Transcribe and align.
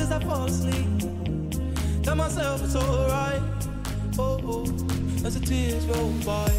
as 0.00 0.10
I 0.10 0.18
fall 0.24 0.44
asleep. 0.46 0.86
Tell 2.02 2.16
myself 2.16 2.62
it's 2.64 2.74
alright. 2.76 3.42
Oh, 4.18 4.40
oh, 4.44 5.26
as 5.26 5.34
the 5.38 5.44
tears 5.46 5.84
roll 5.86 6.12
by. 6.24 6.50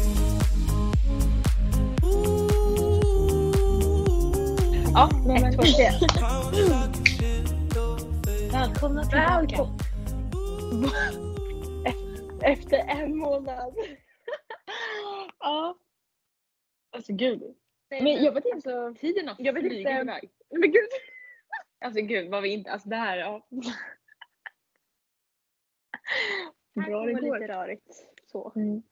Ja, 4.94 5.08
ett, 5.36 5.54
två, 5.54 5.62
tre. 5.62 5.90
Välkomna 8.52 9.04
tillbaka. 9.04 9.68
Efter 12.42 12.78
en 12.78 13.16
månad. 13.16 13.74
Ja. 15.44 15.76
Alltså 16.92 17.12
gud. 17.12 17.42
Men 17.90 18.24
jag 18.24 18.32
vet 18.32 18.44
inte, 18.44 18.54
Alltså, 18.54 19.00
tiden 19.00 19.28
har 19.28 19.34
flugit 19.34 19.72
iväg. 19.72 20.06
men 20.50 20.60
gud. 20.72 20.88
Alltså 21.82 22.00
gud 22.00 22.30
vad 22.30 22.42
vi 22.42 22.52
inte, 22.52 22.72
alltså 22.72 22.88
det 22.88 22.96
här, 22.96 23.16
ja. 23.16 23.46
Här 26.76 26.86
Bra 26.86 27.06
det 27.06 27.12
går. 27.12 27.38
lite 27.38 27.52
rörigt. 27.52 27.86
Så. 28.26 28.52
Mm. 28.56 28.82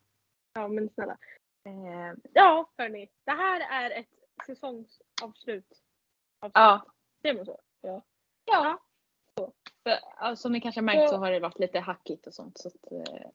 Ja 0.53 0.67
men 0.67 0.89
snälla. 0.89 1.17
Eh, 1.65 2.13
Ja 2.33 2.71
hörni. 2.77 3.09
Det 3.23 3.31
här 3.31 3.85
är 3.85 3.99
ett 3.99 4.09
säsongsavslut. 4.45 5.81
Avslut. 6.39 6.51
ja. 6.53 6.85
Säger 7.21 7.35
man 7.35 7.45
så? 7.45 7.59
Ja. 7.81 8.01
För, 9.83 9.99
ja, 10.19 10.35
som 10.35 10.51
ni 10.51 10.61
kanske 10.61 10.81
märkt 10.81 11.09
så 11.09 11.17
har 11.17 11.31
det 11.31 11.39
varit 11.39 11.59
lite 11.59 11.79
hackigt 11.79 12.27
och 12.27 12.33
sånt. 12.33 12.57
Så 12.57 12.67
att, 12.67 12.91
eh, 12.91 13.29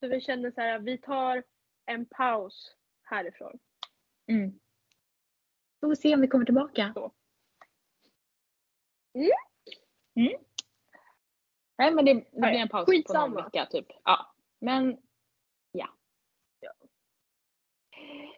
Så 0.00 0.08
vi 0.08 0.20
känner 0.20 0.50
så 0.50 0.60
här, 0.60 0.78
vi 0.78 0.98
tar 0.98 1.42
en 1.84 2.06
paus 2.06 2.76
härifrån. 3.02 3.58
mm. 4.26 4.60
Får 5.82 5.88
vi 5.88 5.96
se 5.96 6.14
om 6.14 6.20
vi 6.20 6.28
kommer 6.28 6.44
tillbaka. 6.44 6.94
Mm. 9.14 9.30
Mm. 10.14 10.42
Nej 11.78 11.94
men 11.94 12.04
det, 12.04 12.14
det 12.14 12.40
blir 12.40 12.50
en 12.50 12.68
paus 12.68 12.84
på 12.84 12.90
skitsamma. 12.90 13.26
någon 13.26 13.44
vecka 13.44 13.66
typ. 13.66 13.86
Ja. 14.04 14.34
Men 14.60 14.98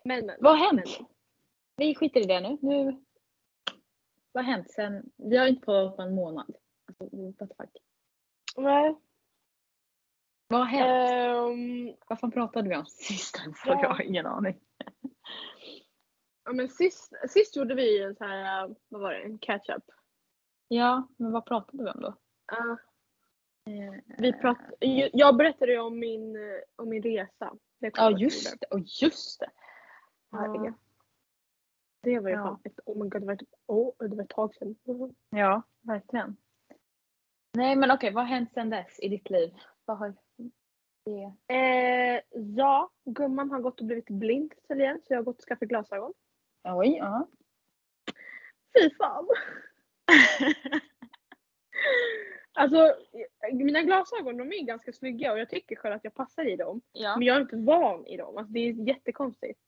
Men 0.05 0.27
men. 0.27 0.36
vad 0.41 0.58
har 0.58 0.66
hänt? 0.66 1.00
Vi 1.77 1.94
skiter 1.94 2.20
i 2.20 2.24
det 2.24 2.41
nu. 2.41 2.58
nu. 2.62 3.05
Vad 4.33 4.44
har 4.44 4.52
hänt 4.52 4.70
sen? 4.70 5.11
Vi 5.16 5.36
har 5.36 5.46
inte 5.46 5.64
pratat 5.64 5.96
på 5.96 6.02
en 6.02 6.14
månad. 6.14 6.56
Alltså, 6.86 7.16
what 7.16 7.38
the 7.38 7.46
fuck. 7.46 7.83
Nej. 8.56 8.96
Vad 10.48 10.61
har 10.61 10.66
hänt? 10.66 11.98
Vad 12.08 12.20
fan 12.20 12.30
pratade 12.30 12.68
vi 12.68 12.77
om 12.77 12.86
sist? 12.86 13.42
Ja. 13.46 13.52
jag 13.83 13.88
har 13.88 14.02
ingen 14.02 14.27
aning. 14.27 14.61
Ja, 16.44 16.52
men 16.52 16.68
sist, 16.68 17.12
sist 17.28 17.56
gjorde 17.56 17.74
vi 17.74 18.02
en 18.02 18.14
så 18.16 18.24
här, 18.24 18.64
äh, 18.68 18.74
vad 18.88 19.00
var 19.00 19.10
det, 19.12 19.20
en 19.22 19.38
catch 19.38 19.68
up. 19.70 19.84
Ja, 20.68 21.08
men 21.16 21.32
vad 21.32 21.46
pratade 21.46 21.84
vi 21.84 21.90
om 21.90 22.00
då? 22.00 22.14
Eh, 22.52 23.94
vi 24.18 24.32
prat, 24.32 24.58
jag- 24.78 25.10
jag 25.12 25.36
berättade 25.36 25.72
ju 25.72 25.78
om 25.78 25.98
min, 25.98 26.36
eh, 26.36 26.58
om 26.76 26.88
min 26.88 27.02
resa. 27.02 27.52
Ja 27.78 27.90
jag 27.94 28.20
just 28.20 28.60
det, 28.60 28.66
och 28.66 28.80
just 28.80 29.40
det. 29.40 29.50
Det 32.02 32.18
var 32.20 32.30
ju 32.30 32.36
Ja. 32.36 32.42
fan 32.42 32.60
ett, 32.64 32.80
oh 32.86 33.02
my 33.02 33.08
god, 33.08 33.22
det 33.22 33.26
var 33.26 33.34
ett, 33.34 33.42
oh, 33.66 33.92
det 33.98 34.16
var 34.16 34.22
ett 34.24 34.28
tag 34.30 34.54
sedan. 34.54 34.76
Ja, 35.30 35.62
verkligen. 35.80 36.36
Nej 37.52 37.76
men 37.76 37.90
okej, 37.90 38.12
vad 38.12 38.24
har 38.24 38.28
hänt 38.28 38.52
sedan 38.52 38.70
dess 38.70 39.00
i 39.00 39.08
ditt 39.08 39.30
liv? 39.30 39.54
Vad 39.84 39.98
har 39.98 40.14
det... 41.04 41.54
Eh, 41.54 42.20
ja, 42.56 42.90
gumman 43.04 43.50
har 43.50 43.60
gått 43.60 43.80
och 43.80 43.86
blivit 43.86 44.10
blind 44.10 44.54
tydligen 44.68 44.98
så 45.02 45.12
jag 45.12 45.18
har 45.18 45.22
gått 45.24 45.38
och 45.38 45.44
skaffat 45.44 45.68
glasögon. 45.68 46.14
Oj, 46.64 46.96
ja. 46.96 47.28
Fy 48.78 48.90
fan! 48.98 49.28
alltså 52.54 52.94
mina 53.52 53.82
glasögon 53.82 54.36
de 54.36 54.52
är 54.52 54.64
ganska 54.66 54.92
snygga 54.92 55.32
och 55.32 55.39
jag 55.39 55.50
tycker 55.50 55.77
själv 55.77 55.94
att 55.94 56.05
jag 56.05 56.14
passar 56.14 56.44
i 56.48 56.56
dem. 56.56 56.80
Ja, 56.92 57.16
Men 57.16 57.27
jag 57.27 57.36
är 57.36 57.40
inte 57.40 57.56
van 57.56 58.06
i 58.06 58.16
dem. 58.16 58.36
Alltså, 58.39 58.52
det 58.52 58.61
är 58.61 58.72
jättekonstigt. 58.89 59.61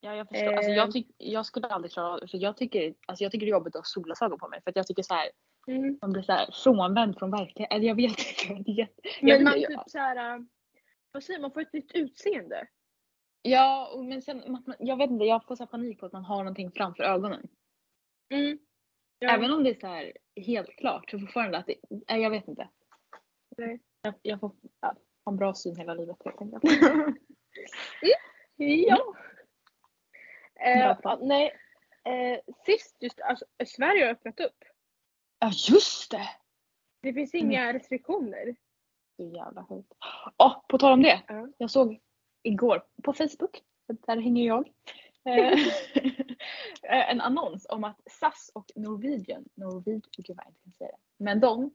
ja 0.00 0.14
jag 0.14 0.28
förstår. 0.28 0.52
Alltså, 0.52 0.70
jag, 0.70 0.86
Eh. 0.88 0.92
tyck, 0.92 1.06
jag 1.18 1.46
skulle 1.46 1.66
aldrig 1.66 1.92
klara 1.92 2.12
av 2.14 2.20
det. 2.20 2.38
Jag 2.38 2.56
tycker, 2.56 2.94
alltså, 3.06 3.24
jag 3.24 3.32
tycker 3.32 3.46
det 3.46 3.50
är 3.50 3.54
jobbigt 3.56 3.76
att 3.76 3.80
ha 3.80 3.84
solglasögon 3.84 4.38
på 4.38 4.48
mig. 4.48 4.60
För 4.62 4.70
att 4.70 4.76
jag 4.76 4.86
tycker 4.86 5.02
så 5.02 5.14
här, 5.14 5.30
Mm. 5.66 5.98
man 6.02 6.12
blir 6.12 6.22
så 6.22 6.32
här 6.32 6.50
frånvänd 6.64 7.18
från 7.18 7.30
verkligheten. 7.30 7.76
Eller 7.76 7.88
jag 7.88 7.94
vet 7.94 8.18
inte. 8.50 8.70
Jag 8.70 8.88
Men 9.20 9.30
vet 9.38 9.42
man 9.44 9.56
inte, 9.56 9.68
typ 9.68 9.80
så 9.90 9.98
här, 9.98 10.34
äh, 10.36 10.40
vad 11.12 11.22
säger 11.24 11.38
man, 11.40 11.42
man 11.42 11.50
får 11.52 11.60
ett 11.60 11.72
nytt 11.72 11.92
utseende. 11.94 12.66
Ja, 13.42 13.92
och 13.94 14.04
men 14.04 14.22
sen, 14.22 14.64
jag 14.78 14.96
vet 14.96 15.10
inte, 15.10 15.24
jag 15.24 15.44
får 15.44 15.56
så 15.56 15.66
panik 15.66 16.00
på 16.00 16.06
att 16.06 16.12
man 16.12 16.24
har 16.24 16.38
någonting 16.38 16.70
framför 16.72 17.02
ögonen. 17.02 17.48
Mm. 18.34 18.58
Ja. 19.18 19.30
Även 19.30 19.50
om 19.50 19.64
det 19.64 19.70
är 19.70 19.80
så 19.80 19.86
här 19.86 20.12
helt 20.36 20.76
klart 20.76 21.10
så 21.10 21.18
fortfarande 21.18 21.58
att 21.58 21.66
det, 21.66 21.74
nej, 22.08 22.22
jag 22.22 22.30
vet 22.30 22.48
inte. 22.48 22.68
Nej. 23.56 23.80
Jag, 24.02 24.14
jag 24.22 24.40
får 24.40 24.52
ja, 24.80 24.94
ha 25.24 25.32
en 25.32 25.36
bra 25.36 25.54
syn 25.54 25.76
hela 25.76 25.94
livet 25.94 26.16
helt 26.24 26.40
enkelt. 26.40 26.64
Ja. 28.56 29.16
Eh, 30.54 31.18
nej. 31.20 31.58
Eh, 32.04 32.40
sist 32.66 32.96
just, 33.00 33.20
alltså 33.20 33.44
Sverige 33.66 34.04
har 34.04 34.12
öppnat 34.12 34.40
upp. 34.40 34.64
Ja 35.38 35.50
just 35.70 36.10
det! 36.10 36.28
Det 37.02 37.12
finns 37.12 37.34
inga 37.34 37.72
restriktioner. 37.72 38.56
Så 39.16 39.22
jävla 39.22 39.64
sjukt. 39.64 39.92
Ja, 40.36 40.64
på 40.68 40.78
tal 40.78 40.92
om 40.92 41.02
det. 41.02 41.22
Ja. 41.28 41.48
Jag 41.58 41.70
såg 41.70 42.00
igår 42.42 42.82
på 43.02 43.12
Facebook, 43.12 43.62
där 43.86 44.16
hänger 44.16 44.46
jag. 44.46 44.72
eh, 45.24 45.58
en 47.10 47.20
annons 47.20 47.66
om 47.68 47.84
att 47.84 48.00
SAS 48.10 48.50
och 48.54 48.70
Norwegian, 48.74 49.44
Norwegian, 49.54 50.02
gud 50.16 50.36
vad 50.36 50.46
jag 50.46 50.50
inte 50.50 50.62
kan 50.62 50.72
säga 50.72 50.90
det. 50.90 51.24
Men 51.24 51.40
de 51.40 51.70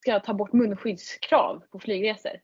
ska 0.00 0.20
ta 0.20 0.34
bort 0.34 0.52
munskyddskrav 0.52 1.62
på 1.70 1.78
flygresor. 1.78 2.40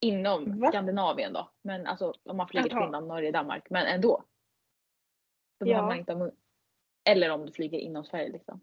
Inom 0.00 0.60
Va? 0.60 0.68
Skandinavien 0.68 1.32
då. 1.32 1.50
Men 1.62 1.86
alltså 1.86 2.14
om 2.22 2.36
man 2.36 2.48
flyger 2.48 2.68
till. 2.68 2.78
Finland, 2.78 3.06
Norge, 3.08 3.30
Danmark. 3.32 3.70
Men 3.70 3.86
ändå. 3.86 4.24
Då 5.60 5.66
behöver 5.66 5.82
Ja. 5.82 5.86
man 5.88 5.98
inte 5.98 6.12
ha 6.12 6.18
mun. 6.18 6.36
Eller 7.04 7.30
om 7.30 7.46
du 7.46 7.52
flyger 7.52 7.78
inom 7.78 8.04
Sverige 8.04 8.28
liksom. 8.28 8.60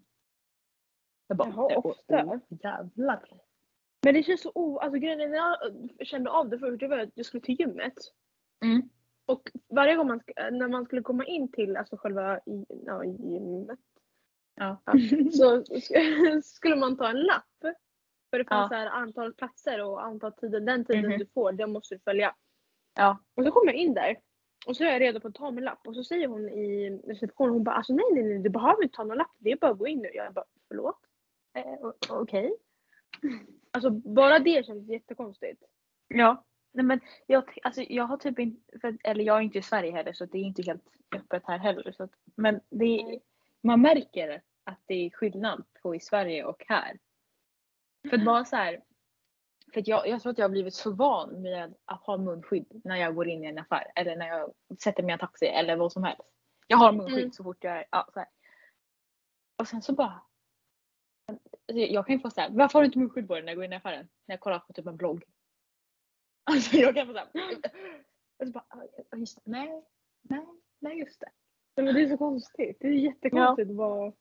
Jag 1.27 1.37
bara, 1.37 1.49
Jaha, 1.49 1.75
ofta. 1.77 2.39
jävlar. 2.49 3.41
Men 4.05 4.13
det 4.13 4.23
känns 4.23 4.41
så 4.41 4.51
o... 4.55 4.79
Alltså 4.79 4.99
grejen 4.99 5.21
är, 5.21 5.27
när 5.27 5.37
jag 5.97 6.07
kände 6.07 6.29
av 6.29 6.49
det 6.49 6.59
först, 6.59 6.79
det 6.79 6.87
var 6.87 6.97
att 6.97 7.09
jag 7.13 7.25
skulle 7.25 7.41
till 7.43 7.59
gymmet. 7.59 7.93
Mm. 8.65 8.89
Och 9.25 9.51
varje 9.69 9.95
gång 9.95 10.07
man, 10.07 10.19
sk- 10.21 10.51
när 10.51 10.67
man 10.67 10.85
skulle 10.85 11.01
komma 11.01 11.25
in 11.25 11.51
till 11.51 11.77
alltså 11.77 11.97
själva 11.97 12.39
ja, 12.85 13.03
gymmet 13.03 13.79
Ja. 14.55 14.81
så 15.31 15.61
sk- 15.61 16.41
skulle 16.43 16.75
man 16.75 16.97
ta 16.97 17.07
en 17.09 17.21
lapp. 17.21 17.43
För 18.29 18.37
det 18.39 18.45
fanns 18.45 18.71
Ja. 18.71 18.77
antal 18.89 19.33
platser 19.33 19.83
och 19.83 20.03
antal 20.03 20.33
tiden, 20.33 20.65
den 20.65 20.85
tiden 20.85 21.05
Mhm. 21.09 21.19
du 21.19 21.25
får, 21.25 21.51
den 21.51 21.71
måste 21.71 21.95
du 21.95 21.99
följa. 21.99 22.35
Ja. 22.95 23.17
Och 23.35 23.43
så 23.43 23.51
kommer 23.51 23.67
jag 23.73 23.75
in 23.81 23.93
där 23.93 24.17
och 24.67 24.75
så 24.77 24.83
är 24.83 24.87
jag 24.91 25.01
redo 25.01 25.19
på 25.19 25.27
att 25.27 25.35
ta 25.35 25.51
min 25.51 25.63
lapp 25.63 25.87
och 25.87 25.95
så 25.95 26.03
säger 26.03 26.27
hon 26.27 26.49
i 26.49 26.89
receptionen, 27.07 27.53
hon 27.53 27.63
bara 27.63 27.75
alltså 27.75 27.93
nej 27.93 28.05
nej 28.13 28.23
nej 28.23 28.39
du 28.39 28.49
behöver 28.49 28.83
inte 28.83 28.95
ta 28.95 29.03
någon 29.03 29.17
lapp, 29.17 29.35
det 29.37 29.51
är 29.51 29.55
bara 29.57 29.71
att 29.71 29.77
gå 29.77 29.87
in 29.87 29.99
nu. 29.99 30.09
Jag 30.13 30.33
bara 30.33 30.45
förlåt? 30.67 30.99
Eh, 31.57 31.91
Okej. 32.09 32.55
Alltså 33.71 33.89
bara 33.89 34.39
det 34.39 34.65
känns 34.65 34.89
jättekonstigt. 34.89 35.63
Ja. 36.07 36.43
Nej, 36.73 36.85
men 36.85 36.99
jag, 37.27 37.43
alltså, 37.63 37.81
jag 37.81 38.03
har 38.03 38.17
typ 38.17 38.39
inte, 38.39 38.79
för, 38.79 38.97
eller 39.03 39.23
jag 39.23 39.37
är 39.37 39.41
inte 39.41 39.57
i 39.57 39.61
Sverige 39.61 39.91
heller 39.91 40.13
så 40.13 40.25
det 40.25 40.37
är 40.37 40.41
inte 40.43 40.61
helt 40.63 40.83
öppet 41.15 41.43
här 41.45 41.57
heller. 41.57 41.91
Så 41.91 42.03
att, 42.03 42.11
men 42.35 42.61
det, 42.69 43.19
man 43.63 43.81
märker 43.81 44.41
att 44.63 44.79
det 44.85 44.93
är 44.93 45.09
skillnad 45.09 45.63
på 45.81 45.95
i 45.95 45.99
Sverige 45.99 46.43
och 46.45 46.63
här. 46.67 46.97
För 48.09 48.17
bara 48.17 48.45
så 48.45 48.55
här, 48.55 48.83
för 49.73 49.83
jag, 49.85 50.07
jag 50.07 50.21
tror 50.21 50.31
att 50.31 50.37
jag 50.37 50.45
har 50.45 50.49
blivit 50.49 50.73
så 50.73 50.91
van 50.91 51.41
med 51.41 51.75
att 51.85 52.01
ha 52.05 52.17
munskydd 52.17 52.81
när 52.83 52.95
jag 52.95 53.15
går 53.15 53.27
in 53.27 53.43
i 53.43 53.47
en 53.47 53.57
affär 53.57 53.91
eller 53.95 54.15
när 54.15 54.27
jag 54.27 54.53
sätter 54.83 55.03
mig 55.03 55.09
i 55.09 55.13
en 55.13 55.19
taxi 55.19 55.45
eller 55.45 55.75
vad 55.75 55.91
som 55.91 56.03
helst. 56.03 56.21
Jag 56.67 56.77
har 56.77 56.91
munskydd 56.91 57.19
Mm. 57.19 57.31
så 57.31 57.43
fort 57.43 57.63
jag 57.63 57.77
är, 57.77 57.85
ja, 57.91 58.09
så 58.13 58.19
här. 58.19 58.29
Och 59.59 59.67
sen 59.67 59.81
så 59.81 59.93
bara. 59.93 60.21
Alltså, 61.67 61.81
jag 61.93 62.05
kan 62.05 62.15
ju 62.15 62.21
få 62.21 62.29
såhär, 62.29 62.49
varför 62.49 62.79
har 62.79 62.81
du 62.83 62.85
inte 62.85 62.99
munskydd 62.99 63.27
på 63.27 63.33
dig 63.33 63.43
när 63.43 63.49
jag 63.49 63.55
går 63.57 63.65
in 63.65 63.73
i 63.73 63.75
affären? 63.75 64.07
När 64.25 64.33
jag 64.33 64.39
kollar 64.39 64.59
på 64.59 64.73
typ 64.73 64.87
en 64.87 64.97
blogg. 64.97 65.23
Alltså 66.43 66.77
jag 66.77 66.95
kan 66.95 67.07
få 67.07 67.13
såhär. 67.13 67.27
Och 68.39 68.45
så 68.47 68.51
bara, 68.51 68.65
ja, 69.11 69.17
just 69.17 69.35
det. 69.35 69.51
nej, 69.51 69.83
nej, 70.21 70.45
nej 70.79 70.99
just 70.99 71.19
det. 71.19 71.29
Nej, 71.75 71.85
men 71.85 71.95
det 71.95 72.01
är 72.01 72.09
så 72.09 72.17
konstigt. 72.17 72.77
Det 72.79 72.87
är 72.87 72.91
jättekonstigt 72.91 73.71
vad... 73.71 74.13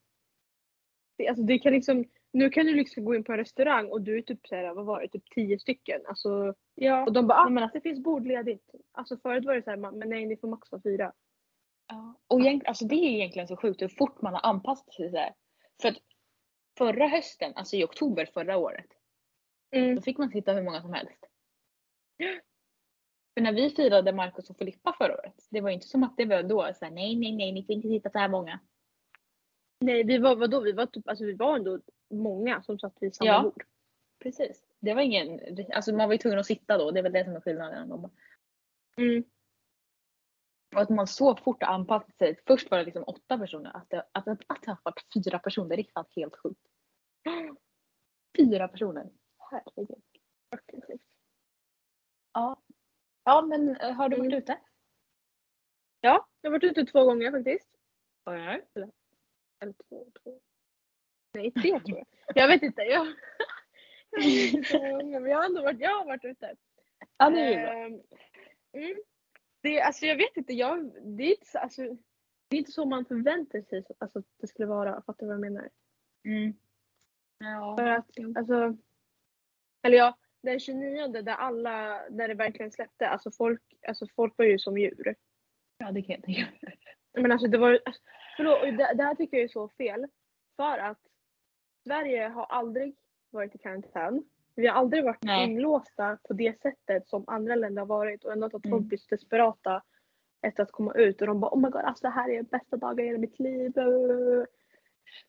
Det, 1.19 1.29
alltså 1.29 1.43
det 1.45 1.59
kan 1.59 1.73
liksom, 1.73 2.05
nu 2.33 2.51
kan 2.51 2.67
du 2.67 2.75
liksom 2.75 3.05
gå 3.05 3.15
in 3.15 3.25
på 3.25 3.33
en 3.33 3.39
restaurang 3.39 3.91
och 3.91 4.03
du 4.03 4.19
är 4.19 4.23
typ 4.23 4.47
såhär, 4.47 4.75
vad 4.75 4.85
var 4.85 5.01
det, 5.01 5.09
typ 5.09 5.31
tio 5.31 5.59
stycken. 5.59 6.01
Alltså, 6.07 6.55
Ja. 6.75 7.07
och 7.07 7.13
de 7.13 7.27
bara, 7.27 7.39
ah, 7.39 7.45
men 7.45 7.55
men 7.55 7.71
det 7.73 7.81
finns 7.81 8.03
bord 8.03 8.27
ledigt. 8.27 8.71
Alltså 8.93 9.17
förut 9.17 9.45
var 9.45 9.55
det 9.55 9.63
såhär, 9.63 9.77
men 9.77 10.09
nej 10.09 10.27
ni 10.27 10.37
får 10.37 10.49
max 10.49 10.73
vara 10.73 10.83
fyra. 10.83 11.13
Ja. 11.89 12.15
Och 12.29 12.41
egent, 12.41 12.67
alltså 12.67 12.85
det 12.85 12.95
är 12.95 13.11
egentligen 13.11 13.49
så 13.49 13.57
sjukt 13.57 13.83
hur 13.83 13.89
fort 13.89 14.23
man 14.23 14.35
har 14.35 14.41
anpassat 14.47 14.95
sig. 14.95 15.11
Så 15.11 15.17
här. 15.17 15.35
För 15.83 15.89
att 15.89 15.97
förra 16.79 17.07
hösten, 17.07 17.53
alltså 17.55 17.77
i 17.77 17.85
oktober 17.85 18.27
förra 18.27 18.57
året, 18.57 18.87
då 19.97 20.03
fick 20.03 20.19
man 20.19 20.31
sitta 20.31 20.53
hur 20.53 20.63
många 20.63 20.83
som 20.83 20.93
helst. 20.93 21.25
För 23.35 23.41
när 23.41 23.53
vi 23.53 23.71
firade 23.71 24.13
Marcus 24.13 24.51
och 24.51 24.57
Filippa 24.59 24.95
förra 24.99 25.15
året, 25.15 25.47
det 25.51 25.61
var 25.61 25.71
inte 25.71 25.87
som 25.87 26.03
att 26.03 26.17
det 26.17 26.25
var 26.25 26.43
då 26.43 26.73
så 26.75 26.85
här, 26.85 26.93
nej, 26.93 27.17
nej, 27.17 27.33
nej, 27.33 27.53
ni 27.53 27.65
får 27.65 27.75
inte 27.75 27.89
sitta 27.89 28.11
så 28.11 28.19
här 28.19 28.29
många. 28.29 28.61
Nej 29.81 30.05
vi 30.05 30.19
var 30.19 30.37
vadå? 30.37 30.61
Vi 30.61 30.73
var 30.73 30.87
typ, 30.87 31.09
alltså 31.09 31.25
vi 31.25 31.33
var 31.33 31.57
ändå 31.57 31.81
många 32.11 32.63
som 32.63 32.79
satt 32.79 32.97
vid 33.01 33.15
samma 33.15 33.31
Ja. 33.31 33.43
bord. 33.43 33.65
Precis. 34.19 34.67
Det 34.81 34.95
var 34.95 35.03
ingen, 35.03 35.41
alltså 35.73 35.93
man 35.93 36.09
var 36.09 36.15
ju 36.15 36.19
tvungen 36.19 36.39
att 36.39 36.47
sitta 36.47 36.79
då, 36.79 36.91
det 36.91 36.99
är 37.01 37.03
väl 37.03 37.13
det 37.13 37.25
som 37.25 37.37
är 37.37 37.41
skillnaden. 37.41 38.11
Mm. 38.97 39.25
Och 40.75 40.81
att 40.83 40.91
man 40.91 41.07
så 41.07 41.37
fort 41.37 41.63
har 41.63 41.75
anpassat 41.75 42.17
sig. 42.19 42.41
Först 42.47 42.71
var 42.71 42.79
det 42.79 42.85
liksom 42.85 43.05
åtta 43.07 43.39
personer. 43.39 43.77
Att 43.77 43.91
det, 43.91 44.07
att, 44.13 44.29
att, 44.29 44.41
att 44.47 44.63
det 44.63 44.71
har 44.71 44.79
varit 44.83 45.07
fyra 45.15 45.39
personer, 45.39 45.77
det 45.77 45.83
är 45.83 46.21
helt 46.21 46.37
sjukt. 46.37 46.61
Fyra 48.39 48.69
personer. 48.69 49.11
Herregud. 49.51 50.03
Ja. 52.33 52.63
Ja 53.25 53.43
men 53.43 53.77
eh, 53.77 53.93
har 53.93 54.09
du 54.09 54.17
varit 54.17 54.27
Mm. 54.27 54.39
ute? 54.39 54.59
Ja, 56.01 56.27
jag 56.41 56.51
har 56.51 56.59
varit 56.59 56.65
ute 56.65 56.85
två 56.93 57.05
gånger 57.05 57.31
faktiskt. 57.31 57.69
Ja. 58.25 58.61
Eller 59.61 59.73
två, 59.89 60.07
två. 60.23 60.41
Nej 61.35 61.53
tre 61.53 61.81
tror 61.81 61.99
jag. 61.99 62.07
Jag 62.35 62.49
vet 62.49 62.63
inte. 62.63 62.83
Jag, 62.83 63.07
jag, 64.11 64.23
vet 64.23 64.55
inte 64.55 64.79
men 65.21 65.31
jag 65.31 65.39
har 65.39 65.45
ändå 65.45 65.63
varit, 65.63 65.81
jag 65.81 65.99
har 65.99 66.05
varit 66.05 66.25
ute. 66.25 66.55
Ja 67.19 67.31
det 67.31 67.41
är 67.41 67.49
ju 67.51 67.57
bra. 67.57 67.73
Ehm, 67.73 68.03
mm. 68.73 68.97
Det, 69.67 69.81
alltså 69.81 70.07
jag 70.07 70.17
vet 70.17 70.37
inte, 70.37 70.53
jag, 70.53 70.93
det, 71.17 71.23
är 71.25 71.31
inte, 71.31 71.47
så- 71.47 71.59
alltså, 71.59 71.83
det 72.49 72.57
är 72.57 72.59
inte 72.59 72.73
så 72.73 72.85
man 72.85 73.05
förväntar 73.05 73.61
sig 73.63 73.83
så- 73.83 73.95
alltså, 73.99 74.19
att 74.19 74.25
det 74.41 74.47
skulle 74.47 74.67
vara. 74.67 75.03
Fattar 75.03 75.21
du 75.21 75.27
vad 75.27 75.35
jag 75.35 75.41
menar? 75.53 75.71
Mm. 76.25 76.55
Ja. 77.39 77.77
För 77.79 77.87
att, 77.87 78.11
alltså, 78.37 78.77
eller 79.83 79.97
ja, 79.97 80.19
den 80.43 80.61
29 80.61 81.07
där 81.23 81.33
alla, 81.35 82.09
där 82.11 82.29
det 82.29 82.35
verkligen 82.35 82.73
släppte, 82.73 83.09
alltså 83.09 83.31
folk, 83.31 83.63
alltså 83.89 84.07
folk 84.17 84.39
var 84.39 84.45
ju 84.45 84.59
som 84.59 84.79
djur. 84.79 85.15
ja 85.79 85.93
det 85.93 86.03
kan 86.03 86.15
jag 86.15 86.25
tänka 86.25 86.47
mig. 86.63 86.79
Men 87.13 87.33
alltså 87.33 87.49
det 87.49 87.59
var 87.59 87.81
alltså, 87.85 88.03
förlåt, 88.37 88.61
det, 88.63 88.95
det 88.95 89.03
här 89.03 89.15
tycker 89.15 89.37
jag 89.37 89.45
är 89.45 89.49
så 89.49 89.69
fel. 89.69 90.07
För 90.57 90.79
att 90.79 91.01
Sverige 91.87 92.29
har 92.29 92.45
aldrig 92.45 92.97
varit 93.31 93.55
i 93.55 93.59
karantän. 93.59 94.25
Vi 94.57 94.67
har 94.67 94.75
aldrig 94.75 95.05
varit 95.05 95.23
Nej. 95.23 95.45
inlåsta 95.45 96.19
på 96.29 96.33
det 96.35 96.61
sättet 96.61 97.09
som 97.09 97.25
andra 97.27 97.55
länder 97.55 97.83
har 97.83 97.87
varit 97.87 98.25
och 98.25 98.33
ändå 98.33 98.47
att 98.47 98.65
Mm. 98.65 98.71
folk 98.71 98.85
blir 98.89 98.99
så 98.99 99.07
desperata 99.09 99.83
efter 100.43 100.63
att 100.63 100.73
komma 100.73 100.93
ut 100.93 101.21
och 101.21 101.27
de 101.27 101.41
bara 101.41 101.51
oh 101.55 101.59
my 101.61 101.69
god 101.71 101.83
alltså 101.83 102.07
det 102.07 102.11
här 102.13 102.31
är 102.31 102.43
bästa 102.43 102.77
dagen 102.77 103.01
i 103.01 103.07
hela 103.07 103.19
mitt 103.19 103.39
liv. 103.39 103.73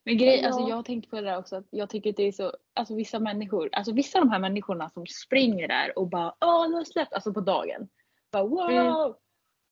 Men 0.04 0.18
grej, 0.18 0.46
alltså 0.46 0.62
jag 0.62 0.76
har 0.76 0.84
tänkt 0.84 1.10
på 1.10 1.16
det 1.16 1.22
där 1.22 1.38
också 1.38 1.56
att 1.56 1.66
jag 1.70 1.90
tycker 1.90 2.10
att 2.10 2.16
det 2.16 2.24
är 2.24 2.32
så, 2.32 2.54
alltså 2.74 2.96
vissa 2.96 3.20
människor, 3.20 3.70
alltså 3.72 3.94
vissa 3.94 4.20
av 4.20 4.26
de 4.26 4.32
här 4.32 4.40
människorna 4.40 4.90
som 4.90 5.06
springer 5.08 5.68
där 5.68 5.98
och 6.00 6.08
bara 6.08 6.36
åh 6.42 6.70
nu 6.70 6.76
har 6.76 6.84
släppt, 6.84 7.14
alltså 7.14 7.34
på 7.34 7.42
dagen. 7.42 7.90
Bara 8.32 8.44
wow! 8.44 8.70
Mm. 8.70 9.14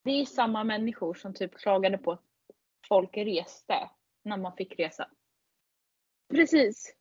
Det 0.03 0.11
är 0.11 0.25
samma 0.25 0.63
människor 0.63 1.13
som 1.13 1.33
typ 1.33 1.55
klagade 1.55 1.97
på 1.97 2.11
att 2.11 2.23
folk 2.87 3.17
reste 3.17 3.89
när 4.23 4.37
man 4.37 4.55
fick 4.55 4.79
resa. 4.79 5.09
Precis. 6.29 6.95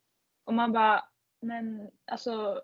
Och 0.44 0.54
man 0.54 0.72
bara, 0.72 1.04
men 1.44 1.91
alltså 2.05 2.62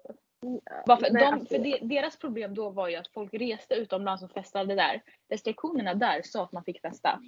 varför? 0.86 1.10
De, 1.10 1.24
alltså- 1.24 1.54
för 1.54 1.58
de, 1.64 1.78
deras 1.80 2.16
problem 2.18 2.54
då 2.54 2.70
var 2.70 2.88
ju 2.88 2.96
att 2.96 3.08
folk 3.08 3.34
reste 3.34 3.74
utomlands 3.74 4.22
och 4.22 4.30
festade 4.30 4.74
där. 4.74 5.02
Restriktionerna 5.28 5.94
där 5.94 6.22
sa 6.24 6.42
att 6.42 6.52
man 6.52 6.64
fick 6.64 6.80
festa. 6.80 7.20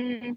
Mm. 0.00 0.36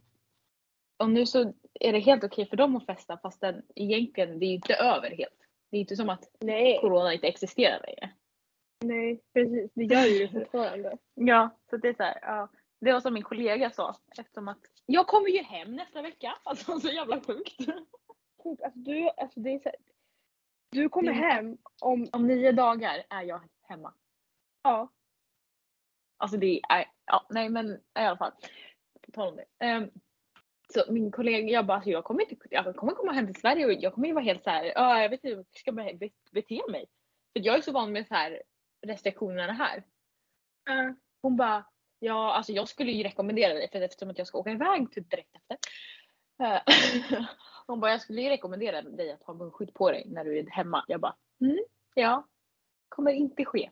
Och 0.97 1.09
nu 1.09 1.25
så 1.25 1.53
är 1.79 1.93
det 1.93 1.99
helt 1.99 2.23
okej 2.23 2.45
för 2.45 2.57
dem 2.57 2.75
att 2.75 2.85
festa 2.85 3.17
fast 3.17 3.41
den, 3.41 3.61
egentligen 3.75 4.39
det 4.39 4.45
är 4.45 4.47
ju 4.47 4.55
inte 4.55 4.75
över 4.75 5.09
helt. 5.09 5.39
Det 5.71 5.77
är 5.77 5.81
inte 5.81 5.95
som 5.95 6.09
att 6.09 6.29
Nej, 6.39 6.77
corona 6.81 7.13
inte 7.13 7.27
existerar 7.27 7.81
längre. 7.87 8.13
nej 8.83 9.21
precis. 9.33 9.71
Det 9.73 9.83
gör 9.83 10.05
ju 10.05 10.27
det 10.27 10.39
fortfarande. 10.39 10.97
Ja, 11.13 11.49
så 11.69 11.77
det 11.77 11.87
är 11.87 11.93
så 11.93 12.03
här, 12.03 12.19
ja. 12.21 12.49
Det 12.81 12.93
var 12.93 12.99
som 12.99 13.13
min 13.13 13.23
kollega 13.23 13.69
sa 13.69 13.95
eftersom 14.17 14.47
att 14.47 14.59
jag 14.85 15.07
kommer 15.07 15.29
ju 15.29 15.43
hem 15.43 15.75
nästa 15.75 16.01
vecka. 16.01 16.35
Alltså 16.43 16.79
så 16.79 16.87
jävla 16.87 17.21
sjukt. 17.21 17.57
Sjukt, 18.43 18.63
Alltså, 18.63 18.79
du, 18.79 19.09
alltså, 19.17 19.39
det 19.39 19.49
är 19.49 19.59
så 19.59 19.69
här, 19.69 19.75
du 20.75 20.89
kommer 20.89 21.11
hem 21.11 21.57
om, 21.81 22.07
Om 22.13 22.27
nio 22.27 22.51
dagar 22.51 23.03
är 23.09 23.21
jag 23.23 23.41
hemma. 23.61 23.93
ja, 24.63 24.91
Alltså 26.17 26.37
det 26.37 26.61
är, 26.69 26.85
ja 27.05 27.25
nej 27.29 27.49
men 27.49 27.71
i 27.75 27.79
alla 27.93 28.17
fall. 28.17 28.31
På 29.05 29.11
tal 29.11 29.27
om 29.27 29.35
det. 29.35 29.65
Ehm, 29.65 29.89
så 30.73 30.91
min 30.93 31.11
kollega, 31.11 31.47
jag 31.51 31.65
bara, 31.65 31.75
alltså, 31.75 31.89
jag 31.89 32.03
kommer 32.03 32.21
inte, 32.31 32.47
jag 32.49 32.75
kommer 32.75 32.93
komma 32.93 33.11
hem 33.11 33.25
till 33.25 33.41
Sverige 33.41 33.65
och 33.65 33.73
jag 33.73 33.93
kommer 33.93 34.07
ju 34.07 34.13
vara 34.13 34.23
helt 34.23 34.43
så 34.43 34.49
här, 34.49 34.63
ja 34.65 35.01
jag 35.01 35.09
vet 35.09 35.23
inte 35.23 35.27
hur 35.27 35.35
jag 35.35 35.45
ska 35.59 35.71
be- 35.71 35.93
be- 35.93 36.09
bete 36.31 36.61
mig. 36.69 36.85
För 37.33 37.45
jag 37.45 37.57
är 37.57 37.61
så 37.61 37.71
van 37.71 37.91
med 37.91 38.07
så 38.07 38.13
här 38.13 38.43
restriktionerna 38.87 39.53
här. 39.53 39.77
uh, 40.69 40.93
Hon 41.21 41.37
bara, 41.37 41.65
ja 41.99 42.33
alltså 42.33 42.51
jag 42.51 42.67
skulle 42.67 42.91
ju 42.91 43.03
rekommendera 43.03 43.53
dig 43.53 43.69
för 43.71 43.81
eftersom 43.81 44.09
att 44.09 44.17
jag 44.17 44.27
ska 44.27 44.37
åka 44.37 44.51
iväg 44.51 44.91
typ 44.91 45.09
direkt 45.09 45.35
efter. 45.35 45.57
Eh, 46.43 46.61
Hon 47.67 47.79
bara, 47.79 47.91
jag 47.91 48.01
skulle 48.01 48.21
ju 48.21 48.29
rekommendera 48.29 48.81
dig 48.81 49.11
att 49.11 49.23
ha 49.23 49.33
munskydd 49.33 49.73
på 49.73 49.91
dig 49.91 50.03
när 50.07 50.25
du 50.25 50.37
är 50.39 50.45
hemma. 50.49 50.85
Jag 50.87 50.99
bara, 51.01 51.15
mm, 51.41 51.59
ja. 51.93 52.27
Kommer 52.89 53.11
inte 53.11 53.45
ske. 53.45 53.71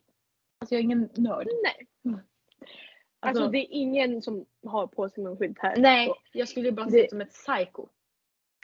Alltså 0.60 0.75
jag 0.75 0.80
är 0.80 0.83
ingen 0.83 1.10
nörd. 1.15 1.48
nej. 1.63 1.88
Alltså, 2.04 3.44
Alltså, 3.44 3.48
det 3.48 3.57
är 3.57 3.68
ingen 3.69 4.21
som 4.21 4.45
har 4.68 4.88
på 4.88 5.10
sig 5.10 5.24
munskydd 5.24 5.57
här. 5.60 5.75
nej, 5.77 6.12
jag 6.31 6.48
skulle 6.48 6.71
bara 6.71 6.89
se 6.89 7.04
ut 7.04 7.10
som 7.10 7.21
ett 7.21 7.33
psycho. 7.33 7.88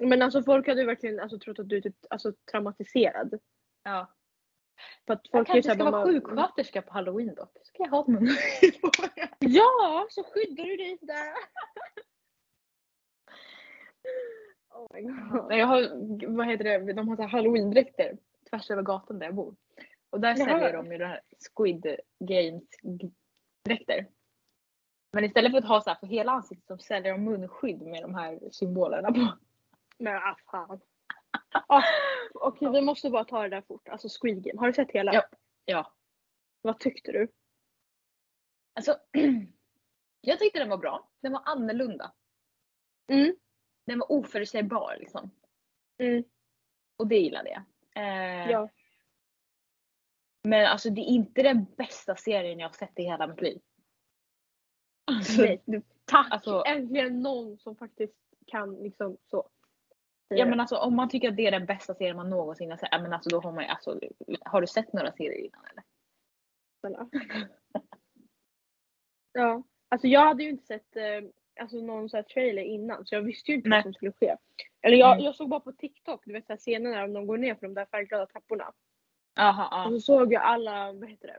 Men 0.01 0.22
alltså 0.22 0.44
folk 0.44 0.68
hade 0.68 0.81
ju 0.81 0.88
verkligen 0.88 1.19
alltså, 1.19 1.40
trott 1.40 1.60
att 1.60 1.69
du 1.69 1.78
är 1.78 1.81
typ, 1.81 1.96
alltså, 2.10 2.34
traumatiserad. 2.51 3.40
Ja. 3.84 4.13
För 5.06 5.13
att 5.13 5.19
Jag 5.24 5.31
folk 5.31 5.50
är 5.50 5.54
kanske 5.54 5.74
ska 5.75 5.92
vara 5.92 6.06
sjuksköterska 6.06 6.81
på 6.81 6.94
halloween 6.94 7.36
dock. 7.36 7.51
Så 7.54 7.63
ska 7.63 7.84
jag 7.84 7.90
ha 7.90 8.01
ett 8.01 8.07
munskydd 8.22 8.81
på 8.81 8.92
mig. 9.01 9.30
Ja, 9.40 10.07
så 10.10 10.24
skyddar 10.24 10.63
du 10.63 10.75
dig 10.78 10.98
där. 11.01 11.34
Oh 14.69 14.88
my 14.94 15.01
god. 15.01 15.45
Nej, 15.50 15.59
jag 15.59 15.67
har, 15.67 15.89
vad 16.35 16.47
heter 16.47 16.63
det, 16.63 16.94
de 16.94 17.07
har 17.07 17.15
så 17.15 17.21
här 17.21 17.29
halloween-dräkter 17.29 18.17
tvärs 18.50 18.71
över 18.71 18.81
gatan 18.81 19.19
där 19.19 19.25
jag 19.25 19.35
bor. 19.35 19.56
Och 20.09 20.19
där 20.19 20.35
Jaha. 20.38 20.47
säljer 20.47 20.73
de 20.73 20.91
ju 20.91 20.97
det 20.97 21.07
här 21.07 21.21
Squid 21.56 21.97
Games-dräkter. 22.19 24.07
Men 25.11 25.23
istället 25.23 25.51
för 25.51 25.57
att 25.57 25.67
ha 25.67 25.81
så 25.81 25.89
här 25.89 25.97
för 25.97 26.07
hela 26.07 26.31
ansiktet 26.31 26.67
så 26.67 26.77
säljer 26.77 27.11
de 27.11 27.23
munskydd 27.23 27.81
med 27.81 28.01
de 28.01 28.15
här 28.15 28.39
symbolerna 28.51 29.11
på. 29.11 29.38
Men 29.97 30.15
ah, 30.15 30.35
fan. 30.51 30.79
Ah, 31.67 31.83
Okej 32.33 32.71
vi 32.71 32.81
måste 32.81 33.09
bara 33.09 33.23
ta 33.23 33.41
det 33.41 33.50
där 33.50 33.62
fort. 33.62 33.89
Alltså 33.89 34.07
Squid 34.21 34.44
Game. 34.44 34.59
Har 34.59 34.67
du 34.67 34.73
sett 34.73 34.91
hela? 34.91 35.13
Ja. 35.13 35.23
Ja. 35.65 35.94
Vad 36.62 36.79
tyckte 36.79 37.12
du? 37.12 37.27
Alltså, 38.73 38.97
jag 40.21 40.39
tyckte 40.39 40.59
den 40.59 40.69
var 40.69 40.77
bra. 40.77 41.09
Den 41.21 41.31
var 41.31 41.41
annorlunda. 41.45 42.12
Mm. 43.07 43.35
Den 43.89 44.00
var 44.00 44.12
oförutsägbar 44.12 44.96
liksom. 45.00 45.31
Mm. 45.98 46.24
Och 46.98 47.08
det 47.08 47.17
gillade 47.17 47.50
jag. 47.50 47.62
Eh, 48.03 48.51
Ja. 48.51 48.69
Men 50.43 50.65
alltså 50.65 50.89
det 50.89 51.01
är 51.01 51.05
inte 51.05 51.43
den 51.43 51.65
bästa 51.77 52.15
serien 52.15 52.60
jag 52.60 52.67
har 52.67 52.74
sett 52.74 53.00
i 53.00 53.03
hela 53.03 53.27
mitt 53.27 53.41
liv. 53.41 53.62
Alltså, 55.12 55.41
Nej, 55.41 55.62
tack! 56.05 56.27
Alltså- 56.31 56.63
Äntligen 56.67 57.22
någon 57.22 57.58
som 57.58 57.75
faktiskt 57.75 58.17
kan 58.48 58.75
liksom 58.75 59.17
så. 59.25 59.50
Ja 60.27 60.46
men 60.46 60.60
alltså 60.60 60.77
om 60.77 60.96
man 60.96 61.10
tycker 61.10 61.29
att 61.29 61.36
det 61.38 61.48
är 61.48 61.51
den 61.51 61.65
bästa 61.65 61.93
serien 61.96 62.15
man 62.15 62.29
någonsin 62.29 62.69
har 62.72 62.77
sett, 62.77 63.01
men 63.01 63.13
alltså 63.13 63.29
då 63.29 63.39
har 63.41 63.51
man 63.51 63.63
ju 63.63 63.69
alltså, 63.69 64.00
har 64.41 64.62
du 64.62 64.67
sett 64.67 64.93
några 64.93 65.12
serier 65.12 65.46
innan 65.46 65.65
eller? 65.65 65.84
Ja. 69.31 69.63
Alltså 69.89 70.08
jag 70.08 70.22
hade 70.22 70.43
ju 70.43 70.50
inte 70.50 70.65
sett 70.65 70.96
eh, 70.96 71.22
alltså, 71.60 71.78
någon 71.78 72.10
så 72.10 72.24
trailer 72.24 72.62
innan 72.62 73.06
så 73.06 73.16
jag 73.16 73.22
visste 73.22 73.51
ju 73.51 73.58
inte 73.58 73.70
Nej. 73.70 73.78
vad 73.78 73.84
som 73.84 73.94
skulle 73.94 74.12
ske. 74.12 74.36
Eller 74.82 74.98
jag, 74.98 75.12
Mm. 75.13 75.25
jag 75.25 75.36
såg 75.36 75.50
bara 75.50 75.60
på 75.60 75.72
TikTok, 75.72 76.22
du 76.25 76.34
vet 76.34 76.46
så 76.46 76.54
här 76.54 76.58
scener 76.58 76.89
när 76.92 77.08
de 77.08 77.28
går 77.28 77.38
ner 77.38 77.56
för 77.56 77.62
de 77.68 77.74
där 77.74 77.86
färgglada 77.86 78.25
trapporna. 78.25 78.74
Jaha, 79.36 79.86
Och 79.86 79.94
så 79.94 80.00
såg 80.01 80.34
jag 80.34 80.42
alla, 80.44 80.92
vad 80.94 81.10
heter 81.10 81.28
det? 81.28 81.38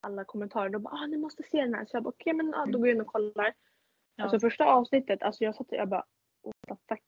Alla 0.00 0.24
kommentarer. 0.24 0.68
De 0.68 0.82
bara 0.82 0.94
ah, 0.94 1.06
ni 1.06 1.16
måste 1.16 1.42
se 1.42 1.60
den 1.60 1.74
här. 1.74 1.84
Så 1.84 1.96
jag 1.96 2.02
bara 2.02 2.08
okej 2.10 2.32
men 2.32 2.54
ah, 2.54 2.66
då 2.66 2.78
går 2.78 2.88
jag 2.88 2.94
in 2.94 3.00
och 3.00 3.06
kollar. 3.06 3.54
Ja. 4.16 4.24
Alltså 4.24 4.40
första 4.40 4.64
avsnittet, 4.64 5.22
alltså 5.22 5.44
jag 5.44 5.54
satt 5.54 5.68
och 5.72 5.76
jag 5.78 5.88
bara 5.88 6.04
what 6.42 6.78
the 6.88 6.94
fuck 6.94 7.02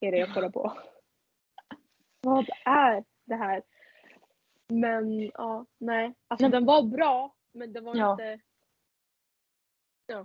är 0.00 0.12
det 0.12 0.18
jag 0.18 0.34
kollar 0.34 0.50
på? 0.50 0.72
Vad 2.20 2.48
är 2.64 3.04
det 3.24 3.34
här? 3.34 3.62
Men 4.68 5.20
ja, 5.34 5.66
nej. 5.78 6.14
Alltså 6.28 6.48
den 6.48 6.64
var 6.66 6.82
bra 6.82 7.34
men 7.52 7.72
det 7.72 7.80
var 7.80 7.96
Ja. 7.96 8.10
inte... 8.12 8.40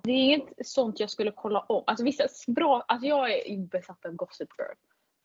Det 0.04 0.12
är 0.12 0.24
inget 0.34 0.68
sånt 0.68 1.00
jag 1.00 1.10
skulle 1.10 1.32
kolla 1.32 1.60
om. 1.60 1.84
Alltså 1.88 2.06
vissa 2.06 2.24
bra, 2.48 2.82
alltså 2.88 3.08
jag 3.08 3.32
är 3.32 3.58
besatt 3.58 4.06
av 4.06 4.12
Gossip 4.12 4.50
Girl. 4.58 4.76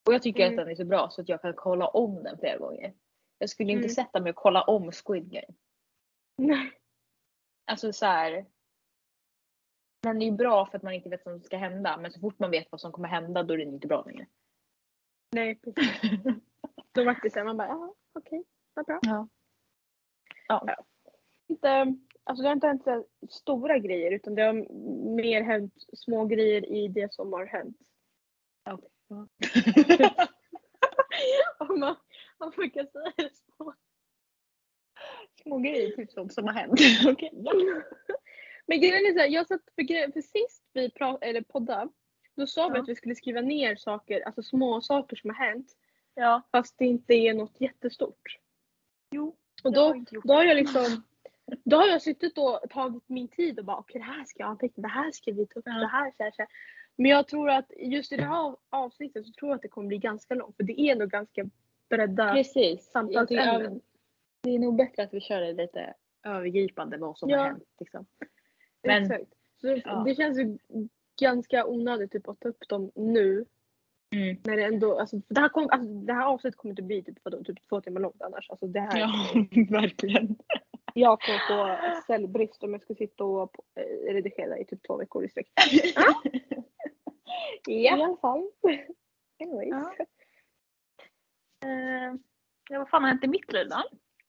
Och 0.06 0.14
jag 0.14 0.22
tycker 0.22 0.46
Mm. 0.46 0.58
att 0.58 0.64
den 0.64 0.72
är 0.72 0.76
så 0.76 0.84
bra 0.84 1.10
så 1.10 1.20
att 1.20 1.28
jag 1.28 1.42
kan 1.42 1.54
kolla 1.54 1.88
om 1.88 2.22
den 2.22 2.38
flera 2.38 2.58
gånger. 2.58 2.94
Jag 3.38 3.50
skulle 3.50 3.72
inte 3.72 3.84
Mm. 3.84 3.94
sätta 3.94 4.20
mig 4.20 4.30
och 4.30 4.36
kolla 4.36 4.62
om 4.62 4.92
Squid 4.92 5.30
Game. 5.30 5.54
Nej. 6.38 6.72
Alltså 7.64 7.92
så 7.92 8.06
här. 8.06 8.46
Den 10.02 10.22
är 10.22 10.26
ju 10.26 10.32
bra 10.32 10.66
för 10.66 10.76
att 10.76 10.82
man 10.82 10.92
inte 10.92 11.08
vet 11.08 11.24
vad 11.24 11.34
som 11.34 11.42
ska 11.42 11.56
hända 11.56 11.96
men 11.96 12.12
så 12.12 12.20
fort 12.20 12.38
man 12.38 12.50
vet 12.50 12.72
vad 12.72 12.80
som 12.80 12.92
kommer 12.92 13.08
hända 13.08 13.42
då 13.42 13.54
är 13.54 13.58
den 13.58 13.68
inte 13.74 13.86
bra 13.86 14.02
längre. 14.04 14.26
Nej 15.32 15.54
precis. 15.54 16.00
Då 16.92 17.04
var 17.04 17.20
det 17.22 17.30
såhär 17.30 17.44
man 17.46 17.56
bara 17.56 17.68
ja 17.68 17.94
okej, 18.12 18.44
vad 18.74 18.86
bra. 18.86 18.98
Ja. 19.02 19.28
Ja. 20.48 20.76
Inte, 21.48 21.94
alltså 22.26 22.42
det 22.42 22.48
har 22.48 22.54
inte 22.54 22.66
hänt 22.66 22.84
så 22.84 22.90
här 22.90 23.04
stora 23.30 23.78
grejer 23.78 24.10
utan 24.12 24.34
det 24.34 24.42
har 24.42 24.52
mer 25.16 25.42
hänt 25.42 25.74
små 25.92 26.24
grejer 26.24 26.72
i 26.72 26.88
det 26.88 27.12
som 27.14 27.32
har 27.32 27.46
hänt. 27.46 27.76
Ja. 28.64 28.78
Om 31.58 31.80
man, 31.80 31.96
om 32.38 32.52
man 32.56 32.70
kan 32.70 32.86
säga 32.86 33.12
det 33.16 33.30
så. 33.58 33.74
Små 35.42 35.58
grejer 35.58 35.90
typ 35.96 36.12
sånt 36.12 36.34
som 36.34 36.44
har 36.44 36.52
hänt. 36.52 36.80
Ja. 37.32 37.52
Men 38.68 38.80
grejen 38.80 39.06
är 39.06 39.12
såhär, 39.12 39.28
jag 39.28 39.46
satt 39.46 39.62
för, 39.74 40.12
för 40.12 40.20
sist 40.20 40.62
vi 40.72 40.88
pra- 40.88 41.18
eller 41.20 41.40
poddade, 41.42 41.90
då 42.36 42.46
sa 42.46 42.68
vi 42.68 42.74
Ja. 42.76 42.82
att 42.82 42.88
vi 42.88 42.94
skulle 42.96 43.14
skriva 43.14 43.40
ner 43.40 43.76
saker, 43.76 44.20
alltså 44.20 44.42
små 44.42 44.80
saker 44.80 45.16
som 45.16 45.30
har 45.30 45.36
hänt. 45.46 45.76
ja. 46.14 46.42
Fast 46.52 46.78
det 46.78 46.84
inte 46.86 47.14
är 47.14 47.34
något 47.34 47.60
jättestort. 47.60 48.38
Jo. 49.10 49.36
Och 49.64 49.72
då, 49.72 50.04
då 50.24 50.34
har 50.34 50.44
jag 50.44 50.56
liksom 50.56 51.02
då 51.64 51.76
har 51.76 51.86
jag 51.86 52.02
suttit 52.02 52.38
och 52.38 52.60
tagit 52.70 53.02
min 53.08 53.28
tid 53.28 53.58
och 53.58 53.64
bara 53.64 53.76
okej 53.76 53.98
det 53.98 54.04
här 54.06 54.24
ska 54.24 54.42
jag 54.42 54.48
anteckna, 54.50 54.82
det 54.82 54.88
här 54.88 55.10
ska 55.12 55.32
vi 55.32 55.46
ta 55.46 55.58
upp, 55.60 55.66
Ja. 55.66 55.72
det 55.80 55.86
här, 55.86 56.10
så 56.16 56.22
här, 56.22 56.30
så 56.30 56.42
här. 56.42 56.48
Men 56.96 57.10
jag 57.10 57.28
tror 57.28 57.50
att 57.50 57.70
just 57.76 58.12
i 58.12 58.16
det 58.16 58.22
här 58.24 58.38
av- 58.46 58.56
avsnittet 58.70 59.26
så 59.26 59.32
tror 59.32 59.50
jag 59.50 59.56
att 59.56 59.62
det 59.62 59.68
kommer 59.68 59.88
bli 59.88 59.98
ganska 59.98 60.34
långt 60.34 60.56
för 60.56 60.62
det 60.64 60.80
är 60.80 60.92
ändå 60.92 61.06
ganska 61.06 61.44
bredda 61.90 62.32
Precis. 62.32 62.90
Samtalsämnen. 62.90 63.80
det 64.42 64.50
är 64.54 64.58
nog 64.58 64.76
bättre 64.76 65.02
att 65.02 65.14
vi 65.14 65.20
kör 65.20 65.40
det 65.40 65.52
lite 65.52 65.94
övergripande 66.22 66.96
vad 66.98 67.18
som 67.18 67.30
Ja. 67.30 67.38
har 67.38 67.44
hänt. 67.46 67.64
Liksom. 67.80 68.06
Men- 68.82 69.02
Exakt. 69.02 69.32
Så 69.60 69.80
Ja. 69.84 70.02
det 70.06 70.14
känns 70.14 70.38
ju 70.38 70.58
ganska 71.20 71.66
onödigt 71.66 72.12
typ, 72.12 72.28
att 72.28 72.40
ta 72.40 72.48
upp 72.48 72.68
dem 72.68 72.90
nu. 72.94 73.44
Mm. 74.14 74.36
När 74.44 74.56
det 74.56 74.64
ändå, 74.64 74.98
alltså, 74.98 75.16
det, 75.28 75.40
här 75.40 75.48
kom, 75.48 75.68
alltså, 75.70 75.88
det 75.94 76.12
här 76.12 76.26
avsnittet 76.26 76.58
kommer 76.58 76.72
inte 76.72 76.82
bli 76.82 77.02
typ, 77.02 77.18
vadå, 77.22 77.44
typ 77.44 77.68
två 77.68 77.80
timmar 77.80 78.00
långt 78.00 78.22
annars. 78.22 78.50
Alltså, 78.50 78.66
det 78.66 78.80
här, 78.80 78.98
Ja, 79.00 79.10
verkligen. 79.80 80.36
Jag 80.98 81.20
kommer 81.20 81.38
få 81.48 81.78
cellbrist 82.06 82.62
om 82.62 82.72
jag 82.72 82.82
ska 82.82 82.94
sitta 82.94 83.24
och 83.24 83.54
eh, 83.74 84.12
redigera 84.12 84.58
i 84.58 84.64
typ 84.64 84.86
två 84.86 84.96
veckor 84.96 85.24
i 85.24 85.28
sträck. 85.28 85.48
I 87.68 87.88
alla 87.88 88.16
fall. 88.16 88.50
Anyways. 89.42 89.68
Ja. 89.70 89.94
Ja, 92.70 92.78
vad 92.78 92.88
fan 92.88 93.02
har 93.02 93.08
hänt 93.10 93.24
i 93.24 93.28
mitt 93.28 93.52
liv 93.52 93.68
då? 93.68 93.82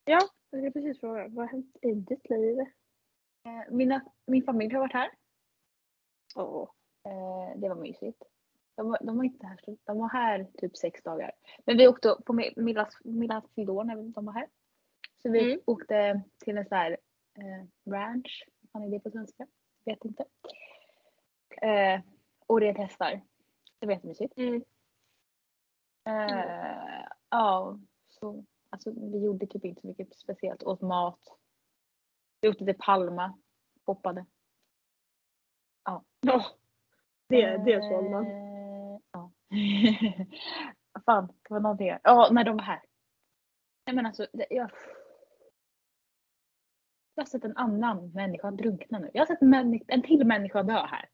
Jag 0.05 0.21
ska 0.23 0.71
precis 0.73 0.99
fråga, 0.99 1.27
vad 1.27 1.45
har 1.45 1.51
hänt 1.51 1.77
i 1.81 1.91
ditt 1.93 2.29
liv? 2.29 2.59
Eh, 2.59 3.71
mina, 3.71 4.01
min 4.25 4.43
familj 4.43 4.73
har 4.73 4.79
varit 4.81 4.93
här. 4.93 5.11
Åh. 6.35 6.69
Eh, 7.05 7.59
det 7.59 7.69
var 7.69 7.75
mysigt. 7.75 8.23
De 8.75 8.89
var, 8.89 8.97
de 9.01 9.17
var 9.17 9.23
inte 9.23 9.47
här, 9.47 9.59
de 9.83 9.97
var 9.97 10.09
här 10.09 10.47
typ 10.57 10.77
sex 10.77 11.03
dagar. 11.03 11.31
Men 11.65 11.77
vi 11.77 11.87
åkte 11.87 12.15
på 12.25 12.33
Mi- 12.33 12.53
Millas, 12.61 12.97
Millas 13.03 13.43
fyllde 13.55 13.83
när 13.83 13.95
de 13.95 14.25
var 14.25 14.33
här. 14.33 14.47
Så 15.27 15.31
vi 15.31 15.51
Mm. 15.51 15.59
åkte 15.65 16.21
till 16.37 16.57
en 16.57 16.65
sån 16.65 16.77
här 16.77 16.97
eh, 17.39 17.91
ranch. 17.91 18.47
Vad 18.61 18.69
fan 18.71 18.83
är 18.83 18.89
det 18.91 18.99
på 18.99 19.11
svenska? 19.11 19.47
Vet 19.85 20.05
inte. 20.05 20.25
Eh, 21.61 22.01
och 22.47 22.59
red 22.61 22.77
hästar. 22.77 23.21
Det 23.79 23.85
var 23.85 23.93
jättemysigt. 23.93 24.37
Mm. 24.37 24.63
Eh, 26.05 27.05
ja, 27.29 27.79
så 28.07 28.45
alltså, 28.69 28.91
vi 29.11 29.23
gjorde 29.23 29.47
typ 29.47 29.65
inte 29.65 29.81
så 29.81 29.87
mycket 29.87 30.15
speciellt. 30.15 30.63
Åt 30.63 30.81
mat. 30.81 31.19
Vi 32.41 32.49
åkte 32.49 32.65
till 32.65 32.77
Palma. 32.79 33.37
Hoppade. 33.85 34.25
Ja. 35.85 36.03
Det, 37.27 37.57
det 37.57 37.81
såg 37.81 38.09
man. 38.11 38.25
Eh, 38.27 38.99
Ja. 39.11 39.31
Fan, 41.05 41.27
det 41.27 41.53
var 41.53 41.59
någonting. 41.59 41.97
Ja, 42.03 42.29
när 42.31 42.43
de 42.43 42.57
var 42.57 42.63
här. 42.63 42.81
Nej 43.85 43.95
men 43.95 44.05
alltså, 44.05 44.27
jag... 44.49 44.71
Jag 47.17 47.23
har 47.23 47.27
sett 47.27 47.43
en 47.43 47.57
annan 47.57 48.11
människa 48.11 48.51
drunkna 48.51 48.99
nu. 48.99 49.09
Jag 49.13 49.21
har 49.21 49.25
sett 49.25 49.41
en, 49.41 49.79
en 49.87 50.01
till 50.01 50.25
människa 50.25 50.63
dö 50.63 50.85
här. 50.85 51.09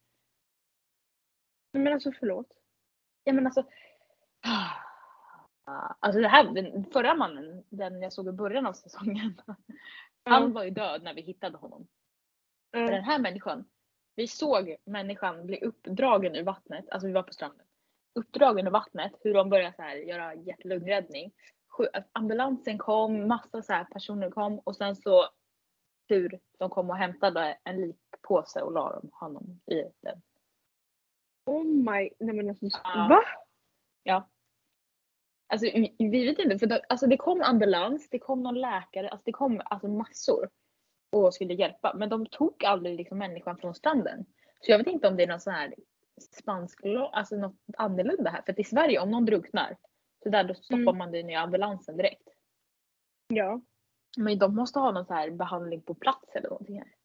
Men 1.73 1.93
alltså 1.93 2.11
förlåt. 2.19 2.47
Ja 3.23 3.33
men 3.33 3.45
alltså. 3.45 3.63
Alltså 5.99 6.21
det 6.21 6.27
här, 6.27 6.43
den 6.43 6.85
förra 6.85 7.15
mannen, 7.15 7.63
den 7.69 8.01
jag 8.01 8.13
såg 8.13 8.27
i 8.27 8.31
början 8.31 8.65
av 8.65 8.73
säsongen. 8.73 9.41
Han 10.25 10.53
var 10.53 10.63
ju 10.63 10.69
död 10.69 11.03
när 11.03 11.13
vi 11.13 11.21
hittade 11.21 11.57
honom. 11.57 11.87
Mm. 12.75 12.91
Den 12.91 13.03
här 13.03 13.19
människan, 13.19 13.65
vi 14.15 14.27
såg 14.27 14.75
människan 14.85 15.45
bli 15.45 15.61
uppdragen 15.61 16.35
ur 16.35 16.43
vattnet, 16.43 16.89
alltså 16.89 17.07
vi 17.07 17.13
var 17.13 17.23
på 17.23 17.33
stranden. 17.33 17.65
Uppdragen 18.15 18.67
ur 18.67 18.71
vattnet, 18.71 19.13
hur 19.21 19.33
de 19.33 19.49
började 19.49 19.75
så 19.75 19.81
här 19.81 19.95
göra 19.95 20.35
hjärt-lungräddning. 20.35 21.31
Ambulansen 22.11 22.77
kom, 22.77 23.27
massa 23.27 23.61
så 23.61 23.73
här 23.73 23.83
personer 23.83 24.29
kom 24.29 24.59
och 24.59 24.75
sen 24.75 24.95
så 24.95 25.29
hur 26.07 26.39
de 26.57 26.69
kom 26.69 26.89
och 26.89 26.97
hämtade 26.97 27.57
en 27.63 27.81
likpåse 27.81 28.61
och 28.61 28.71
la 28.71 28.91
dem, 28.91 29.09
honom 29.13 29.61
i 29.65 29.83
den. 30.01 30.21
Oh 31.45 31.63
my, 31.65 32.09
nej 32.19 32.35
men 32.35 32.49
alltså. 32.49 32.65
Ja. 32.83 33.07
Va? 33.09 33.23
Ja. 34.03 34.29
Alltså 35.47 35.65
vi 35.65 35.95
vi 35.99 36.25
vet 36.25 36.39
inte, 36.39 36.59
för 36.59 36.67
det, 36.67 36.81
alltså, 36.89 37.07
det 37.07 37.17
kom 37.17 37.41
ambulans, 37.41 38.09
det 38.09 38.19
kom 38.19 38.43
någon 38.43 38.61
läkare, 38.61 39.09
alltså 39.09 39.25
det 39.25 39.31
kom 39.31 39.61
alltså 39.65 39.87
massor 39.87 40.49
och 41.11 41.33
skulle 41.33 41.53
hjälpa. 41.53 41.93
Men 41.93 42.09
de 42.09 42.25
tog 42.25 42.65
aldrig 42.65 42.95
liksom 42.97 43.17
människan 43.17 43.57
från 43.57 43.75
stranden. 43.75 44.25
Så 44.61 44.71
jag 44.71 44.77
vet 44.77 44.87
inte 44.87 45.07
om 45.07 45.17
det 45.17 45.23
är 45.23 45.27
någon 45.27 45.39
sån 45.39 45.53
här 45.53 45.73
spansk 46.31 46.79
lag, 46.83 47.09
alltså 47.13 47.35
något 47.35 47.55
annorlunda 47.77 48.29
här. 48.29 48.41
För 48.41 48.51
att 48.51 48.59
i 48.59 48.63
Sverige 48.63 48.99
om 48.99 49.11
någon 49.11 49.25
drunknar, 49.25 49.77
så 50.23 50.29
där 50.29 50.43
då 50.43 50.53
stoppar 50.53 50.81
Mm. 50.81 50.97
man 50.97 51.11
den 51.11 51.29
i 51.29 51.35
ambulansen 51.35 51.97
direkt. 51.97 52.29
Ja. 53.27 53.61
Men 54.17 54.39
de 54.39 54.55
måste 54.55 54.79
ha 54.79 54.91
någon 54.91 55.05
så 55.05 55.13
här 55.13 55.29
behandling 55.29 55.81
på 55.81 55.93
plats 55.93 56.35
eller 56.35 56.49
någonting 56.49 56.79
här. 56.79 56.95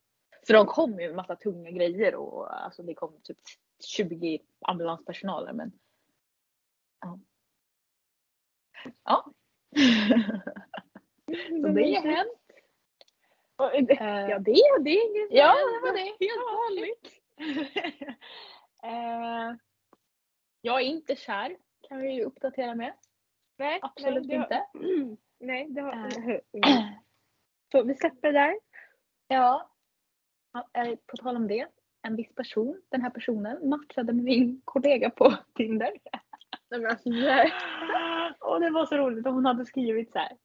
För 0.46 0.54
de 0.54 0.66
kom 0.66 1.00
ju 1.00 1.06
med 1.06 1.16
massa 1.16 1.36
tunga 1.36 1.70
grejer 1.70 2.14
och 2.14 2.64
alltså 2.64 2.82
det 2.82 2.94
kom 2.94 3.20
typ 3.22 3.38
20 3.96 4.38
ambulanspersonaler 4.60 5.52
men 5.52 5.72
ja. 7.00 7.18
Ja. 9.04 9.32
Så 11.62 11.68
det 11.68 11.94
har 11.94 12.02
hänt. 12.02 12.38
Ja 13.56 13.70
det, 13.72 14.78
det 14.80 14.90
är 14.90 15.10
inget 15.10 15.28
Ja, 15.30 15.54
det 15.54 15.80
var 15.82 15.92
det. 15.92 16.16
Helt 16.20 16.46
vanligt. 16.54 17.20
eh, 18.82 19.56
jag 20.60 20.80
är 20.80 20.84
inte 20.84 21.16
kär 21.16 21.56
kan 21.88 21.98
vi 21.98 22.12
ju 22.12 22.24
uppdatera 22.24 22.74
med. 22.74 22.92
Nej, 23.56 23.78
Absolut 23.82 24.26
nej, 24.26 24.38
det 24.38 24.42
inte. 24.42 24.54
Har, 24.54 25.16
nej, 25.40 25.66
det 25.70 25.80
har... 25.80 25.92
Eh. 26.66 26.90
Så 27.72 27.82
vi 27.82 27.94
släpper 27.94 28.32
det 28.32 28.38
där. 28.38 28.58
Ja. 29.28 29.70
Eh, 30.72 30.96
På 31.06 31.16
tal 31.16 31.36
om 31.36 31.46
det. 31.48 31.68
En 32.02 32.16
viss 32.16 32.34
person, 32.34 32.82
den 32.88 33.02
här 33.02 33.10
personen 33.10 33.68
matchade 33.68 34.12
med 34.12 34.24
min 34.24 34.62
kollega 34.64 35.10
på 35.10 35.34
Tinder. 35.54 35.92
Nej, 36.70 36.80
men 36.80 36.86
alltså, 36.90 37.10
det. 37.10 37.52
Och 38.40 38.72
var 38.72 38.86
så 38.86 38.96
roligt 38.96 39.26
om 39.26 39.34
hon 39.34 39.46
hade 39.46 39.66
skrivit 39.66 40.12
så 40.12 40.18
här. 40.18 40.36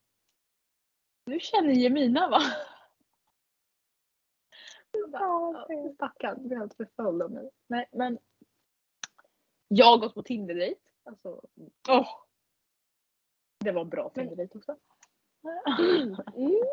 Du 1.25 1.39
känner 1.39 1.69
Jemina 1.73 2.29
va? 2.29 2.39
Jag 4.91 5.11
bara, 5.11 5.21
Ja, 5.21 5.65
"Ja, 5.69 5.93
Stackarn, 5.93 6.47
blir 6.47 6.57
helt 6.57 6.73
förföljd 6.75 7.21
av 7.21 7.31
mig. 7.31 7.49
Nej 7.67 7.89
men. 7.91 8.19
Jag 9.67 9.85
har 9.85 9.97
gått 9.97 10.13
på 10.13 10.23
Tinder-dejt. 10.23 10.79
Alltså, 11.03 11.41
åh. 11.89 12.07
Det 13.63 13.71
var 13.71 13.85
bra 13.85 14.09
Tinder-dejt 14.09 14.57
också. 14.57 14.75
Mm. 16.35 16.63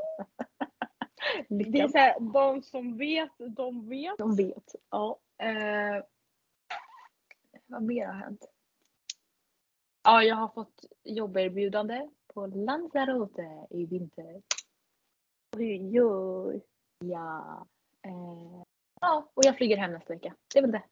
Det 1.49 1.81
är 1.81 1.89
så 1.89 1.99
här, 1.99 2.21
de 2.21 2.63
som 2.63 2.97
vet, 2.97 3.33
de 3.39 3.89
vet. 3.89 4.19
De 4.19 4.37
vet. 4.37 4.75
Ja. 4.91 5.19
Eh, 5.39 6.05
vad 7.67 7.83
mer 7.83 8.07
har 8.07 8.15
hänt? 8.15 8.51
Ja, 10.03 10.23
jag 10.23 10.37
har 10.37 10.49
fått 10.49 10.85
jobberbjudande 11.05 12.11
på 12.35 12.47
Lanzarote 12.47 13.67
i 13.71 13.87
vinter. 13.87 14.43
Oj, 15.57 16.03
oj. 16.03 16.63
Ja. 16.99 17.67
Eh, 18.03 18.63
ja, 19.01 19.31
och 19.35 19.45
jag 19.45 19.57
flyger 19.57 19.77
hem 19.77 19.93
nästa 19.93 20.15
vecka. 20.15 20.35
Det 20.53 20.59
är 20.59 20.63
väl 20.63 20.73
det. 20.73 20.83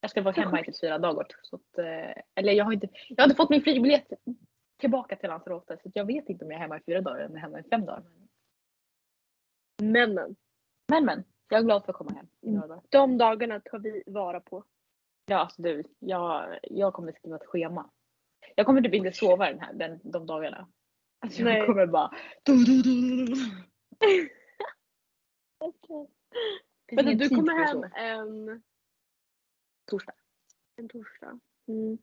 Jag 0.00 0.10
ska 0.10 0.22
vara 0.22 0.34
hemma 0.34 0.60
i 0.60 0.64
typ 0.64 0.80
fyra 0.80 0.98
dagar. 0.98 1.26
Så 1.42 1.56
att, 1.56 1.78
eh, 1.78 2.22
eller 2.34 2.52
jag 2.52 2.64
har, 2.64 2.72
inte, 2.72 2.88
jag 3.08 3.22
har 3.22 3.24
inte 3.24 3.36
fått 3.36 3.50
min 3.50 3.62
flygbiljett 3.62 4.12
tillbaka 4.76 5.16
till 5.16 5.28
Lanzarote 5.28 5.78
så 5.82 5.90
jag 5.94 6.04
vet 6.04 6.28
inte 6.28 6.44
om 6.44 6.50
jag 6.50 6.58
är 6.58 6.62
hemma 6.62 6.78
i 6.78 6.82
fyra 6.86 7.00
dagar 7.00 7.20
eller 7.20 7.36
hemma 7.36 7.60
i 7.60 7.62
fem 7.62 7.86
dagar. 7.86 8.04
Männen. 9.82 10.36
Men 10.88 11.04
men, 11.04 11.24
jag 11.48 11.60
är 11.60 11.64
glad 11.64 11.84
för 11.84 11.92
att 11.92 11.96
komma 11.96 12.10
hem 12.10 12.26
dagar. 12.40 12.82
De 12.88 13.18
dagarna 13.18 13.60
tar 13.60 13.78
vi 13.78 14.02
vara 14.06 14.40
på. 14.40 14.64
Ja, 15.26 15.36
alltså 15.38 15.62
du, 15.62 15.84
jag, 15.98 16.58
jag 16.62 16.92
kommer 16.92 17.12
skriva 17.12 17.36
ett 17.36 17.46
schema. 17.46 17.90
Jag 18.54 18.66
kommer 18.66 18.82
typ 18.82 18.94
inte 18.94 19.12
sova 19.12 19.50
den 19.50 19.60
här, 19.60 19.72
den, 19.72 20.00
de 20.02 20.26
dagarna. 20.26 20.68
Alltså 21.20 21.42
Nej. 21.42 21.58
jag 21.58 21.66
kommer 21.66 21.86
bara... 21.86 22.10
Du, 22.42 22.64
du, 22.64 22.82
du, 22.82 23.00
du, 23.16 23.26
du. 23.26 23.34
Det 26.90 26.96
finns 26.96 27.06
Men 27.06 27.18
du 27.18 27.28
kommer 27.28 27.66
hem 27.66 27.84
en, 27.94 28.62
Torsdag. 29.88 30.14
en 30.76 30.88
torsdag. 30.88 31.40
Mm. 31.66 31.98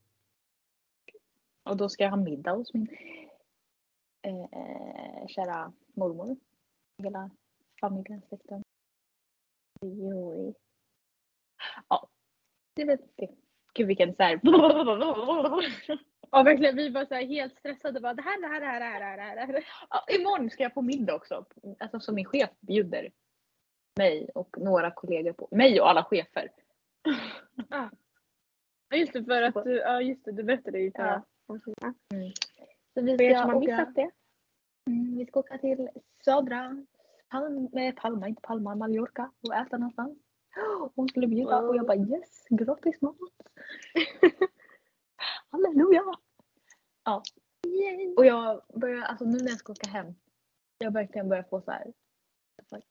Och 1.64 1.78
då 1.78 1.90
ska 1.90 2.04
jag 2.04 2.12
ha 2.12 2.18
middag 2.18 2.52
hos 2.52 2.74
min 2.74 2.88
eh, 4.22 5.28
kära 5.28 5.74
mormor. 5.94 6.38
Hela 7.04 7.30
familjen, 7.82 8.22
släkten. 8.28 8.64
Oj. 9.82 10.54
Det 12.74 12.82
är 12.82 12.86
väl 12.86 12.98
det. 13.16 13.30
Gud 13.74 13.88
vilken 13.88 14.16
såhär. 14.16 14.40
Ja 16.32 16.44
verkligen, 16.44 16.76
vi 16.76 16.90
var 16.90 17.06
så 17.06 17.16
helt 17.16 17.58
stressade. 17.58 18.00
Bara, 18.00 18.14
det 18.14 18.22
här, 18.22 18.42
det 18.42 18.48
här, 18.48 18.60
det 18.60 18.66
här, 18.66 18.80
det 18.80 18.86
här, 18.86 19.18
det 19.18 19.24
här, 19.24 19.36
det 19.36 19.54
här. 19.54 19.66
Ja, 19.90 20.06
imorgon 20.16 20.50
ska 20.50 20.64
jag 20.64 20.74
på 20.74 20.82
middag 20.82 21.16
också. 21.16 21.46
Alltså 21.80 22.00
som 22.00 22.16
min 22.16 22.26
chef 22.26 22.50
bjuder 22.60 23.12
mig 23.98 24.30
och 24.36 24.58
några 24.58 24.92
kollegor 24.92 25.34
på. 25.34 25.48
Mig 25.52 25.82
och 25.82 25.90
alla 25.90 26.04
chefer. 26.04 26.52
Ja 28.90 28.98
just 28.98 29.14
det, 29.14 29.24
för 29.26 29.42
att 29.42 29.64
du, 29.64 29.78
ja, 29.78 30.02
just 30.02 30.26
det, 30.26 30.32
du 30.32 30.44
berättade 30.44 30.80
ju 30.80 30.92
förra 30.92 31.24
avsnittet. 31.48 31.96
Så 32.94 33.02
vi 33.02 33.18
ska, 33.18 33.42
som 33.42 33.50
har 33.50 33.60
missat 33.60 33.96
det. 33.96 34.12
mm, 34.90 35.18
vi 35.18 35.26
ska 35.26 35.40
åka 35.40 35.58
till 35.58 35.90
södra 36.26 36.86
Palma, 37.30 37.92
Palma, 37.96 38.28
inte 38.28 38.42
Palma, 38.42 38.76
Mallorca 38.76 39.32
och 39.48 39.56
äta 39.56 39.78
någonstans. 39.78 40.20
Hon 40.96 41.10
skulle 41.10 41.28
bjuda 41.28 41.60
och 41.60 41.76
jag 41.76 41.88
bara 41.88 41.98
yes, 41.98 42.44
gratis 42.50 43.02
mat. 43.02 43.18
Halleluja! 45.50 46.04
Ja. 47.04 47.24
Och 48.18 48.26
jag 48.26 48.62
börjar, 48.74 49.02
alltså 49.02 49.26
nu 49.26 49.38
när 49.38 49.50
jag 49.50 49.60
ska 49.60 49.72
åka 49.72 49.90
hem, 49.90 50.16
jag 50.78 50.92
verkligen 50.92 51.30
börjar 51.30 51.44
få 51.44 51.62
så 51.62 51.72
här. 51.72 51.94
fuck. 52.70 52.86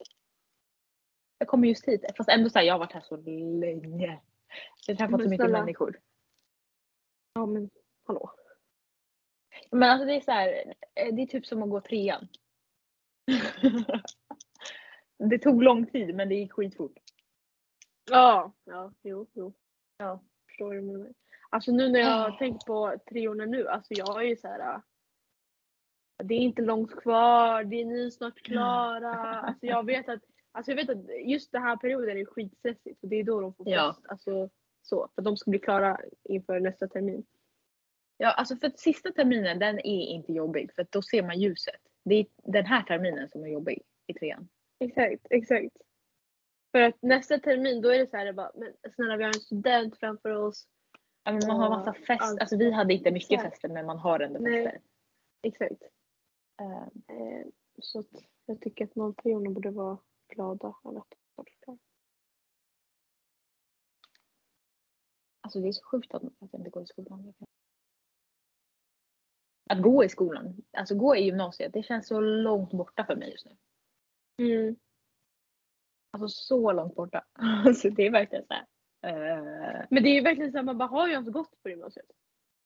Jag 1.38 1.49
kommer 1.49 1.69
just 1.69 1.88
hit, 1.88 2.05
fast 2.17 2.29
ändå 2.31 2.50
så 2.50 2.59
här, 2.59 2.67
jag 2.67 2.75
har 2.75 2.79
varit 2.79 2.93
här 2.93 3.00
så 3.00 3.17
länge. 3.17 4.21
Jag 4.87 4.95
har 4.95 4.99
träffat 4.99 5.23
så 5.23 5.29
mycket 5.29 5.50
människor. 5.50 6.00
Ja 7.35 7.47
men 7.47 7.71
hallå. 8.07 8.31
Men 9.71 9.91
alltså 9.91 10.07
det 10.07 10.12
är 10.14 10.21
så 10.21 10.31
här, 10.31 10.75
eh, 10.95 11.14
det 11.14 11.23
är 11.23 11.26
typ 11.26 11.47
som 11.47 11.62
att 11.62 11.71
gå 11.71 11.81
trean. 11.81 12.29
det 15.31 15.38
tog 15.38 15.62
lång 15.62 15.87
tid 15.87 16.14
men 16.14 16.29
det 16.29 16.35
gick 16.35 16.53
skitfort. 16.53 16.99
Ja, 18.11 18.53
ja, 18.64 18.93
jo, 19.03 19.26
jo. 19.33 19.55
Ja. 19.97 20.21
Förstår 20.49 20.67
vad 20.67 20.76
du 20.76 20.81
menar. 20.81 21.12
Alltså 21.50 21.73
nu 21.73 21.88
när 21.88 22.00
jag 22.00 22.19
har 22.19 22.38
tänkt 22.38 22.67
på 22.67 22.97
treorna 23.11 23.45
nu, 23.45 23.69
alltså 23.69 23.95
jag 23.95 24.23
är 24.23 24.29
ju 24.29 24.37
så 24.37 24.49
här. 24.49 24.75
äh, 24.75 24.81
Det 26.25 26.35
är 26.35 26.38
inte 26.38 26.62
långt 26.62 26.97
kvar, 26.97 27.64
det 27.64 27.81
är 27.81 27.85
ni 27.85 28.11
snart 28.11 28.41
klara. 28.43 29.14
Alltså 29.41 29.67
jag 29.67 29.87
vet 29.87 30.09
att, 30.09 30.23
alltså 30.54 30.70
jag 30.73 30.76
vet 30.76 30.90
att 30.90 31.04
just 31.25 31.52
den 31.52 31.62
här 31.62 31.76
perioden 31.76 32.18
är 32.18 32.25
skitstressigt 32.25 33.00
för 33.00 33.06
det 33.06 33.16
är 33.16 33.25
då 33.25 33.40
de 33.40 33.54
får 33.54 33.68
Ja. 33.68 33.96
Alltså 34.08 34.50
så, 34.82 35.08
för 35.14 35.23
de 35.23 35.37
ska 35.37 35.50
bli 35.50 35.61
klara 35.61 36.00
inför 36.25 36.61
nästa 36.61 36.88
termin. 36.88 37.26
Ja, 38.16 38.30
alltså 38.32 38.56
för 38.56 38.66
att 38.66 38.78
sista 38.78 39.11
terminen 39.11 39.58
den 39.58 39.78
är 39.78 40.06
inte 40.06 40.32
jobbig 40.32 40.75
för 40.75 40.82
att 40.82 40.92
då 40.92 41.02
ser 41.02 41.23
man 41.23 41.40
ljuset. 41.40 41.80
Det 42.04 42.14
är 42.14 42.26
den 42.37 42.66
här 42.66 42.82
terminen 42.82 43.28
som 43.28 43.44
är 43.44 43.49
jobbig 43.49 43.82
i 44.06 44.14
trean. 44.14 44.49
Exakt, 44.80 45.26
exakt. 45.30 45.76
För 46.73 46.80
att 46.80 47.02
nästa 47.02 47.38
termin 47.38 47.82
då 47.82 47.88
är 47.88 47.99
det 47.99 48.06
så 48.11 48.16
här, 48.16 48.32
bara, 48.32 48.50
men 48.54 48.73
snälla 48.94 49.16
vi 49.16 49.25
har 49.25 49.28
en 49.28 49.40
student 49.40 49.99
framför 49.99 50.30
oss. 50.30 50.66
Ja, 51.25 51.32
men 51.32 51.46
man 51.46 51.56
har 51.56 51.70
massa 51.70 51.92
fest. 51.92 52.23
allt. 52.23 52.40
Alltså 52.40 52.56
vi 52.56 52.70
hade 52.70 52.94
inte 52.94 53.11
mycket 53.11 53.30
Exakt. 53.32 53.50
fester 53.54 53.68
men 53.68 53.87
man 53.87 53.99
har 53.99 54.20
ändå 54.20 54.40
Nej. 54.40 54.64
fester. 54.64 54.80
Exakt. 55.42 55.82
Eh, 56.61 56.87
Eh, 57.16 57.46
så 57.78 57.99
att 57.99 58.06
jag 58.46 58.61
tycker 58.61 58.84
att 58.84 59.16
03 59.16 59.34
borde 59.50 59.70
vara 59.70 59.99
glada 60.35 60.75
över 60.85 60.99
att 61.00 61.14
är 61.37 61.45
klara. 61.64 61.79
Alltså 65.41 65.61
det 65.61 65.69
är 65.69 65.73
så 65.73 65.85
sjukt 65.85 66.14
att 66.14 66.23
jag 66.23 66.61
inte 66.61 66.71
går 66.71 66.83
i 66.83 66.87
skolan. 66.87 67.35
Att 69.71 69.83
gå 69.83 70.05
i 70.05 70.09
skolan, 70.09 70.62
alltså 70.73 70.95
gå 70.95 71.17
i 71.17 71.25
gymnasiet, 71.25 71.73
det 71.73 71.83
känns 71.83 72.07
så 72.09 72.21
långt 72.21 72.71
borta 72.71 73.05
för 73.05 73.17
mig 73.17 73.31
just 73.31 73.47
nu. 73.47 73.57
Mm. 74.38 74.76
Alltså 76.11 76.29
så 76.29 76.73
långt 76.73 76.95
borta. 76.95 77.25
Alltså 77.67 77.91
det 77.91 78.07
är 78.07 78.11
verkligen 78.11 78.47
så 78.47 78.55
här. 78.55 78.67
eh, 79.03 79.87
Men 79.91 80.03
det 80.03 80.09
är 80.09 80.14
ju 80.14 80.21
verkligen 80.21 80.53
så 80.53 80.59
här, 80.59 80.64
man 80.64 80.79
bara 80.79 80.88
har 80.88 81.09
ju 81.09 81.17
inte 81.17 81.31
gått 81.31 81.62
på 81.62 81.69
gymnasiet. 81.69 82.07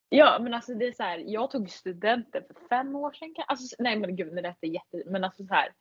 Ja 0.09 0.39
men 0.43 0.55
alltså 0.55 0.75
det 0.75 0.87
är 0.87 0.92
så 0.92 1.03
här, 1.03 1.19
jag 1.19 1.51
tog 1.51 1.71
studenten 1.71 2.45
för 2.45 2.69
fem 2.69 2.97
år 2.97 3.12
sedan. 3.12 3.35
Alltså, 3.47 3.77
nej 3.79 3.99
men 3.99 4.16
gud 4.16 4.35
lät 4.35 4.59
det 4.61 4.69
jätte... 4.69 5.03
Men 5.07 5.25
alltså 5.25 5.47
så 5.47 5.55
här, 5.55 5.75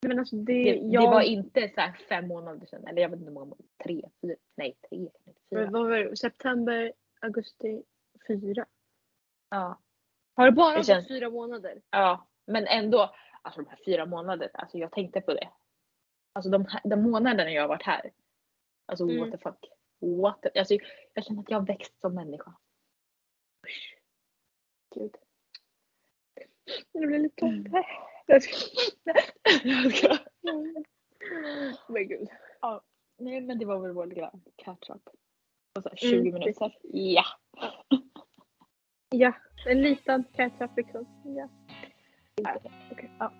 Men 0.00 0.18
alltså 0.18 0.36
det, 0.36 0.52
det, 0.52 0.70
jag, 0.76 1.02
det 1.04 1.08
var 1.10 1.20
inte 1.22 1.68
så 1.68 1.80
här 1.80 1.92
fem 2.08 2.28
månader 2.28 2.66
sedan. 2.66 2.86
Eller 2.86 3.02
jag 3.02 3.08
vet 3.08 3.16
inte 3.18 3.28
hur 3.28 3.34
många 3.34 3.44
månader. 3.46 3.64
Tre, 3.84 4.02
fyra, 4.22 4.36
nej 4.56 4.76
tre, 4.88 5.08
vad 5.48 5.60
fyra. 5.60 5.70
var 5.70 5.90
det? 5.90 6.16
September, 6.16 6.92
augusti, 7.20 7.82
fyra. 8.28 8.66
Ja. 9.50 9.80
Har 10.34 10.46
det 10.46 10.52
bara 10.52 10.76
gått 10.76 10.86
känns- 10.86 11.08
fyra 11.08 11.30
månader? 11.30 11.82
ja. 11.90 12.28
Men 12.46 12.66
ändå, 12.66 13.14
alltså 13.42 13.62
de 13.62 13.68
här 13.70 13.78
fyra 13.84 14.06
månaderna, 14.06 14.50
alltså 14.54 14.78
jag 14.78 14.92
tänkte 14.92 15.20
på 15.20 15.34
det. 15.34 15.48
Alltså 16.32 16.50
de, 16.50 16.66
här, 16.66 16.80
de 16.84 17.02
månaderna 17.02 17.50
jag 17.50 17.62
har 17.62 17.68
varit 17.68 17.82
här. 17.82 18.12
Alltså 18.86 19.04
Mm. 19.04 19.18
what 19.20 19.30
the 19.30 19.38
fuck. 19.38 19.70
What 20.00 20.42
the, 20.42 20.58
alltså, 20.58 20.74
jag 21.14 21.24
känner 21.24 21.40
att 21.40 21.50
jag 21.50 21.58
har 21.60 21.66
växt 21.66 22.00
som 22.00 22.14
människa. 22.14 22.54
Usch. 23.66 23.98
Gud. 24.94 25.16
Det 26.92 27.06
blir 27.06 27.18
lite 27.18 27.44
Mm. 27.46 27.72
Jag 28.26 28.42
ska- 28.42 28.56
Jag 29.64 29.92
ska- 29.96 30.18
Men 31.88 32.08
gud. 32.08 32.28
Nej 33.18 33.40
men 33.40 33.58
det 33.58 33.64
var 33.64 33.78
väl 33.78 33.92
vår 33.92 34.06
lilla 34.06 34.32
catch 34.56 34.90
up. 34.90 35.08
Och 35.76 35.82
så 35.82 35.88
här 35.88 36.04
Mm, 36.14 36.24
20 36.24 36.32
minuter. 36.32 36.78
Ja. 36.82 37.24
Ja, 39.10 39.32
en 39.66 39.82
liten 39.82 40.24
catch-up 40.24 40.70
liksom. 40.76 41.06
Ja. 41.24 41.48
Okej. 42.90 43.10
Ja. 43.18 43.32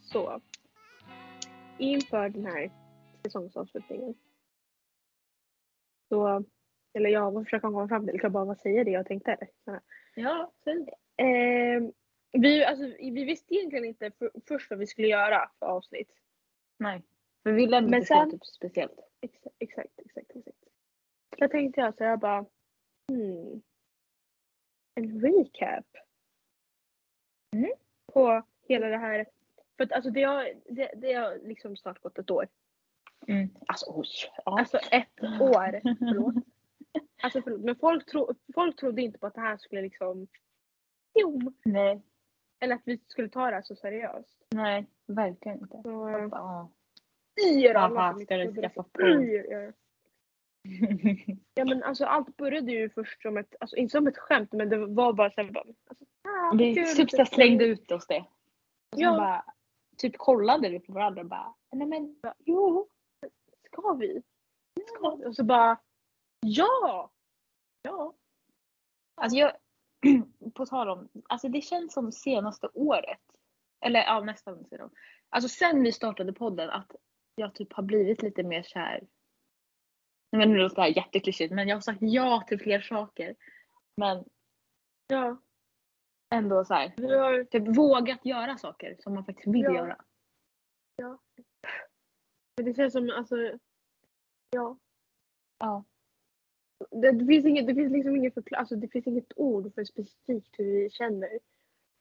Så. 0.00 0.40
Inför 1.78 2.28
den 2.28 2.46
här 2.46 2.70
säsongsavslutningen. 3.22 4.14
Så, 6.08 6.44
eller 6.94 7.10
jag 7.10 7.30
vad 7.30 7.44
försöker 7.44 7.68
komma 7.68 7.88
fram 7.88 8.06
till, 8.06 8.20
kan 8.20 8.32
jag 8.32 8.46
bara 8.46 8.54
säga 8.54 8.84
det 8.84 8.90
jag 8.90 9.06
tänkte. 9.06 9.32
Eller? 9.32 9.48
Ja, 10.14 10.52
säg 10.64 10.84
det. 10.84 11.22
Eh, 11.22 11.82
vi, 12.32 12.64
alltså, 12.64 12.84
vi 12.98 13.24
visste 13.24 13.54
egentligen 13.54 13.84
inte 13.84 14.10
för, 14.18 14.30
först 14.48 14.70
vad 14.70 14.78
vi 14.78 14.86
skulle 14.86 15.08
göra 15.08 15.50
för 15.58 15.66
avsnitt. 15.66 16.10
Nej. 16.78 17.02
För 17.42 17.52
vi 17.52 17.66
lämnade 17.66 17.90
Men 17.90 18.00
inte 18.00 18.06
sen... 18.06 18.30
typ 18.30 18.46
speciellt. 18.46 19.00
Exakt, 19.20 19.56
exakt, 19.58 20.00
exakt. 20.00 20.36
exakt. 20.36 20.58
Så 21.38 21.48
tänkte 21.48 21.80
jag 21.80 21.96
så 21.96 22.04
jag 22.04 22.18
bara, 22.18 22.46
hmm. 23.12 23.62
En 24.94 25.20
recap. 25.20 25.86
Mm. 27.56 27.72
På 28.12 28.42
hela 28.62 28.86
det 28.86 28.96
här. 28.96 29.26
För 29.76 29.84
att 29.84 29.92
alltså 29.92 30.10
det 30.10 30.22
har, 30.22 30.52
det, 30.68 30.90
det 30.96 31.12
har 31.12 31.38
liksom 31.42 31.76
snart 31.76 32.02
gått 32.02 32.18
ett 32.18 32.30
år. 32.30 32.48
Mm. 33.28 33.48
Alltså 33.66 33.86
oj. 33.88 34.08
Ja. 34.44 34.58
Alltså 34.58 34.78
ett 34.78 35.22
år. 35.40 35.80
Förlåt. 35.98 36.34
Alltså 37.22 37.42
förlåt. 37.42 37.60
Men 37.60 37.76
folk, 37.76 38.06
tro, 38.10 38.34
folk 38.54 38.76
trodde 38.76 39.02
inte 39.02 39.18
på 39.18 39.26
att 39.26 39.34
det 39.34 39.40
här 39.40 39.56
skulle 39.56 39.82
liksom. 39.82 40.26
Jo. 41.14 41.40
Nej. 41.64 42.02
Eller 42.60 42.74
att 42.74 42.82
vi 42.84 43.00
skulle 43.08 43.28
ta 43.28 43.46
det 43.46 43.54
här 43.54 43.62
så 43.62 43.76
seriöst. 43.76 44.36
Nej, 44.50 44.86
verkligen 45.06 45.58
inte. 45.58 45.82
Så, 45.82 46.10
Jag 46.10 46.30
bara, 46.30 46.68
i 47.46 47.64
er 47.64 47.74
alla 47.74 48.14
ska 48.18 48.36
du 48.36 48.52
skaffa 48.54 48.82
på? 48.82 49.00
Ja 51.54 51.64
men 51.64 51.82
alltså 51.82 52.04
allt 52.04 52.36
började 52.36 52.72
ju 52.72 52.90
först 52.90 53.22
som 53.22 53.36
ett, 53.36 53.54
alltså 53.60 53.76
inte 53.76 53.92
som 53.92 54.06
ett 54.06 54.18
skämt 54.18 54.52
men 54.52 54.68
det 54.68 54.86
var 54.86 55.12
bara 55.12 55.30
såhär 55.30 55.50
bara, 55.50 55.64
alltså, 55.86 56.04
ah, 56.28 56.54
Vi 56.58 56.74
kul, 56.74 56.86
typ 56.86 57.10
så 57.10 57.16
typ. 57.16 57.28
slängde 57.28 57.64
ut 57.64 57.90
oss 57.90 58.06
det. 58.06 58.18
Och 58.20 58.26
Ja. 58.96 59.10
bara, 59.16 59.44
typ 59.96 60.18
kollade 60.18 60.68
vi 60.68 60.80
på 60.80 60.92
varandra 60.92 61.20
och 61.22 61.28
bara, 61.28 61.54
nej 61.72 61.86
men 61.88 62.16
Jo, 62.38 62.88
ska 63.66 63.92
vi? 63.92 64.22
Ska 64.86 65.14
vi? 65.16 65.26
Och 65.26 65.34
så 65.36 65.44
bara, 65.44 65.76
ja! 66.40 67.10
ja. 67.82 68.14
Alltså 69.14 69.38
jag, 69.38 69.52
på 70.54 70.66
tal 70.66 70.88
om, 70.88 71.08
alltså 71.28 71.48
det 71.48 71.60
känns 71.60 71.92
som 71.92 72.12
senaste 72.12 72.68
året. 72.74 73.20
Eller 73.80 74.00
ja 74.00 74.20
nästan. 74.20 74.66
Alltså 75.28 75.48
sen 75.48 75.82
vi 75.82 75.92
startade 75.92 76.32
podden 76.32 76.70
att 76.70 76.96
jag 77.34 77.54
typ 77.54 77.72
har 77.72 77.82
blivit 77.82 78.22
lite 78.22 78.42
mer 78.42 78.62
kär. 78.62 79.06
Men 80.32 80.52
nu 80.52 80.58
låter 80.58 80.76
det 80.76 80.82
här 80.82 80.96
jätteklyschigt 80.96 81.54
men 81.54 81.68
jag 81.68 81.76
har 81.76 81.80
sagt 81.80 81.98
ja 82.02 82.44
till 82.48 82.60
fler 82.60 82.80
saker. 82.80 83.36
Men 83.96 84.24
Ja, 85.06 85.42
ändå 86.34 86.64
så 86.64 86.74
här, 86.74 86.94
vi 86.96 87.14
har, 87.18 87.44
typ 87.44 87.76
vågat 87.76 88.26
göra 88.26 88.58
saker 88.58 88.96
som 88.98 89.14
man 89.14 89.24
faktiskt 89.24 89.46
vill 89.54 89.62
Ja. 89.64 89.74
göra. 89.74 90.04
men 92.56 92.64
det 92.64 92.74
känns 92.74 92.92
som 92.92 93.10
alltså, 93.16 93.36
ja. 94.50 94.78
Ja. 95.58 95.84
Det, 96.90 97.12
det, 97.12 97.26
finns 97.26 97.46
inget, 97.46 97.66
det 97.66 97.74
finns 97.74 97.92
liksom 97.92 98.16
inget 98.16 98.34
förkla- 98.34 98.56
alltså 98.58 98.76
det 98.76 98.88
finns 98.88 99.06
inget 99.06 99.32
ord 99.36 99.74
för 99.74 99.84
specifikt 99.84 100.54
hur 100.58 100.64
vi 100.64 100.90
känner. 100.90 101.28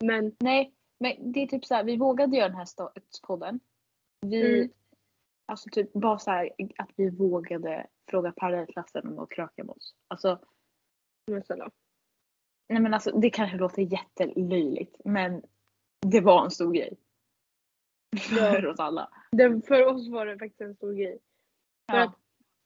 Men 0.05 0.35
Nej, 0.39 0.73
men 0.99 1.31
det 1.31 1.39
är 1.43 1.47
typ 1.47 1.65
så 1.65 1.75
här, 1.75 1.83
vi 1.83 1.97
vågade 1.97 2.37
göra 2.37 2.47
den 2.49 2.57
här 2.57 2.67
podden. 3.27 3.59
Vi, 4.21 4.57
Mm. 4.59 4.69
alltså 5.45 5.69
typ 5.69 5.93
bara 5.93 6.19
så 6.19 6.31
här 6.31 6.49
att 6.77 6.89
vi 6.95 7.09
vågade 7.09 7.87
fråga 8.09 8.31
parallellklassen 8.31 9.07
om 9.07 9.19
att 9.19 9.29
kröka 9.29 9.63
med 9.63 9.75
oss. 9.75 9.95
Alltså, 10.07 10.39
men 11.31 11.43
snälla. 11.43 11.71
nej 12.69 12.81
men 12.81 12.93
alltså 12.93 13.19
det 13.19 13.29
kanske 13.29 13.57
låter 13.57 13.81
jättelöjligt 13.81 14.95
men 15.05 15.43
det 16.07 16.21
var 16.21 16.43
en 16.45 16.51
stor 16.51 16.71
grej. 16.73 16.97
För 18.29 18.63
Ja. 18.63 18.69
oss 18.71 18.79
alla. 18.79 19.09
Det, 19.31 19.61
för 19.67 19.85
oss 19.85 20.09
var 20.09 20.25
det 20.25 20.37
faktiskt 20.39 20.61
en 20.61 20.75
stor 20.75 20.93
grej. 20.93 21.19
För 21.91 21.97
Ja. 21.97 22.03
att 22.03 22.15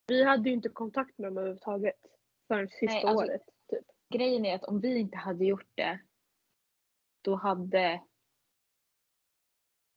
vi 0.07 0.23
hade 0.23 0.49
ju 0.49 0.55
inte 0.55 0.69
kontakt 0.69 1.17
med 1.17 1.27
dem 1.27 1.37
överhuvudtaget 1.37 1.99
förrän 2.47 2.67
sista 2.67 2.85
Nej, 2.85 3.03
alltså- 3.05 3.25
året. 3.25 3.41
Typ. 3.69 3.85
Grejen 4.09 4.45
är 4.45 4.55
att 4.55 4.63
om 4.63 4.79
vi 4.79 4.97
inte 4.99 5.17
hade 5.17 5.45
gjort 5.45 5.67
det 5.75 5.99
då 7.21 7.35
hade 7.35 8.01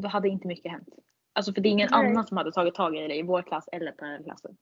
då 0.02 0.08
hade 0.08 0.28
inte 0.28 0.46
mycket 0.48 0.72
hänt. 0.72 0.88
Alltså 1.32 1.52
för 1.52 1.60
det 1.60 1.68
är 1.68 1.70
ingen 1.70 1.88
Nej. 1.92 2.10
annan 2.10 2.26
som 2.26 2.36
hade 2.36 2.52
tagit 2.52 2.74
tag 2.74 2.96
i 2.96 3.08
det 3.08 3.16
i 3.16 3.22
vår 3.22 3.42
klass 3.42 3.68
eller 3.72 3.92
på 3.92 4.04
den 4.04 4.14
här 4.14 4.22
klassen. 4.22 4.56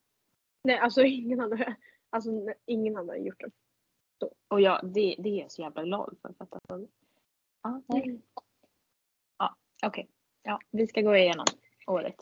Nej 0.64 0.78
alltså 0.78 1.02
ingen 1.04 1.40
hade, 1.40 1.76
alltså, 2.10 2.30
ingen 2.66 2.96
hade 2.96 3.16
gjort 3.16 3.40
det. 3.40 3.50
Och 4.48 4.60
jag, 4.60 4.80
det, 4.82 5.16
det 5.18 5.28
är 5.28 5.40
jag 5.40 5.52
så 5.52 5.62
jävla 5.62 5.84
glad 5.84 6.16
för. 6.22 6.32
för 6.32 6.44
att, 6.44 6.52
alltså, 6.52 6.88
ja, 7.62 7.82
nej. 7.86 8.20
ja, 9.38 9.56
okej. 9.86 10.08
Ja, 10.42 10.60
vi 10.70 10.86
ska 10.86 11.00
gå 11.00 11.16
igenom 11.16 11.46
året. 11.86 12.16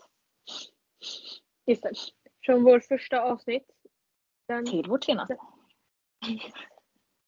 Just 1.66 1.82
det. 1.82 1.92
Från 2.50 2.64
vårt 2.64 2.84
första 2.84 3.20
avsnitt. 3.20 3.70
Den, 4.48 4.66
Till 4.66 4.88
vårt 4.88 5.04
senaste. 5.04 5.36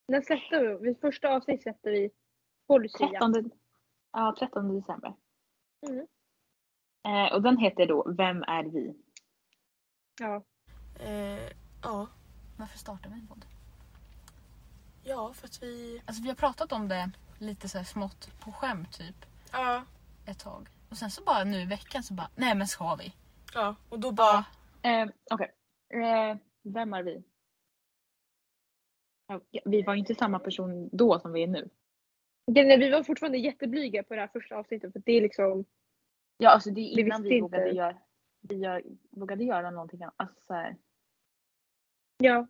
när 0.09 0.23
släppte 0.23 0.61
vi? 0.61 0.87
Vid 0.87 1.01
första 1.01 1.29
avsnitt 1.29 1.63
släppte 1.63 1.91
vi 1.91 2.11
Policy. 2.67 2.99
13, 2.99 3.51
ja, 4.13 4.35
13 4.39 4.75
december. 4.75 5.15
Mm. 5.89 6.07
Eh, 7.09 7.33
och 7.35 7.43
den 7.43 7.57
heter 7.57 7.87
då 7.87 8.13
Vem 8.17 8.43
är 8.43 8.65
vi? 8.65 8.95
Ja. 10.21 10.45
Eh, 11.01 11.51
ja. 11.83 12.09
Varför 12.59 12.79
startar 12.79 13.11
vi 13.11 13.21
en 13.21 13.27
podd? 13.27 13.45
ja, 15.05 15.33
för 15.35 15.47
att 15.47 15.63
vi... 15.63 16.03
Alltså 16.07 16.23
vi 16.23 16.29
har 16.29 16.37
pratat 16.37 16.73
om 16.73 16.89
det 16.89 17.11
lite 17.39 17.69
så 17.69 17.79
här 17.79 17.85
smått 17.85 18.41
på 18.41 18.53
skämt 18.53 18.99
typ 18.99 19.27
Ja, 19.53 19.85
ett 20.27 20.39
tag. 20.39 20.69
Och 20.91 20.97
sen 20.97 21.11
så 21.11 21.23
bara 21.23 21.45
nu 21.45 21.61
i 21.61 21.67
veckan 21.67 22.03
så 22.03 22.15
bara, 22.15 22.29
nej 22.37 22.55
men 22.55 22.67
ska 22.67 22.95
vi? 22.95 23.15
ja. 23.55 23.77
och 23.89 24.01
då 24.01 24.13
bara... 24.13 24.45
Eh, 24.83 25.09
Okej. 25.31 25.53
Eh, 25.89 26.37
vem 26.63 26.93
är 26.95 27.03
vi? 27.03 27.23
Vi 29.65 29.83
var 29.83 29.95
inte 29.95 30.15
samma 30.15 30.39
person 30.39 30.89
då 30.93 31.21
som 31.21 31.33
vi 31.33 31.43
är 31.43 31.47
nu. 31.47 31.71
Nej, 32.47 32.79
vi 32.79 32.91
var 32.91 33.03
fortfarande 33.03 33.39
jätteblyga 33.39 34.03
på 34.03 34.15
det 34.15 34.21
här 34.21 34.29
första 34.29 34.57
avsnittet 34.57 34.93
för 34.93 35.01
det 35.01 35.13
är 35.13 35.21
liksom 35.21 35.65
Ja, 36.37 36.51
alltså 36.51 36.71
det 36.71 36.81
är 36.81 36.97
Vi 36.97 37.01
innan 37.03 37.23
vi 37.23 37.29
inte. 37.29 37.43
vågade, 37.43 37.71
göra, 37.71 37.99
vi 38.41 38.57
gör, 38.57 38.83
vågade 39.11 39.45
göra 39.45 39.71
någonting 39.71 40.03
annat. 40.03 40.15
Alltså, 40.17 40.41
så 40.41 40.55
här, 40.55 40.77
Ja. 42.19 42.47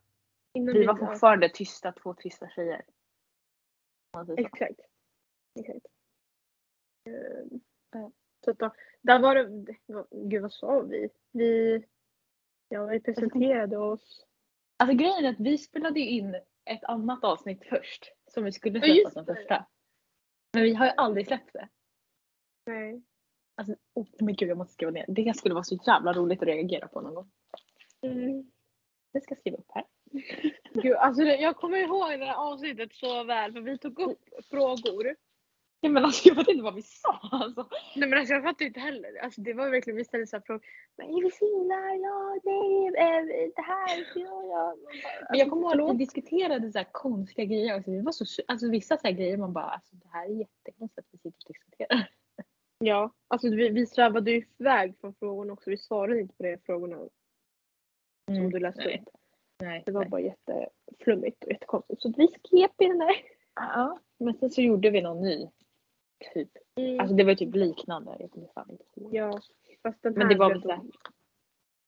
Innan 0.55 0.75
vi 0.75 0.87
var 0.87 0.97
fortfarande 0.97 1.49
tysta 1.49 1.92
två 1.92 2.14
trista 2.14 2.49
tjejer. 2.49 2.85
Exakt. 4.37 4.81
Exakt. 5.61 5.87
Eh, 7.05 8.09
Så 8.45 8.51
att 8.51 8.59
då, 8.59 8.75
där 9.03 9.18
var 9.18 9.35
det, 9.35 9.66
gud 10.11 10.42
vad 10.42 10.53
sa 10.53 10.81
vi? 10.81 11.09
Vi, 11.33 11.85
ja, 12.72 12.87
vi 12.87 13.00
presenterade 13.00 13.76
oss. 13.78 14.26
Alltså 14.76 14.96
grejen 14.96 15.24
är 15.24 15.30
att 15.30 15.40
vi 15.40 15.58
spelade 15.58 16.00
in 16.00 16.35
ett 16.64 16.85
annat 16.85 17.24
avsnitt 17.24 17.64
först. 17.68 18.12
Som 18.26 18.44
vi 18.44 18.52
skulle 18.52 18.80
släppa 18.80 19.11
som 19.11 19.26
första. 19.26 19.66
Men 20.52 20.62
vi 20.62 20.74
har 20.74 20.87
ju 20.87 20.92
aldrig 20.96 21.26
släppt 21.26 21.52
det. 21.52 21.68
Nej. 22.66 23.02
Alltså, 23.54 23.74
oh, 23.94 24.06
men 24.20 24.35
gud 24.35 24.48
jag 24.48 24.58
måste 24.58 24.74
skriva 24.74 24.90
ner. 24.90 25.04
Det 25.08 25.37
skulle 25.37 25.54
vara 25.54 25.64
så 25.64 25.78
jävla 25.87 26.12
roligt 26.12 26.42
att 26.42 26.48
reagera 26.48 26.88
på 26.88 27.00
någon 27.00 27.14
gång. 27.14 27.30
Mm. 28.02 28.50
Det 29.12 29.20
ska 29.20 29.32
jag 29.32 29.38
skriva 29.38 29.56
upp 29.56 29.70
här. 29.74 29.85
Gud, 30.74 30.96
alltså 30.96 31.24
det, 31.24 31.37
jag 31.37 31.56
kommer 31.56 31.78
ihåg 31.78 32.20
det 32.20 32.24
här 32.24 32.52
avsnittet 32.52 32.94
så 32.94 33.24
väl 33.24 33.52
för 33.52 33.61
vi 33.61 33.78
tog 33.78 34.00
upp 34.00 34.28
frågor. 34.50 35.16
Ja, 35.85 35.90
men 35.90 36.05
alltså 36.05 36.29
jag 36.29 36.35
vet 36.35 36.49
inte 36.49 36.62
vad 36.62 36.75
vi 36.75 36.83
sa. 36.83 37.21
Alltså. 37.33 37.68
Nej 37.97 38.09
men 38.09 38.18
alltså 38.18 38.35
jag 38.35 38.42
fattar 38.42 38.64
inte 38.64 38.81
heller. 38.81 39.18
Alltså 39.23 39.40
det 39.40 39.53
var 39.53 39.71
verkligen, 39.71 39.97
vi 39.97 40.05
ställde 40.05 40.27
så 40.27 40.37
här 40.37 40.42
frågor. 40.47 40.66
Men 40.97 41.07
är 41.07 41.23
vi 41.23 41.31
singlar? 41.31 41.95
Ja, 41.95 42.40
nej, 42.45 43.53
det 43.57 43.62
här, 43.62 44.07
ja, 44.14 44.45
ja. 44.45 44.77
Men 45.31 45.38
jag 45.38 45.51
kommer 45.51 45.77
ihåg 45.77 45.90
att 45.90 45.95
vi 45.95 45.99
diskuterade 45.99 46.73
så 46.73 46.79
här 46.79 46.88
konstiga 46.92 47.45
grejer 47.45 47.79
också. 47.79 47.90
Vi 47.90 48.03
var 48.03 48.12
så, 48.12 48.42
alltså 48.49 48.71
vissa 48.71 48.97
så 48.97 49.09
grejer 49.09 49.37
man 49.37 49.53
bara, 49.53 49.64
alltså 49.64 49.97
det 49.97 50.09
här 50.12 50.25
är 50.25 50.35
jättekonstigt 50.35 50.99
att 50.99 51.07
vi 51.11 51.18
sitter 51.18 51.49
och 51.49 51.55
diskuterar. 51.55 52.11
Ja, 52.79 53.11
alltså 53.29 53.49
vi, 53.49 53.68
vi 53.68 53.87
svävade 53.87 54.31
ju 54.31 54.45
iväg 54.59 54.95
från 55.01 55.14
frågorna 55.14 55.53
också. 55.53 55.71
Vi 55.71 55.77
svarade 55.77 56.21
inte 56.21 56.35
på 56.37 56.42
de 56.42 56.59
frågorna 56.59 56.97
som 58.27 58.51
du 58.51 58.59
läste 58.59 58.85
nej. 58.85 58.99
upp. 58.99 59.09
Nej. 59.62 59.83
Det 59.87 59.92
var 59.92 60.01
nej. 60.01 60.11
bara 60.11 60.21
jätteflummigt 60.21 61.45
och 61.45 61.53
jättekonstigt. 61.53 62.03
Så 62.03 62.12
vi 62.16 62.29
skrev 62.29 62.71
i 62.79 62.88
den 62.88 62.99
där. 62.99 63.16
Ja, 63.55 63.99
men 64.18 64.35
sen 64.35 64.51
så 64.51 64.62
gjorde 64.62 64.90
vi 64.90 65.01
någon 65.03 65.21
ny. 65.21 65.49
Typ. 66.35 66.50
Mm. 66.76 67.00
Alltså 67.00 67.16
det 67.16 67.24
var 67.24 67.35
typ 67.35 67.54
liknande. 67.54 68.16
Jag 68.20 68.30
kommer 68.30 68.48
fan 68.54 68.70
inte 68.70 68.85
ihåg. 69.00 69.14
ja, 69.14 69.40
fast 69.82 70.02
den 70.02 70.12
Men 70.12 70.22
här 70.22 70.28
det 70.28 70.38
var 70.38 70.48
väl 70.48 70.62
så 70.62 70.68
här. 70.70 70.76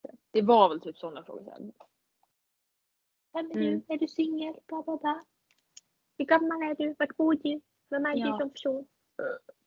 då- 0.03 0.11
Det 0.31 0.43
var 0.43 0.69
väl 0.69 0.81
typ 0.81 0.99
sådana 0.99 1.25
frågor. 1.25 1.45
Vem 3.33 3.51
är 3.51 3.57
Mm. 3.57 3.83
du? 3.89 3.95
Är 3.95 3.99
du 3.99 4.09
singel? 4.09 4.55
Bla 4.67 4.83
bla 4.83 4.97
bla. 4.97 5.25
Hur 6.19 6.25
gammal 6.25 6.63
är 6.63 6.75
du? 6.75 6.95
Vart 6.99 7.17
bor 7.17 7.35
du? 7.35 7.61
Vem 7.91 8.07
är 8.07 8.17
Ja. 8.17 8.27
du 8.33 8.39
som 8.39 8.51
person? 8.51 8.87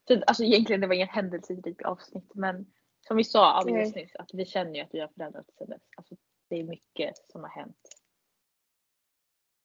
Så, 0.08 0.22
alltså 0.28 0.44
egentligen 0.44 0.82
det 0.82 0.88
var 0.88 0.96
inget 0.96 1.10
händelserikt 1.10 1.82
avsnitt 1.86 2.32
men 2.36 2.74
som 3.08 3.18
vi 3.18 3.24
sa 3.24 3.46
alldeles 3.54 3.96
nyss 3.96 4.16
att 4.16 4.30
vi 4.34 4.46
känner 4.46 4.74
ju 4.74 4.82
att 4.82 4.94
vi 4.94 5.00
har 5.00 5.08
förändrats 5.08 5.56
sedan 5.58 5.70
dess. 5.70 5.82
Alltså, 5.98 6.16
det 6.48 6.56
är 6.60 6.64
mycket 6.64 7.18
som 7.32 7.42
har 7.42 7.50
hänt. 7.50 7.78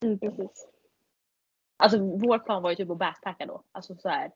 Mm, 0.05 0.19
precis. 0.19 0.69
Alltså 1.77 1.99
vår 1.99 2.39
plan 2.39 2.63
var 2.63 2.71
ju 2.71 2.77
typ 2.77 2.91
att 2.91 2.99
backpacka 2.99 3.47
då. 3.47 3.65
Alltså 3.73 3.97
så 3.97 4.09
här. 4.09 4.33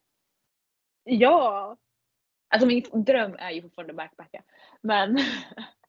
Ja! 1.08 1.76
Alltså 2.48 2.66
min 2.66 3.04
dröm 3.04 3.34
är 3.38 3.50
ju 3.50 3.62
fortfarande 3.62 3.92
att 3.92 3.96
backpacka. 3.96 4.42
Men 4.80 5.18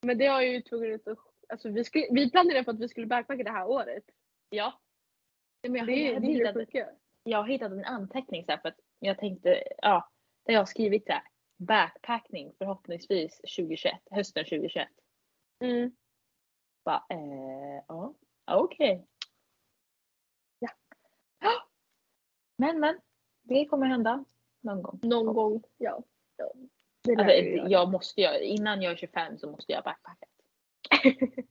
Men 0.00 0.18
det 0.18 0.26
har 0.26 0.42
ju 0.42 0.62
tvungen 0.62 0.94
att... 0.94 1.18
Alltså 1.48 1.68
vi, 1.68 1.84
skulle, 1.84 2.06
vi 2.10 2.30
planerade 2.30 2.64
på 2.64 2.70
att 2.70 2.80
vi 2.80 2.88
skulle 2.88 3.06
backpacka 3.06 3.42
det 3.42 3.50
här 3.50 3.66
året. 3.66 4.04
ja. 4.50 4.80
Men 5.62 5.74
jag, 5.74 5.86
Det, 5.86 5.92
jag, 5.92 6.22
det 6.22 6.28
hittat, 6.28 6.94
jag 7.22 7.38
har 7.38 7.48
hittat 7.48 7.72
en 7.72 7.84
anteckning 7.84 8.44
så 8.44 8.50
här 8.50 8.58
för 8.58 8.68
att 8.68 8.80
jag 8.98 9.18
tänkte, 9.18 9.62
ja, 9.78 10.10
där 10.44 10.52
jag 10.52 10.60
har 10.60 10.66
skrivit 10.66 11.06
det 11.06 11.12
här. 11.12 11.22
Backpackning 11.56 12.52
förhoppningsvis 12.58 13.36
2021, 13.38 13.94
hösten 14.10 14.44
2021. 14.44 14.88
Mm. 15.64 15.96
Bara, 16.84 17.04
eh, 17.10 17.84
ja, 17.88 18.14
okej. 18.46 19.06
Ja. 20.58 20.68
Men 22.56 22.80
men, 22.80 23.00
det 23.48 23.66
kommer 23.66 23.86
hända 23.86 24.24
någon 24.60 24.82
gång. 24.82 25.00
Någon 25.02 25.34
gång. 25.34 25.62
Ja. 25.78 26.02
ja. 26.36 26.52
Alltså, 27.18 27.34
göra. 27.34 27.68
jag 27.68 27.90
måste 27.90 28.20
göra, 28.20 28.38
innan 28.38 28.82
jag 28.82 28.92
är 28.92 28.96
25 28.96 29.38
så 29.38 29.50
måste 29.50 29.72
jag 29.72 29.84
backpacka. 29.84 30.26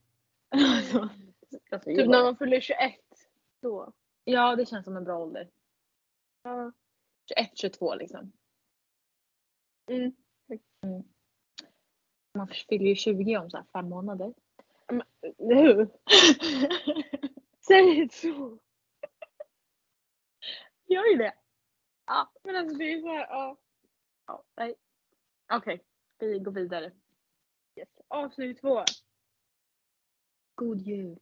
alltså, 0.48 1.08
alltså, 1.72 1.90
Typ 1.90 1.98
jag- 1.98 2.08
när 2.08 2.22
man 2.22 2.36
fyller 2.36 2.60
21. 2.60 2.78
Då. 3.60 3.92
Ja, 4.24 4.56
det 4.56 4.66
känns 4.66 4.84
som 4.84 4.96
en 4.96 5.04
bra 5.04 5.18
ålder. 5.18 5.48
Ja. 6.42 6.72
21, 7.26 7.50
22 7.54 7.94
liksom. 7.94 8.32
Mm. 9.90 10.12
Man 12.34 12.48
fyller 12.48 12.86
ju 12.86 12.94
20 12.94 13.36
om 13.36 13.50
så 13.50 13.56
här 13.56 13.64
fem 13.72 13.88
månader. 13.88 14.34
Nu. 15.38 15.88
Säg 17.66 17.98
inte 17.98 18.14
så. 18.16 18.58
Gör 20.86 21.04
ju 21.06 21.16
det. 21.16 21.34
Ja. 22.08 22.32
Men 22.44 22.56
alltså 22.56 22.76
det 22.76 22.92
är 22.92 23.00
så 23.00 23.08
här, 23.08 23.26
ja. 23.28 23.56
Ja, 24.26 24.44
nej. 24.56 24.74
Okej, 25.52 25.84
vi 26.18 26.38
går 26.38 26.52
vidare. 26.52 26.92
Yes. 27.76 27.88
Avsnitt 28.08 28.60
två. 28.60 28.84
God 30.54 30.80
jul. 30.80 31.18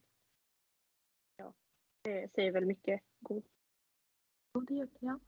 Det 2.06 2.32
säger 2.34 2.52
väl 2.52 2.64
mycket. 2.64 3.00
God. 3.20 3.44
God 4.52 4.70
jul, 4.70 4.88
ja. 5.00 5.18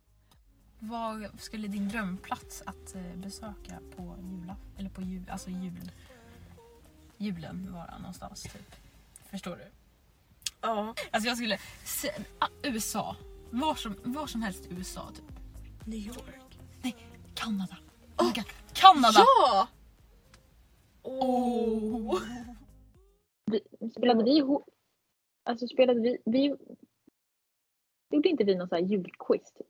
Vad 0.78 1.40
skulle 1.40 1.68
din 1.68 1.88
drömplats 1.88 2.62
att 2.66 2.94
eh, 2.94 3.16
besöka 3.16 3.80
på 3.96 4.16
jula, 4.22 4.56
eller 4.78 4.90
på 4.90 5.02
jul, 5.02 5.30
alltså 5.30 5.50
jul, 5.50 5.92
julen 7.16 7.72
vara 7.72 7.98
någonstans 7.98 8.42
typ? 8.42 8.74
Förstår 9.30 9.56
du? 9.56 9.64
Ja. 10.60 10.94
Alltså 11.10 11.28
jag 11.28 11.36
skulle, 11.36 11.58
se, 11.84 12.08
ah, 12.38 12.48
USA, 12.62 13.16
var 13.50 13.74
som, 13.74 13.96
var 14.02 14.26
som 14.26 14.42
helst 14.42 14.66
i 14.66 14.74
USA 14.74 15.10
typ. 15.14 15.37
New 15.88 15.98
York. 16.06 16.34
Kanada. 17.34 17.76
Oh 18.18 18.26
my 18.26 18.32
God. 18.32 18.44
Kanada! 18.74 19.18
Ja! 19.18 19.68
Oh. 21.02 22.22
Vi, 23.50 23.90
spelade 23.90 24.24
vi 24.24 24.36
ihop? 24.36 24.68
Alltså 25.44 25.66
spelade 25.66 26.00
vi, 26.00 26.18
vi 26.24 26.56
Gjorde 28.10 28.28
inte 28.28 28.44
vi 28.44 28.54
någon 28.54 28.68
sån 28.68 28.78
här 28.78 28.84
julquiz 28.84 29.52
typ? 29.52 29.66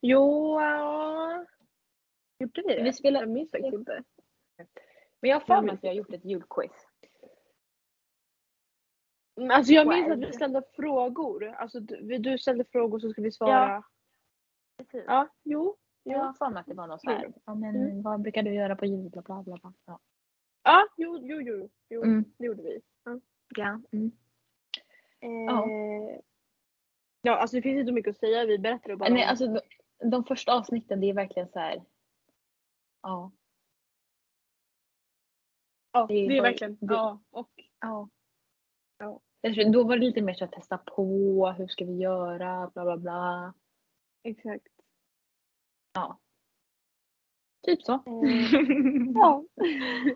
Jo, 0.00 0.60
ja. 0.60 1.46
Gjorde 2.38 2.62
vi 2.66 2.74
det? 2.74 2.82
Vi 2.82 2.92
spelade- 2.92 3.24
Jag 3.24 3.32
minns 3.32 3.50
faktiskt 3.50 3.74
inte. 3.74 4.04
Men 5.20 5.30
jag 5.30 5.40
har 5.40 5.46
för 5.46 5.54
Jag 5.54 5.64
mig 5.64 5.74
att 5.74 5.84
vi 5.84 5.88
har 5.88 5.94
gjort 5.94 6.12
ett 6.12 6.24
julquiz. 6.24 6.86
Men 9.36 9.50
Alltså 9.50 9.72
jag 9.72 9.88
minns 9.88 10.10
att 10.10 10.18
vi 10.18 10.32
ställde 10.32 10.62
frågor. 10.76 11.44
Alltså 11.48 11.80
du, 11.80 12.18
du 12.18 12.38
ställde 12.38 12.64
frågor 12.64 12.98
så 12.98 13.10
skulle 13.10 13.24
vi 13.24 13.32
svara. 13.32 13.84
Precis. 14.78 15.04
Ja, 15.06 15.28
jo. 15.42 15.76
Jag 16.02 16.18
har 16.18 16.32
för 16.32 16.50
mig 16.50 16.60
att 16.60 16.66
det 16.66 16.74
var 16.74 16.86
något 16.86 17.00
så 17.00 17.10
här. 17.10 17.32
Ja 17.44 17.54
men 17.54 17.76
Mm. 17.76 18.02
vad 18.02 18.20
brukar 18.20 18.42
du 18.42 18.54
göra 18.54 18.76
på 18.76 18.86
jul? 18.86 19.10
Bla 19.10 19.22
bla 19.22 19.42
bla. 19.42 19.56
bla. 19.56 19.72
Ja. 19.86 20.00
Ja, 20.62 20.86
jo, 20.96 21.18
jo, 21.22 21.40
jo. 21.40 21.70
jo 21.88 22.02
Mm. 22.02 22.24
Det 22.38 22.44
gjorde 22.46 22.62
vi. 22.62 22.80
Ja. 23.56 23.80
Mm. 23.92 24.12
Eh, 25.20 26.20
ja, 27.22 27.36
alltså 27.36 27.56
det 27.56 27.62
finns 27.62 27.80
inte 27.80 27.92
mycket 27.92 28.10
att 28.10 28.18
säga. 28.18 28.44
Vi 28.46 28.58
berättade 28.58 28.96
bara 28.96 29.08
Nej, 29.08 29.22
om- 29.22 29.28
alltså 29.30 29.46
de, 29.46 29.60
de 30.10 30.24
första 30.24 30.52
avsnitten 30.54 31.00
det 31.00 31.10
är 31.10 31.14
verkligen 31.14 31.48
så 31.48 31.58
här. 31.58 31.82
Ja. 33.02 33.32
ja, 35.92 36.06
det 36.06 36.14
det 36.28 36.38
är 36.38 36.42
verkligen. 36.42 36.76
det- 36.80 36.94
Ja, 36.94 37.20
och 37.30 37.50
ja. 37.80 38.08
Ja. 39.04 39.20
Tror- 39.54 39.72
Då 39.72 39.84
var 39.84 39.96
det 39.98 40.04
lite 40.06 40.22
mer 40.22 40.34
så 40.34 40.44
att 40.44 40.52
testa 40.52 40.78
på. 40.78 41.46
Hur 41.58 41.68
ska 41.68 41.84
vi 41.84 41.96
göra? 41.96 42.70
Bla 42.74 42.84
bla 42.84 42.96
bla. 42.96 43.54
exakt. 44.22 44.68
Typ 47.66 47.82
så. 47.82 47.92
Eh, 47.92 48.02
ja. 49.14 49.44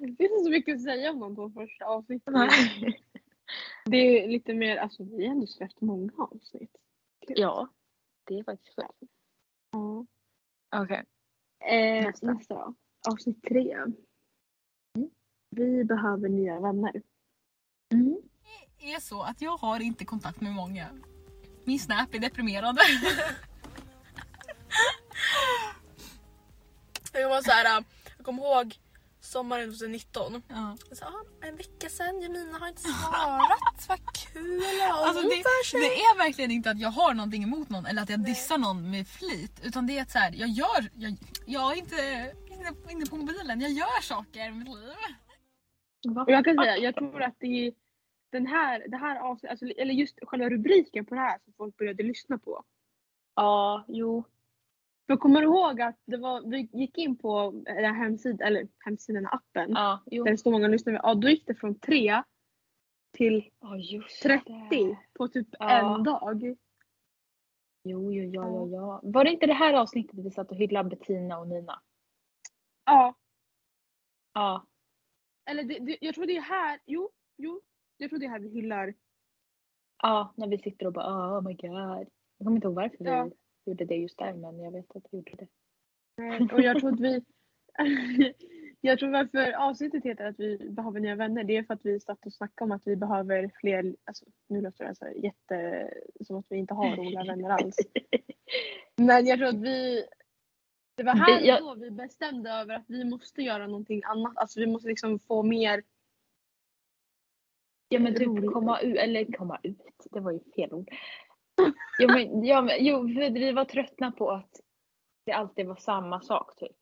det 0.01 0.07
finns 0.17 0.21
inte 0.31 0.45
så 0.45 0.51
mycket 0.51 0.75
att 0.75 0.83
säga 0.83 1.11
om 1.11 1.21
de 1.21 1.35
två 1.35 1.51
första 1.51 1.85
avsnitten. 1.85 2.35
Det 3.85 3.97
är 3.97 4.29
lite 4.29 4.55
mer, 4.55 4.77
alltså 4.77 5.05
vi 5.05 5.27
har 5.27 5.33
ändå 5.35 5.47
släppt 5.47 5.81
många 5.81 6.13
avsnitt. 6.17 6.77
ja. 7.29 7.69
Det 8.27 8.39
är 8.39 8.45
faktiskt 8.45 8.77
sjukt. 8.77 9.13
Ja. 9.73 10.07
Okej. 10.83 11.05
Eh, 11.65 12.05
Nästa. 12.07 12.33
nästa. 12.33 12.75
Avsnitt 13.11 13.43
tre. 13.43 13.77
Vi 15.51 15.85
behöver 15.85 16.29
nya 16.29 16.61
vänner. 16.61 17.03
Mm. 17.95 18.17
Är 18.81 19.01
så 19.01 19.23
att 19.23 19.41
jag 19.41 19.57
har 19.57 19.81
inte 19.81 20.05
kontakt 20.05 20.41
med 20.41 20.53
många. 20.53 20.89
Min 21.65 21.79
snap 21.79 22.15
är 22.15 22.19
deprimerande. 22.19 22.83
Jag 27.13 27.29
var 27.29 27.43
så 27.43 27.51
här, 27.51 27.85
jag 28.17 28.27
kommer 28.27 28.43
ihåg 28.43 28.79
sommaren 29.21 29.71
2019. 29.71 30.43
Ja. 30.49 30.77
Jag 30.89 30.99
sa, 30.99 31.07
ah, 31.07 31.47
en 31.47 31.57
vecka 31.57 31.89
sedan, 31.89 32.21
Jemina 32.21 32.59
har 32.59 32.69
inte 32.69 32.83
svarat, 33.11 33.89
vad 33.89 33.99
kul! 34.15 34.63
Alltså 34.93 35.23
det, 35.23 35.79
det 35.79 36.01
är 36.01 36.19
verkligen 36.19 36.51
inte 36.51 36.71
att 36.71 36.81
jag 36.81 36.91
har 36.91 37.15
någonting 37.15 37.43
emot 37.43 37.69
någon 37.69 37.87
eller 37.87 38.03
att 38.03 38.11
jag 38.11 38.21
dissar 38.25 38.59
någon 38.59 38.91
med 38.91 39.09
flit. 39.09 39.61
Utan 39.63 39.87
det 39.87 39.99
är 39.99 40.03
att 40.03 40.11
så 40.11 40.19
här, 40.19 40.33
jag 40.37 40.49
gör, 40.49 40.91
jag, 40.95 41.17
jag 41.47 41.73
är 41.73 41.77
inte 41.77 42.33
inne, 42.47 42.73
inne 42.91 43.07
på 43.07 43.17
mobilen, 43.17 43.61
jag 43.61 43.71
gör 43.71 44.03
saker 44.03 44.49
i 44.49 44.53
mitt 44.53 44.69
liv. 44.69 44.95
Jag 46.27 46.45
kan 46.45 46.57
säga, 46.57 46.77
jag 46.77 46.95
tror 46.95 47.23
att 47.23 47.37
det 47.39 47.67
är 47.67 47.73
den 48.31 48.47
här, 48.47 48.89
det 48.89 48.97
här 48.97 49.21
avsnittet, 49.21 49.51
alltså, 49.51 49.67
eller 49.67 49.95
just 49.95 50.19
själva 50.23 50.51
rubriken 50.51 51.07
på 51.07 51.15
det 51.15 51.21
här 51.21 51.39
som 51.45 51.53
folk 51.53 51.77
började 51.77 52.03
lyssna 52.03 52.39
på. 52.39 52.65
Ja, 53.35 53.85
jo. 53.89 54.25
Jag 55.07 55.21
kommer 55.21 55.43
ihåg 55.43 55.81
att 55.81 55.97
det 56.05 56.17
var, 56.17 56.43
vi 56.51 56.69
gick 56.73 56.99
in 56.99 57.17
på 57.19 57.51
den 57.65 57.95
hemsidan, 57.95 58.47
eller 58.47 58.69
hemsidan, 58.79 59.27
appen. 59.27 59.71
Ja, 59.71 60.03
jo. 60.07 60.25
Där 60.25 60.31
det 60.31 60.39
står 60.39 60.51
många 60.51 60.69
lyssnare. 60.69 61.01
Ja, 61.03 61.15
då 61.15 61.29
gick 61.29 61.47
det 61.47 61.55
från 61.55 61.79
3 61.79 62.23
till 63.13 63.51
just 63.79 64.23
30 64.23 64.45
det. 64.71 64.99
på 65.13 65.29
typ 65.29 65.49
Ja. 65.59 65.97
en 65.97 66.05
dag. 66.05 66.43
Jo, 67.85 68.13
jo, 68.13 68.31
ja, 68.33 68.51
ja, 68.51 68.67
ja. 68.69 69.01
Var 69.03 69.25
det 69.25 69.31
inte 69.31 69.47
det 69.47 69.53
här 69.55 69.75
avsnittet 69.75 70.19
vi 70.25 70.31
satt 70.31 70.51
och 70.51 70.57
hyllade 70.57 70.89
Bettina 70.89 71.39
och 71.39 71.49
Nina? 71.49 71.81
Ja, 72.85 73.15
Ja. 74.35 74.67
eller 75.51 75.63
det, 75.65 75.79
det, 75.79 75.99
jag 76.01 76.15
tror 76.15 76.27
det 76.27 76.37
är 76.37 76.41
här, 76.43 76.81
jo, 76.87 77.11
jo. 77.37 77.61
Jag 77.99 78.11
tror 78.11 78.19
det 78.21 78.27
är 78.27 78.31
här 78.31 78.39
vi 78.39 78.49
hyllar. 78.49 78.95
Ja, 80.03 80.33
när 80.37 80.49
vi 80.49 80.59
sitter 80.59 80.87
och 80.87 80.93
bara 80.93 81.39
oh 81.39 81.43
my 81.43 81.55
god. 81.55 82.09
Jag 82.39 82.45
kommer 82.45 82.57
inte 82.57 82.67
ihåg 82.67 82.75
varför 82.75 83.05
Ja. 83.05 83.25
vi 83.65 83.71
gjorde 83.71 83.85
det 83.85 83.97
just 83.97 84.19
där 84.19 84.35
men 84.35 84.59
jag 84.61 84.71
vet 84.73 84.97
att 84.97 85.05
vi 85.11 85.19
gjorde 85.19 85.33
det. 85.37 85.49
Och 86.55 86.61
jag 86.61 86.81
tror 86.81 86.93
att 86.95 87.01
vi... 87.01 87.25
jag 88.81 88.99
tror 88.99 89.11
varför 89.11 89.53
avsnittet 89.53 90.05
heter 90.05 90.25
att 90.25 90.41
vi 90.41 90.59
behöver 90.71 91.01
nya 91.01 91.15
vänner. 91.15 91.45
Det 91.45 91.57
är 91.57 91.63
för 91.63 91.75
att 91.75 91.85
vi 91.87 92.01
satt 92.01 92.27
och 92.27 92.33
snackade 92.33 92.65
om 92.65 92.73
att 92.73 92.87
vi 92.87 92.97
behöver 92.97 93.51
fler, 93.61 93.97
alltså 94.05 94.25
nu 94.49 94.61
låter 94.61 94.85
det 94.85 94.95
så 94.95 95.05
här 95.05 95.13
jätte, 95.13 95.91
som 96.27 96.37
att 96.37 96.47
vi 96.49 96.57
inte 96.57 96.75
har 96.75 96.97
roliga 96.97 97.25
vänner 97.25 97.51
alls. 97.51 97.77
Men 98.97 99.27
jag 99.27 99.39
tror 99.39 99.49
att 99.49 99.61
vi, 99.63 100.05
det 100.97 101.03
var 101.03 101.15
här 101.15 101.41
jag- 101.41 101.61
då 101.61 101.75
vi 101.75 101.91
bestämde 101.91 102.51
över 102.51 102.75
att 102.75 102.85
vi 102.89 103.05
måste 103.05 103.43
göra 103.43 103.67
någonting 103.67 104.03
annat. 104.05 104.37
Alltså 104.37 104.61
vi 104.61 104.67
måste 104.67 104.89
liksom 104.89 105.19
få 105.19 105.43
mer, 105.43 105.83
Ja 107.89 108.01
men 108.01 108.15
typ 108.15 108.27
Roligt. 108.27 108.53
komma 108.53 108.81
ut, 108.81 108.97
eller 108.97 109.33
komma 109.39 109.59
ut, 109.63 110.07
det 110.11 110.21
var 110.21 110.33
ju 110.33 110.41
fel 110.57 110.73
ord. 110.75 110.91
Jo 111.99 112.09
men, 112.09 112.45
ja, 112.45 112.63
men 112.63 112.85
jo, 112.85 113.03
vi 113.03 113.53
var 113.53 113.65
tröttna 113.65 114.13
på 114.13 114.31
att 114.31 114.61
det 115.27 115.33
alltid 115.33 115.67
var 115.67 115.77
samma 115.77 116.21
sak 116.21 116.57
typ. 116.57 116.77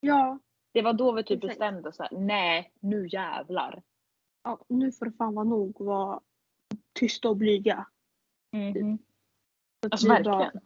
ja, 0.00 0.38
Det 0.72 0.82
var 0.82 0.92
då 0.92 1.12
vi 1.12 1.24
typ 1.24 1.44
Exakt. 1.44 1.50
bestämde 1.58 1.88
oss 1.88 1.98
nej 2.10 2.72
nu 2.80 3.08
jävlar. 3.08 3.82
ja 4.44 4.58
nu 4.68 4.92
får 4.92 5.06
det 5.06 5.12
fan 5.12 5.34
vara 5.34 5.44
nog 5.44 5.80
att 5.80 5.86
vara 5.86 6.20
tysta 6.92 7.28
och 7.28 7.36
blyga. 7.36 7.86
Att 9.86 9.92
Alltså 9.92 10.08
verkligen. 10.08 10.60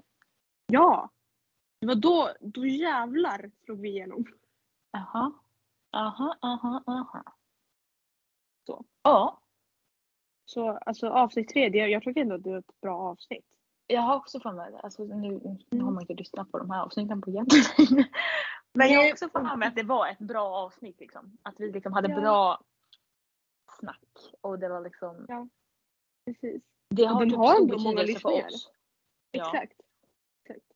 Ja! 0.66 1.10
Det 1.80 1.86
var 1.86 1.94
då, 1.94 2.30
då 2.40 2.66
jävlar 2.66 3.50
slog 3.64 3.80
vi 3.80 3.88
igenom. 3.88 4.26
Aha. 4.92 5.32
Aha, 5.92 6.36
aha, 6.42 6.82
aha. 6.86 7.24
Så. 8.66 8.84
Ja, 9.02 9.40
Så 10.48 10.70
alltså 10.70 11.08
avsnitt 11.08 11.48
tre, 11.48 11.68
det, 11.68 11.78
jag 11.78 12.02
tycker 12.02 12.20
ändå 12.20 12.34
att 12.34 12.42
det 12.44 12.50
är 12.50 12.58
ett 12.58 12.80
bra 12.80 12.98
avsnitt. 12.98 13.46
jag 13.86 14.00
har 14.00 14.16
också 14.16 14.40
för 14.40 14.52
mig. 14.52 14.74
Alltså, 14.82 15.04
nu, 15.04 15.16
nu 15.30 15.58
Mm. 15.70 15.84
har 15.84 15.92
man 15.92 16.00
inte 16.00 16.14
lyssnat 16.14 16.52
på 16.52 16.58
de 16.58 16.70
här 16.70 16.82
avsnitten 16.82 17.20
på 17.20 17.30
jämt. 17.30 17.52
Men 18.74 18.88
jag 18.92 19.02
har 19.02 19.12
också 19.12 19.28
för 19.28 19.56
mig 19.56 19.68
att 19.68 19.76
det 19.76 19.82
var 19.82 20.08
ett 20.08 20.18
bra 20.18 20.56
avsnitt. 20.56 21.00
Liksom. 21.00 21.38
Att 21.42 21.54
vi 21.60 21.72
liksom 21.72 21.92
hade 21.92 22.10
Ja. 22.10 22.20
bra 22.20 22.60
snack. 23.80 24.02
Och 24.40 24.58
det 24.58 24.68
var 24.68 24.80
liksom. 24.80 25.26
Precis. 26.26 26.62
Det 26.90 27.04
har 27.04 27.20
den 27.20 27.28
typ 27.30 27.38
har 27.38 27.60
ändå 27.60 27.78
många 27.78 28.02
lyssningar. 28.02 28.48
Ja. 29.30 29.46
Exakt. 29.52 29.80
Exakt. 30.44 30.66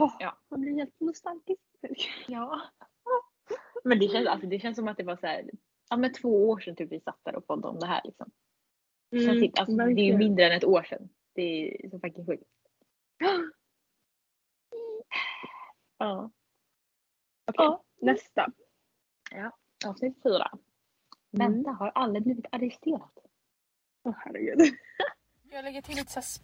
Åh, 0.00 0.16
Ja. 0.18 0.38
Man 0.48 0.60
blir 0.60 0.74
helt 0.74 1.00
nostalgisk. 1.00 1.60
ja. 2.28 2.60
Men 3.84 3.98
det 3.98 4.08
känns, 4.08 4.28
alltså, 4.28 4.46
det 4.46 4.58
känns 4.58 4.76
som 4.76 4.88
att 4.88 4.96
det 4.96 5.04
var 5.04 5.16
så 5.16 5.26
här, 5.26 5.50
ja, 5.90 5.96
men 5.96 6.12
två 6.12 6.48
år 6.50 6.60
sedan 6.60 6.76
typ 6.76 6.92
vi 6.92 7.00
satt 7.00 7.18
där 7.24 7.36
och 7.36 7.46
poddade 7.46 7.68
om 7.74 7.80
det 7.80 7.86
här. 7.86 8.00
Liksom. 8.04 8.30
Det, 9.10 9.20
känns 9.20 9.42
inte, 9.42 9.60
alltså, 9.60 9.76
det 9.76 10.00
är 10.00 10.04
ju 10.04 10.18
mindre 10.18 10.46
än 10.46 10.52
ett 10.52 10.64
år 10.64 10.82
sedan. 10.82 11.08
Det 11.34 11.42
är 11.84 11.90
så 11.90 11.98
fucking 12.00 12.26
sjukt. 12.26 12.44
Ja. 15.98 16.30
Okej, 17.46 17.64
Ja. 17.66 17.84
nästa. 18.00 18.46
Avsnitt 19.86 20.22
fyra. 20.22 20.50
Mm. 20.52 21.52
Vänta, 21.52 21.70
har 21.70 21.88
aldrig 21.94 22.22
blivit 22.24 22.46
arresterad. 22.52 23.10
Åh 24.04 24.14
herregud. 24.18 24.58
Jag 25.50 25.64
lägger 25.64 25.82
till 25.82 25.96
lite 25.96 26.12
så 26.12 26.14
här... 26.20 26.22
s- 26.22 26.40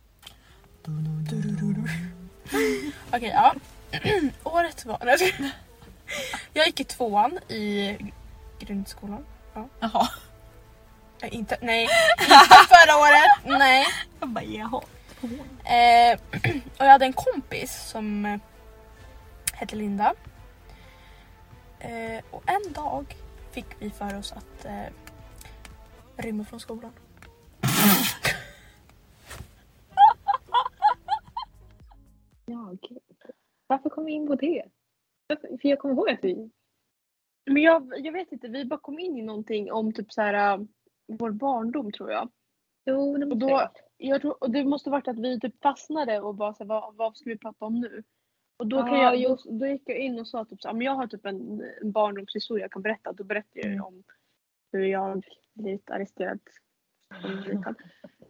Okej, 3.12 3.28
ja. 3.34 3.54
Året 4.44 4.84
var... 4.86 4.98
Jag 6.52 6.66
gick 6.66 6.80
i 6.80 6.84
tvåan 6.84 7.38
i 7.48 7.96
grundskolan. 8.60 9.24
Jaha. 9.80 10.08
Nej, 11.22 11.34
inte, 11.34 11.58
nej, 11.60 11.82
inte 11.82 12.34
förra 12.68 12.96
året. 12.96 13.58
Nej. 13.58 13.84
Jag 14.20 14.28
bara 14.28 14.44
jaha. 14.44 14.82
Eh, 15.64 16.20
och 16.78 16.84
jag 16.84 16.90
hade 16.90 17.04
en 17.04 17.12
kompis 17.12 17.88
som 17.88 18.26
eh, 18.26 18.40
hette 19.52 19.76
Linda. 19.76 20.14
Eh, 21.78 22.24
och 22.30 22.42
en 22.46 22.72
dag 22.72 23.16
fick 23.50 23.66
vi 23.78 23.90
för 23.90 24.18
oss 24.18 24.32
att 24.32 24.64
eh, 24.64 24.86
rymma 26.16 26.44
från 26.44 26.60
skolan. 26.60 26.92
Ja, 32.46 32.74
gud. 32.88 33.32
Varför 33.66 33.90
kom 33.90 34.04
vi 34.04 34.12
in 34.12 34.26
på 34.26 34.34
det? 34.34 34.64
För 35.40 35.68
jag 35.68 35.78
kommer 35.78 35.94
ihåg 35.94 36.10
att 36.10 36.18
vi... 36.22 36.50
Men 37.52 37.62
jag, 37.62 37.92
jag 37.96 38.12
vet 38.12 38.32
inte, 38.32 38.48
vi 38.48 38.64
bara 38.64 38.80
kom 38.80 38.98
in 38.98 39.16
i 39.18 39.22
någonting 39.22 39.72
om 39.72 39.92
typ 39.92 40.12
så 40.12 40.22
här 40.22 40.54
äh, 40.58 40.64
vår 41.06 41.30
barndom 41.30 41.92
tror 41.92 42.10
jag. 42.10 42.28
Jo, 42.84 43.16
det 43.18 43.26
Och 43.26 43.36
då, 43.36 43.68
jag. 43.98 44.20
tror, 44.20 44.42
och 44.44 44.50
det 44.50 44.64
måste 44.64 44.90
varit 44.90 45.08
att 45.08 45.18
vi 45.18 45.40
typ 45.40 45.62
fastnade 45.62 46.20
och 46.20 46.34
bara 46.34 46.54
så 46.54 46.62
här, 46.64 46.68
vad, 46.68 46.94
vad 46.94 47.16
ska 47.16 47.30
vi 47.30 47.38
prata 47.38 47.64
om 47.64 47.80
nu? 47.80 48.02
Och 48.58 48.66
då, 48.66 48.82
kan 48.82 48.98
Ja, 48.98 49.14
jag, 49.14 49.38
då, 49.38 49.50
då 49.58 49.66
gick 49.66 49.82
jag 49.86 49.98
in 49.98 50.18
och 50.20 50.28
sa 50.28 50.44
typ 50.44 50.62
så 50.62 50.68
här, 50.68 50.74
men 50.74 50.84
jag 50.84 50.92
har 50.94 51.06
typ 51.06 51.26
en, 51.26 51.62
en 51.82 51.92
barndomshistoria 51.92 52.64
jag 52.64 52.70
kan 52.72 52.82
berätta. 52.82 53.12
Då 53.12 53.24
berättade 53.24 53.60
jag 53.60 53.66
Mm. 53.72 53.84
om 53.84 54.02
hur 54.72 54.84
jag 54.84 55.24
blivit 55.54 55.90
arresterad. 55.90 56.40
liten. 57.24 57.64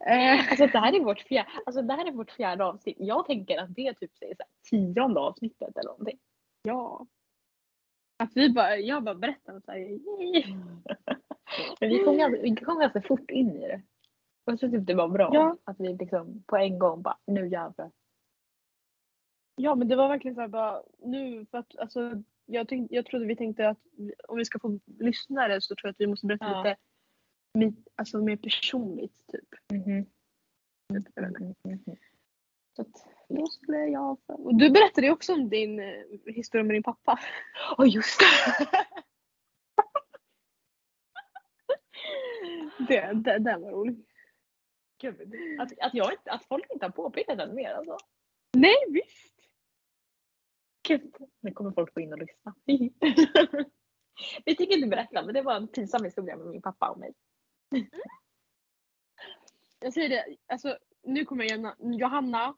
Eh, 0.06 0.50
Alltså 0.50 0.66
det 0.66 0.78
här 0.78 0.92
är 0.92 1.00
vårt 1.04 1.20
fjärde, 1.20 1.48
alltså, 1.66 1.82
det 1.82 1.94
här 1.94 2.06
är 2.08 2.12
vårt 2.12 2.30
fjärde 2.30 2.64
avsnitt. 2.64 2.96
Jag 2.98 3.26
tänker 3.26 3.58
att 3.58 3.74
det 3.74 3.86
är 3.86 3.92
typ 3.92 4.10
så 4.18 4.24
här, 4.24 4.34
tionde 4.70 5.20
avsnittet 5.20 5.76
eller 5.76 5.88
någonting. 5.90 6.18
ja. 6.62 7.06
Att 8.20 8.30
vi 8.34 8.50
bara, 8.50 8.76
jag 8.76 9.02
bara 9.04 9.14
berättade 9.14 9.60
så 9.60 9.70
här. 9.72 9.98
Men 11.80 11.88
vi 11.90 12.04
kom, 12.04 12.16
ganska, 12.18 12.42
vi 12.42 12.56
kom 12.56 12.78
ganska 12.78 13.02
fort 13.02 13.30
in 13.30 13.56
i 13.56 13.68
det. 13.68 13.82
Och 14.44 14.52
jag 14.52 14.60
tror 14.60 14.70
typ 14.70 14.86
det 14.86 14.94
var 14.94 15.08
bra 15.08 15.30
Ja. 15.34 15.56
att 15.64 15.80
vi 15.80 15.94
liksom 15.94 16.42
på 16.46 16.56
en 16.56 16.78
gång 16.78 17.02
bara, 17.02 17.18
nu 17.26 17.48
jävlar. 17.48 17.90
Ja 19.56 19.74
men 19.74 19.88
det 19.88 19.96
var 19.96 20.08
verkligen 20.08 20.34
så 20.34 20.40
här 20.40 20.48
bara 20.48 20.82
nu 20.98 21.46
för 21.46 21.58
att 21.58 21.78
alltså 21.78 22.22
jag, 22.46 22.68
tänkte, 22.68 22.94
jag 22.94 23.06
trodde 23.06 23.26
vi 23.26 23.36
tänkte 23.36 23.68
att 23.68 23.78
om 24.28 24.36
vi 24.36 24.44
ska 24.44 24.58
få 24.58 24.78
lyssnare 24.98 25.60
så 25.60 25.74
tror 25.74 25.88
jag 25.88 25.90
att 25.90 26.00
vi 26.00 26.06
måste 26.06 26.26
berätta 26.26 26.68
Ja. 26.68 26.76
lite 27.58 27.90
alltså 27.94 28.18
mer 28.18 28.36
personligt 28.36 29.26
typ. 29.32 29.48
Mhm. 29.72 30.06
Så 32.76 32.82
att 32.82 33.06
då 33.28 33.46
skulle 33.46 33.78
jag 33.78 34.18
och 34.26 34.54
du 34.54 34.70
berättade 34.70 35.06
ju 35.06 35.12
också 35.12 35.32
om 35.32 35.48
din 35.48 35.80
eh, 35.80 36.02
historia 36.26 36.64
med 36.64 36.74
din 36.74 36.82
pappa. 36.82 37.18
Åh 37.78 37.88
just 37.88 38.20
det! 38.20 38.86
Det, 42.88 43.12
det, 43.14 43.38
den 43.38 43.62
var 43.62 43.70
rolig. 43.70 44.06
Gud, 45.00 45.34
att, 45.60 45.78
att, 45.78 45.94
jag, 45.94 46.12
att 46.24 46.44
folk 46.44 46.66
inte 46.70 46.84
har 46.84 46.90
påpekat 46.90 47.38
den 47.38 47.54
mer 47.54 47.70
alltså. 47.70 47.96
Nej 48.52 48.76
visst! 48.88 49.34
Gud, 50.88 51.16
nu 51.40 51.52
kommer 51.52 51.72
folk 51.72 51.94
gå 51.94 52.00
in 52.00 52.12
och 52.12 52.18
lyssna. 52.18 52.54
Vi 54.44 54.56
tänker 54.56 54.76
inte 54.76 54.88
berätta 54.88 55.22
men 55.22 55.34
det 55.34 55.42
var 55.42 55.54
en 55.54 55.68
pinsam 55.68 56.04
historia 56.04 56.36
med 56.36 56.46
min 56.46 56.62
pappa 56.62 56.90
och 56.90 56.98
mig. 56.98 57.14
Jag 59.80 59.92
säger 59.92 60.08
det, 60.08 60.36
alltså 60.46 60.78
nu 61.02 61.24
kommer 61.24 61.44
jag 61.44 61.50
gärna, 61.50 61.76
Johanna, 61.78 62.56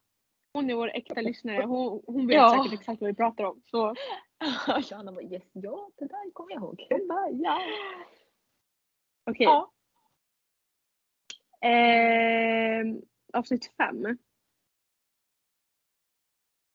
hon 0.53 0.71
är 0.71 0.75
vår 0.75 0.89
äkta 0.95 1.21
lyssnare, 1.21 1.63
hon, 1.65 2.03
hon 2.07 2.27
vet 2.27 2.37
Ja. 2.37 2.63
säkert 2.65 2.81
exakt 2.81 3.01
vad 3.01 3.09
vi 3.11 3.15
pratar 3.17 3.45
om. 3.45 3.63
Så 3.65 3.95
Johanna 4.91 5.13
bara 5.13 5.23
yes, 5.23 5.43
ja 5.53 5.91
det 5.97 6.05
där 6.07 6.31
kommer 6.33 6.53
jag 6.53 6.63
ihåg. 6.63 6.87
hon 6.91 7.09
bara 7.09 7.31
ja. 7.31 7.61
Okej. 9.31 9.45
Ja. 9.45 9.73
Ehm, 11.61 13.03
avsnitt 13.33 13.73
fem. 13.77 14.19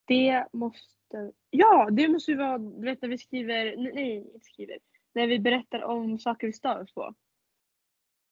Det 0.06 0.48
måste, 0.54 1.32
ja 1.50 1.90
det 1.92 2.08
måste 2.08 2.32
ju 2.32 2.38
vara, 2.38 2.58
du 2.58 2.86
vet 2.86 3.02
när 3.02 3.10
vi 3.10 3.18
skriver, 3.18 3.78
nej 3.78 4.16
inte 4.16 4.40
skriver, 4.40 4.80
när 5.14 5.28
vi 5.28 5.40
berättar 5.40 5.84
om 5.84 6.20
saker 6.20 6.48
vi 6.48 6.54
stör 6.54 6.82
oss 6.82 6.94
på. 6.94 7.14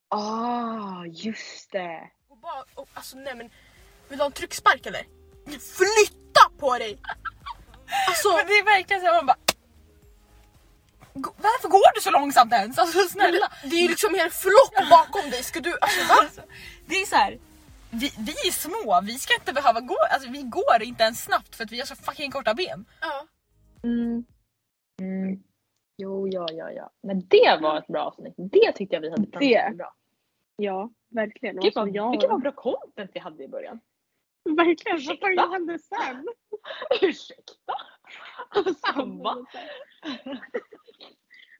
Ah, 0.08 1.06
just 1.06 1.72
det. 1.72 2.12
Bara, 2.46 2.64
och, 2.76 2.88
alltså 2.94 3.18
nej 3.18 3.36
men, 3.36 3.50
vill 4.08 4.18
du 4.18 4.24
ha 4.24 4.26
en 4.26 4.32
tryckspark 4.32 4.86
eller? 4.86 5.04
Flytta 5.78 6.44
på 6.60 6.78
dig! 6.78 6.98
Alltså, 8.10 8.30
Men 8.38 8.48
det 8.48 8.54
är 8.54 8.66
verkligen 8.66 9.02
så 9.02 9.08
här, 9.08 9.16
man 9.16 9.26
bara... 9.26 9.38
"Gå- 11.14 11.34
Varför 11.38 11.68
går 11.70 11.96
du 11.96 12.02
så 12.02 12.12
långsamt 12.12 12.54
ens? 12.54 12.78
Alltså 12.78 13.00
snälla. 13.00 13.52
det 13.64 13.76
är 13.76 13.82
ju 13.82 13.88
liksom 13.88 14.16
en 14.16 14.32
flock 14.32 14.90
bakom 14.90 15.30
dig, 15.30 15.44
ska 15.44 15.60
du, 15.60 15.78
alltså 15.82 16.08
va? 16.08 16.16
Alltså, 16.22 16.42
det 16.86 16.96
är 16.96 17.06
så 17.06 17.16
här. 17.16 17.40
Vi, 17.90 18.14
vi 18.18 18.32
är 18.48 18.52
små, 18.52 19.02
vi 19.04 19.20
ska 19.20 19.34
inte 19.34 19.54
behöva 19.54 19.80
gå, 19.80 19.98
alltså 20.12 20.30
vi 20.30 20.42
går 20.42 20.82
inte 20.84 21.04
ens 21.04 21.24
snabbt 21.24 21.56
för 21.56 21.64
att 21.64 21.72
vi 21.72 21.80
har 21.80 21.86
så 21.86 21.96
fucking 21.96 22.32
korta 22.32 22.54
ben. 22.54 22.86
Ja. 23.02 23.28
Mm. 23.84 24.26
Mm. 25.02 25.44
Jo, 25.98 26.28
ja, 26.28 26.48
ja, 26.52 26.72
ja. 26.72 26.92
Men 27.04 27.28
det 27.28 27.58
var 27.62 27.78
ett 27.80 27.88
bra 27.88 28.02
avsnitt. 28.04 28.34
Det 28.38 28.72
tyckte 28.76 28.96
jag 28.96 29.02
vi 29.02 29.10
hade 29.10 29.28
planerat 29.28 29.72
Det. 29.72 29.78
bra. 29.78 29.94
Ja, 30.58 30.90
verkligen. 31.16 31.56
Gud 31.60 31.74
vad, 31.76 31.96
jag, 31.96 32.12
Vilken 32.12 32.30
vad 32.30 32.42
bra 32.42 32.52
content 32.52 33.12
vi 33.14 33.20
hade 33.20 33.44
i 33.44 33.48
början. 33.48 33.80
Verkligen, 34.50 35.00
vad 35.08 35.20
fan 35.38 35.52
hände 35.52 35.80
sen? 35.80 36.28
Ursäkta? 37.02 37.74
Samma. 38.94 39.46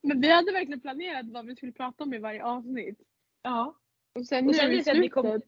Men 0.02 0.22
vi 0.22 0.32
hade 0.32 0.52
verkligen 0.52 0.82
planerat 0.82 1.26
vad 1.30 1.46
vi 1.46 1.56
skulle 1.56 1.72
prata 1.72 2.04
om 2.04 2.14
i 2.14 2.18
varje 2.20 2.44
avsnitt. 2.44 3.00
Ja. 3.42 3.76
Och 4.16 4.26
sen 4.26 4.40
Och 4.46 4.48
nu 4.48 4.54
sen 4.54 4.72
i 4.72 4.80
att 4.80 4.88
vi 4.88 4.92
slutet. 4.92 5.14
kom- 5.14 5.42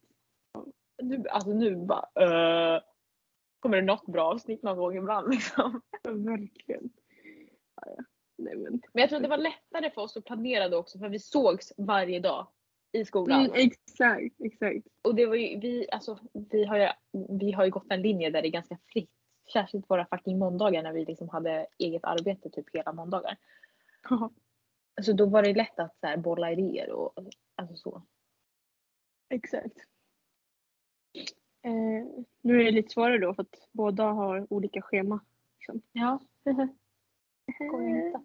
Nu, 1.04 1.24
alltså 1.30 1.50
nu 1.50 1.76
bara... 1.76 2.08
Uh, 2.76 2.82
kommer 3.60 3.78
det 3.78 3.84
något 3.84 4.06
bra 4.06 4.24
avsnitt 4.32 4.64
någon 4.64 4.78
gång 4.78 4.98
ibland 4.98 5.30
liksom. 5.34 5.82
Verkligen. 6.04 6.90
Ja, 7.76 7.94
ja. 7.98 8.04
Nej, 8.38 8.56
men. 8.56 8.82
Men 8.94 9.02
jag 9.02 9.10
tror 9.10 9.18
att 9.18 9.24
det 9.24 9.30
var 9.30 9.38
lättare 9.38 9.92
för 9.92 10.02
oss 10.02 10.18
att 10.18 10.26
planera 10.26 10.70
då 10.70 10.78
också 10.78 11.00
för 11.00 11.10
vi 11.10 11.20
sågs 11.20 11.74
varje 11.78 12.20
dag 12.20 12.48
i 12.92 13.06
skolan. 13.06 13.46
Mm, 13.46 13.52
exakt, 13.56 14.36
exakt. 14.40 14.88
Och 15.02 15.16
det 15.16 15.26
var 15.26 15.36
ju, 15.36 15.60
vi, 15.60 15.88
alltså, 15.92 16.20
vi, 16.34 16.66
har 16.66 16.78
ju, 16.78 16.88
vi 17.40 17.52
har 17.52 17.66
ju 17.66 17.72
gått 17.72 17.92
en 17.92 18.02
linje 18.02 18.30
där 18.30 18.42
det 18.42 18.48
är 18.48 18.52
ganska 18.52 18.78
fritt. 18.94 19.12
Särskilt 19.54 19.90
våra 19.90 20.06
fucking 20.06 20.40
måndagar 20.40 20.84
när 20.84 20.94
vi 20.94 21.06
liksom 21.06 21.30
hade 21.30 21.68
eget 21.78 22.04
arbete 22.06 22.50
typ 22.50 22.76
hela 22.76 22.94
måndagar. 22.94 23.38
Ja, 24.10 24.32
Så 25.02 25.14
då 25.14 25.26
var 25.26 25.44
det 25.44 25.54
lätt 25.54 25.80
att 25.80 26.00
så 26.00 26.08
här, 26.08 26.18
bolla 26.18 26.52
idéer 26.52 26.90
och 26.90 27.14
alltså 27.56 27.76
så. 27.76 28.02
exakt. 29.30 29.78
Eh, 31.62 32.06
nu 32.42 32.62
är 32.62 32.64
det 32.64 32.72
lite 32.72 32.94
svårare 32.94 33.18
då 33.18 33.34
för 33.34 33.42
att 33.42 33.70
båda 33.72 34.04
har 34.04 34.54
olika 34.54 34.82
schema. 34.82 35.20
Liksom. 35.60 35.82
Ja. 35.92 36.20
Kommer 37.58 38.06
inte. 38.06 38.24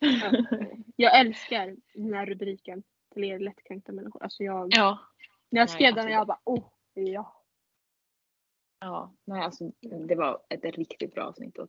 Jag 0.96 1.20
älskar 1.20 1.76
den 1.94 2.14
här 2.14 2.26
rubriken 2.26 2.82
till 3.12 3.24
er 3.24 3.38
lättkränkta 3.38 3.92
människor. 3.92 4.22
Alltså 4.22 4.42
jag, 4.44 4.68
Ja. 4.70 4.98
när 5.50 5.60
jag 5.60 5.70
skrev 5.70 5.94
den 5.94 5.98
alltså 5.98 6.12
jag 6.12 6.26
bara 6.26 6.40
oh, 6.44 6.64
ja. 6.94 7.38
Ja, 8.80 9.14
nej 9.24 9.42
alltså 9.42 9.72
det 10.08 10.14
var 10.14 10.42
ett 10.48 10.64
riktigt 10.64 11.14
bra 11.14 11.24
avsnitt 11.24 11.58
och 11.58 11.68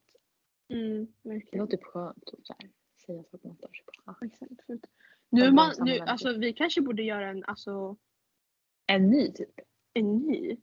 Mm, 0.69 1.08
det 1.21 1.29
verkligen. 1.29 1.60
var 1.60 1.67
typ 1.71 1.84
skönt 1.84 2.29
att 2.34 2.45
så 2.47 2.56
här, 2.60 2.69
säga 3.06 3.23
saker 3.23 3.47
man 3.47 3.58
stör 3.58 3.67
sig 3.73 3.86
på. 3.86 3.91
Ja. 4.06 4.15
Exakt. 4.25 4.65
För 4.65 4.79
Nu, 5.29 5.51
man, 5.51 5.71
nu, 5.79 5.99
alltså, 5.99 6.38
vi 6.38 6.53
kanske 6.53 6.82
borde 6.82 7.03
göra 7.03 7.29
en, 7.29 7.43
alltså, 7.43 7.97
En 8.88 9.10
ny 9.10 9.32
typ. 9.32 9.49
en 9.93 10.17
ny. 10.17 10.56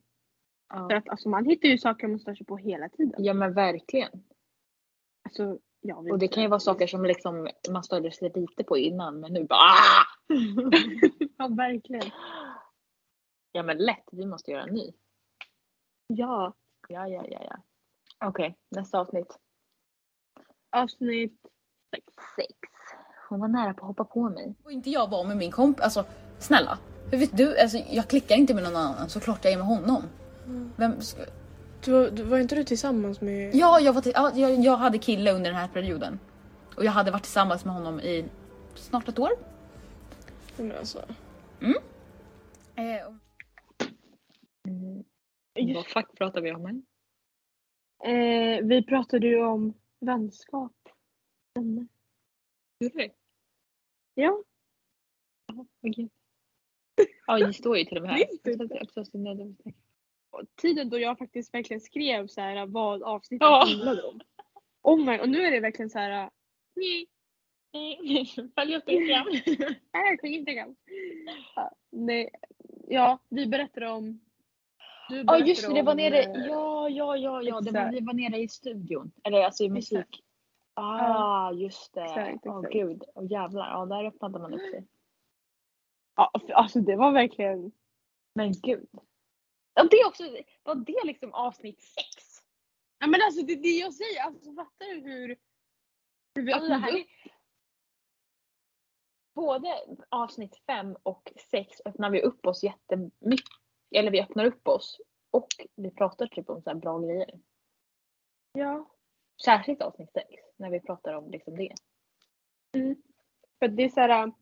För 0.73 0.91
Ja, 0.91 0.97
att 0.97 1.09
alltså, 1.09 1.29
man 1.29 1.45
hittar 1.45 1.69
ju 1.69 1.79
saker 1.79 2.09
man 2.09 2.19
stör 2.21 2.35
sig 2.35 2.47
på 2.47 2.57
hela 2.57 2.89
tiden. 2.89 3.25
ja 3.25 3.35
men 3.35 3.55
verkligen. 3.55 4.25
Alltså, 5.23 5.59
vet 5.83 6.13
Och 6.13 6.19
det 6.19 6.29
kan 6.29 6.43
ju 6.43 6.49
vara 6.49 6.61
saker 6.61 6.87
som 6.87 7.05
liksom 7.05 7.49
man 7.71 7.85
störde 7.85 8.13
sig 8.13 8.33
lite 8.35 8.65
på 8.65 8.79
innan 8.79 9.21
men 9.21 9.33
nu 9.33 9.45
bara 9.45 9.59
ah! 9.59 10.05
Ja, 11.39 11.49
verkligen. 11.49 12.11
Ja 13.53 13.63
men 13.63 13.79
lätt, 13.79 14.09
vi 14.13 14.27
måste 14.27 14.51
göra 14.51 14.63
en 14.63 14.75
ny. 14.75 14.93
Ja. 16.07 16.55
Ja, 16.89 17.09
ja, 17.09 17.25
ja, 17.29 17.41
ja. 17.45 17.57
Okej, 18.25 18.57
nästa 18.71 19.01
avsnitt. 19.01 19.39
Avsnitt 20.71 21.41
Sex. 22.37 22.53
Hon 23.29 23.41
var 23.41 23.49
nära 23.49 23.75
på 23.75 23.81
att 23.81 23.89
hoppa 23.89 24.05
på 24.05 24.31
mig. 24.31 24.55
Och 24.65 24.73
inte 24.73 24.91
jag 24.91 25.11
var 25.11 25.25
med 25.25 25.37
min 25.37 25.51
kompis, 25.51 25.85
alltså 25.85 26.05
snälla. 26.39 26.79
Hur 27.11 27.19
vet 27.19 27.37
du, 27.37 27.59
alltså, 27.59 27.79
jag 27.79 28.09
klickar 28.09 28.37
inte 28.37 28.55
med 28.55 28.63
någon 28.65 28.77
annan, 28.77 29.09
såklart 29.09 29.45
jag 29.45 29.53
är 29.53 29.57
med 29.57 29.67
honom. 29.67 30.03
Vem 30.77 31.01
ska... 31.01 31.23
Du, 31.85 31.93
var- 31.93 32.11
du, 32.11 32.23
var 32.23 32.39
inte 32.39 32.55
du 32.55 32.65
tillsammans 32.65 33.21
med... 33.21 33.55
Ja, 33.55 33.81
jag, 33.81 33.93
var 33.93 34.01
till, 34.03 34.13
ja, 34.15 34.33
jag, 34.35 34.61
jag 34.61 34.77
hade 34.77 34.99
kille 34.99 35.33
under 35.33 35.51
den 35.51 35.61
här 35.61 35.69
perioden. 35.69 36.19
Och 36.77 36.85
jag 36.85 36.93
hade 36.93 37.11
varit 37.11 37.23
tillsammans 37.23 37.65
med 37.65 37.75
honom 37.75 38.01
i 38.01 38.25
snart 38.75 39.09
ett 39.09 39.19
år. 39.19 39.31
Men 40.57 40.73
alltså. 40.73 41.05
Eh, 42.75 43.07
och- 43.07 43.15
Mm. 44.69 45.75
Vad 45.75 45.87
fuck 45.87 46.17
pratar 46.19 46.41
vi 46.41 46.53
om 46.53 46.67
än? 46.67 46.83
Eh, 48.05 48.67
vi 48.67 48.83
pratade 48.85 49.27
ju 49.27 49.45
om 49.45 49.75
vänskap. 50.01 50.73
Vänner. 51.55 51.87
Gjorde 52.81 52.99
det? 52.99 53.13
Ja. 54.15 54.43
Okej. 55.87 56.11
Ja, 57.27 57.39
det 57.39 57.53
står 57.53 57.79
ju 57.79 57.85
till 57.85 57.97
och 57.97 58.03
med 58.03 58.11
här. 58.11 58.19
Tiden 60.57 60.91
då 60.91 60.99
jag 60.99 61.19
faktiskt 61.19 61.55
verkligen 61.55 61.81
skrev 61.81 62.27
så 62.27 62.41
här 62.41 62.67
vad 62.67 63.03
avsnittet 63.03 63.47
Ja. 63.47 63.65
handlade 63.67 64.03
om. 64.03 64.21
Oh 64.83 65.05
my, 65.05 65.19
och 65.19 65.29
nu 65.29 65.43
är 65.43 65.51
det 65.51 65.61
verkligen 65.61 65.91
så 65.91 65.99
här. 65.99 66.31
Nej, 66.77 67.07
Nej, 67.73 68.27
följ 68.55 68.77
upp 68.77 68.89
Instagram. 68.89 69.27
nej, 69.93 70.19
på 70.19 70.27
Instagram. 70.27 70.77
Ja, 71.57 71.71
nej, 71.91 72.31
ja, 72.89 73.19
vi 73.29 73.47
berättade 73.47 73.91
om. 73.91 74.21
Ja 75.09 75.25
berättade 75.25 75.49
just 75.49 75.69
det, 75.69 75.75
det 75.75 75.83
var 75.83 75.95
nere, 75.95 76.23
eh, 76.23 76.47
ja 76.47 76.89
ja 76.89 77.17
ja, 77.17 77.43
ja 77.43 77.61
det 77.61 77.71
var, 77.71 77.91
vi 77.93 78.01
var 78.01 78.15
nere 78.15 78.39
i 78.41 78.49
studion. 78.49 79.13
Eller 79.25 79.45
alltså 79.45 79.65
i 79.65 79.69
musik. 79.69 79.99
Exakt. 79.99 80.25
Ah 80.75 81.53
just 81.53 81.95
det. 81.95 82.03
Exakt, 82.03 82.47
Åh 82.47 82.59
exakt. 82.59 82.73
gud, 82.73 83.03
åh 83.15 83.27
jävlar. 83.31 83.71
Ja 83.71 83.87
där 83.87 84.05
öppnade 84.05 84.39
man 84.39 84.55
upp 84.55 84.61
sig. 84.61 84.87
Ja, 86.17 86.31
alltså 86.55 86.81
det 86.81 86.97
var 86.97 87.13
verkligen. 87.13 87.73
Men 88.35 88.53
gud. 88.53 88.89
Ja 89.75 89.85
det 89.91 90.05
också, 90.07 90.23
var 90.63 90.75
det 90.75 91.05
liksom 91.05 91.35
avsnitt 91.35 91.83
sex? 91.83 92.43
Ja 92.99 93.07
men 93.07 93.21
alltså 93.23 93.43
det 93.43 93.53
är 93.53 93.63
det 93.63 93.69
jag 93.79 93.95
säger. 93.95 94.23
Alltså 94.23 94.55
fattar 94.55 94.87
du 94.87 95.01
hur. 95.01 95.39
Hur 96.35 96.43
vi 96.43 96.53
Alltså, 96.53 96.73
öppnade 96.73 97.01
upp? 97.01 97.07
Både 99.35 99.97
avsnitt 100.09 100.57
fem 100.67 100.97
och 101.03 101.33
sex 101.51 101.81
öppnar 101.85 102.11
vi 102.11 102.23
upp 102.23 102.47
oss 102.47 102.63
jättemycket. 102.65 103.49
Eller 103.95 104.11
vi 104.11 104.21
öppnar 104.21 104.45
upp 104.45 104.69
oss. 104.69 105.01
Och 105.31 105.49
vi 105.77 105.91
pratar 105.91 106.27
typ 106.27 106.51
om 106.51 106.63
så 106.63 106.71
här 106.71 106.77
bra 106.77 106.99
grejer. 106.99 107.41
Ja. 108.53 108.91
Särskilt 109.45 109.83
avsnitt 109.83 110.13
sex. 110.13 110.29
När 110.57 110.71
vi 110.71 110.81
pratar 110.81 111.15
om 111.15 111.31
liksom 111.31 111.57
det. 111.57 111.75
För 113.59 113.67
att 113.67 113.77
det 113.77 113.83
är 113.85 113.89
så 113.89 114.01
här. 114.01 114.33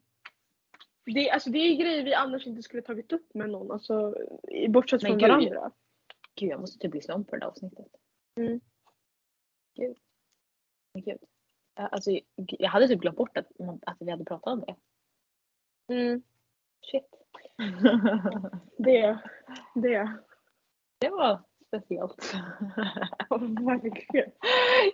Det, 1.15 1.31
alltså 1.31 1.51
det 1.51 1.59
är 1.59 1.77
grejer 1.77 2.05
vi 2.05 2.15
annars 2.15 2.47
inte 2.47 2.63
skulle 2.63 2.83
tagit 2.83 3.13
upp 3.13 3.35
med 3.35 3.51
någon. 3.51 3.71
Alltså 3.71 4.17
i- 4.49 4.69
bortsett 4.69 5.03
Men 5.03 5.11
från 5.11 5.19
gud. 5.19 5.29
varandra. 5.29 5.71
Gud 6.35 6.51
jag 6.51 6.61
måste 6.61 6.79
typ 6.79 6.95
lyssna 6.95 7.15
om 7.15 7.25
på 7.25 7.37
det 7.37 7.41
där 7.41 7.47
avsnittet. 7.47 7.87
gud. 9.77 9.97
Men 10.95 11.03
gud. 11.03 11.19
Alltså, 11.75 12.11
jag 12.37 12.69
hade 12.71 12.89
typ 12.89 13.01
glömt 13.01 13.17
bort 13.17 13.37
att, 13.37 13.47
att 13.87 13.97
vi 14.01 14.11
hade 14.11 14.25
pratat 14.25 14.53
om 14.53 14.61
det. 14.67 14.77
Mm, 15.95 16.23
Shit. 16.91 17.05
det. 18.79 19.19
Det. 19.75 20.13
Det 20.99 21.09
var 21.11 21.43
speciellt. 21.67 22.35
Verkligen. 23.61 24.31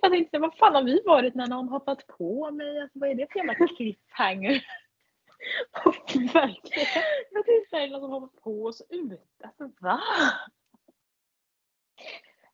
Jag 0.03 0.13
tänkte, 0.13 0.39
vad 0.39 0.57
fan 0.57 0.75
har 0.75 0.83
vi 0.83 1.03
varit 1.07 1.35
när 1.35 1.47
någon 1.47 1.69
hoppat 1.69 2.07
på 2.07 2.51
mig? 2.51 2.81
Alltså, 2.81 2.99
vad 2.99 3.11
är 3.11 3.15
det 3.15 3.27
för 3.33 3.39
jävla 3.39 3.55
cliffhanger? 3.77 4.65
Verkligen. 6.33 7.05
Jag 7.33 7.47
tänkte 7.47 7.71
såhär, 7.71 7.89
någon 7.89 8.01
som 8.01 8.11
hoppar 8.11 8.41
på 8.41 8.65
oss 8.65 8.83
ut. 8.89 9.21
Alltså 9.45 9.71
va? 9.81 10.01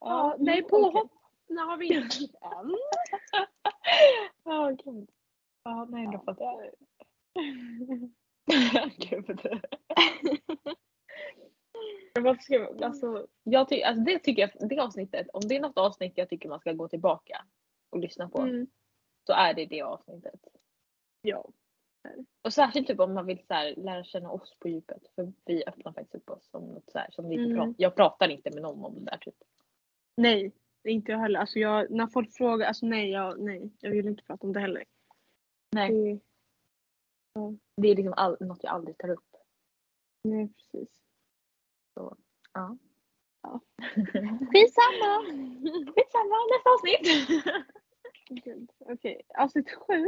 Ja, 0.00 0.36
nej, 0.38 0.62
påhopp 0.62 1.12
nej, 1.48 1.64
har 1.64 1.76
vi 1.76 1.86
inte 1.94 2.16
än. 2.42 2.74
Ja, 4.44 4.70
gud. 4.84 5.10
Ja, 5.62 5.84
nej, 5.90 6.08
då 6.12 6.18
fattar 6.18 6.44
jag. 6.44 6.70
Gud. 8.96 9.40
Ska 12.40 12.54
jag, 12.54 12.82
alltså, 12.82 13.26
jag 13.42 13.68
ty, 13.68 13.82
alltså 13.82 14.04
det 14.04 14.18
tycker 14.18 14.42
jag, 14.42 14.68
det 14.68 14.78
avsnittet, 14.78 15.28
om 15.32 15.40
det 15.44 15.56
är 15.56 15.60
något 15.60 15.78
avsnitt 15.78 16.12
jag 16.16 16.28
tycker 16.28 16.48
man 16.48 16.60
ska 16.60 16.72
gå 16.72 16.88
tillbaka 16.88 17.44
och 17.90 17.98
lyssna 17.98 18.28
på, 18.28 18.40
Mm. 18.40 18.66
så 19.26 19.32
är 19.32 19.54
det 19.54 19.66
det 19.66 19.82
avsnittet. 19.82 20.40
Ja. 21.22 21.48
Och 22.42 22.52
särskilt 22.52 22.86
typ 22.86 23.00
om 23.00 23.14
man 23.14 23.26
vill 23.26 23.38
så 23.46 23.54
här, 23.54 23.74
lära 23.76 24.04
känna 24.04 24.30
oss 24.30 24.56
på 24.58 24.68
djupet. 24.68 25.02
För 25.14 25.32
vi 25.44 25.64
öppnar 25.66 25.92
faktiskt 25.92 26.14
upp 26.14 26.30
oss 26.30 26.48
som 26.50 26.64
något 26.64 26.90
så 26.90 26.98
här, 26.98 27.10
som 27.10 27.28
vi 27.28 27.34
inte 27.34 27.44
Mm. 27.44 27.56
pratar. 27.56 27.74
Jag 27.78 27.94
pratar 27.96 28.28
inte 28.28 28.50
med 28.50 28.62
någon 28.62 28.84
om 28.84 28.94
det 29.04 29.10
där 29.10 29.18
typ. 29.18 29.34
Nej, 30.16 30.52
inte 30.84 31.12
jag 31.12 31.18
heller. 31.18 31.40
Alltså 31.40 31.58
jag, 31.58 31.90
när 31.90 32.06
folk 32.06 32.32
frågar, 32.32 32.66
alltså 32.66 32.86
nej, 32.86 33.10
jag, 33.10 33.40
nej, 33.40 33.70
jag 33.80 33.90
vill 33.90 34.06
inte 34.08 34.22
prata 34.22 34.46
om 34.46 34.52
det 34.52 34.60
heller. 34.60 34.84
Nej. 35.72 35.90
Det, 35.92 36.20
Det 37.76 37.88
är 37.88 37.96
liksom 37.96 38.14
all, 38.16 38.36
något 38.40 38.64
jag 38.64 38.72
aldrig 38.72 38.98
tar 38.98 39.10
upp. 39.10 39.36
nej, 40.24 40.48
precis. 40.56 40.88
Ja. 41.94 42.16
Ja. 42.52 42.78
Skitsamma! 44.52 45.22
Skitsamma, 45.94 46.36
nästa 46.50 46.70
avsnitt! 46.74 47.44
Okej, 48.78 49.22
avsnitt 49.38 49.70
sju. 49.70 50.06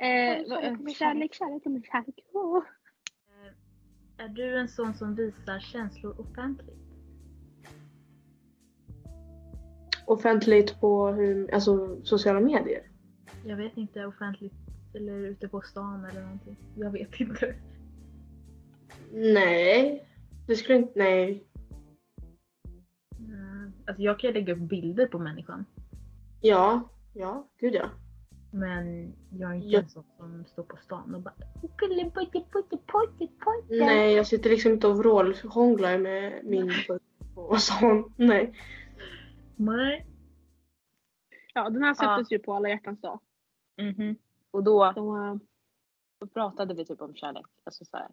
Eh, 0.00 0.48
vad- 0.48 0.62
kärlek 0.62 1.34
kärlek, 1.34 1.34
kärlek 1.34 1.86
kärlek. 1.92 2.24
Är 4.16 4.28
du 4.28 4.58
en 4.58 4.68
sån 4.68 4.94
som 4.94 5.14
visar 5.14 5.60
känslor 5.60 6.20
offentligt? 6.20 6.76
Offentligt 10.06 10.80
på 10.80 11.08
hur, 11.08 11.54
alltså, 11.54 12.00
sociala 12.04 12.40
medier. 12.40 12.82
Jag 13.44 13.56
vet 13.56 13.76
inte, 13.76 14.06
offentligt 14.06 14.52
eller 14.94 15.12
ute 15.18 15.48
på 15.48 15.60
stan 15.60 16.04
eller 16.04 16.22
någonting. 16.22 16.56
Jag 16.76 16.90
vet 16.90 17.20
inte. 17.20 17.54
Nej. 19.12 20.06
Det 20.46 20.56
skulle 20.56 20.78
inte, 20.78 20.92
nej. 20.96 21.44
Mm, 23.18 23.72
Alltså 23.86 24.02
jag 24.02 24.18
kan 24.18 24.28
ju 24.30 24.34
lägga 24.34 24.52
upp 24.52 24.58
bilder 24.68 25.06
på 25.06 25.18
människan. 25.18 25.64
Ja, 26.40 26.88
ja, 27.14 27.48
gud 27.58 27.74
ja. 27.74 27.90
Men 28.50 29.12
jag 29.38 29.50
är 29.50 29.54
inte 29.54 29.68
Ja. 29.68 29.78
en 29.80 29.88
sån 29.88 30.04
som 30.16 30.44
står 30.44 30.62
på 30.62 30.76
stan 30.76 31.14
och 31.14 31.20
bara 31.20 31.34
"Gullebudde, 31.76 32.44
budde, 32.52 32.78
budde, 32.92 33.18
budde." 33.18 33.84
Nej, 33.84 34.12
jag 34.14 34.26
sitter 34.26 34.50
liksom 34.50 34.72
inte 34.72 34.86
och 34.86 34.98
vrålhånglar 34.98 35.98
med 35.98 36.44
min 36.44 36.72
på 37.34 37.56
stan. 37.56 38.12
Nej. 38.16 38.54
Nej. 39.56 40.06
Ja, 41.54 41.70
den 41.70 41.82
här 41.82 41.88
Ja. 41.90 41.94
släpptes 41.94 42.32
ju 42.32 42.38
på 42.38 42.54
alla 42.54 42.68
hjärtans 42.68 43.00
dag. 43.00 43.20
Mhm. 43.78 44.16
Och 44.50 44.62
då, 44.64 44.92
Så, 44.94 45.16
eh, 45.16 45.34
då 46.20 46.26
pratade 46.26 46.74
vi 46.74 46.84
typ 46.84 47.00
om 47.00 47.14
kärlek. 47.14 47.46
Alltså 47.64 47.84
så 47.84 47.96
här. 47.96 48.08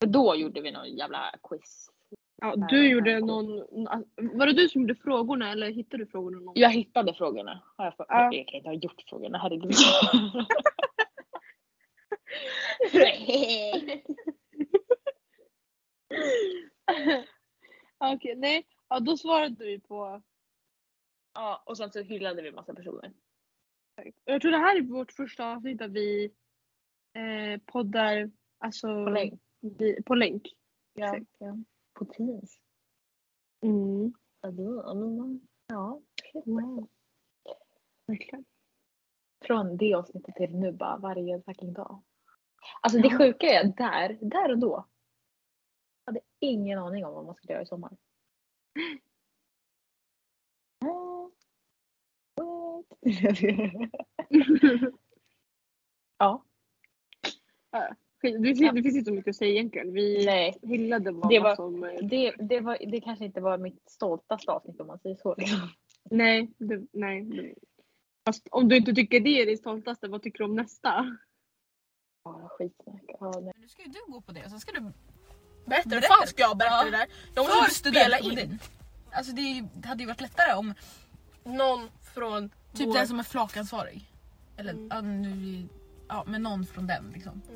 För 0.00 0.06
då 0.06 0.34
gjorde 0.36 0.60
vi 0.60 0.72
någon 0.72 0.96
jävla 0.96 1.34
quiz. 1.42 1.90
Ja, 2.40 2.56
du 2.56 2.84
ja, 2.86 2.92
gjorde 2.92 3.20
någon... 3.20 3.46
Var 4.38 4.46
det 4.46 4.52
du 4.52 4.68
som 4.68 4.80
gjorde 4.80 4.94
frågorna 4.94 5.52
eller 5.52 5.70
hittade 5.70 6.04
du 6.04 6.10
frågorna? 6.10 6.40
Någon? 6.40 6.52
Jag 6.56 6.70
hittade 6.70 7.14
frågorna. 7.14 7.62
Har 7.76 7.84
jag, 7.84 7.96
för... 7.96 8.06
Ja. 8.08 8.34
jag 8.34 8.48
kan 8.48 8.56
inte 8.56 8.68
ha 8.68 8.74
gjort 8.74 9.02
frågorna, 9.08 9.38
herregud. 9.38 9.72
Okej, 17.98 18.34
nej. 18.36 18.66
Ja, 18.88 19.00
då 19.00 19.16
svarade 19.16 19.64
vi 19.64 19.80
på... 19.80 20.22
ja, 21.34 21.62
och 21.66 21.76
sen 21.76 21.92
så 21.92 22.00
hyllade 22.02 22.42
vi 22.42 22.52
massa 22.52 22.74
personer. 22.74 23.12
Jag 24.24 24.40
tror 24.42 24.50
det 24.50 24.58
här 24.58 24.76
är 24.76 24.82
vårt 24.82 25.12
första 25.12 25.52
avsnitt 25.52 25.78
där 25.78 25.88
vi 25.88 26.24
eh, 27.14 27.60
poddar 27.66 28.30
alltså, 28.58 28.86
På 29.04 29.10
länk. 29.10 29.40
vi- 29.60 30.02
på 30.02 30.14
länk. 30.14 30.42
Ja, 30.94 31.06
Exakt. 31.16 31.30
ja. 31.38 31.56
På 31.98 32.04
Teams. 32.04 32.60
Mm. 33.60 34.12
Ja, 34.40 34.50
då- 34.50 34.94
men- 34.94 35.48
Ja. 35.66 36.00
Wow. 36.44 36.88
Verkligen. 38.06 38.44
Från 39.44 39.76
det 39.76 39.94
avsnittet 39.94 40.34
till 40.34 40.54
nu 40.56 40.72
bara 40.72 40.96
varje 40.96 41.42
fucking 41.42 41.72
dag. 41.72 42.02
Alltså 42.80 42.98
det 42.98 43.18
sjuka 43.18 43.46
är 43.46 43.64
där, 43.64 44.18
där 44.20 44.50
och 44.50 44.58
då. 44.58 44.86
Jag 46.04 46.12
hade 46.12 46.20
ingen 46.38 46.78
aning 46.78 47.04
om 47.06 47.14
vad 47.14 47.24
man 47.26 47.34
skulle 47.34 47.52
göra 47.52 47.62
i 47.62 47.66
sommar. 47.66 47.96
Ja, 56.18 56.44
Det 58.20 58.38
det 58.38 58.82
finns 58.82 58.96
inte 58.96 59.04
så 59.04 59.12
mycket 59.14 59.30
att 59.30 59.36
säga 59.36 59.50
egentligen. 59.50 59.92
Vi 59.92 60.26
nej. 60.26 60.54
hyllade 60.62 61.10
vad 61.10 61.28
Det 61.30 61.38
var- 61.40 61.56
som... 61.56 61.84
eh, 61.84 61.90
Det, 62.02 62.34
det, 62.38 62.60
var, 62.60 62.78
det 62.92 63.00
kanske 63.00 63.24
inte 63.24 63.40
var 63.40 63.58
mitt 63.58 63.90
stoltaste 63.90 64.52
avsnitt 64.52 64.80
om 64.80 64.86
man 64.86 64.98
säger 64.98 65.16
så. 65.16 65.34
Liksom. 65.38 65.68
Nej, 66.10 66.50
det, 66.58 66.86
nej. 66.92 67.22
Det, 67.24 67.54
fast 68.26 68.48
om 68.50 68.68
du 68.68 68.76
inte 68.76 68.94
tycker 68.94 69.20
det 69.20 69.42
är 69.42 69.46
det 69.46 69.56
stoltaste, 69.56 70.08
vad 70.08 70.22
tycker 70.22 70.38
du 70.38 70.44
om 70.44 70.56
nästa? 70.56 71.16
Ja, 72.24 72.48
skitsnack. 72.58 73.02
Ja, 73.20 73.30
nej. 73.34 73.42
Men 73.42 73.60
nu 73.62 73.68
ska 73.68 73.82
ju 73.82 73.88
du 73.88 74.12
gå 74.12 74.20
på 74.20 74.32
det 74.32 74.44
och 74.44 74.50
så 74.50 74.58
ska 74.58 74.72
du 74.72 74.80
Berätta, 75.66 75.88
Berätta. 75.88 76.06
fan 76.08 76.26
ska 76.26 76.42
jag 76.42 76.56
berätta 76.58 76.74
Ja. 76.76 76.84
det 76.84 76.90
där? 76.90 77.06
Jag 77.34 77.46
måste 77.46 77.74
spela 77.74 78.18
in. 78.18 78.24
studentkommittén. 78.24 78.58
Alltså 79.12 79.32
det, 79.32 79.40
är 79.42 79.54
ju- 79.54 79.68
det 79.74 79.88
hade 79.88 80.02
ju 80.02 80.06
varit 80.06 80.20
lättare 80.20 80.54
om 80.58 80.74
Någon 81.44 81.88
från 82.14 82.50
typ 82.74 82.86
vår... 82.86 82.94
den 82.94 83.08
som 83.08 83.18
är 83.18 83.22
flakansvarig. 83.22 84.04
Eller 84.56 84.72
Mm. 84.72 84.88
ja, 84.90 85.00
nu, 85.00 85.62
ja, 86.08 86.24
men 86.26 86.42
någon 86.42 86.66
från 86.66 86.86
den 86.86 87.04
liksom. 87.14 87.42
Ja, 87.48 87.54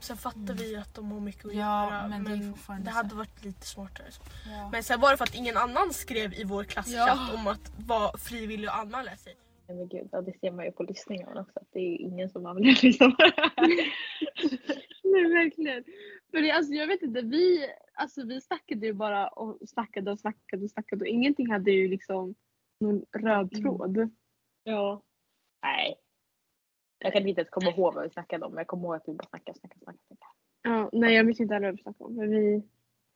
sen 0.00 0.16
fattar 0.16 0.54
vi 0.54 0.76
att 0.76 0.94
de 0.94 1.12
har 1.12 1.20
mycket 1.20 1.44
att 1.44 1.54
Ja, 1.54 1.90
göra. 1.92 2.08
men 2.08 2.22
Men, 2.22 2.40
det 2.78 2.84
det 2.84 2.90
hade 2.90 3.14
varit 3.14 3.44
lite 3.44 3.66
smartare. 3.66 4.10
Så. 4.10 4.22
Ja. 4.50 4.68
Men 4.72 4.82
sen 4.82 5.00
var 5.00 5.10
det 5.10 5.16
för 5.16 5.24
att 5.24 5.34
ingen 5.34 5.56
annan 5.56 5.92
skrev 5.92 6.34
i 6.34 6.44
vår 6.44 6.64
klasschatt 6.64 6.94
Ja. 6.94 7.34
om 7.34 7.46
att 7.46 7.72
vara 7.86 8.18
frivillig 8.18 8.68
och 8.70 8.76
anmäla 8.78 9.16
sig. 9.16 9.36
Nej, 9.68 9.76
men 9.76 9.88
gud, 9.88 10.08
ja, 10.12 10.20
det 10.22 10.38
ser 10.40 10.50
man 10.50 10.64
ju 10.64 10.72
på 10.72 10.82
lyssningarna 10.82 11.40
också. 11.40 11.58
Att 11.60 11.68
det 11.72 11.78
är 11.80 11.96
ingen 12.00 12.30
som 12.30 12.42
velat 12.42 12.82
lyssna 12.82 13.10
på 13.10 13.16
det 13.16 13.32
här. 13.36 13.52
Nej, 15.04 15.32
verkligen. 15.44 15.84
För 16.30 16.42
det, 16.42 16.50
alltså, 16.50 16.72
jag 16.72 16.86
vet 16.86 17.02
inte, 17.02 17.20
vi, 17.22 17.66
alltså, 17.94 18.24
vi 18.26 18.40
snackade 18.40 18.86
ju 18.86 18.92
bara 18.92 19.28
och 19.28 19.58
snackade 19.68 20.10
och 20.12 20.20
snackade 20.20 20.64
och 20.64 20.70
snackade 20.70 21.00
och 21.00 21.06
ingenting 21.06 21.50
hade 21.52 21.70
ju 21.70 21.88
liksom 21.88 22.34
någon 22.80 23.02
röd 23.16 23.52
Mm. 23.54 23.62
tråd. 23.62 24.10
Ja. 24.64 25.02
Nej. 25.62 25.94
Jag 27.04 27.12
kan 27.12 27.28
inte 27.28 27.40
ens 27.40 27.50
komma 27.50 27.70
ihåg 27.70 27.94
vad 27.94 28.04
vi 28.04 28.10
snackade 28.10 28.44
om. 28.46 28.52
men 28.52 28.58
Jag 28.58 28.66
kommer 28.66 28.84
ihåg 28.84 28.94
att 28.94 29.08
vi 29.08 29.12
bara 29.14 29.28
snackade, 29.28 29.58
snackade, 29.58 29.80
snackade. 29.84 30.20
Ja, 30.62 30.90
nej, 30.92 31.14
jag 31.14 31.26
minns 31.26 31.40
inte 31.40 31.54
heller 31.54 31.66
vad 31.66 31.76
vi 31.76 31.82
snackade 31.82 32.04
om. 32.04 32.16
Men 32.16 32.30
vi 32.30 32.62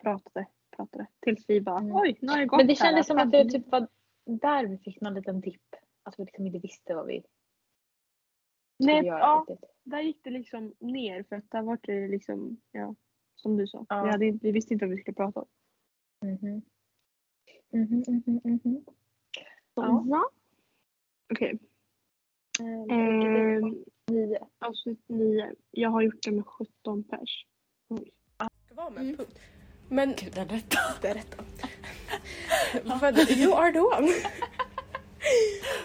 pratade, 0.03 0.47
pratade. 0.77 1.07
Tills 1.21 1.45
vi 1.49 1.61
bara, 1.61 1.79
Mm. 1.79 1.97
oj, 1.97 2.19
nu 2.21 2.29
har 2.33 2.39
det 2.39 2.47
gått 2.47 2.57
Men 2.59 2.67
det 2.67 2.79
här, 2.81 2.87
kändes 2.91 3.07
som 3.07 3.19
att 3.19 3.33
det 3.33 3.45
typ 3.45 3.69
var 3.73 3.89
där 4.25 4.67
vi 4.67 4.79
fick 4.79 5.01
någon 5.01 5.15
liten 5.15 5.41
dipp. 5.41 5.75
Att 6.03 6.19
vi 6.19 6.25
liksom 6.25 6.47
inte 6.47 6.59
visste 6.59 6.95
vad 6.95 7.07
vi 7.07 7.23
Nej, 8.79 9.07
ja, 9.07 9.47
riktigt. 9.49 9.71
där 9.85 10.01
gick 10.01 10.25
det 10.25 10.31
liksom 10.31 10.75
ner 10.79 11.23
för 11.23 11.37
att 11.37 11.51
där 11.51 11.63
var 11.63 11.79
det 11.83 12.09
liksom, 12.09 12.61
ja, 12.73 12.95
som 13.37 13.57
du 13.57 13.67
sa. 13.67 13.87
Ja. 13.89 14.03
Vi, 14.03 14.11
hade, 14.11 14.39
vi 14.43 14.53
visste 14.53 14.73
inte 14.75 14.87
vad 14.87 14.95
vi 14.95 15.01
skulle 15.01 15.15
prata 15.15 15.41
om. 15.41 15.47
Mhm. 16.29 16.63
Mhm, 17.71 18.05
mhm, 18.09 18.41
mhm. 18.45 18.85
Ja. 19.75 20.05
Ja. 20.09 20.31
Okej. 21.33 21.59
Eh, 22.61 22.97
Ehm, 22.97 23.85
nio. 24.11 24.39
avsnitt 24.59 25.01
nio. 25.09 25.53
Jag 25.71 25.91
har 25.91 26.03
gjort 26.03 26.23
det 26.23 26.31
med 26.31 26.45
17 26.47 27.05
pers. 27.05 27.45
Det 28.69 28.75
var 28.75 28.91
med 28.91 29.01
Mm. 29.03 29.17
punkt. 29.17 29.39
Men 29.89 30.15
Gud, 30.19 30.33
den 30.35 30.49
rätta. 30.49 30.79
det 31.03 31.09
är 31.09 31.15
rätta. 31.15 31.45
You 33.43 33.55
are 33.55 33.73
the 33.73 33.81
one. 33.81 34.09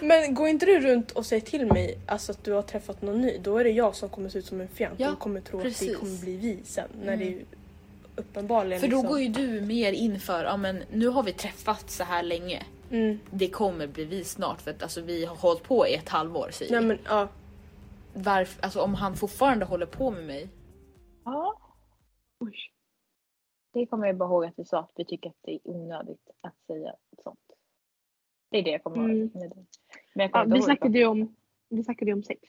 Men 0.00 0.34
går 0.34 0.48
inte 0.48 0.66
du 0.66 0.80
runt 0.80 1.10
och 1.10 1.26
säger 1.26 1.40
till 1.42 1.66
mig 1.66 1.98
alltså, 2.06 2.32
att 2.32 2.44
du 2.44 2.52
har 2.52 2.62
träffat 2.62 3.02
någon 3.02 3.20
ny, 3.20 3.38
då 3.38 3.58
är 3.58 3.64
det 3.64 3.70
jag 3.70 3.94
som 3.96 4.08
kommer 4.08 4.28
se 4.28 4.38
ut 4.38 4.46
som 4.46 4.60
en 4.60 4.68
fjant 4.68 5.00
Ja, 5.00 5.12
och 5.12 5.18
kommer 5.18 5.40
tro 5.40 5.58
att 5.58 5.64
precis. 5.64 5.88
det 5.88 5.94
kommer 5.94 6.20
bli 6.20 6.36
vi 6.36 6.58
sen. 6.64 6.88
När 7.04 7.16
det 7.16 7.24
är 7.28 7.44
uppenbarligen 8.16 8.80
För 8.80 8.88
då 8.88 8.96
liksom. 8.96 9.08
går 9.10 9.20
ju 9.20 9.28
du 9.28 9.60
mer 9.60 9.92
in 9.92 10.20
för, 10.20 10.44
ja 10.44 10.56
men 10.56 10.82
nu 10.92 11.08
har 11.08 11.22
vi 11.22 11.32
träffats 11.32 11.96
så 11.96 12.04
här 12.04 12.22
länge. 12.22 12.62
Mm. 12.92 13.18
Det 13.30 13.48
kommer 13.50 13.86
bli 13.86 14.04
vi 14.04 14.24
snart 14.24 14.60
för 14.60 14.70
att 14.70 14.82
alltså, 14.82 15.00
vi 15.00 15.24
har 15.24 15.36
hållit 15.36 15.62
på 15.62 15.86
i 15.86 15.94
ett 15.94 16.08
halvår 16.08 16.50
säger 16.50 16.72
Nej 16.72 16.80
vi. 16.80 16.86
men 16.86 16.98
ja. 17.04 17.28
Varför, 18.14 18.62
alltså 18.64 18.80
om 18.82 18.94
han 18.94 19.16
fortfarande 19.16 19.64
håller 19.64 19.86
på 19.86 20.10
med 20.10 20.24
mig. 20.24 20.48
Ja. 21.24 21.58
Det 23.72 23.86
kommer 23.86 24.06
jag 24.06 24.16
bara 24.16 24.28
ihåg 24.28 24.44
att 24.44 24.58
vi 24.58 24.64
sa 24.64 24.78
att 24.80 24.92
vi 24.96 25.04
tycker 25.04 25.30
att 25.30 25.36
det 25.42 25.52
är 25.54 25.60
onödigt 25.64 26.30
att 26.40 26.54
säga 26.66 26.94
sånt. 27.22 27.38
Det 28.50 28.58
är 28.58 28.62
det 28.62 28.70
jag 28.70 28.82
kommer 28.84 28.96
Mm. 29.04 29.16
ihåg. 29.20 29.34
med 29.34 29.50
det. 29.50 29.56
Men 29.56 29.66
jag 30.14 30.28
ja 30.28 30.32
kommer 30.32 30.44
inte 30.44 30.54
vi 30.56 30.62
snackade 30.62 30.98
ju 30.98 31.06
om, 31.06 31.36
vi 31.68 31.84
snackade 31.84 32.10
ju 32.10 32.14
om 32.14 32.22
sex. 32.22 32.40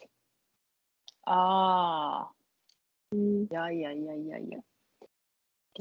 Ah. 1.22 2.26
Mm. 3.12 3.48
Ja, 3.52 3.72
ja, 3.72 3.91
ja, 3.91 4.14
ja, 4.14 4.38
ja. 4.38 4.62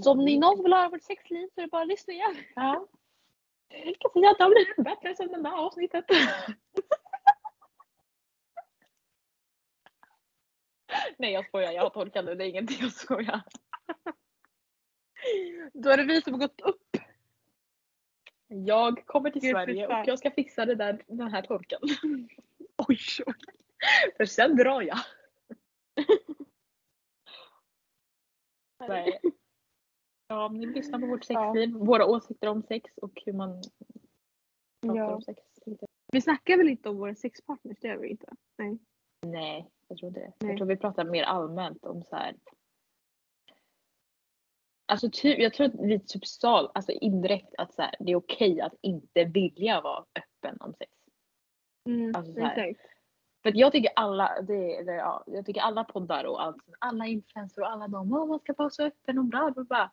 Så 0.02 0.10
om 0.12 0.18
ni 0.18 0.38
någon 0.38 0.62
vill 0.62 0.72
höra 0.72 0.88
vårt 0.88 1.02
sexliv 1.02 1.48
så 1.54 1.60
är 1.60 1.64
det 1.64 1.70
bara 1.70 1.82
att 1.82 1.88
lyssna 1.88 2.12
igen. 2.14 2.36
Ja. 2.54 2.86
Det 3.72 4.42
har 4.42 4.50
blivit 4.50 4.76
bättre 4.76 5.16
sen 5.16 5.42
det 5.42 5.48
här 5.48 5.56
avsnittet. 5.56 6.04
Nej 11.18 11.32
jag 11.32 11.46
skojar, 11.46 11.72
jag 11.72 11.82
har 11.82 11.90
tolkat 11.90 12.26
det. 12.26 12.34
Det 12.34 12.44
är 12.44 12.48
ingenting 12.48 12.78
jag 12.80 12.92
skojar. 12.92 13.42
Då 15.72 15.90
är 15.90 15.96
det 15.96 16.04
vi 16.04 16.22
som 16.22 16.32
har 16.32 16.40
gått 16.40 16.60
upp. 16.60 16.96
Jag 18.46 19.06
kommer 19.06 19.30
till 19.30 19.42
Gud, 19.42 19.50
Sverige 19.50 19.86
och 19.86 20.08
jag 20.08 20.18
ska 20.18 20.30
fixa 20.30 20.66
det 20.66 20.74
där, 20.74 21.02
den 21.06 21.28
här 21.28 21.42
torken. 21.42 21.80
Oj, 22.88 22.98
oj. 23.26 23.34
För 24.16 24.24
sen 24.24 24.56
drar 24.56 24.82
jag. 24.82 24.98
Nej. 28.88 29.20
Ja, 30.32 30.46
om 30.46 30.58
ni 30.58 30.66
lyssnar 30.66 30.98
på 30.98 31.06
vårt 31.06 31.24
sexliv, 31.24 31.72
våra 31.74 32.06
åsikter 32.06 32.48
om 32.48 32.62
sex 32.62 32.90
och 33.02 33.22
hur 33.26 33.32
man 33.32 33.62
pratar 34.82 34.98
Ja. 34.98 35.14
om 35.14 35.22
sex. 35.22 35.42
Vi 36.12 36.20
snackar 36.20 36.56
väl 36.56 36.68
inte 36.68 36.88
om 36.88 36.96
våra 36.98 37.14
sexpartners, 37.14 37.78
det 37.80 37.88
gör 37.88 37.96
vi 37.96 38.08
inte. 38.08 38.26
Nej. 38.58 38.78
Nej, 39.26 39.70
jag 39.88 39.98
tror 39.98 40.10
det. 40.10 40.20
Nej. 40.38 40.50
Jag 40.50 40.56
tror 40.56 40.66
vi 40.66 40.76
pratar 40.76 41.04
mer 41.04 41.22
allmänt 41.22 41.84
om 41.84 42.02
så 42.02 42.16
här. 42.16 42.34
Alltså 44.86 45.08
typ, 45.12 45.38
jag 45.38 45.54
tror 45.54 45.66
att 45.66 45.74
vi 45.74 46.00
typ 46.00 46.26
sa 46.26 46.70
alltså 46.74 46.92
indirekt 46.92 47.54
att 47.58 47.74
så 47.74 47.82
här, 47.82 47.94
det 48.00 48.12
är 48.12 48.16
okej 48.16 48.60
att 48.60 48.74
inte 48.80 49.24
vilja 49.24 49.80
vara 49.80 50.04
öppen 50.14 50.56
om 50.60 50.74
sex. 50.74 50.92
Mm, 51.88 52.12
Alltså 52.16 52.40
exakt. 52.40 52.80
För 53.42 53.52
jag 53.54 53.72
tycker 53.72 53.90
alla, 53.96 54.42
det, 54.42 54.76
eller, 54.76 54.92
ja, 54.92 55.24
jag 55.26 55.46
tycker 55.46 55.60
alla 55.60 55.84
poddar 55.84 56.24
och 56.24 56.42
allt, 56.42 56.62
alla 56.78 57.06
influencers 57.06 57.58
och 57.58 57.70
alla 57.70 57.88
de, 57.88 58.12
åh 58.12 58.26
man 58.26 58.38
ska 58.38 58.52
vara 58.58 58.70
så 58.70 58.82
öppen 58.82 59.18
och 59.18 59.24
bla 59.24 59.50
bla 59.50 59.64
bla. 59.64 59.92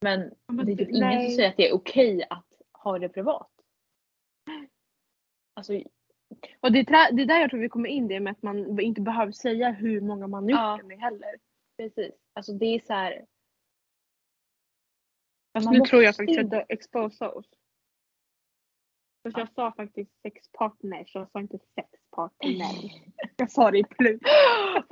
Men 0.00 0.20
det 0.66 0.72
är 0.72 0.76
typ 0.76 0.88
ingen 0.88 1.22
som 1.22 1.30
säger 1.36 1.48
att 1.48 1.56
det 1.56 1.68
är 1.68 1.74
okej 1.74 2.26
att 2.30 2.46
ha 2.72 2.98
det 2.98 3.08
privat. 3.08 3.50
Alltså, 5.54 5.72
Och 6.60 6.72
det 6.72 6.78
är, 6.78 7.12
det 7.12 7.22
är 7.22 7.26
där 7.26 7.40
jag 7.40 7.50
tror 7.50 7.60
vi 7.60 7.68
kommer 7.68 7.88
in 7.88 8.08
det 8.08 8.20
med 8.20 8.30
att 8.30 8.42
man 8.42 8.80
inte 8.80 9.00
behöver 9.00 9.32
säga 9.32 9.70
hur 9.70 10.00
många 10.00 10.26
man 10.26 10.48
gjort 10.48 10.58
Ja. 10.58 10.78
det 10.82 10.88
med 10.88 10.98
heller. 10.98 11.36
precis. 11.76 12.14
Alltså 12.32 12.52
det 12.52 12.66
är 12.66 12.80
så 12.80 12.92
här. 12.92 13.26
Man 15.64 15.74
nu 15.74 15.80
tror 15.80 16.02
jag 16.02 16.16
faktiskt 16.16 16.40
att 16.40 16.50
du 16.50 16.64
exposar 16.68 17.36
oss. 17.36 17.46
Fast 19.22 19.38
jag 19.38 19.52
sa 19.54 19.72
faktiskt 19.72 20.10
sexpartners, 20.22 21.14
jag 21.14 21.30
sa 21.30 21.40
inte 21.40 21.58
sexpartner. 21.74 22.92
jag 23.36 23.50
sa 23.50 23.70
det 23.70 23.78
i 23.78 23.84
plus. 23.84 24.20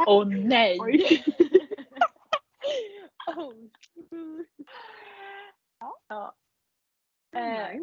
Åh 0.06 0.28
nej! 0.28 0.78
Oj. 3.26 3.70
Ja. 6.08 6.34
Nej. 7.32 7.76
Eh, 7.76 7.82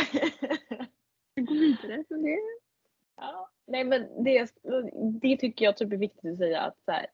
Vi 1.34 1.42
går 1.42 1.54
vidare 1.54 2.04
från 2.08 2.22
det. 2.22 2.38
ja. 3.16 3.50
Nej 3.66 3.84
men 3.84 4.24
det, 4.24 4.54
det 5.22 5.36
tycker 5.36 5.64
jag 5.64 5.76
typ 5.76 5.92
är 5.92 5.96
viktigt 5.96 6.32
att 6.32 6.38
säga 6.38 6.60
att 6.60 6.84
så 6.84 6.92
här, 6.92 7.06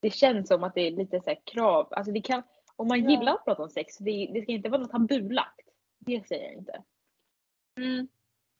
det 0.00 0.10
känns 0.10 0.48
som 0.48 0.64
att 0.64 0.74
det 0.74 0.80
är 0.80 0.90
lite 0.90 1.20
så 1.20 1.30
här 1.30 1.40
krav. 1.44 1.88
Alltså 1.90 2.12
det 2.12 2.20
kan, 2.20 2.42
om 2.76 2.88
man 2.88 3.02
Ja. 3.04 3.10
gillar 3.10 3.34
att 3.34 3.44
prata 3.44 3.62
om 3.62 3.70
sex, 3.70 3.98
det, 3.98 4.30
det 4.34 4.42
ska 4.42 4.52
inte 4.52 4.68
vara 4.68 4.80
något 4.82 4.90
tabulagt. 4.90 5.68
Det 5.98 6.28
säger 6.28 6.44
jag 6.44 6.52
inte. 6.54 6.82
Mm. 7.76 8.08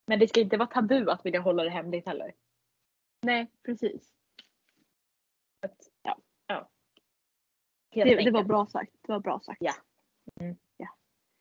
Men 0.07 0.19
det 0.19 0.29
ska 0.29 0.41
inte 0.41 0.57
vara 0.57 0.69
tabu 0.69 1.11
att 1.11 1.27
vilja 1.27 1.41
hålla 1.41 1.65
det 1.65 1.71
hemligt 1.71 2.07
heller. 2.07 2.35
Nej, 3.23 3.47
precis. 3.63 4.13
Att, 5.61 5.91
Ja. 6.03 6.19
ja. 6.47 6.71
Det, 7.95 8.05
Helt 8.05 8.25
det 8.25 8.31
var 8.31 8.45
bra 8.45 8.67
sagt. 8.67 8.93
Det 9.07 9.13
var 9.13 9.21
bra 9.21 9.41
sagt. 9.41 9.59
Ja. 9.61 9.75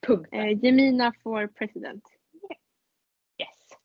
Punkt. 0.08 0.30
Eh, 0.32 0.64
Gemina 0.64 1.14
for 1.24 1.48
president. 1.48 2.04
Yes. 3.42 3.80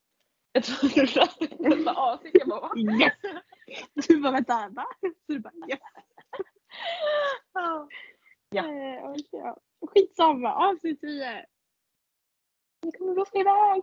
Jag 0.53 0.65
trodde 0.65 0.95
du 0.95 1.85
var 1.85 1.85
bara 1.85 2.61
va? 2.61 2.73
Yes! 2.77 3.13
Du 4.09 4.21
bara 4.21 4.33
vänta, 4.33 4.69
va? 4.71 4.87
Så 5.01 5.33
du 5.33 5.39
bara 5.39 5.53
yes. 5.69 5.81
Ja. 8.51 8.69
Eh, 8.69 9.15
ja. 9.31 9.57
Skitsamma, 9.87 10.55
avsnitt 10.55 11.01
10. 11.01 11.47
Vi 12.81 12.93
kommer 12.93 13.15
blåsa 13.15 13.39
iväg. 13.39 13.83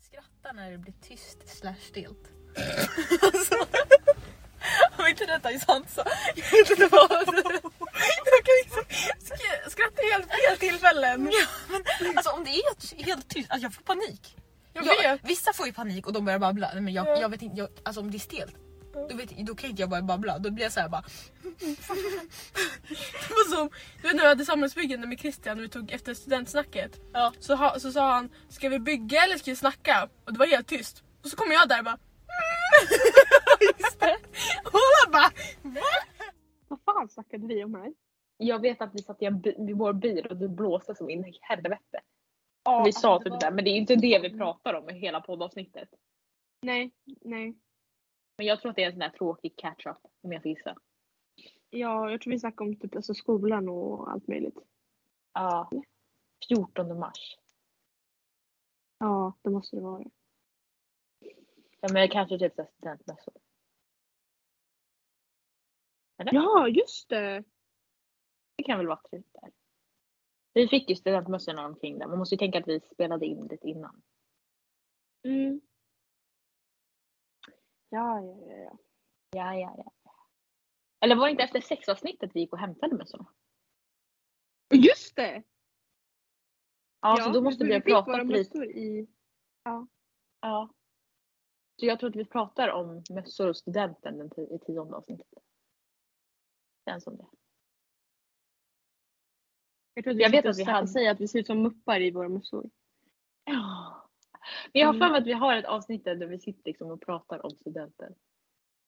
Skratta 0.00 0.52
när 0.52 0.70
det 0.70 0.78
blir 0.78 0.92
tyst 0.92 1.48
slash 1.48 1.80
stelt. 1.80 2.32
om 4.98 5.06
inte 5.06 5.26
detta 5.26 5.50
är 5.50 5.58
sant 5.58 5.90
så 5.90 6.02
jag 6.36 6.50
vet 6.50 6.70
inte 6.70 6.86
vad. 6.86 7.10
Jag 7.10 8.44
kan 8.44 8.54
liksom 8.64 8.82
sk- 9.20 9.70
skratta 9.70 10.02
helt 10.12 10.26
fel 10.32 10.58
tillfällen. 10.58 11.30
Ja, 11.32 11.46
men, 12.00 12.16
alltså 12.16 12.30
om 12.30 12.44
det 12.44 12.50
är 12.50 12.54
helt, 12.68 13.06
helt 13.06 13.28
tyst, 13.28 13.50
alltså 13.50 13.64
jag 13.66 13.74
får 13.74 13.82
panik. 13.82 14.36
Jag 14.72 14.84
Ja, 14.86 14.94
vet. 15.02 15.20
vissa 15.24 15.52
får 15.52 15.66
ju 15.66 15.72
panik 15.72 16.06
och 16.06 16.12
de 16.12 16.24
börjar 16.24 16.38
babbla. 16.38 16.70
Men 16.74 16.92
jag, 16.92 17.06
Ja. 17.06 17.20
jag 17.20 17.28
vet 17.28 17.42
inte, 17.42 17.56
jag, 17.58 17.68
alltså 17.82 18.00
om 18.00 18.10
det 18.10 18.16
är 18.16 18.18
stelt. 18.18 18.54
Då, 19.10 19.16
vet, 19.16 19.30
då 19.38 19.54
kan 19.54 19.70
inte 19.70 19.82
jag 19.82 19.90
börja 19.90 20.02
babbla. 20.02 20.38
Då 20.38 20.50
blir 20.50 20.64
jag 20.64 20.72
såhär 20.72 20.88
bara... 20.88 21.04
Det 23.28 23.30
var 23.30 23.56
som, 23.56 23.70
du 24.02 24.08
vet 24.08 24.16
när 24.16 24.22
vi 24.22 24.28
hade 24.28 24.44
samhällsbyggande 24.44 25.06
med 25.06 25.20
Christian 25.20 25.58
och 25.58 25.64
vi 25.64 25.68
tog 25.68 25.92
efter 25.92 26.14
studentsnacket. 26.14 26.92
Ja. 27.12 27.32
Så, 27.40 27.54
ha, 27.54 27.80
så 27.80 27.92
sa 27.92 28.12
han, 28.12 28.30
ska 28.50 28.68
vi 28.68 28.78
bygga 28.78 29.22
eller 29.24 29.38
ska 29.38 29.50
vi 29.50 29.56
snacka? 29.56 30.08
Och 30.26 30.32
det 30.32 30.38
var 30.38 30.46
helt 30.46 30.68
tyst. 30.68 31.02
Och 31.24 31.30
så 31.30 31.36
kom 31.36 31.52
jag 31.52 31.68
där 31.68 31.78
och 31.78 31.84
bara 31.84 31.98
Just 33.60 34.00
det. 34.00 34.16
Och 34.64 34.80
alla 34.88 35.12
bara 35.12 35.30
Vad 36.68 36.80
fan 36.84 37.08
snackade 37.08 37.46
vi 37.46 37.64
om 37.64 37.74
här? 37.74 37.94
Jag 38.36 38.60
vet 38.60 38.80
att 38.80 38.94
vi 38.94 38.98
satt 39.02 39.22
i, 39.22 39.24
en 39.24 39.40
bi- 39.40 39.70
i 39.70 39.72
vår 39.72 39.92
bil 39.92 40.26
och 40.26 40.36
du 40.36 40.48
blåste 40.48 40.94
som 40.94 41.10
in 41.10 41.24
i 41.26 41.38
helvete. 41.42 42.00
Ja, 42.64 42.82
vi 42.84 42.92
sa 42.92 43.18
det 43.18 43.30
typ 43.30 43.40
det 43.40 43.50
men 43.50 43.64
det 43.64 43.70
är 43.70 43.76
inte 43.76 43.96
det 43.96 44.18
vi 44.22 44.38
pratar 44.38 44.74
om 44.74 44.90
i 44.90 44.92
hela 44.92 45.20
poddavsnittet. 45.20 45.88
Nej, 46.62 46.90
nej. 47.04 47.54
Men 48.38 48.46
jag 48.46 48.60
tror 48.60 48.70
att 48.70 48.76
det 48.76 48.82
är 48.82 48.86
en 48.86 48.92
sån 48.92 48.98
där 48.98 49.08
tråkig 49.10 49.56
catch-up 49.56 49.96
om 50.22 50.32
jag 50.32 50.42
får 50.42 50.48
gissa. 50.50 50.76
Ja, 51.70 52.10
jag 52.10 52.20
tror 52.20 52.30
vi 52.30 52.38
snackade 52.38 52.70
om 52.70 52.76
typ 52.76 52.96
alltså 52.96 53.14
skolan 53.14 53.68
och 53.68 54.10
allt 54.10 54.28
möjligt. 54.28 54.58
Ja. 55.34 55.70
14 56.48 56.98
mars. 56.98 57.38
Ja, 58.98 59.32
det 59.42 59.50
måste 59.50 59.76
det 59.76 59.82
vara. 59.82 60.04
Ja 61.80 61.88
men 61.92 62.08
kanske 62.08 62.38
typ 62.38 62.54
så 62.56 63.32
studentmässor. 66.26 66.60
Ja, 66.60 66.68
just 66.68 67.08
det! 67.08 67.44
Det 68.56 68.62
kan 68.64 68.78
väl 68.78 68.86
vara 68.86 69.00
trevligt 69.10 69.32
där. 69.32 69.52
Vi 70.54 70.68
fick 70.68 70.90
ju 70.90 70.96
studentmössorna 70.96 71.66
omkring 71.66 71.98
där. 71.98 72.06
Man 72.06 72.18
måste 72.18 72.34
ju 72.34 72.38
tänka 72.38 72.58
att 72.58 72.68
vi 72.68 72.80
spelade 72.80 73.26
in 73.26 73.46
lite 73.46 73.68
innan. 73.68 74.02
Mm. 75.24 75.60
Ja, 77.88 78.20
ja, 78.20 78.46
ja. 78.46 78.56
ja. 78.56 78.78
Ja, 79.30 79.54
ja, 79.54 79.74
ja. 79.76 79.92
Eller 81.00 81.16
var 81.16 81.24
det 81.24 81.30
inte 81.30 81.42
efter 81.42 81.60
sexavsnittet 81.60 82.30
vi 82.34 82.40
gick 82.40 82.52
och 82.52 82.58
hämtade 82.58 82.96
mössorna? 82.96 83.26
Just 84.74 85.16
det! 85.16 85.42
Ja, 87.00 87.16
så 87.16 87.30
då 87.30 87.40
måste 87.40 87.64
vi 87.64 87.74
ha 87.74 87.80
pratat 87.80 88.26
lite. 88.26 88.58
i... 88.58 89.08
Ja. 90.40 90.68
Så 91.80 91.86
jag 91.86 92.00
tror 92.00 92.10
att 92.10 92.16
vi 92.16 92.24
pratar 92.24 92.68
om 92.68 93.04
mössor 93.10 93.48
och 93.48 93.56
studenten 93.56 94.30
i 94.50 94.58
tionde 94.58 94.96
avsnittet. 94.96 95.28
Känns 96.88 97.04
som 97.04 97.16
det. 97.16 97.26
Jag, 99.94 100.04
tror 100.04 100.14
att 100.14 100.20
Jag 100.20 100.28
vi 100.30 100.36
vet 100.36 100.38
sitter 100.40 100.50
att 100.50 100.58
vi 100.68 100.72
hade- 100.72 100.86
säger 100.88 101.10
att 101.10 101.20
vi 101.20 101.28
ser 101.28 101.38
ut 101.38 101.46
som 101.46 101.62
muppar 101.62 102.00
i 102.00 102.10
våra 102.10 102.28
mössor. 102.28 102.70
Ja. 103.44 103.94
Men 104.72 104.80
jag 104.80 104.86
har 104.86 104.92
för 104.92 104.98
Mm. 105.00 105.12
mig 105.12 105.20
att 105.20 105.26
vi 105.26 105.32
har 105.32 105.56
ett 105.56 105.64
avsnitt 105.64 106.04
där 106.04 106.26
vi 106.26 106.38
sitter 106.38 106.62
liksom 106.64 106.90
och 106.90 107.00
pratar 107.00 107.44
om 107.46 107.50
studenten. 107.50 108.14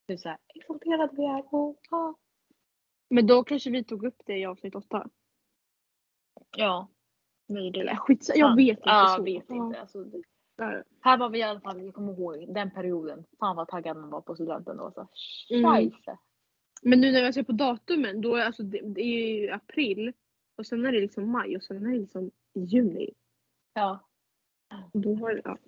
Hur 0.06 0.16
så 0.16 0.28
här 0.28 0.38
exalterade 0.54 1.08
vi 1.16 1.24
är. 1.24 1.40
Oh, 1.42 1.76
ah. 1.90 2.14
Men 3.10 3.26
då 3.26 3.44
kanske 3.44 3.70
vi 3.70 3.84
tog 3.84 4.04
upp 4.04 4.22
det 4.26 4.38
i 4.38 4.44
avsnitt 4.46 4.74
åtta. 4.74 5.10
Ja. 6.56 6.88
Möjligt. 7.48 7.76
Eller 7.80 7.96
skit, 7.96 8.30
jag 8.34 8.56
vet 8.56 8.78
inte. 8.78 8.82
Ja, 8.88 9.06
så. 9.16 9.20
jag 9.20 9.24
vet 9.24 9.44
Ja. 9.48 9.54
inte. 9.66 9.80
Alltså, 9.80 10.04
det- 10.04 10.22
här 11.00 11.18
var 11.18 11.28
vi 11.28 11.38
i 11.38 11.42
alla 11.42 11.60
fall, 11.60 11.84
jag 11.84 11.94
kommer 11.94 12.12
ihåg 12.12 12.54
den 12.54 12.70
perioden. 12.70 13.24
Fan 13.38 13.56
vad 13.56 13.68
taggad 13.68 13.96
man 13.96 14.10
var 14.10 14.20
på 14.20 14.34
studenten 14.34 14.76
då. 14.76 14.92
Så. 14.92 15.08
Mm. 15.54 15.90
Men 16.80 17.00
nu 17.00 17.12
när 17.12 17.20
jag 17.20 17.34
ser 17.34 17.42
på 17.42 17.52
datumen 17.52 18.20
då 18.20 18.36
är 18.36 18.44
alltså 18.44 18.62
det, 18.62 18.80
det 18.80 19.02
är 19.02 19.40
ju 19.40 19.50
april 19.50 20.12
och 20.58 20.66
sen 20.66 20.86
är 20.86 20.92
det 20.92 21.00
liksom 21.00 21.30
maj 21.30 21.56
och 21.56 21.62
sen 21.62 21.86
är 21.86 21.90
det 21.90 21.98
liksom 21.98 22.30
juni. 22.54 23.10
Ja. 23.74 24.00
Och 24.92 25.00
Då 25.00 25.14
har 25.14 25.34
det, 25.34 25.42
ja. 25.44 25.58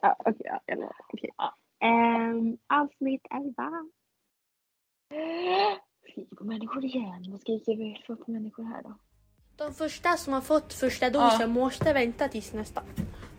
Ja 0.00 0.16
okej, 0.18 0.50
ja, 0.66 0.74
lovar. 0.74 0.96
Okej. 1.08 1.30
Ehm, 1.80 2.58
avsnitt 2.66 3.26
11. 3.30 3.88
Fy 6.14 6.24
på 6.36 6.44
människor 6.44 6.84
igen. 6.84 7.24
Vad 7.30 7.40
skriker 7.40 7.76
vi 7.76 8.02
för 8.06 8.14
på 8.14 8.30
människor 8.30 8.64
här 8.64 8.82
då? 8.82 8.94
De 9.56 9.74
första 9.74 10.16
som 10.16 10.32
har 10.32 10.40
fått 10.40 10.72
första 10.72 11.10
dosen 11.10 11.50
måste 11.50 11.92
vänta 11.92 12.28
tills 12.28 12.52
nästa. 12.52 12.82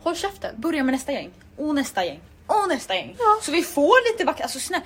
Håll 0.02 0.14
käften, 0.14 0.60
börja 0.60 0.84
med 0.84 0.92
nästa 0.92 1.12
gäng. 1.12 1.30
Och 1.58 1.74
nästa 1.74 2.04
gäng. 2.04 2.20
Och 2.46 2.68
nästa 2.68 2.94
gäng. 2.94 3.16
Så 3.42 3.52
vi 3.52 3.62
får 3.62 4.12
lite 4.12 4.24
vackert. 4.24 4.42
Alltså 4.42 4.58
snälla. 4.58 4.84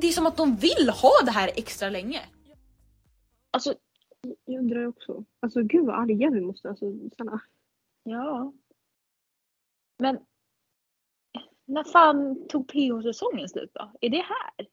Det, 0.00 0.06
är 0.06 0.12
som 0.12 0.26
att 0.26 0.36
de 0.36 0.56
vill 0.56 0.90
ha 1.02 1.10
det 1.24 1.30
här 1.30 1.50
extra 1.56 1.90
länge. 1.90 2.20
Alltså 3.50 3.74
jag 4.44 4.58
undrar 4.58 4.86
också. 4.86 5.24
Alltså 5.40 5.62
gud 5.62 5.86
vad 5.86 5.98
arga 6.00 6.30
vi 6.30 6.40
måste 6.40 6.68
alltså 6.68 6.92
snälla. 7.16 7.40
Ja. 8.02 8.52
Men 9.98 10.18
när 11.64 11.84
fan 11.84 12.48
tog 12.48 12.68
PH-säsongen 12.68 13.48
slut 13.48 13.70
då? 13.74 13.92
Är 14.00 14.10
det 14.10 14.22
här? 14.22 14.68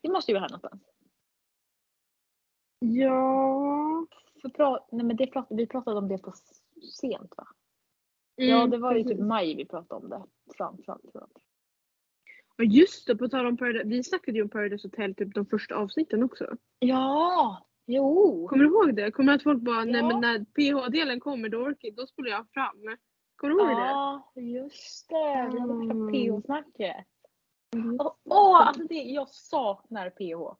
Det 0.00 0.08
måste 0.08 0.32
ju 0.32 0.34
vara 0.34 0.42
här 0.42 0.48
någonstans. 0.48 0.82
Ja. 2.78 4.06
För 4.42 4.48
pra- 4.48 4.84
Nej, 4.92 5.06
men 5.06 5.16
det 5.16 5.26
pratade, 5.26 5.62
vi 5.62 5.66
pratade 5.66 5.98
om 5.98 6.08
det 6.08 6.18
på 6.18 6.32
sent 7.00 7.32
va? 7.36 7.46
ja 8.36 8.66
det 8.66 8.78
var 8.78 8.94
ju 8.94 9.02
typ 9.02 9.08
precis. 9.10 9.24
maj 9.24 9.54
vi 9.54 9.64
pratade 9.64 10.04
om 10.04 10.08
det. 10.10 10.22
Framförallt. 10.56 11.02
tror 11.12 11.12
jag. 11.14 11.30
Ja 12.56 12.64
just 12.64 13.06
det, 13.06 13.16
på 13.16 13.28
tal 13.28 13.46
om 13.46 13.56
Paradise. 13.56 13.84
Vi 13.88 14.04
snackade 14.04 14.38
ju 14.38 14.42
om 14.42 14.48
Paradise 14.48 14.86
Hotel 14.88 15.14
typ 15.14 15.34
de 15.34 15.46
första 15.46 15.74
avsnitten 15.74 16.22
också. 16.22 16.56
Ja! 16.78 17.66
Jo! 17.86 18.46
Kommer 18.48 18.64
du 18.64 18.70
ihåg 18.70 18.96
det? 18.96 19.10
Kommer 19.10 19.34
att 19.34 19.42
folk 19.42 19.62
bara, 19.62 19.84
nej 19.84 19.94
Ja. 20.00 20.08
men 20.08 20.20
när 20.20 20.38
PH-delen 20.44 21.20
kommer 21.20 21.48
då, 21.48 21.58
orkar, 21.58 21.90
då 21.90 22.06
spolar 22.06 22.30
jag 22.30 22.46
fram. 22.54 22.96
Kommer 23.36 23.54
du 23.54 23.60
ihåg 23.60 23.68
det? 23.68 23.72
Ja, 23.82 24.32
just 24.36 25.08
det. 25.08 25.50
Vi 25.52 25.60
hade 25.60 25.72
Mm. 25.72 26.12
PH-snacket. 26.12 26.96
Mm. 27.74 27.96
Åh, 28.00 28.14
åh, 28.24 28.68
alltså 28.68 28.82
det, 28.82 28.94
jag 28.94 29.28
saknar 29.28 30.10
PH. 30.10 30.56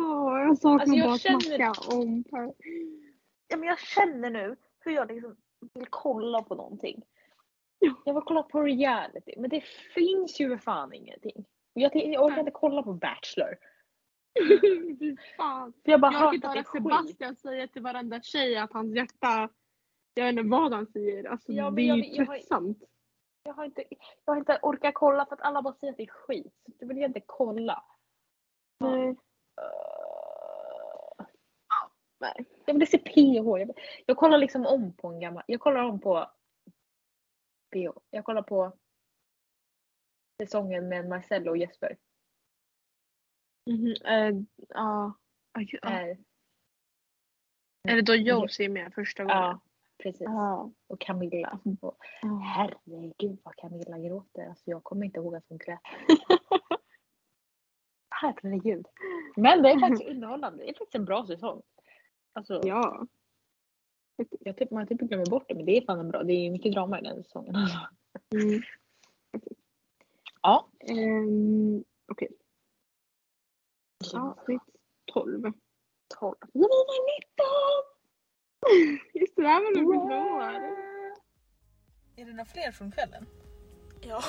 Åh, 0.00 0.40
jag 0.40 0.58
saknar 0.58 0.80
Alltså, 0.80 0.94
jag 0.96 1.06
bara 1.06 1.14
att 1.14 1.20
känner- 1.20 1.40
snacka 1.74 1.96
om 1.96 2.24
Paradise. 2.24 3.12
Ja, 3.48 3.56
men 3.56 3.68
jag 3.68 3.78
känner 3.78 4.30
nu 4.30 4.56
hur 4.80 4.92
jag 4.92 5.08
liksom 5.12 5.36
vill 5.74 5.86
kolla 5.90 6.42
på 6.42 6.54
någonting. 6.54 7.02
Ja. 7.78 7.94
Jag 8.04 8.14
vill 8.14 8.22
kolla 8.26 8.42
på 8.42 8.62
reality, 8.62 9.34
men 9.36 9.50
det 9.50 9.60
finns 9.94 10.40
ju 10.40 10.48
för 10.48 10.56
fan 10.56 10.92
ingenting. 10.92 11.44
Jag, 11.72 11.96
jag 11.96 12.24
orkar 12.24 12.38
inte 12.38 12.50
kolla 12.50 12.82
på 12.82 12.92
Bachelor. 12.92 13.56
Fy 14.98 15.16
fan. 15.36 15.72
Jag 15.82 16.00
bara 16.00 16.12
Jag 16.12 16.40
det 16.40 16.46
höra 16.46 16.64
skit. 16.64 16.82
Sebastian 16.82 17.36
säga 17.36 17.68
till 17.68 17.82
varenda 17.82 18.22
tjej 18.22 18.56
att 18.56 18.72
hans 18.72 18.96
hjärta, 18.96 19.48
jag 20.14 20.24
vet 20.24 20.32
inte 20.32 20.50
vad 20.50 20.72
han 20.72 20.86
säger. 20.86 21.24
Alltså, 21.24 21.52
Ja, 21.52 21.70
det 21.70 21.82
är 21.82 21.86
jag 21.86 21.98
ju 21.98 22.04
jag 22.04 22.26
har- 22.26 22.34
tröttsamt. 22.34 22.82
Jag 23.42 23.54
har, 23.54 23.64
inte, 23.64 23.84
jag 24.24 24.32
har 24.32 24.38
inte 24.38 24.58
orkat 24.62 24.94
kolla 24.94 25.26
för 25.26 25.34
att 25.34 25.42
alla 25.42 25.62
bara 25.62 25.74
säger 25.74 25.90
att 25.92 25.96
det 25.96 26.02
är 26.02 26.06
skit. 26.06 26.54
Då 26.80 26.86
vill 26.86 26.96
jag 26.98 27.08
inte 27.08 27.22
kolla. 27.26 27.84
Nej. 28.80 29.08
Uh, 29.08 29.16
nej. 32.20 32.44
Jag 32.66 32.74
vill 32.74 32.88
se 32.88 32.98
PH. 32.98 33.58
Jag, 33.58 33.70
jag 34.06 34.16
kollar 34.16 34.38
liksom 34.38 34.66
om 34.66 34.92
på 34.92 35.08
en 35.08 35.20
gammal... 35.20 35.42
Jag 35.46 35.60
kollar 35.60 35.82
om 35.84 36.00
på 36.00 36.30
PH. 37.70 37.98
Jag 38.10 38.24
kollar 38.24 38.42
på 38.42 38.72
säsongen 40.42 40.88
med 40.88 41.08
Marcello 41.08 41.50
och 41.50 41.56
Jesper. 41.58 41.96
Mhm, 43.66 43.94
eh, 44.04 44.42
Ja. 44.68 45.12
Ja, 45.52 45.60
ju- 45.60 45.78
ja. 45.82 45.88
Är, 45.90 46.18
Är 47.88 47.96
det 47.96 48.02
då 48.02 48.14
Josie 48.14 48.66
är 48.66 48.70
med 48.70 48.94
första 48.94 49.22
gången? 49.24 49.36
ja, 49.38 49.60
precis. 49.98 50.20
Ja. 50.20 50.72
Och 50.86 51.00
Camilla. 51.00 51.60
Och, 51.80 51.96
Ja. 52.22 52.38
herregud 52.44 53.40
vad 53.44 53.56
Camilla 53.56 53.98
gråter. 53.98 54.48
Alltså, 54.48 54.70
jag 54.70 54.84
kommer 54.84 55.06
inte 55.06 55.18
ihåg 55.20 55.34
att 55.34 55.44
hon 55.48 55.58
grät. 55.58 55.80
Herregud. 58.10 58.86
Men 59.36 59.62
det 59.62 59.70
är 59.70 59.78
faktiskt 59.80 60.10
underhållande. 60.10 60.64
Det 60.64 60.70
är 60.70 60.74
faktiskt 60.74 60.94
en 60.94 61.04
bra 61.04 61.26
säsong. 61.26 61.62
Alltså, 62.32 62.60
ja. 62.64 63.06
Jag 64.40 64.56
typ, 64.56 64.70
man 64.70 64.86
typ 64.86 65.00
glömmer 65.00 65.26
bort 65.26 65.48
det 65.48 65.54
men 65.54 65.66
det 65.66 65.76
är 65.76 65.84
fan 65.84 66.00
en 66.00 66.08
bra. 66.08 66.22
Det 66.22 66.32
är 66.32 66.50
mycket 66.50 66.72
drama 66.72 67.00
i 67.00 67.02
den 67.02 67.24
säsongen. 67.24 67.56
Alltså. 67.56 67.78
Mm. 68.34 68.62
Ja. 70.42 70.68
Um, 70.90 71.84
Okej. 72.12 72.28
Avsnitt 74.14 74.62
12. 75.12 75.52
12. 76.20 76.36
Vi 76.52 76.60
var 76.60 77.08
19! 79.02 79.14
Just 79.14 79.36
det, 79.36 79.42
där 79.42 79.48
var 79.48 79.82
nog 79.82 80.06
bra. 80.06 80.52
Är 82.16 82.24
det 82.24 82.32
några 82.32 82.44
fler 82.44 82.72
från 82.72 82.92
kvällen? 82.92 83.26
Ja, 84.00 84.22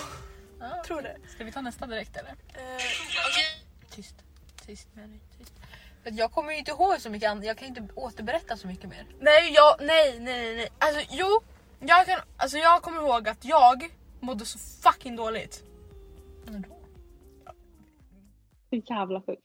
Ja, 0.60 0.84
tror 0.86 1.02
det. 1.02 1.18
Ska 1.28 1.44
vi 1.44 1.52
ta 1.52 1.62
nästa 1.62 1.88
direkt 1.88 2.18
eller? 2.18 2.30
Eh, 2.30 2.76
okej. 3.30 3.66
Tyst. 3.90 4.16
Tyst 4.66 4.96
med 4.96 5.10
dig. 5.10 5.20
Tyst. 5.38 5.54
Jag 6.04 6.32
kommer 6.32 6.52
ju 6.52 6.58
inte 6.58 6.72
ihåg 6.72 7.00
så 7.00 7.10
mycket 7.10 7.30
annat. 7.32 7.46
Jag 7.46 7.58
kan 7.58 7.68
inte 7.68 7.88
återberätta 7.96 8.58
så 8.58 8.68
mycket 8.68 8.90
mer. 8.90 9.06
Nej, 9.20 9.54
jag, 9.54 9.76
nej, 9.80 10.20
nej, 10.20 10.44
nej, 10.46 10.56
nej. 10.56 10.70
Alltså 10.80 11.02
jo, 11.12 11.28
jag, 11.80 12.06
kan, 12.06 12.20
alltså, 12.38 12.58
jag 12.58 12.82
kommer 12.82 13.02
ihåg 13.02 13.30
att 13.30 13.46
jag 13.46 13.90
mådde 14.20 14.46
så 14.46 14.60
fucking 14.60 15.16
dåligt. 15.16 15.64
Men 16.46 16.62
då? 16.62 16.76
Så 18.70 18.76
jävla 18.76 19.22
sjukt. 19.22 19.44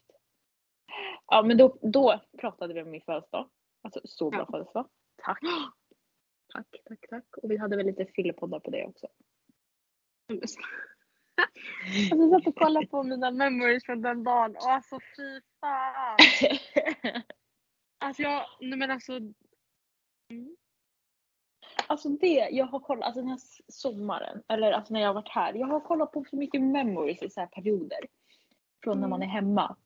Ja 1.27 1.41
men 1.43 1.57
då, 1.57 1.77
då 1.81 2.21
pratade 2.39 2.73
vi 2.73 2.81
om 2.81 2.91
min 2.91 3.01
födelsedag. 3.01 3.49
Alltså 3.83 4.01
så 4.03 4.29
bra 4.29 4.39
Ja. 4.39 4.45
födelsedag. 4.51 4.87
Tack. 5.25 5.39
Tack, 6.53 6.67
tack, 6.89 6.99
tack. 7.09 7.37
Och 7.43 7.51
vi 7.51 7.57
hade 7.57 7.77
väl 7.77 7.85
lite 7.85 8.05
fyllepoddar 8.05 8.59
på 8.59 8.69
det 8.71 8.85
också. 8.85 9.07
Alltså, 12.11 12.15
jag 12.15 12.29
satt 12.29 12.47
och 12.47 12.55
kollade 12.55 12.87
på 12.87 13.03
mina 13.03 13.31
memories 13.31 13.85
från 13.85 14.01
den 14.01 14.23
dagen 14.23 14.55
och 14.55 14.71
alltså 14.71 14.99
fy 15.17 15.41
fan. 15.59 16.17
Alltså 17.97 18.21
jag, 18.21 18.45
nej 18.59 18.79
men 18.79 18.91
alltså. 18.91 19.17
Mm. 20.29 20.55
Alltså 21.87 22.09
det, 22.09 22.49
jag 22.51 22.65
har 22.65 22.79
kollat, 22.79 23.05
alltså 23.05 23.21
den 23.21 23.29
här 23.29 23.39
sommaren, 23.67 24.43
eller 24.47 24.71
alltså 24.71 24.93
när 24.93 25.01
jag 25.01 25.09
har 25.09 25.13
varit 25.13 25.29
här. 25.29 25.53
Jag 25.53 25.67
har 25.67 25.79
kollat 25.79 26.11
på 26.11 26.25
så 26.29 26.35
mycket 26.35 26.61
memories 26.61 27.21
i 27.21 27.29
så 27.29 27.39
här 27.39 27.47
perioder. 27.47 27.99
Från 28.83 29.01
när 29.01 29.07
man 29.07 29.21
är 29.21 29.27
hemma. 29.27 29.77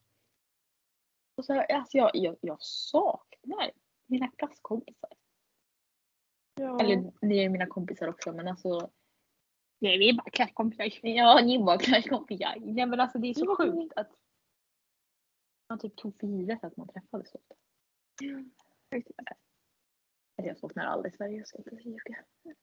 Och 1.35 1.45
så 1.45 1.53
här, 1.53 1.71
alltså 1.71 1.97
jag, 1.97 2.11
jag, 2.13 2.37
jag 2.41 2.57
saknar 2.61 3.71
mina 4.05 4.27
klasskompisar. 4.27 5.09
Ja. 6.55 6.79
Eller 6.79 7.11
ni 7.21 7.37
är 7.37 7.49
mina 7.49 7.65
kompisar 7.65 8.07
också 8.07 8.31
men 8.31 8.47
alltså. 8.47 8.89
Nej 9.81 9.97
vi 9.97 10.09
är 10.09 10.13
bara 10.13 10.29
klasskompisar. 10.29 10.89
Ja, 11.01 11.41
ni 11.45 11.57
var 11.57 11.77
klasskompisar. 11.77 12.55
Nej 12.59 12.85
men 12.85 12.99
alltså 12.99 13.17
det 13.17 13.27
är 13.27 13.33
så 13.33 13.45
Ja. 13.45 13.55
sjukt 13.55 13.93
att 13.97 14.11
man 15.69 15.79
typ 15.79 15.95
tog 15.95 16.19
för 16.19 16.27
givet 16.27 16.63
att 16.63 16.77
man 16.77 16.87
träffades 16.87 17.29
så 17.31 17.37
ofta. 17.37 17.55
Alltså 20.37 20.47
jag 20.47 20.57
saknar 20.57 20.85
aldrig 20.85 21.13
Sverige, 21.15 21.37
jag 21.37 21.47
ska 21.47 21.57
inte 21.57 21.75
ljuga. 21.75 22.25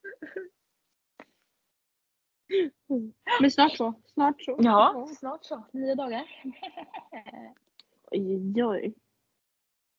Men 3.41 3.51
snart 3.51 3.77
så. 3.77 3.95
Snart 4.07 4.43
så. 4.43 4.57
Ja, 4.63 5.09
snart 5.19 5.45
så. 5.45 5.65
Nio 5.73 5.95
dagar. 5.95 6.43
Oj, 8.11 8.65
oj. 8.65 8.95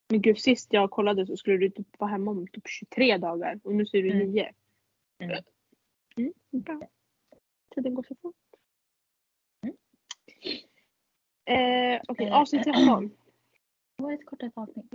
Men 0.10 0.22
gud 0.22 0.40
sist 0.40 0.74
jag 0.74 0.92
kollade 0.92 1.26
så 1.28 1.38
skulle 1.38 1.58
du 1.58 1.70
typ 1.70 2.00
vara 2.00 2.12
hemma 2.12 2.32
om 2.32 2.48
typ 2.48 2.64
23 2.68 3.18
dagar 3.18 3.60
och 3.64 3.74
nu 3.76 3.86
ser 3.86 4.02
du 4.04 4.12
Mm. 4.12 4.28
9. 4.32 4.54
Mm. 5.20 5.44
Mm, 6.18 6.34
bra. 6.52 6.88
Tiden 7.78 7.94
går 7.94 8.04
så 8.04 8.16
fort. 8.22 8.36
Mm. 9.64 9.76
Eh, 11.46 12.02
Okej, 12.08 12.28
Eh, 12.28 12.40
avsnitt 12.40 12.64
13. 12.64 13.12
Det 13.98 14.04
var 14.04 14.14
ett 14.14 14.26
kortare 14.26 14.52
avsnitt. 14.56 14.86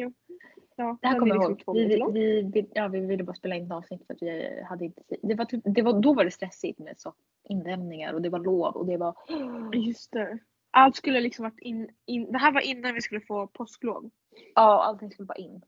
Ja, 0.77 0.99
Det 1.01 1.09
här 1.09 1.19
kommer 1.19 1.35
jag 1.35 1.51
liksom 1.51 1.77
ihåg. 1.77 2.13
Vi, 2.13 2.21
vi, 2.21 2.43
vi, 2.43 2.69
ja, 2.75 2.89
vi 2.89 3.01
ville 3.01 3.25
bara 3.25 3.35
spela 3.37 3.55
in 3.55 3.65
ett 3.65 3.73
avsnitt 3.73 4.07
för 4.07 4.15
att 4.15 4.23
vi 4.23 4.63
hade 4.63 4.85
inte. 4.85 5.03
Det 5.23 5.35
var 5.35 5.45
typ, 5.45 5.63
det 5.65 5.83
var, 5.83 6.01
då 6.01 6.15
var 6.15 6.25
det 6.25 6.31
stressigt 6.31 6.79
med 6.79 7.01
så 7.01 7.15
inlämningar 7.49 8.13
och 8.13 8.23
det 8.23 8.29
var 8.29 8.39
lov 8.39 8.77
och 8.77 8.87
det 8.87 8.97
var... 8.97 9.17
Just 9.77 10.13
det. 10.13 10.39
Allt 10.71 10.97
skulle 10.97 11.21
liksom 11.21 11.43
varit 11.43 11.59
in, 11.61 11.91
in, 12.07 12.33
det 12.33 12.39
här 12.39 12.53
var 12.53 12.61
innan 12.61 12.95
vi 12.95 13.01
skulle 13.01 13.21
få 13.21 13.47
påsklov. 13.47 14.11
Ja, 14.55 14.85
allting 14.85 15.11
skulle 15.11 15.27
bara 15.27 15.39
in. 15.39 15.63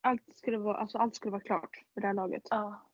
Allt 0.00 0.36
skulle 0.36 0.58
vara, 0.58 0.76
alltså 0.76 0.98
allt 0.98 1.14
skulle 1.14 1.32
vara 1.32 1.42
klart 1.42 1.84
för 1.94 2.00
det 2.00 2.06
här 2.06 2.14
laget. 2.14 2.42
Ja. 2.50 2.91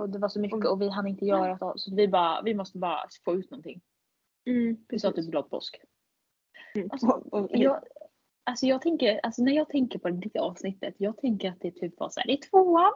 Och 0.00 0.08
det 0.08 0.18
var 0.18 0.28
så 0.28 0.40
mycket 0.40 0.66
och 0.66 0.80
vi 0.80 0.88
hann 0.88 1.06
inte 1.06 1.24
göra 1.26 1.58
av- 1.60 1.76
så 1.76 1.94
vi 1.94 2.08
bara, 2.08 2.42
vi 2.42 2.54
måste 2.54 2.78
bara 2.78 3.06
få 3.24 3.34
ut 3.34 3.50
någonting. 3.50 3.80
Mm, 4.46 4.84
Vi 4.88 4.98
sa 4.98 5.12
typ 5.12 5.24
glad 5.30 5.50
påsk. 5.50 5.80
Mm. 6.74 6.88
Alltså, 6.92 7.06
Och- 7.06 7.48
jag, 7.50 7.84
alltså 8.44 8.66
jag 8.66 8.82
tänker, 8.82 9.20
alltså 9.22 9.42
när 9.42 9.52
jag 9.52 9.68
tänker 9.68 9.98
på 9.98 10.10
det 10.10 10.38
avsnittet, 10.38 10.94
jag 10.98 11.16
tänker 11.16 11.48
att 11.50 11.60
det 11.60 11.70
typ 11.70 12.00
var 12.00 12.08
såhär, 12.10 12.26
det 12.26 12.32
är 12.32 12.50
tvåan. 12.50 12.92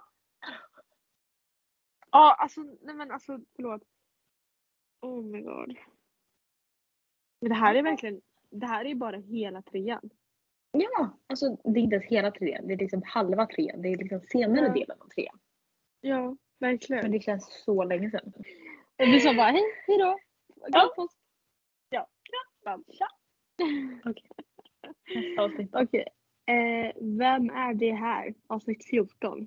Ja, 2.10 2.34
alltså 2.38 2.60
nej 2.60 2.94
men 2.94 3.10
alltså 3.10 3.38
förlåt. 3.56 3.82
Oh 5.02 5.22
my 5.24 5.40
god. 5.40 5.76
Men 7.40 7.48
det 7.48 7.54
här 7.54 7.74
är 7.74 7.82
verkligen, 7.82 8.20
det 8.50 8.66
här 8.66 8.84
är 8.84 8.94
bara 8.94 9.16
hela 9.16 9.62
trean. 9.62 10.10
Ja, 10.72 11.18
alltså 11.26 11.56
det 11.64 11.80
är 11.80 11.82
inte 11.82 11.96
ens 11.96 12.06
hela 12.10 12.30
trean. 12.30 12.66
Det 12.66 12.72
är 12.72 12.78
liksom 12.78 13.02
halva 13.06 13.46
trean. 13.46 13.82
Det 13.82 13.88
är 13.88 13.96
liksom 13.96 14.20
senare 14.20 14.66
Ja. 14.66 14.72
delen 14.72 15.00
av 15.00 15.08
trean. 15.08 15.38
Ja, 16.00 16.36
verkligen. 16.60 17.02
Men 17.02 17.12
det 17.12 17.20
känns 17.20 17.62
så 17.64 17.84
länge 17.84 18.10
sedan. 18.10 18.32
Och 18.98 19.06
vi 19.06 19.20
sa 19.20 19.34
bara 19.34 19.50
hej, 19.50 19.64
hej 19.86 19.98
då. 19.98 20.18
Glad 20.68 20.94
påsk. 20.94 21.16
Ja. 21.88 22.08
Bam. 22.64 22.84
Nästa 25.14 25.42
avsnitt. 25.42 25.70
Okej. 25.72 26.06
Eh, 26.46 26.92
vem 27.18 27.50
är 27.50 27.74
det 27.74 27.92
här? 27.92 28.34
Avsnitt 28.46 28.84
14. 28.84 29.46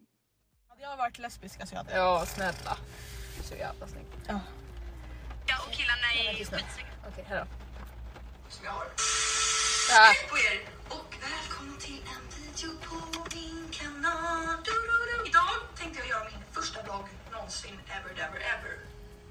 Hade 0.68 0.82
jag 0.82 0.98
varit 0.98 1.20
lesbisk 1.20 1.60
alltså 1.60 1.76
jag 1.76 1.84
hade... 1.84 1.96
Ja 1.96 2.24
snälla. 2.26 2.78
Så 3.44 3.56
jävla 3.56 3.88
snyggt. 3.88 4.08
Ja. 4.28 4.40
och 5.68 5.74
killarna 5.74 6.30
är 6.30 6.34
skitsnygga 6.34 6.90
Okej, 7.08 7.24
här 7.28 7.46
Hej 9.94 10.16
på 10.32 10.38
er 10.50 10.58
och 10.98 11.12
välkommen 11.28 11.78
till 11.86 12.02
en 12.14 12.24
video 12.36 12.70
på 12.88 12.98
min 13.36 13.62
kanal. 13.80 14.46
Du, 14.68 14.76
du, 14.90 14.96
du. 15.10 15.16
Idag 15.30 15.56
tänkte 15.80 16.00
jag 16.00 16.08
göra 16.14 16.26
min 16.34 16.44
första 16.58 16.80
vlogg 16.84 17.08
någonsin 17.34 17.78
ever, 17.96 18.12
ever, 18.26 18.40
ever 18.54 18.74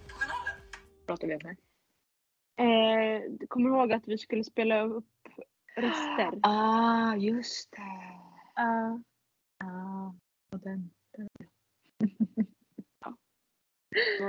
på 0.09 0.15
kanalen. 0.21 0.57
Pratar 1.07 1.27
vi 1.29 1.35
om 1.35 1.41
här. 1.49 1.57
Eh, 2.65 3.23
kommer 3.49 3.71
du 3.71 3.77
ihåg 3.77 3.93
att 3.93 4.09
vi 4.09 4.19
skulle 4.19 4.45
spela 4.45 4.83
upp 4.83 5.29
röster? 5.77 6.39
Ah, 6.43 7.15
just 7.17 7.71
det. 7.73 8.63
Uh, 8.63 8.99
Ah, 9.65 10.15
och 10.53 10.61
den. 10.61 10.91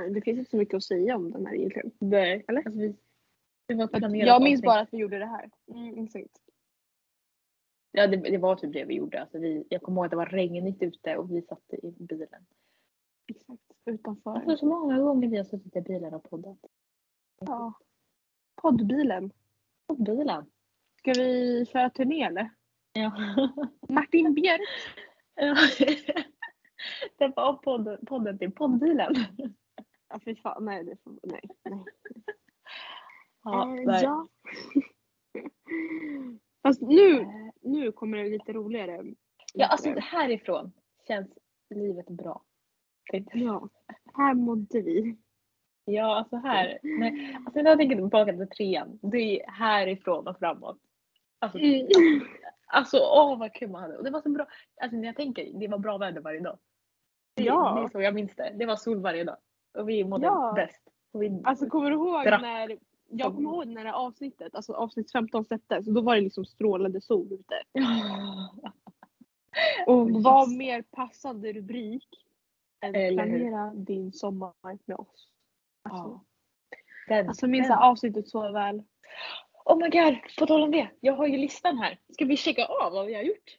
det 0.13 0.21
finns 0.21 0.39
inte 0.39 0.51
så 0.51 0.57
mycket 0.57 0.73
att 0.73 0.83
säga 0.83 1.15
om 1.15 1.31
den 1.31 1.45
här 1.45 1.55
egentligen. 1.55 1.91
Nej. 1.99 2.45
Eller? 2.47 2.61
Alltså, 2.65 2.79
vi, 2.79 2.87
det 2.87 2.95
var 2.95 2.95
ett 2.95 2.97
planerat 2.97 3.60
Jag 4.11 4.43
minns 4.43 4.61
bara 4.61 4.79
att 4.79 4.89
vi 4.91 4.97
gjorde 4.97 5.19
det 5.19 5.25
här. 5.25 5.49
Mm, 5.67 6.03
exakt. 6.03 6.41
Ja, 7.91 8.07
det, 8.07 8.17
det 8.17 8.37
var 8.37 8.55
typ 8.55 8.73
det 8.73 8.85
vi 8.85 8.93
gjorde. 8.93 9.21
Alltså, 9.21 9.39
vi, 9.39 9.65
jag 9.69 9.81
kommer 9.81 9.97
ihåg 9.97 10.05
att 10.05 10.11
det 10.11 10.17
var 10.17 10.25
regnigt 10.25 10.83
ute 10.83 11.17
och 11.17 11.31
vi 11.31 11.41
satt 11.41 11.73
i 11.73 11.91
bilen. 11.91 12.45
exakt. 13.27 13.61
Utanför. 13.85 14.35
Alltså 14.35 14.57
så 14.57 14.65
många 14.65 14.99
gånger 14.99 15.27
vi 15.27 15.37
har 15.37 15.43
suttit 15.43 15.75
i 15.75 15.81
bilen 15.81 16.13
och 16.13 16.29
poddat. 16.29 16.57
Ja. 17.39 17.73
Poddbilen. 18.61 19.31
Poddbilen. 19.87 20.45
Ska 20.97 21.13
vi 21.13 21.65
köra 21.65 21.89
turné 21.89 22.23
eller? 22.23 22.49
Ja. 22.93 23.11
Martin 23.89 24.33
Björk. 24.33 24.61
Ja. 25.35 25.55
det 27.17 27.33
var 27.35 27.53
podden, 27.53 28.05
podden 28.05 28.37
till 28.37 28.51
poddbilen. 28.51 29.15
Ja 30.09 30.19
fy 30.25 30.35
fan, 30.35 30.65
nej 30.65 30.83
det 30.83 30.97
får, 31.03 31.19
nej. 31.23 31.41
nej. 31.63 31.83
Ja, 33.43 33.65
nej. 33.65 34.03
ja. 34.03 34.27
Fast 36.63 36.81
nu, 36.81 37.27
nu 37.61 37.91
kommer 37.91 38.17
det 38.17 38.29
lite 38.29 38.53
roligare. 38.53 39.03
ja, 39.53 39.67
alltså 39.67 39.89
härifrån 39.99 40.71
känns 41.07 41.27
livet 41.69 42.09
bra. 42.09 42.43
Ja, 43.33 43.69
här 44.13 44.33
mådde 44.33 44.81
vi. 44.81 45.17
Ja, 45.85 46.15
alltså 46.15 46.35
här. 46.35 46.79
Nej, 46.83 47.37
alltså 47.45 47.61
när 47.61 47.69
jag 47.69 47.79
tänker 47.79 47.95
tillbaka 47.95 48.33
till 48.33 48.47
trean, 48.49 48.99
det 49.01 49.41
är 49.41 49.51
härifrån 49.51 50.27
och 50.27 50.39
framåt. 50.39 50.77
Alltså, 51.39 51.57
Mm. 51.59 51.87
alltså 52.67 52.97
åh 52.97 53.39
vad 53.39 53.53
kul 53.53 53.69
man 53.69 53.81
hade. 53.81 53.97
Och 53.97 54.03
det 54.03 54.11
var 54.11 54.21
så 54.21 54.29
bra. 54.29 54.45
Alltså 54.81 54.97
när 54.97 55.05
jag 55.05 55.15
tänker, 55.15 55.59
det 55.59 55.67
var 55.67 55.77
bra 55.77 55.97
väder 55.97 56.21
varje 56.21 56.39
dag. 56.39 56.57
Det, 57.35 57.43
Ja. 57.43 57.75
det 57.75 57.83
är 57.83 57.87
så 57.87 58.01
jag 58.01 58.15
minns 58.15 58.35
det. 58.35 58.55
Det 58.59 58.65
var 58.65 58.75
sol 58.75 59.01
varje 59.01 59.23
dag. 59.23 59.37
Och 59.77 59.89
vi 59.89 60.03
mådde 60.03 60.25
Ja. 60.25 60.53
bäst. 60.55 60.81
Vi, 61.13 61.41
Alltså 61.43 61.69
kommer 61.69 61.89
du 61.89 61.95
ihåg 61.95 62.25
när 62.25 62.77
jag 63.11 63.35
kommer 63.35 63.49
ihåg 63.49 63.67
när 63.67 63.83
det 63.83 63.89
här 63.89 63.97
avsnittet, 63.97 64.55
alltså 64.55 64.73
avsnitt 64.73 65.11
15 65.11 65.45
släpptes, 65.45 65.85
då 65.85 66.01
var 66.01 66.15
det 66.15 66.21
liksom 66.21 66.45
strålande 66.45 67.01
sol 67.01 67.33
ute. 67.33 67.63
Och 69.87 70.09
Just 70.11 70.23
vad 70.23 70.51
mer 70.51 70.81
passande 70.81 71.53
rubrik 71.53 72.07
än 72.81 72.95
Eller 72.95 73.25
hur? 73.25 73.39
planera 73.39 73.73
din 73.73 74.13
sommar 74.13 74.53
med 74.85 74.97
oss. 74.97 75.31
Alltså, 75.89 76.09
Ja. 76.09 76.25
Den, 77.07 77.27
alltså 77.29 77.47
minns 77.47 77.67
jag 77.67 77.81
avsnittet 77.81 78.27
så 78.27 78.51
väl. 78.51 78.83
Oh 79.65 79.77
my 79.77 79.89
god, 79.89 80.15
på 80.39 80.45
tal 80.45 80.63
om 80.63 80.71
det. 80.71 80.89
Jag 80.99 81.13
har 81.13 81.27
ju 81.27 81.37
listan 81.37 81.77
här. 81.77 81.99
Ska 82.13 82.25
vi 82.25 82.37
checka 82.37 82.65
av 82.65 82.93
vad 82.93 83.05
vi 83.05 83.13
har 83.13 83.21
gjort? 83.21 83.57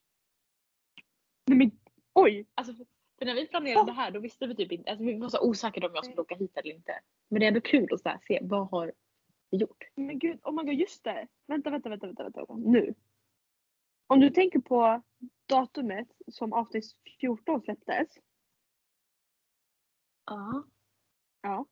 Nej 1.46 1.59
men 1.59 1.70
oj! 2.14 2.46
Alltså, 2.55 2.74
för, 3.18 3.24
när 3.24 3.34
vi 3.34 3.46
planerade 3.46 3.86
det 3.86 3.92
här 3.92 4.11
då 4.11 4.20
visste 4.20 4.46
vi 4.46 4.57
typ 4.57 4.72
inte, 4.72 4.90
alltså 4.90 5.05
vi 5.05 5.18
var 5.18 5.28
så 5.28 5.48
osäkra 5.48 5.88
om 5.88 5.94
jag 5.94 6.05
skulle 6.05 6.20
åka 6.20 6.34
hit 6.34 6.57
eller 6.57 6.74
inte. 6.74 7.00
Men 7.28 7.40
det 7.40 7.46
är 7.46 7.48
ändå 7.48 7.61
kul 7.61 7.88
att 7.92 8.00
så 8.00 8.09
här, 8.09 8.18
se 8.28 8.38
vad 8.42 8.68
har 8.68 8.92
gjort? 9.61 9.84
Men 9.94 10.18
gud, 10.18 10.40
oh 10.42 10.53
my 10.53 10.62
god 10.64 10.74
just 10.74 11.05
det! 11.05 11.26
Vänta, 11.46 11.70
vänta, 11.70 11.88
vänta, 11.88 12.07
vänta, 12.07 12.22
vänta, 12.22 12.55
nu. 12.55 12.94
Om 14.07 14.20
du 14.20 14.30
tänker 14.30 14.59
på 14.59 15.03
datumet 15.46 16.09
som 16.28 16.53
avsnitt 16.53 16.84
14 17.20 17.62
släpptes. 17.62 18.09
Ja. 20.26 20.64
Ja. 21.42 21.66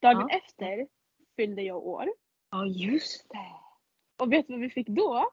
Dagen 0.00 0.26
Ja. 0.30 0.36
efter 0.36 0.88
fyllde 1.36 1.62
jag 1.62 1.86
år. 1.86 2.08
Ja 2.50 2.66
just 2.66 3.28
det. 3.30 3.52
Och 4.24 4.32
vet 4.32 4.46
du 4.46 4.52
vad 4.52 4.60
vi 4.60 4.70
fick 4.70 4.88
då? 4.88 5.30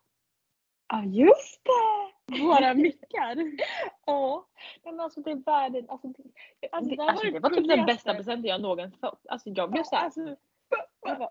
Ja 0.87 1.03
just 1.03 1.61
det. 1.63 2.39
Våra 2.43 2.73
mickar. 2.73 3.37
Ja. 4.05 4.47
Men 4.83 4.99
alltså 4.99 5.21
det 5.21 5.31
är 5.31 5.35
världen. 5.35 5.89
Alltså, 5.89 6.07
det, 6.07 6.23
Alltså, 6.71 6.95
det, 6.95 7.01
alltså, 7.03 7.25
var 7.25 7.31
det 7.31 7.39
var 7.39 7.49
typ 7.49 7.67
den 7.67 7.85
bästa 7.85 8.13
presenten 8.13 8.49
jag 8.49 8.61
någonsin 8.61 8.99
fått. 8.99 9.25
Alltså 9.29 9.49
jag 9.49 9.71
blev 9.71 9.83
såhär. 9.83 10.03
Alltså, 10.03 10.35
jag 11.01 11.17
bara, 11.19 11.29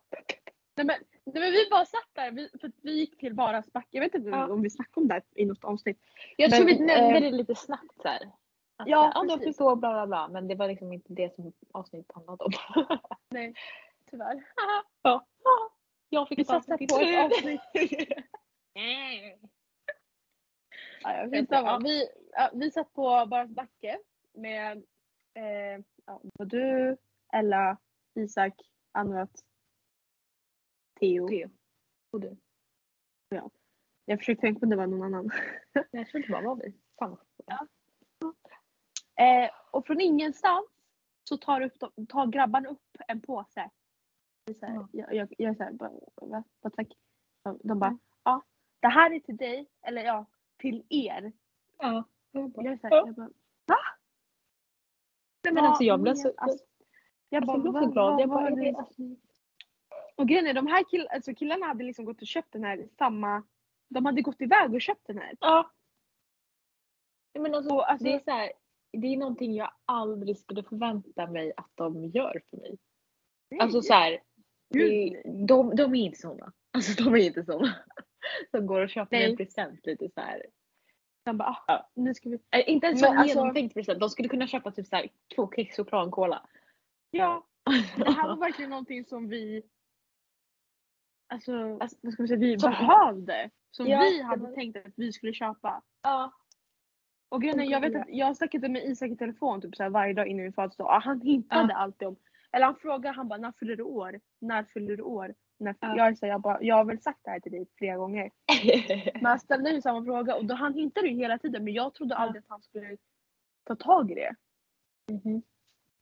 nej, 0.76 0.86
men, 0.86 0.96
nej 1.24 1.42
men 1.42 1.52
vi 1.52 1.68
bara 1.70 1.84
satt 1.84 2.08
där, 2.12 2.30
vi, 2.30 2.48
för 2.60 2.72
vi 2.82 2.92
gick 2.92 3.18
till 3.18 3.34
Varas 3.34 3.72
backe. 3.72 3.88
Jag 3.90 4.00
vet 4.00 4.14
inte 4.14 4.30
Ja. 4.30 4.52
om 4.52 4.62
vi 4.62 4.70
snackade 4.70 5.00
om 5.00 5.08
det 5.08 5.14
här 5.14 5.22
i 5.34 5.44
något 5.44 5.64
avsnitt. 5.64 5.98
jag 6.36 6.50
tror 6.50 6.64
men, 6.64 6.78
vi 6.78 6.84
nämnde 6.84 7.16
eh, 7.16 7.20
det 7.20 7.30
lite 7.30 7.54
snabbt 7.54 8.02
såhär. 8.02 8.22
Att, 8.76 8.88
ja, 8.88 9.12
ja, 9.14 9.36
precis. 9.36 9.56
bla 9.56 9.76
bla 9.76 10.06
bla. 10.06 10.28
Men 10.28 10.48
det 10.48 10.54
var 10.54 10.68
liksom 10.68 10.92
inte 10.92 11.12
det 11.12 11.34
som 11.34 11.52
avsnittet 11.72 12.12
handlade 12.14 12.44
om. 12.44 12.52
Nej, 13.30 13.54
tyvärr. 14.10 14.44
ja. 15.02 15.26
Jag 16.08 16.28
fick 16.28 16.38
Vi 16.38 16.44
satsar 16.44 16.76
på 16.76 16.98
ett 17.00 17.32
avsnitt. 17.32 17.60
Ja, 21.04 21.28
skitsamma. 21.30 21.68
Ja. 21.68 21.80
Vi, 21.84 22.08
ja, 22.32 22.50
vi 22.52 22.70
satt 22.70 22.92
på 22.92 23.02
Varas 23.02 23.50
backe 23.50 23.98
med 24.32 24.84
eh, 25.34 25.84
ja, 26.06 26.20
du, 26.44 26.96
Ella, 27.32 27.76
Isak, 28.14 28.54
Anrat, 28.92 29.30
Theo. 31.02 31.28
Theo. 31.28 31.50
Och 32.12 32.20
du. 32.20 32.36
Jag 34.04 34.18
försökte 34.18 34.40
tänka 34.40 34.60
på 34.60 34.64
om 34.66 34.70
det 34.70 34.76
var 34.76 34.86
någon 34.86 35.02
annan. 35.02 35.30
Jag 35.90 36.08
tror 36.08 36.20
inte 36.22 36.32
bara 36.32 36.42
var 36.42 36.56
vi. 36.56 36.74
Fan. 36.98 37.16
Eh, 39.20 39.50
och 39.72 39.86
från 39.86 40.00
ingenstans 40.00 40.66
så 41.28 41.36
tar, 41.36 41.60
upp 41.60 41.72
de, 41.80 42.06
tar 42.06 42.26
grabbarna 42.26 42.68
upp 42.68 42.96
en 43.08 43.20
påse. 43.20 43.70
Det 44.46 44.54
Så 44.54 44.66
här, 44.66 44.74
Ja. 44.74 44.88
jag, 44.92 45.14
jag, 45.14 45.34
jag 45.38 45.50
är 45.50 45.54
såhär, 45.54 45.72
bara, 45.72 45.90
va? 46.14 46.44
Vad 46.60 46.72
tack? 46.72 46.88
De, 47.62 47.78
bara, 47.78 47.98
ja 48.24 48.42
det 48.80 48.88
här 48.88 49.10
är 49.12 49.20
till 49.20 49.36
dig, 49.36 49.68
eller 49.82 50.04
ja, 50.04 50.26
till 50.58 50.86
er. 50.88 51.32
Ja. 51.78 52.04
Jag 52.32 52.66
är 52.66 52.76
såhär, 52.76 52.94
Ja. 52.96 53.06
jag 53.06 53.14
bara, 53.14 53.30
Nej, 55.44 55.54
men 55.54 55.64
alltså 55.64 55.84
jag 55.84 56.00
blev 56.00 56.14
så... 56.14 56.32
Alltså, 56.36 56.64
jag 57.28 57.42
Alltså, 57.42 57.58
bara, 57.58 57.64
jag 57.64 57.72
blev 57.72 57.72
så 57.72 57.86
vad- 57.86 57.92
glad. 57.92 58.12
vad 58.12 58.20
Jag 58.20 58.28
bara, 58.28 58.50
var 58.50 58.60
är 58.60 58.72
det? 58.72 58.86
Alltså- 60.22 60.24
Och 60.24 60.28
grejen 60.28 60.46
är, 60.46 60.54
de 60.54 60.66
här 60.66 60.84
kill, 60.90 61.08
alltså 61.10 61.34
killarna 61.34 61.66
hade 61.66 61.84
liksom 61.84 62.04
gått 62.04 62.20
och 62.20 62.26
köpt 62.26 62.52
den 62.52 62.64
här 62.64 62.88
samma, 62.98 63.42
de 63.88 64.06
hade 64.06 64.22
gått 64.22 64.40
iväg 64.40 64.74
och 64.74 64.80
köpt 64.80 65.06
den 65.06 65.18
här. 65.18 65.34
Ja. 65.40 65.70
Nej, 67.34 67.42
Men 67.42 67.54
alltså, 67.54 67.74
Och 67.74 67.90
alltså- 67.90 68.04
det 68.04 68.12
är 68.14 68.20
så 68.20 68.30
här, 68.30 68.52
det 68.92 69.06
är 69.06 69.16
någonting 69.16 69.54
jag 69.54 69.72
aldrig 69.84 70.38
skulle 70.38 70.62
förvänta 70.62 71.26
mig 71.26 71.52
att 71.56 71.70
de 71.74 72.04
gör 72.04 72.42
för 72.50 72.56
mig. 72.56 72.78
Alltså 73.60 73.82
så 73.82 73.92
här, 73.94 74.18
det, 74.70 75.22
de, 75.48 75.76
de 75.76 75.94
är 75.94 76.04
inte 76.04 76.18
såna. 76.18 76.52
Alltså 76.74 77.04
de 77.04 77.14
är 77.14 77.18
inte 77.18 77.44
såna. 77.44 77.74
Som 78.50 78.66
går 78.66 78.80
och 78.80 78.90
köper 78.90 79.16
Nej. 79.16 79.30
en 79.30 79.36
present 79.36 79.86
lite 79.86 80.08
så 80.14 80.20
här. 80.20 80.46
de 81.24 81.36
bara, 81.38 81.48
ah, 81.48 81.64
Ja. 81.66 81.90
nu 81.94 82.14
ska 82.14 82.28
vi, 82.30 82.38
Äh, 82.50 82.70
inte 82.70 82.86
en 82.86 82.92
Men 82.92 82.98
sån 82.98 83.16
alltså- 83.16 83.38
genomtänkt 83.38 83.74
present. 83.74 84.00
De 84.00 84.10
skulle 84.10 84.28
kunna 84.28 84.46
köpa 84.46 84.70
typ 84.70 84.86
så 84.86 84.96
här, 84.96 85.08
två 85.36 85.50
kex, 85.56 85.78
och 85.78 85.92
en 85.92 86.10
cola. 86.10 86.48
ja. 87.10 87.46
Det 87.96 88.10
här 88.12 88.28
var 88.28 88.36
verkligen 88.36 88.70
någonting 88.70 89.04
som 89.04 89.28
vi 89.28 89.62
Alltså, 91.32 91.78
Alltså, 91.80 91.96
vad 92.02 92.12
ska 92.12 92.22
man 92.22 92.28
säga, 92.28 92.40
vi 92.40 92.58
som- 92.58 92.70
behövde. 92.70 93.50
Som 93.70 93.86
Ja, 93.86 94.00
vi 94.00 94.18
det 94.18 94.24
hade 94.24 94.42
var- 94.42 94.52
tänkt 94.52 94.76
att 94.86 94.92
vi 94.96 95.12
skulle 95.12 95.32
köpa. 95.32 95.82
Ja. 96.02 96.32
Och 97.28 97.42
grejen 97.42 97.60
är, 97.60 97.64
jag 97.64 97.80
vet 97.80 97.96
att 97.96 98.08
jag 98.08 98.36
snackade 98.36 98.68
med 98.68 98.84
Isak 98.84 99.10
i 99.10 99.16
telefon 99.16 99.60
typ 99.60 99.76
så 99.76 99.82
här 99.82 99.90
varje 99.90 100.14
dag 100.14 100.26
innan 100.26 100.42
min 100.42 100.52
födelsedag. 100.52 100.86
Och 100.96 101.02
Han 101.02 101.20
hintade 101.20 101.74
alltid 101.74 102.08
om, 102.08 102.16
eller 102.52 102.66
han 102.66 102.76
frågade, 102.76 103.14
han 103.16 103.28
bara 103.28 103.38
när 103.38 103.52
fyller 103.52 103.76
du 103.76 103.82
år? 103.82 104.20
När 104.40 104.64
fyller 104.64 104.96
du 104.96 105.02
år? 105.02 105.34
När 105.58 105.72
fyller, 105.72 105.96
Ja. 105.96 106.06
jag, 106.06 106.18
så 106.18 106.26
jag, 106.26 106.40
bara, 106.40 106.62
jag 106.62 106.76
har 106.76 106.84
väl 106.84 107.00
sagt 107.00 107.20
det 107.24 107.30
här 107.30 107.40
till 107.40 107.52
dig 107.52 107.66
flera 107.78 107.96
gånger. 107.96 108.30
Men 109.14 109.24
han 109.26 109.38
ställde 109.40 109.70
ju 109.70 109.80
samma 109.82 110.04
fråga 110.04 110.36
och 110.36 110.44
då, 110.44 110.54
han 110.54 110.74
hintade 110.74 111.08
ju 111.08 111.16
hela 111.16 111.38
tiden 111.38 111.64
men 111.64 111.72
jag 111.74 111.94
trodde 111.94 112.14
aldrig 112.16 112.40
att 112.42 112.48
han 112.48 112.62
skulle 112.62 112.96
ta 113.64 113.74
tag 113.76 114.10
i 114.10 114.14
det. 114.14 114.34
Mhm. 115.12 115.42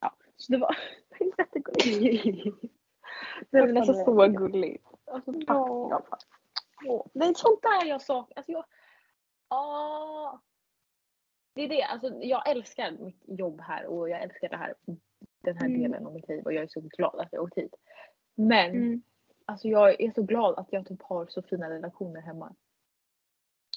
Ja, 0.00 0.14
så 0.36 0.52
det 0.52 0.58
var 0.58 0.76
det 1.18 1.24
är 1.24 1.32
jättegulligt. 1.38 2.56
Nej, 3.50 3.66
men 3.66 3.76
alltså 3.76 3.94
så 3.94 4.26
gulligt. 4.28 4.86
Alltså. 5.10 5.32
Åh, 6.86 7.06
Det 7.12 7.24
är 7.24 7.34
sånt 7.34 7.62
där 7.62 7.84
jag 7.88 8.02
saknar. 8.02 8.36
Alltså 8.36 8.52
jag... 8.52 8.64
Ah. 9.48 10.38
Det 11.54 11.62
är 11.62 11.68
det, 11.68 11.82
alltså 11.82 12.08
jag 12.22 12.48
älskar 12.50 12.90
mitt 12.90 13.22
jobb 13.26 13.60
här 13.60 13.86
och 13.86 14.10
jag 14.10 14.22
älskar 14.22 14.48
det 14.48 14.56
här, 14.56 14.74
den 15.40 15.56
här 15.56 15.66
Mm. 15.66 15.80
delen 15.82 16.06
av 16.06 16.12
mitt 16.12 16.28
liv 16.28 16.44
och 16.44 16.52
jag 16.52 16.62
är 16.62 16.68
så 16.68 16.80
glad 16.80 17.20
att 17.20 17.28
jag 17.32 17.42
åkt 17.44 17.58
hit. 17.58 17.74
Men 18.34 18.70
Mm. 18.70 19.02
alltså 19.44 19.68
jag 19.68 20.00
är 20.00 20.12
så 20.14 20.22
glad 20.22 20.58
att 20.58 20.72
jag 20.72 20.86
typ 20.86 21.02
har 21.02 21.26
så 21.26 21.42
fina 21.42 21.70
relationer 21.70 22.20
hemma. 22.20 22.54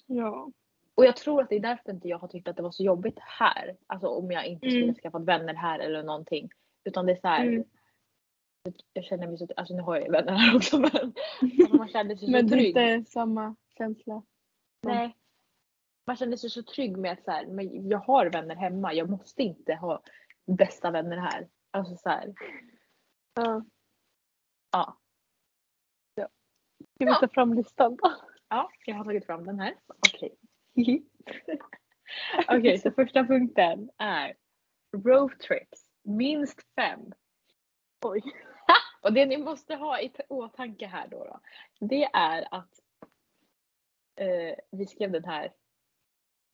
Ja. 0.05 0.51
Och 0.95 1.05
jag 1.05 1.15
tror 1.15 1.41
att 1.41 1.49
det 1.49 1.55
är 1.55 1.59
därför 1.59 1.91
inte 1.91 2.07
jag 2.07 2.17
har 2.19 2.27
tyckt 2.27 2.47
att 2.47 2.55
det 2.55 2.61
var 2.63 2.71
så 2.71 2.83
jobbigt 2.83 3.19
här. 3.19 3.77
Alltså 3.87 4.07
om 4.07 4.31
jag 4.31 4.45
inte 4.45 4.69
skulle 4.69 4.83
Mm. 4.83 4.95
skaffat 4.95 5.23
vänner 5.25 5.53
här 5.53 5.79
eller 5.79 6.03
någonting. 6.03 6.49
Utan 6.83 7.05
det 7.05 7.11
är 7.11 7.15
så 7.21 7.27
här. 7.27 7.45
Mm. 7.47 7.63
Jag 8.93 9.05
känner 9.05 9.27
mig 9.27 9.37
så, 9.37 9.47
alltså 9.57 9.73
nu 9.75 9.81
har 9.81 9.95
jag 9.95 10.05
ju 10.05 10.11
vänner 10.11 10.31
här 10.33 10.55
också 10.55 10.79
men 10.79 10.91
alltså 11.41 11.75
man 11.77 11.87
känner 11.87 12.15
sig 12.15 12.25
så 12.25 12.31
Men 12.31 12.49
trygg. 12.49 12.67
inte 12.77 13.11
samma 13.11 13.55
känsla. 13.77 14.23
Nej. 14.81 15.17
Man 16.07 16.15
känner 16.15 16.37
sig 16.37 16.49
så 16.49 16.63
trygg 16.63 16.97
med 16.97 17.11
att 17.11 17.23
så 17.23 17.31
här, 17.31 17.45
men 17.45 17.89
jag 17.89 17.97
har 17.97 18.25
vänner 18.29 18.55
hemma. 18.55 18.93
Jag 18.93 19.09
måste 19.09 19.43
inte 19.43 19.75
ha 19.75 20.03
bästa 20.45 20.91
vänner 20.91 21.17
här. 21.17 21.47
Alltså 21.71 21.95
så 21.95 22.09
här. 22.09 22.33
Ja. 23.33 23.63
Ja. 24.71 24.97
Ska 26.95 27.05
vi 27.05 27.13
ta 27.19 27.27
fram 27.27 27.53
listan 27.53 27.95
då? 27.95 28.13
Ja, 28.49 28.69
jag 28.85 28.95
har 28.95 29.05
tagit 29.05 29.25
fram 29.25 29.45
den 29.45 29.59
här. 29.59 29.75
Okej. 29.87 30.37
Okej, 32.47 32.77
så 32.77 32.91
första 32.91 33.23
punkten 33.23 33.89
är 33.97 34.33
roadtrips. 34.97 35.89
Minst 36.03 36.61
fem. 36.75 37.13
Oj. 38.05 38.21
Och 39.03 39.13
det 39.13 39.25
ni 39.25 39.37
måste 39.37 39.75
ha 39.75 40.01
i 40.01 40.11
åtanke 40.27 40.87
här 40.87 41.07
då, 41.07 41.17
då 41.17 41.39
det 41.79 42.03
är 42.03 42.47
att 42.51 42.79
eh, 44.15 44.55
vi 44.71 44.85
skrev 44.85 45.11
den 45.11 45.25
här 45.25 45.53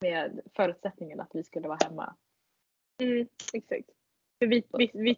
med 0.01 0.41
förutsättningen 0.55 1.19
att 1.19 1.35
vi 1.35 1.43
skulle 1.43 1.67
vara 1.67 1.79
hemma. 1.83 2.15
Mm, 3.01 3.27
exakt. 3.53 3.89
För 4.39 4.47
vi, 4.47 4.63
vi, 4.77 4.91
vi, 4.93 5.17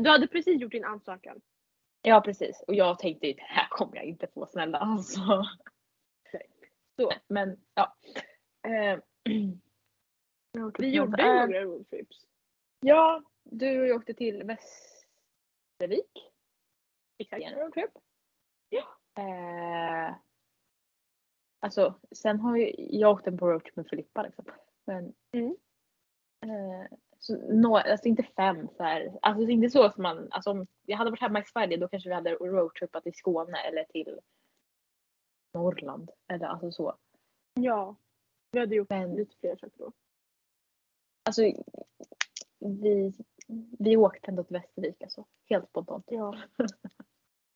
du 0.00 0.10
hade 0.10 0.26
precis 0.26 0.60
gjort 0.60 0.72
din 0.72 0.84
ansökan. 0.84 1.40
Ja 2.02 2.20
precis 2.20 2.64
och 2.66 2.74
jag 2.74 2.98
tänkte 2.98 3.26
det 3.26 3.42
här 3.42 3.68
kommer 3.70 3.96
jag 3.96 4.04
inte 4.04 4.26
få 4.26 4.46
snälla 4.46 4.78
alltså. 4.78 5.44
Så, 6.96 7.12
men 7.28 7.60
ja. 7.74 7.96
Eh, 8.68 8.98
Vi 10.78 10.88
gjorde 10.88 11.24
några 11.24 11.62
roadtrips. 11.62 12.26
Ja, 12.80 13.22
du 13.42 13.80
och 13.80 13.86
jag 13.86 13.96
åkte 13.96 14.14
till 14.14 14.42
Västervik. 14.44 16.32
Exakt. 17.18 17.42
En 17.44 17.58
roadtrip. 17.58 17.90
Eh, 19.18 20.14
alltså 21.60 21.94
sen 22.10 22.40
har 22.40 22.56
ju, 22.56 22.74
jag 22.78 23.12
åkt 23.12 23.26
en 23.26 23.38
på 23.38 23.50
roadtrip 23.50 23.76
med 23.76 23.86
Filippa 23.88 24.22
liksom. 24.22 24.44
Men 24.84 25.14
Mm. 25.32 25.56
eh, 26.40 26.86
så, 27.18 27.36
nå, 27.52 27.76
alltså 27.76 28.08
inte 28.08 28.22
fem 28.22 28.68
så 28.76 28.82
här. 28.82 29.18
Alltså 29.22 29.48
inte 29.50 29.70
så 29.70 29.90
som 29.90 30.02
man, 30.02 30.28
alltså 30.32 30.50
om 30.50 30.66
jag 30.86 30.96
hade 30.96 31.10
varit 31.10 31.20
hemma 31.20 31.40
i 31.40 31.44
Sverige 31.44 31.76
då 31.76 31.88
kanske 31.88 32.08
vi 32.08 32.14
hade 32.14 32.34
roadtripat 32.34 33.02
till 33.02 33.14
Skåne 33.14 33.58
eller 33.58 33.84
till 33.84 34.20
Norrland. 35.54 36.10
Eller 36.28 36.46
alltså 36.46 36.70
så. 36.72 36.96
Ja. 37.54 37.96
Vi 38.50 38.60
hade 38.60 38.74
gjort 38.74 38.90
Men 38.90 39.14
lite 39.14 39.36
fler 39.36 39.56
saker 39.56 39.78
då. 39.78 39.92
alltså 41.24 41.42
vi, 42.58 43.12
vi 43.78 43.96
åkte 43.96 44.28
ändå 44.30 44.44
till 44.44 44.56
Västervik 44.56 45.02
alltså. 45.02 45.24
Helt 45.48 45.68
spontant. 45.68 46.04
Ja. 46.08 46.34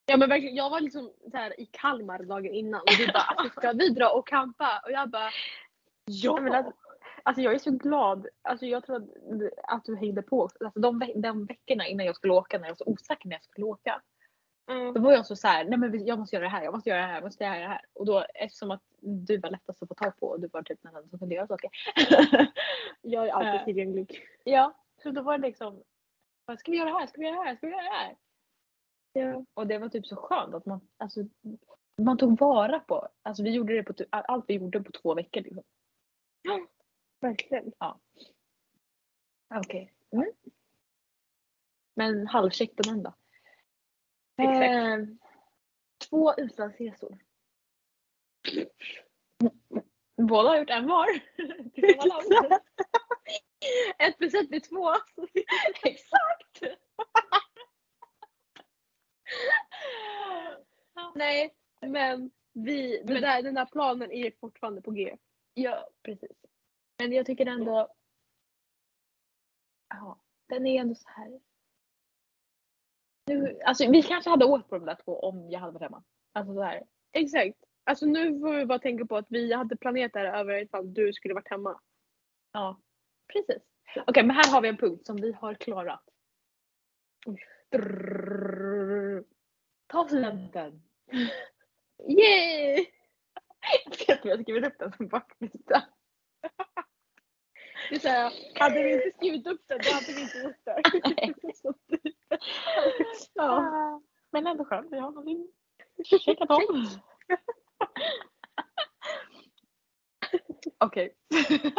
Ja 0.07 0.17
men 0.17 0.29
verkligen, 0.29 0.55
jag 0.57 0.71
var 0.71 0.81
liksom 0.81 1.13
så 1.31 1.37
här 1.37 1.61
i 1.61 1.67
Kalmar 1.67 2.19
dagen 2.23 2.55
innan 2.55 2.81
och 2.81 2.87
du 2.99 3.07
bara 3.07 3.23
alltså, 3.23 3.61
ska 3.61 3.73
vi 3.73 3.89
dra 3.89 4.09
och 4.09 4.27
campa? 4.29 4.81
Och 4.85 4.91
jag 4.91 5.11
bara 5.11 5.31
Ja! 6.05 6.41
Men 6.41 6.53
alltså, 6.55 6.73
alltså 7.23 7.43
jag 7.43 7.55
är 7.55 7.59
så 7.59 7.71
glad. 7.71 8.27
Alltså 8.43 8.67
jag 8.67 8.85
tror 8.85 8.97
att, 8.97 9.03
att 9.63 9.85
du 9.85 9.97
hängde 9.97 10.23
på. 10.23 10.43
Alltså 10.61 10.81
de, 10.81 11.13
de 11.15 11.47
veckorna 11.47 11.87
innan 11.87 12.07
jag 12.07 12.17
skulle 12.17 12.33
åka, 12.33 12.59
när 12.59 12.65
jag 12.65 12.71
var 12.73 12.77
så 12.77 12.85
osäker 12.87 13.29
när 13.29 13.37
jag 13.37 13.45
skulle 13.45 13.67
åka. 13.67 14.03
mm. 14.71 14.95
Då 14.95 15.01
var 15.01 15.13
jag 15.13 15.27
så 15.27 15.37
såhär, 15.37 15.65
nej 15.65 15.79
men 15.79 16.07
jag 16.07 16.19
måste 16.19 16.37
göra 16.37 16.45
det 16.45 16.51
här, 16.51 16.63
jag 16.65 16.75
måste 16.75 16.91
göra 16.91 17.01
det 17.01 17.07
här, 17.07 17.15
jag 17.15 17.25
måste 17.25 17.45
göra 17.45 17.59
det 17.59 17.67
här. 17.69 17.81
Och 17.93 18.07
då 18.07 18.25
eftersom 18.35 18.71
att 18.71 18.83
du 19.01 19.39
var 19.39 19.51
lättast 19.51 19.83
att 19.83 19.89
få 19.89 19.95
tag 19.95 20.17
på 20.21 20.27
och 20.27 20.41
du 20.41 20.49
var 20.53 20.63
typ 20.63 20.79
den 20.83 20.97
enda 20.97 21.09
som 21.09 21.19
kunde 21.19 21.35
göra 21.35 21.47
saker. 21.47 21.71
jag 23.03 23.29
är 23.29 23.33
alltid 23.33 23.65
tillgänglig. 23.65 24.21
ja, 24.45 24.75
så 25.03 25.11
då 25.11 25.23
var 25.23 25.39
det 25.39 25.47
liksom, 25.47 25.75
"Vad 25.75 25.83
ska 26.57 26.71
vi 26.71 26.77
göra 26.79 26.91
det 26.91 26.99
här, 26.99 27.07
ska 27.07 27.21
vi 27.21 27.27
göra 27.27 27.37
det 27.37 27.49
här, 27.49 27.57
ska 27.57 27.67
vi 27.67 27.73
göra 27.73 27.83
det 27.83 27.91
här? 27.91 28.17
Ja. 29.13 29.45
Och 29.55 29.67
det 29.67 29.79
var 29.79 29.89
typ 29.89 30.07
så 30.07 30.17
skönt 30.17 30.55
att 30.55 30.67
man, 30.67 30.89
alltså, 30.97 31.21
man 32.03 32.19
tog 32.19 32.41
vara 32.41 32.81
på, 32.81 33.09
alltså 33.23 33.43
vi 33.43 33.51
gjorde 33.51 33.75
det 33.75 33.83
på, 33.83 33.93
typ- 33.93 34.09
allt 34.11 34.45
vi 34.49 34.55
gjorde 34.55 34.81
på 34.81 34.93
två 34.93 35.15
veckor 35.15 35.41
liksom. 35.41 35.63
Verkligen. 37.21 37.73
Okej. 39.55 39.95
Mm. 40.11 40.33
Men 41.95 42.27
halvcheck 42.27 42.77
på 42.77 42.83
den 42.83 43.03
då. 43.03 43.15
Exakt. 44.37 44.71
Eh, 44.71 45.17
två 46.09 46.35
utlandsresor. 46.35 47.19
Båda 50.27 50.49
har 50.49 50.59
gjort 50.59 50.71
en 50.71 50.87
var. 50.87 51.07
Ett 53.99 54.19
plus 54.19 54.35
ett 54.35 54.49
blir 54.49 54.61
två. 54.61 54.91
Exakt. 55.83 56.79
Nej 61.15 61.55
men 61.81 62.31
vi, 62.53 63.03
Men- 63.05 63.23
där, 63.23 63.43
den 63.43 63.55
där 63.55 63.67
planen 63.67 64.13
är 64.13 64.33
fortfarande 64.41 64.83
på 64.83 64.91
G. 64.91 65.17
Ja, 65.55 65.89
precis. 66.03 66.37
Men 66.99 67.13
jag 67.13 67.27
tycker 67.27 67.47
ändå... 67.47 67.95
Ja, 69.89 70.21
den 70.47 70.67
är 70.67 70.81
ändå 70.81 70.95
så 70.95 71.09
här. 71.09 71.41
Nu, 73.27 73.61
alltså 73.65 73.91
vi 73.91 74.03
kanske 74.03 74.31
hade 74.31 74.45
åkt 74.45 74.69
på 74.69 74.79
de 74.79 74.85
där 74.87 74.99
två 75.05 75.21
om 75.21 75.51
jag 75.51 75.61
hade 75.61 75.73
varit 75.73 75.83
hemma. 75.83 76.05
Alltså 76.33 76.55
så 76.55 76.63
här. 76.63 76.87
Exakt. 77.13 77.59
Alltså 77.91 78.07
nu 78.07 78.41
får 78.41 78.57
vi 78.57 78.67
bara 78.67 78.79
tänka 78.79 79.07
på 79.07 79.17
att 79.17 79.27
vi 79.29 79.53
hade 79.53 79.77
planerat 79.77 80.13
det 80.13 80.19
här 80.19 80.41
över 80.41 80.63
ifall 80.63 80.95
du 80.95 81.13
skulle 81.13 81.35
varit 81.35 81.51
hemma. 81.51 81.81
Ja, 82.53 82.81
precis. 83.33 83.63
Okej, 84.07 84.25
men 84.25 84.37
här 84.37 84.53
har 84.53 84.61
vi 84.61 84.69
en 84.69 84.77
punkt 84.77 85.07
som 85.07 85.17
vi 85.17 85.33
har 85.33 85.55
klarat. 85.55 86.03
Drrrr. 87.71 89.25
Ta 89.87 90.07
studenten. 90.07 90.83
Yay! 92.09 92.87
Jag 94.07 94.07
vet 94.07 94.19
att 94.19 94.25
vi 94.25 94.31
har 94.31 94.43
skrivit 94.43 94.67
upp 94.67 94.79
den 94.79 94.93
som 94.93 95.09
baklista. 95.09 95.83
Det 97.89 97.95
är 97.95 97.99
så 97.99 98.09
här, 98.09 98.33
hade 98.61 98.83
vi 98.83 98.93
inte 98.93 99.17
skrivit 99.17 99.47
upp 99.47 99.63
det 99.67 99.79
då 99.79 99.91
hade 99.95 100.13
vi 100.13 100.21
inte 100.23 100.39
gjort 100.39 100.57
det. 100.65 100.83
ja. 103.35 104.03
Men 104.31 104.47
ändå 104.47 104.65
skönt, 104.65 104.93
vi 104.93 104.99
har 104.99 105.11
någonting 105.11 105.49
checkat 106.05 106.51
av. 106.51 106.59
Okej. 110.79 111.17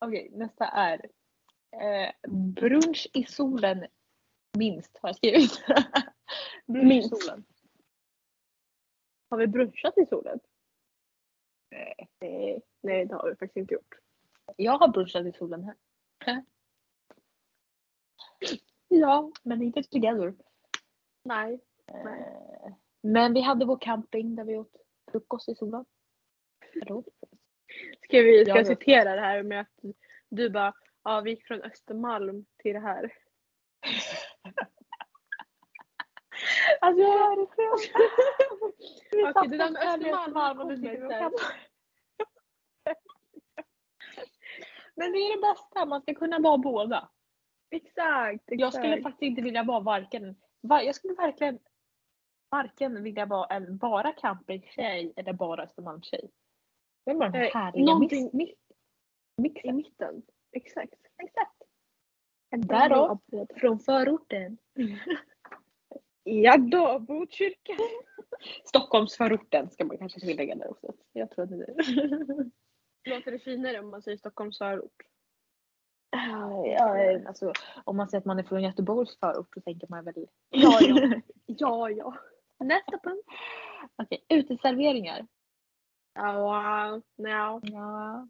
Okej, 0.00 0.30
nästa 0.32 0.66
är 0.66 1.06
eh, 1.72 2.10
brunch 2.30 3.06
i 3.12 3.24
solen 3.24 3.86
minst 4.58 4.98
har 4.98 5.08
jag 5.08 5.16
skrivit. 5.16 5.64
brunch 6.66 6.88
Minst. 6.88 7.12
i 7.12 7.16
solen. 7.16 7.44
Har 9.30 9.38
vi 9.38 9.46
brunchat 9.46 9.98
i 9.98 10.06
solen? 10.06 10.40
Nej. 11.70 12.08
Nej, 12.20 12.62
nej 12.80 13.06
det 13.06 13.14
har 13.14 13.30
vi 13.30 13.36
faktiskt 13.36 13.56
inte 13.56 13.74
gjort. 13.74 13.94
Jag 14.56 14.78
har 14.78 14.88
brunchat 14.88 15.26
i 15.26 15.32
solen 15.32 15.64
här. 15.64 15.74
Ja. 18.88 19.32
Men 19.42 19.62
inte 19.62 19.82
together. 19.82 20.34
Nej. 21.28 21.60
Eh, 21.86 22.72
Men 23.02 23.34
vi 23.34 23.40
hade 23.40 23.64
vår 23.64 23.78
camping 23.80 24.36
där 24.36 24.44
vi 24.44 24.56
åt 24.56 24.76
frukost 25.12 25.48
i 25.48 25.54
solen. 25.54 25.84
Ska 28.04 28.22
vi 28.22 28.44
ska 28.44 28.50
Ja, 28.50 28.56
jag 28.56 28.58
ja. 28.58 28.64
citera 28.64 29.14
det 29.14 29.20
här 29.20 29.42
med 29.42 29.60
att 29.60 29.94
du 30.28 30.50
bara 30.50 30.74
ja 31.04 31.20
vi 31.20 31.30
gick 31.30 31.46
från 31.46 31.62
Östermalm 31.62 32.46
till 32.62 32.72
det 32.72 32.80
här. 32.80 33.12
Alltså 36.80 37.02
jag 37.02 37.14
är 37.14 37.18
härifrån. 37.18 37.78
Okej 39.36 39.48
det 39.48 39.56
där 39.56 39.70
med 39.70 40.14
Östermalm 40.14 40.60
och 40.60 40.68
du 40.68 40.76
sitter 40.76 41.26
och. 41.26 41.32
Men 44.94 45.12
det 45.12 45.18
är 45.18 45.36
det 45.36 45.40
bästa, 45.40 45.86
man 45.86 46.02
ska 46.02 46.14
kunna 46.14 46.38
vara 46.38 46.58
båda. 46.58 47.10
Exakt, 47.70 48.42
exakt. 48.42 48.60
Jag 48.60 48.72
skulle 48.72 49.02
faktiskt 49.02 49.22
inte 49.22 49.42
vilja 49.42 49.62
vara 49.62 49.80
varken, 49.80 50.22
var, 50.24 50.47
jag 50.60 50.94
skulle 50.94 51.14
verkligen 51.14 51.58
varken 52.50 53.02
vilja 53.02 53.26
vara 53.26 53.46
en 53.56 53.76
bara 53.78 54.12
campingtjej 54.12 55.12
eller 55.16 55.32
bara 55.32 55.62
Östermalmstjej. 55.62 56.30
Jag 57.04 57.14
vill 57.14 57.18
bara 57.18 57.28
den 57.30 57.42
Eh, 57.42 57.50
härliga 57.54 57.84
någonting- 57.84 58.30
mix, 58.32 58.58
mix, 59.36 59.38
i 59.38 59.42
mixen. 59.42 59.76
mitten. 59.76 60.22
Exakt. 60.52 60.94
Exakt. 61.22 61.62
En 62.50 62.60
Där 62.60 62.88
då. 62.88 62.94
blandning 62.94 63.10
av 63.10 63.20
båda. 63.26 63.54
Från 63.60 63.78
förorten. 63.78 64.58
Ja 66.30 66.56
då, 66.56 66.98
Botkyrka. 66.98 67.72
Stockholmsförorten 68.64 69.70
ska 69.70 69.84
man 69.84 69.98
kanske 69.98 70.20
tillägga 70.20 70.54
där 70.54 70.70
också. 70.70 70.92
Jag 71.12 71.30
tror 71.30 71.44
att 71.44 71.50
det 71.50 71.66
Låter 73.04 73.30
det 73.32 73.38
finare 73.38 73.80
om 73.80 73.90
man 73.90 74.02
säger 74.02 74.16
Stockholms 74.16 74.58
förort? 74.58 75.02
Ja, 76.10 77.28
alltså, 77.28 77.52
Om 77.84 77.96
man 77.96 78.08
säger 78.08 78.20
att 78.20 78.24
man 78.24 78.38
är 78.38 78.42
från 78.42 78.62
Göteborgs 78.62 79.18
förort 79.18 79.54
så 79.54 79.60
tänker 79.60 79.86
man 79.90 80.04
väl... 80.04 80.26
Ja, 80.50 80.78
ja. 80.80 81.20
Ja, 81.46 81.90
ja. 81.90 82.14
Nästa 82.58 82.98
punkt. 82.98 83.28
Okej, 83.96 84.24
uteserveringar. 84.28 85.26
Ja. 86.14 87.00
Nej, 87.16 87.60
Ja, 87.62 88.28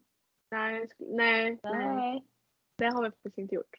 nej, 0.51 0.87
nej. 0.99 1.59
nej. 1.63 2.25
Det 2.77 2.85
har 2.85 3.03
vi 3.03 3.09
faktiskt 3.11 3.37
inte 3.37 3.55
gjort. 3.55 3.75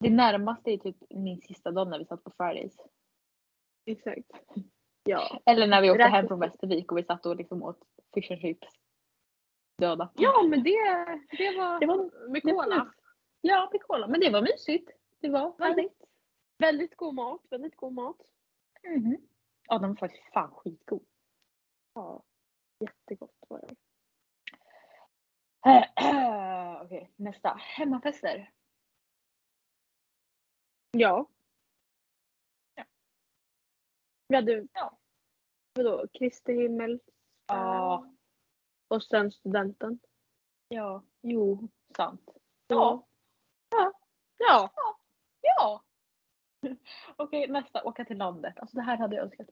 Det 0.00 0.10
närmaste 0.10 0.70
är 0.70 0.78
typ 0.78 0.96
min 1.10 1.40
sista 1.40 1.70
dag 1.70 1.88
när 1.88 1.98
vi 1.98 2.04
satt 2.04 2.24
på 2.24 2.30
Fridays. 2.36 2.76
Exakt. 3.86 4.30
Ja. 5.04 5.40
Eller 5.46 5.66
när 5.66 5.82
vi 5.82 5.90
åkte 5.90 6.04
Rätt. 6.04 6.10
hem 6.10 6.28
från 6.28 6.40
Västervik 6.40 6.92
och 6.92 6.98
vi 6.98 7.04
satt 7.04 7.26
och 7.26 7.36
liksom 7.36 7.62
åt 7.62 7.78
fish 8.14 8.30
and 8.32 8.40
chips. 8.40 8.68
Döda. 9.78 10.10
Ja, 10.14 10.42
men 10.42 10.62
det, 10.62 10.70
det 11.30 11.56
var, 11.56 11.80
Det 11.80 11.86
var- 11.86 12.28
med 12.28 12.42
cola. 12.42 12.94
Ja, 13.40 13.68
med 13.72 13.82
cola. 13.82 14.06
Men 14.06 14.20
det 14.20 14.30
var 14.30 14.42
mysigt. 14.42 14.90
Det 15.20 15.28
var 15.30 15.54
Väldigt, 15.58 16.02
väldigt 16.58 16.96
god 16.96 17.14
mat. 17.14 17.40
Väldigt 17.50 17.76
god 17.76 17.92
mat. 17.92 18.20
Mhm. 18.82 19.16
Ja, 19.68 19.78
den 19.78 19.88
var 19.88 19.96
faktiskt 19.96 20.32
fan 20.32 20.50
skitgod. 20.50 21.04
Ja. 21.94 22.22
Jättegott 22.80 23.36
var 23.48 23.60
det. 23.60 23.74
Okej, 26.84 27.12
nästa. 27.16 27.54
Hemmafester. 27.58 28.52
Ja. 30.90 31.26
Ja. 32.74 32.84
Vi 34.28 34.36
hade, 34.36 34.66
Ja. 34.72 34.98
vadå, 35.74 36.06
Kristi 36.12 36.52
himmel 36.52 37.00
Ja. 37.46 38.06
Och 38.88 39.02
sen 39.02 39.32
studenten. 39.32 39.98
Ja. 40.68 41.02
Jo, 41.22 41.68
sant. 41.96 42.30
Ja. 42.66 43.06
Ja. 43.70 43.92
Ja. 44.38 44.70
Ja. 45.40 45.82
Okej, 47.16 47.48
nästa. 47.48 47.84
Åka 47.84 48.04
till 48.04 48.18
landet. 48.18 48.58
Alltså 48.58 48.76
det 48.76 48.82
här 48.82 48.96
hade 48.96 49.16
jag 49.16 49.24
önskat. 49.24 49.48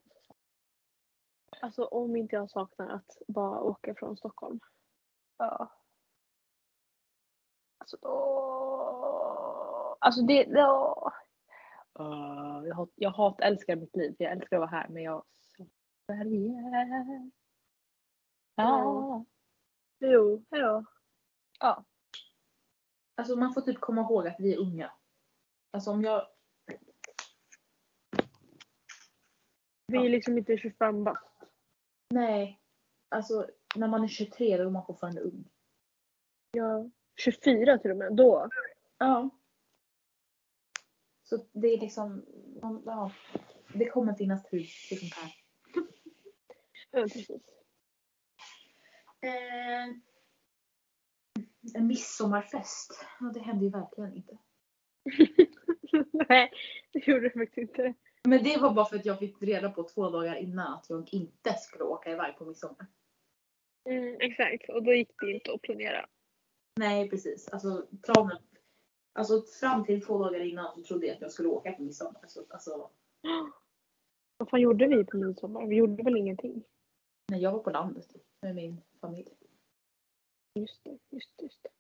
Alltså 1.61 1.85
om 1.85 2.17
inte 2.17 2.37
jag 2.37 2.51
saknar 2.51 2.89
att 2.89 3.19
bara 3.29 3.61
åka 3.61 3.95
från 3.95 4.17
Stockholm. 4.17 4.61
Ja. 5.39 5.73
Alltså 7.79 7.97
då... 8.01 9.97
Alltså 10.01 10.23
det... 10.23 10.47
Ja. 10.49 11.13
Uh, 12.01 12.63
jag, 12.67 12.75
hat, 12.75 12.91
jag 12.95 13.11
hat, 13.11 13.41
älskar 13.41 13.77
mitt 13.77 13.97
liv. 13.97 14.15
Jag 14.19 14.33
älskar 14.33 14.57
att 14.57 14.61
vara 14.61 14.81
här 14.81 14.89
men 14.89 15.03
jag... 15.03 15.25
Sverige. 16.07 17.31
Ja. 18.57 19.25
Jo, 19.99 20.45
ja. 20.51 20.85
ja. 21.61 21.85
Alltså 23.15 23.37
man 23.37 23.55
får 23.55 23.61
typ 23.61 23.81
komma 23.81 24.01
ihåg 24.01 24.27
att 24.27 24.41
vi 24.41 24.55
är 24.55 24.59
unga. 24.59 24.93
Alltså 25.71 25.91
om 25.91 26.03
jag... 26.03 26.29
Vi 29.87 30.07
är 30.07 30.09
liksom 30.09 30.39
inte 30.39 30.57
25 30.57 31.05
bast. 31.05 31.43
Nej. 32.11 32.61
Alltså 33.09 33.51
när 33.77 33.89
man 33.89 34.05
är 34.05 34.09
23 34.09 34.57
då 34.57 34.63
är 34.63 34.71
man 34.71 34.87
fortfarande 34.87 35.21
ung. 35.21 35.49
Ja. 36.51 36.91
24 37.17 37.79
till 37.79 37.91
och 37.91 37.97
med. 37.97 38.17
Då. 38.17 38.49
Ja. 38.99 39.31
Så 41.23 41.47
det 41.53 41.69
är 41.69 41.81
liksom... 41.81 42.27
Ja. 42.85 43.13
Det 43.75 43.89
kommer 43.89 44.15
finnas 44.15 44.45
tid 44.45 44.69
för 44.69 44.97
sånt 44.97 45.15
här. 45.15 45.35
Ja, 46.91 47.03
precis. 47.03 47.66
Eh, 49.21 49.89
en 51.75 51.87
midsommarfest. 51.87 53.07
Ja, 53.21 53.27
det 53.27 53.41
hände 53.41 53.65
ju 53.65 53.71
verkligen 53.71 54.17
inte. 54.17 54.39
Nej, 56.29 56.51
det 56.93 57.07
gjorde 57.07 57.29
det 57.29 57.31
faktiskt 57.31 57.59
inte. 57.59 57.95
Men 58.25 58.45
det 58.45 58.57
var 58.57 58.75
bara 58.75 58.87
för 58.87 58.97
att 58.97 59.07
jag 59.07 59.19
fick 59.19 59.43
reda 59.43 59.71
på 59.71 59.83
två 59.83 60.11
dagar 60.11 60.37
innan 60.37 60.73
att 60.73 60.87
jag 60.89 61.09
inte 61.13 61.53
skulle 61.53 61.85
åka 61.85 62.11
iväg 62.11 62.39
på 62.39 62.45
midsommar. 62.45 62.87
Mm, 63.89 64.17
exakt, 64.21 64.69
och 64.69 64.83
då 64.83 64.93
gick 64.93 65.11
det 65.21 65.33
inte 65.33 65.53
att 65.53 65.63
planera. 65.63 66.09
Nej 66.77 67.11
precis. 67.11 67.49
Alltså 67.49 67.87
planen. 68.03 68.39
Alltså 69.13 69.43
fram 69.61 69.85
till 69.85 70.03
två 70.03 70.19
dagar 70.19 70.41
innan 70.41 70.75
så 70.75 70.83
trodde 70.83 71.07
jag 71.07 71.15
att 71.15 71.21
jag 71.21 71.33
skulle 71.33 71.49
åka 71.49 71.73
på 71.73 71.83
midsommar. 71.83 72.25
Så, 72.27 72.45
alltså, 72.51 72.91
Vad 74.39 74.51
fan 74.51 74.61
gjorde 74.61 74.87
vi 74.87 75.05
på 75.05 75.17
midsommar? 75.17 75.67
Vi 75.67 75.77
gjorde 75.77 76.03
väl 76.03 76.17
ingenting? 76.17 76.65
när 77.29 77.39
jag 77.39 77.53
var 77.53 77.59
på 77.59 77.71
landet 77.71 78.09
typ, 78.09 78.23
med 78.43 78.55
min 78.55 78.81
familj. 79.07 79.33
Just 80.55 80.85
det, 80.85 80.99
just 81.11 81.37
det. 81.37 81.45
Just 81.45 81.63
det. 81.63 81.71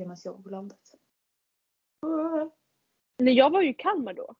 Månaders 0.00 0.26
jobb 0.26 0.44
på 0.44 0.50
landet. 0.50 0.80
Nej, 3.18 3.34
jag 3.34 3.50
var 3.50 3.62
ju 3.62 3.70
i 3.70 3.74
Kalmar 3.74 4.12
då. 4.12 4.34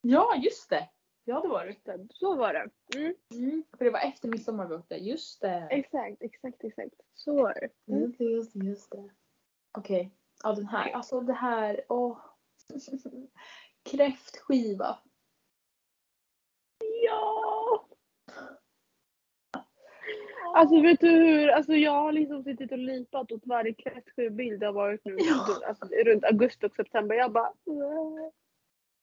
Ja 0.00 0.36
just 0.36 0.70
det! 0.70 0.90
Ja 1.24 1.40
det 1.40 1.48
var 1.48 1.66
det. 1.84 2.08
Så 2.10 2.36
var 2.36 2.52
det. 2.52 2.70
Mm. 2.98 3.14
Mm, 3.32 3.64
för 3.78 3.84
det 3.84 3.90
var 3.90 4.00
efter 4.00 4.28
midsommar 4.28 4.66
vi 4.66 4.74
åkte. 4.74 4.94
Just 4.94 5.40
det. 5.40 5.68
Exakt, 5.70 6.22
exakt, 6.22 6.64
exakt. 6.64 6.94
Så 7.14 7.34
var 7.34 7.54
det. 7.54 7.92
Mm. 7.92 8.02
Just 8.02 8.18
det, 8.18 8.24
just 8.24 8.52
det, 8.52 8.66
just 8.66 8.90
det. 8.90 9.10
Okej. 9.78 10.10
Ja 10.42 10.52
den 10.52 10.66
här. 10.66 10.90
Alltså 10.92 11.20
det 11.20 11.32
här. 11.32 11.84
Åh. 11.88 12.18
Kräftskiva. 13.90 14.98
Ja! 17.04 17.53
Alltså 20.56 20.80
vet 20.82 21.00
du 21.00 21.08
hur, 21.10 21.48
alltså 21.48 21.72
jag 21.72 21.92
har 21.92 22.12
liksom 22.12 22.42
suttit 22.44 22.72
och 22.72 22.78
lipat 22.78 23.32
åt 23.32 23.46
varje 23.46 23.74
kräftskivebild 23.74 24.60
det 24.60 24.66
har 24.66 24.72
varit 24.72 25.04
nu 25.04 25.16
alltså, 25.66 25.86
runt 25.86 26.24
augusti 26.24 26.66
och 26.66 26.72
september. 26.74 27.14
Jag 27.16 27.32
bara 27.32 27.52
"Nej." 27.64 28.32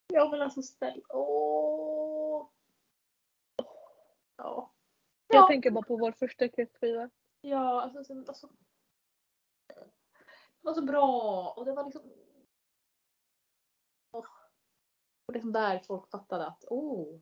Ja 0.08 0.30
men 0.32 0.42
alltså 0.42 0.62
snälla. 0.62 1.02
Åh. 1.10 2.48
Ja. 4.38 4.72
Jag 5.28 5.42
Ja. 5.44 5.48
tänker 5.48 5.72
bara 5.72 5.84
på 5.86 5.98
vår 5.98 6.12
första 6.12 6.48
kräftskiva. 6.48 7.10
Ja 7.42 7.82
alltså. 7.82 8.04
sen- 8.04 8.26
alltså. 8.28 8.48
Det 9.68 10.68
var 10.68 10.74
så 10.74 10.82
bra 10.86 11.54
och 11.58 11.66
det 11.66 11.72
var 11.74 11.84
liksom. 11.86 12.02
Och 14.12 15.34
liksom 15.34 15.52
där 15.52 15.80
folk 15.80 16.10
fattade 16.12 16.46
att 16.48 16.64
åh. 16.68 17.20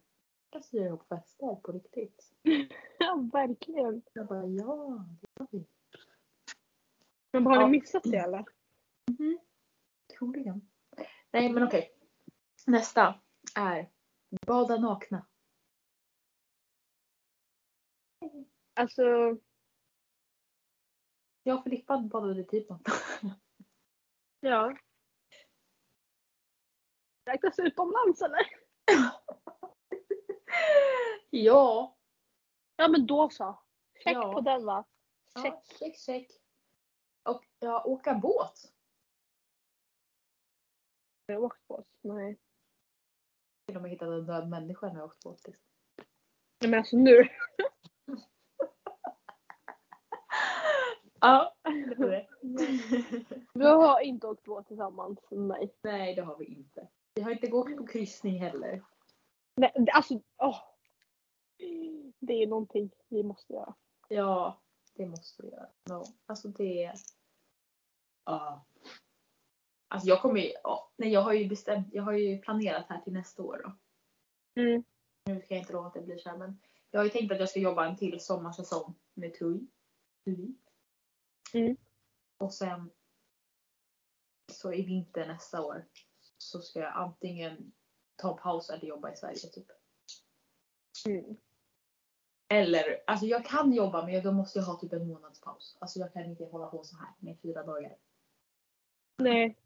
Jag 0.52 0.66
styr 0.66 0.86
ihop 0.86 1.08
fester 1.08 1.56
på 1.56 1.72
riktigt. 1.72 2.34
Ja 3.00 3.30
verkligen. 3.34 4.02
Jag 4.14 4.28
bara 4.28 4.46
ja, 4.46 5.06
det 5.22 5.28
gör 5.40 5.48
vi. 5.52 5.66
Men 7.32 7.46
har 7.46 7.56
Ja. 7.56 7.66
ni 7.68 7.72
missat 7.80 8.04
det 8.04 8.18
eller? 8.18 8.46
Troligen. 10.18 10.70
Nej 11.32 11.54
men 11.54 11.64
okej. 11.64 11.96
Nästa 12.68 13.20
är 13.56 13.90
bada 14.48 14.78
nakna. 14.78 15.26
Alltså 18.74 19.04
Jag 21.44 21.58
och 21.58 21.64
Filippa 21.64 21.98
badade 21.98 22.44
typ 22.44 22.70
nakna. 22.70 22.96
ja. 24.40 24.78
Räknas 27.26 27.60
utomlands 27.60 28.22
eller? 28.22 28.48
ja. 31.30 31.96
Ja 32.76 32.88
men 32.88 33.06
då 33.08 33.30
så. 33.30 33.60
Check 34.04 34.16
Ja. 34.16 34.34
på 34.34 34.42
den 34.42 34.66
va? 34.66 34.86
Check. 35.44 35.54
Ja, 35.54 35.64
check, 35.80 35.98
check. 35.98 36.32
Och 37.24 37.46
ja, 37.60 37.84
åka 37.86 38.14
båt. 38.14 38.72
Har 41.28 41.34
jag 41.34 41.44
åkt 41.44 41.68
båt? 41.68 41.88
Nej. 42.02 42.38
Till 43.68 43.76
och 43.76 43.82
med 43.82 43.92
hittade 43.92 44.16
en 44.16 44.26
död 44.26 44.50
människa 44.50 44.88
när 44.88 44.96
jag 45.00 45.06
åkt 45.06 45.24
båt. 45.24 45.48
Nej 46.62 46.70
men 46.72 46.74
alltså 46.80 46.98
nu. 46.98 47.24
Ja, 51.22 51.56
det 51.64 51.96
var 51.98 52.08
det. 52.10 52.28
Vi 53.54 53.66
har 53.66 54.00
inte 54.02 54.28
åkt 54.28 54.44
båt 54.44 54.68
tillsammans. 54.68 55.20
Nej. 55.32 55.74
Nej, 55.82 56.16
det 56.16 56.22
har 56.22 56.38
vi 56.38 56.46
inte. 56.46 56.88
Vi 57.14 57.22
har 57.22 57.32
inte 57.32 57.48
gått 57.48 57.78
på 57.78 57.88
kryssning 57.88 58.40
heller. 58.40 58.84
Nej 59.60 59.74
alltså 59.94 60.22
åh. 60.38 60.64
Det 62.20 62.34
är 62.34 62.48
någonting 62.48 62.92
vi 63.08 63.24
måste 63.24 63.54
göra. 63.54 63.76
Ja, 64.08 64.62
det 64.94 65.06
måste 65.06 65.44
vi 65.44 65.50
göra. 65.50 65.70
No. 65.90 66.04
Alltså 66.26 66.48
det... 66.48 66.94
Ja. 68.26 68.66
Alltså 69.88 70.08
jag 70.08 70.22
kommer 70.22 70.40
ju... 70.40 70.52
Ja, 70.64 70.92
nej, 70.96 71.10
jag 71.10 71.22
har 71.22 71.34
ju 71.34 71.48
bestämt... 71.48 71.88
Jag 71.92 72.04
har 72.04 72.12
ju 72.12 72.40
planerat 72.42 72.86
här 72.90 73.02
till 73.02 73.14
nästa 73.14 73.44
år 73.44 73.62
då. 73.64 73.72
Mm. 74.62 74.84
Nu 75.26 75.42
ska 75.42 75.54
jag 75.54 75.62
inte 75.62 75.74
lova 75.74 75.88
att 75.88 75.94
det 75.94 76.02
blir 76.02 76.18
så 76.18 76.30
här 76.30 76.38
men 76.38 76.60
jag 76.92 77.00
har 77.00 77.06
ju 77.06 77.10
tänkt 77.10 77.32
att 77.32 77.40
jag 77.40 77.50
ska 77.50 77.60
jobba 77.60 77.88
en 77.88 77.98
till 77.98 78.20
sommarsäsong 78.20 78.96
med. 79.14 79.34
TUI. 79.34 79.68
Mm. 81.54 81.78
Och 82.38 82.54
sen 82.54 82.92
så 84.52 84.74
i 84.74 84.82
vinter 84.82 85.28
nästa 85.28 85.62
år 85.62 85.86
så 86.38 86.60
ska 86.60 86.80
jag 86.80 86.94
antingen 86.96 87.72
ta 88.20 88.38
paus 88.38 88.70
eller 88.70 88.86
jobba 88.86 89.12
i 89.12 89.16
Sverige 89.16 89.36
typ. 89.36 89.68
Mm. 91.08 91.38
Eller, 92.48 93.04
alltså 93.08 93.26
jag 93.26 93.46
kan 93.46 93.74
jobba 93.74 94.06
men 94.06 94.24
då 94.24 94.32
måste 94.32 94.60
jag 94.60 94.66
ha 94.66 94.80
typ 94.80 94.94
en 94.94 95.08
månads 95.08 95.42
paus. 95.42 95.78
Alltså 95.82 96.00
jag 96.00 96.14
kan 96.14 96.26
inte 96.26 96.46
hålla 96.46 96.68
på 96.68 96.84
så 96.84 96.98
här 96.98 97.14
med 97.20 97.40
fyra 97.42 97.64
dagar. 97.64 97.98
Nej, 99.18 99.58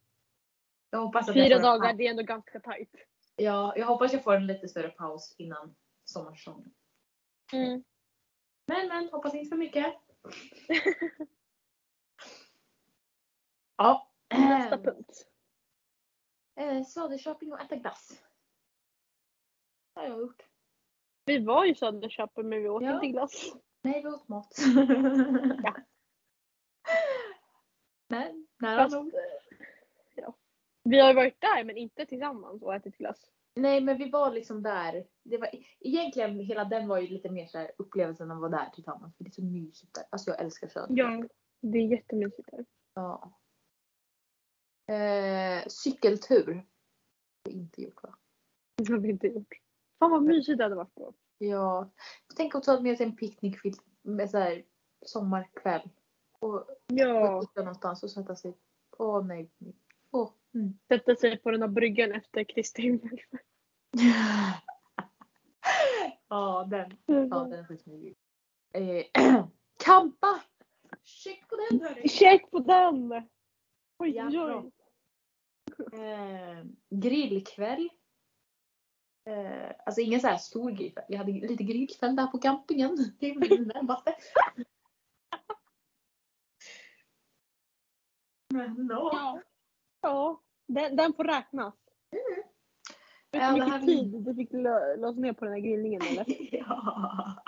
Jag 0.89 0.99
hoppas 0.99 1.29
att 1.29 1.33
fyra 1.33 1.55
en 1.55 1.61
dagar 1.61 1.93
det 1.93 2.05
är 2.05 2.09
ändå 2.09 2.23
ganska 2.23 2.59
tajt. 2.59 2.95
Ja, 3.35 3.73
jag 3.77 3.87
hoppas 3.87 4.13
jag 4.13 4.23
får 4.23 4.35
en 4.35 4.47
lite 4.47 4.67
större 4.67 4.89
paus 4.89 5.35
innan 5.37 5.75
sommarsäsongen. 6.03 6.73
Mm. 7.53 7.83
Men 8.65 8.87
men, 8.87 9.09
hoppas 9.09 9.33
inte 9.33 9.49
för 9.49 9.57
mycket. 9.57 9.85
ja. 13.77 14.11
Nästa 14.29 14.77
punkt. 14.77 15.27
Eh, 16.55 16.83
Söderköping 16.83 17.53
och 17.53 17.61
äta 17.61 17.75
glass. 17.75 18.23
Det 19.93 19.99
har 20.01 20.07
jag 20.07 20.19
gjort. 20.19 20.41
Vi 21.25 21.39
var 21.39 21.65
ju 21.65 21.75
Söderköping 21.75 22.49
men 22.49 22.61
vi 22.63 22.69
åt 22.69 22.83
Ja. 22.83 22.93
inte 22.95 23.07
glass. 23.07 23.53
Nej, 23.83 24.01
vi 24.03 24.09
åt 24.09 24.27
mat. 24.27 24.53
Ja. 25.63 25.75
Men 28.09 28.47
nära 28.59 28.77
Fast, 28.83 28.95
nog. 28.95 29.13
eh, 29.13 29.19
ja. 30.15 30.35
Vi 30.83 30.99
har 30.99 31.07
ju 31.09 31.13
varit 31.15 31.41
där 31.41 31.63
men 31.63 31.77
inte 31.77 32.05
tillsammans 32.05 32.61
och 32.63 32.75
ätit 32.75 32.97
glass. 32.97 33.31
Nej, 33.55 33.81
men 33.81 33.97
vi 33.97 34.09
var 34.09 34.31
liksom 34.31 34.63
där. 34.63 35.07
Det 35.23 35.37
var, 35.37 35.49
egentligen 35.79 36.39
hela 36.39 36.65
den 36.65 36.87
var 36.87 36.97
ju 36.99 37.07
lite 37.07 37.29
mer 37.29 37.47
så 37.47 37.57
här 37.57 37.71
upplevelsen 37.77 38.31
av 38.31 38.37
att 38.43 38.51
vara 38.51 38.63
där 38.63 38.69
tillsammans. 38.69 39.17
För 39.17 39.23
det 39.23 39.29
är 39.29 39.31
så 39.31 39.43
mysigt 39.43 39.93
där. 39.93 40.03
Alltså 40.09 40.29
jag 40.31 40.41
älskar 40.41 40.67
Söderköping. 40.67 40.97
Ja. 40.97 41.27
Det 41.61 41.77
är 41.77 41.87
jättemysigt 41.87 42.49
där. 42.51 42.65
Ja. 42.93 43.33
Eh, 44.93 45.67
cykeltur. 45.67 46.53
Har 46.55 47.51
vi 47.51 47.51
inte 47.51 47.81
gjort 47.81 48.03
va? 48.03 48.15
Det 48.77 48.89
har 48.93 48.97
vi 48.99 49.09
inte 49.09 49.27
gjort. 49.27 49.53
Fan 49.99 50.11
vad 50.11 50.23
mysigt 50.23 50.57
det 50.57 50.63
hade 50.63 50.75
varit 50.75 50.95
då. 50.95 51.13
Ja. 51.37 51.89
Tänk 52.35 52.55
att 52.55 52.63
ta 52.63 52.81
med 52.81 52.97
sig 52.97 53.05
en 53.05 53.15
picknickfilt 53.15 53.81
med 54.01 54.29
så 54.29 54.37
här 54.37 54.63
sommarkväll. 55.05 55.89
Och 56.39 56.67
Ja. 56.87 57.41
ut 57.43 57.55
någonstans 57.55 58.03
och 58.03 58.11
sätta 58.11 58.35
sig. 58.35 58.57
Åh 58.97 59.25
nej. 59.25 59.51
Åh. 60.11 60.29
Mm. 60.53 60.79
Sätta 60.87 61.15
sig 61.15 61.37
på 61.37 61.51
den 61.51 61.61
här 61.61 61.69
bryggan 61.69 62.11
efter 62.11 62.43
Kristi 62.43 62.81
himmel. 62.81 63.19
ja, 66.27 66.67
den. 66.69 66.97
Ja, 67.05 67.15
den 67.43 67.53
är 67.53 67.63
skitsmygig. 67.63 68.15
Eh, 68.73 69.05
kampa! 69.85 70.41
Check 71.03 71.47
på 71.49 71.55
den 71.55 71.81
hörni! 71.81 72.09
Check 72.09 72.51
på 72.51 72.59
den! 72.59 73.11
Oj, 73.97 74.09
Ja, 74.15 74.61
oj. 74.61 74.71
Eh, 75.99 76.65
grillkväll. 76.89 77.89
Eh, 79.25 79.71
alltså 79.85 80.01
ingen 80.01 80.19
så 80.19 80.27
här 80.27 80.37
stor 80.37 80.71
grillkväll. 80.71 81.05
Vi 81.09 81.15
hade 81.15 81.31
lite 81.31 81.63
grillkväll 81.63 82.15
där 82.15 82.27
på 82.27 82.37
campingen. 82.37 82.97
Det 83.19 83.29
är 83.29 83.39
det 83.39 83.73
närmaste. 83.73 84.15
Men 88.53 88.87
då. 88.87 89.09
Ja. 89.13 89.41
Ja, 90.01 90.41
den, 90.67 90.95
den 90.95 91.13
får 91.13 91.23
räknas. 91.23 91.73
Vet 93.31 93.41
du 93.41 93.47
hur 93.47 93.53
mycket 93.53 93.69
här- 93.71 93.79
tid 93.85 94.21
du 94.25 94.35
fick 94.35 94.51
lö- 94.51 94.95
låsa 94.97 95.19
ner 95.19 95.33
på 95.33 95.45
den 95.45 95.53
här 95.53 95.61
grillningen 95.61 96.01
eller? 96.09 96.25
ja. 96.55 97.43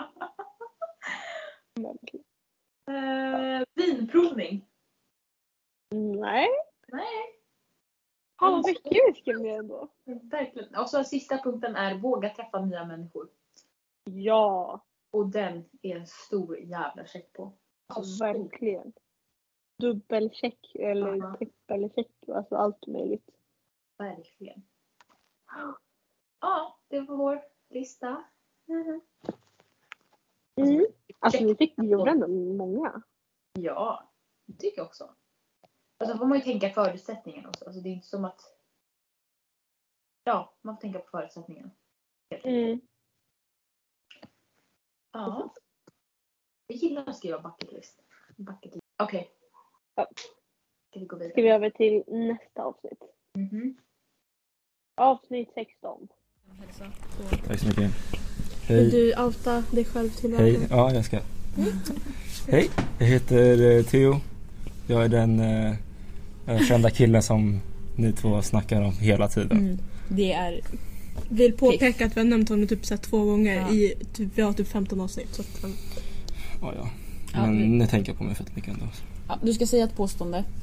Eh, 2.90 3.64
vinprovning. 3.74 4.68
Nej. 5.94 6.48
Nej. 6.88 7.35
Vad 8.40 8.66
mycket 8.66 9.16
skrev 9.16 9.40
ner 9.40 9.58
ändå. 9.58 9.88
Verkligen. 10.04 10.74
Och 10.76 10.90
så 10.90 11.04
sista 11.04 11.38
punkten 11.38 11.76
är 11.76 11.94
våga 11.98 12.30
träffa 12.34 12.60
nya 12.64 12.84
människor. 12.84 13.28
Ja, 14.04 14.80
Och 15.10 15.26
den 15.26 15.64
är 15.82 15.96
en 15.96 16.06
stor 16.06 16.58
jävla 16.58 17.06
check 17.06 17.32
på. 17.32 17.52
ja 17.88 17.94
Alltså, 17.94 18.12
stor. 18.12 18.24
verkligen. 18.26 18.92
Dubbelcheck 19.78 20.72
eller 20.74 21.14
Ja. 21.16 21.36
trippelcheck. 21.38 22.10
Alltså 22.28 22.56
allt 22.56 22.86
möjligt. 22.86 23.30
Verkligen. 23.98 24.62
Ja, 26.40 26.78
det 26.88 27.00
var 27.00 27.16
vår 27.16 27.42
lista. 27.68 28.24
Mm. 28.68 29.00
Alltså 31.18 31.44
vi 31.44 31.54
fick 31.54 31.74
vi 31.76 31.86
gjorde 31.88 32.10
ändå 32.10 32.28
många. 32.28 33.02
Ja, 33.52 34.10
det 34.46 34.58
tycker 34.58 34.78
jag 34.80 34.86
också. 34.86 35.14
Och 35.98 36.06
så 36.06 36.18
får 36.18 36.26
man 36.26 36.38
ju 36.38 36.44
tänka 36.44 36.70
förutsättningarna 36.70 37.48
också. 37.48 37.64
Alltså 37.64 37.80
det 37.80 37.88
är 37.88 37.92
inte 37.92 38.06
som 38.06 38.24
att... 38.24 38.40
Ja, 40.24 40.54
man 40.62 40.76
får 40.76 40.80
tänka 40.80 40.98
på 40.98 41.10
förutsättningarna. 41.10 41.70
Mm. 42.44 42.80
Ja. 45.12 45.54
Jag 46.66 46.76
gillar 46.76 47.06
att 47.06 47.16
skriva 47.16 47.38
bucket 47.38 47.72
list. 47.72 48.02
Bucket 48.36 48.74
list. 48.74 48.84
Okej. 49.02 49.30
Ja. 49.94 50.06
Ska 50.90 51.00
vi 51.00 51.06
gå 51.06 51.16
vidare? 51.16 51.32
Ska 51.32 51.42
vi 51.42 51.48
över 51.48 51.70
till 51.70 52.04
nästa 52.06 52.62
avsnitt. 52.62 53.02
Mhm. 53.34 53.76
Avsnitt 54.94 55.52
16. 55.54 56.08
Tack 57.46 57.60
så 57.60 57.66
mycket. 57.66 57.90
Vill 58.68 58.76
Hej. 58.76 58.90
du 58.90 59.22
outa 59.22 59.60
dig 59.60 59.84
själv 59.84 60.10
till 60.10 60.36
Hej. 60.36 60.66
Ja, 60.70 60.94
jag 60.94 61.04
ska. 61.04 61.20
Hej, 62.48 62.70
jag 62.98 63.06
heter 63.06 63.76
eh, 63.76 63.84
Theo. 63.84 64.20
Jag 64.86 65.04
är 65.04 65.08
den 65.08 65.40
eh, 65.40 65.70
eh, 66.46 66.60
kända 66.68 66.90
killen 66.90 67.22
som 67.22 67.60
ni 67.96 68.12
två 68.12 68.42
snackar 68.42 68.82
om 68.82 68.92
hela 68.92 69.28
tiden. 69.28 69.58
Mm. 69.58 69.78
Det 70.08 70.32
är... 70.32 70.60
Vill 71.28 71.52
påpeka 71.52 72.06
att 72.06 72.16
vi 72.16 72.20
har 72.20 72.28
nämnt 72.28 72.48
honom 72.48 72.66
typ 72.66 72.86
så 72.86 72.96
två 72.96 73.24
gånger 73.24 73.56
Ja. 73.56 73.70
i 73.72 73.94
typ, 74.12 74.28
vi 74.34 74.42
har 74.42 74.52
typ 74.52 74.68
15 74.68 75.00
avsnitt. 75.00 75.34
Så 75.34 75.42
att, 75.42 75.64
um, 75.64 75.72
Ja, 76.60 76.72
ja. 76.76 76.88
Ja, 77.32 77.46
Men 77.46 77.58
vi- 77.58 77.66
ni 77.68 77.86
tänker 77.86 78.14
på 78.14 78.24
mig 78.24 78.34
fett 78.34 78.56
mycket 78.56 78.72
ändå. 78.74 78.86
Ja, 79.28 79.38
du 79.42 79.52
ska 79.54 79.66
säga 79.66 79.84
ett 79.84 79.96
påstående. 79.96 80.44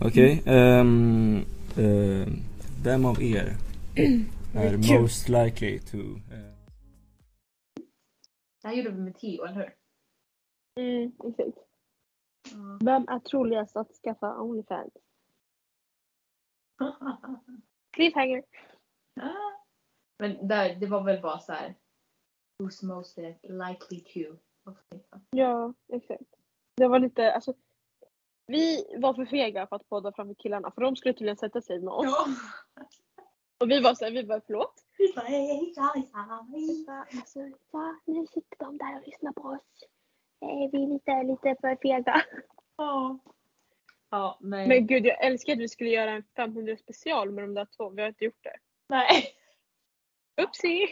Okej. 0.00 0.42
ehm, 0.46 1.44
ehm, 1.76 2.40
vem 2.82 3.04
av 3.04 3.22
er 3.22 3.56
är 4.54 4.98
most 5.00 5.28
likely 5.28 5.78
to... 5.78 5.96
eh, 5.96 6.38
Det 8.62 8.68
här 8.68 8.74
gjorde 8.74 8.90
vi 8.90 9.00
med 9.00 9.14
Theo, 9.18 9.44
eller 9.44 9.54
hur? 9.54 9.72
Mm, 10.84 11.12
exakt. 11.28 11.58
Vem 12.84 13.08
är 13.08 13.18
troligast 13.18 13.76
att 13.76 13.92
skaffa 13.92 14.40
Onlyfans? 14.40 14.92
Cliffhanger. 17.90 18.44
Men 20.18 20.48
där, 20.48 20.74
det 20.74 20.86
var 20.86 21.04
väl 21.04 21.22
bara 21.22 21.38
så 21.38 21.52
här. 21.52 21.74
Who's 22.62 22.84
most 22.84 23.18
likely 23.42 24.00
to? 24.00 24.36
Ja, 25.30 25.74
exakt. 25.92 26.36
Det 26.76 26.88
var 26.88 26.98
lite, 26.98 27.32
alltså. 27.32 27.54
Vi 28.46 28.96
var 28.98 29.14
för 29.14 29.24
fega 29.24 29.66
för 29.66 29.76
att 29.76 29.88
podda 29.88 30.12
framför 30.12 30.34
killarna 30.34 30.70
för 30.70 30.80
de 30.80 30.96
skulle 30.96 31.14
tydligen 31.14 31.36
sätta 31.36 31.60
sig 31.60 31.80
med 31.80 31.92
oss. 31.92 32.04
Ja. 32.04 32.26
Och 33.60 33.70
vi 33.70 33.80
var 33.80 33.94
såhär, 33.94 34.12
vi 34.12 34.24
bara 34.24 34.40
förlåt. 34.46 34.74
Vi 34.98 35.12
bara, 35.16 35.24
hej, 35.26 35.46
hej, 35.46 35.74
hej. 35.76 36.86
Alltså, 37.18 37.40
ja, 37.72 38.00
nu 38.04 38.26
sitter 38.26 38.56
de 38.58 38.78
där 38.78 38.96
och 39.00 39.06
lyssnar 39.06 39.32
på 39.32 39.42
oss. 39.42 39.88
Eh, 40.40 40.70
Vi 40.72 40.82
är 40.82 40.86
lite, 40.88 41.22
lite 41.22 41.56
för 41.60 41.76
fega. 41.82 42.22
Ja. 42.76 43.18
Ja, 44.10 44.38
nej. 44.40 44.68
Men 44.68 44.86
gud, 44.86 45.06
jag 45.06 45.24
älskar 45.24 45.52
att 45.52 45.58
vi 45.58 45.68
skulle 45.68 45.90
göra 45.90 46.10
en 46.10 46.24
500 46.36 46.76
special 46.76 47.30
med 47.30 47.44
de 47.44 47.54
där 47.54 47.66
två. 47.76 47.90
Vi 47.90 48.02
har 48.02 48.08
inte 48.08 48.24
gjort 48.24 48.42
det. 48.44 48.56
nej. 48.88 49.24
Oopsie! 50.42 50.88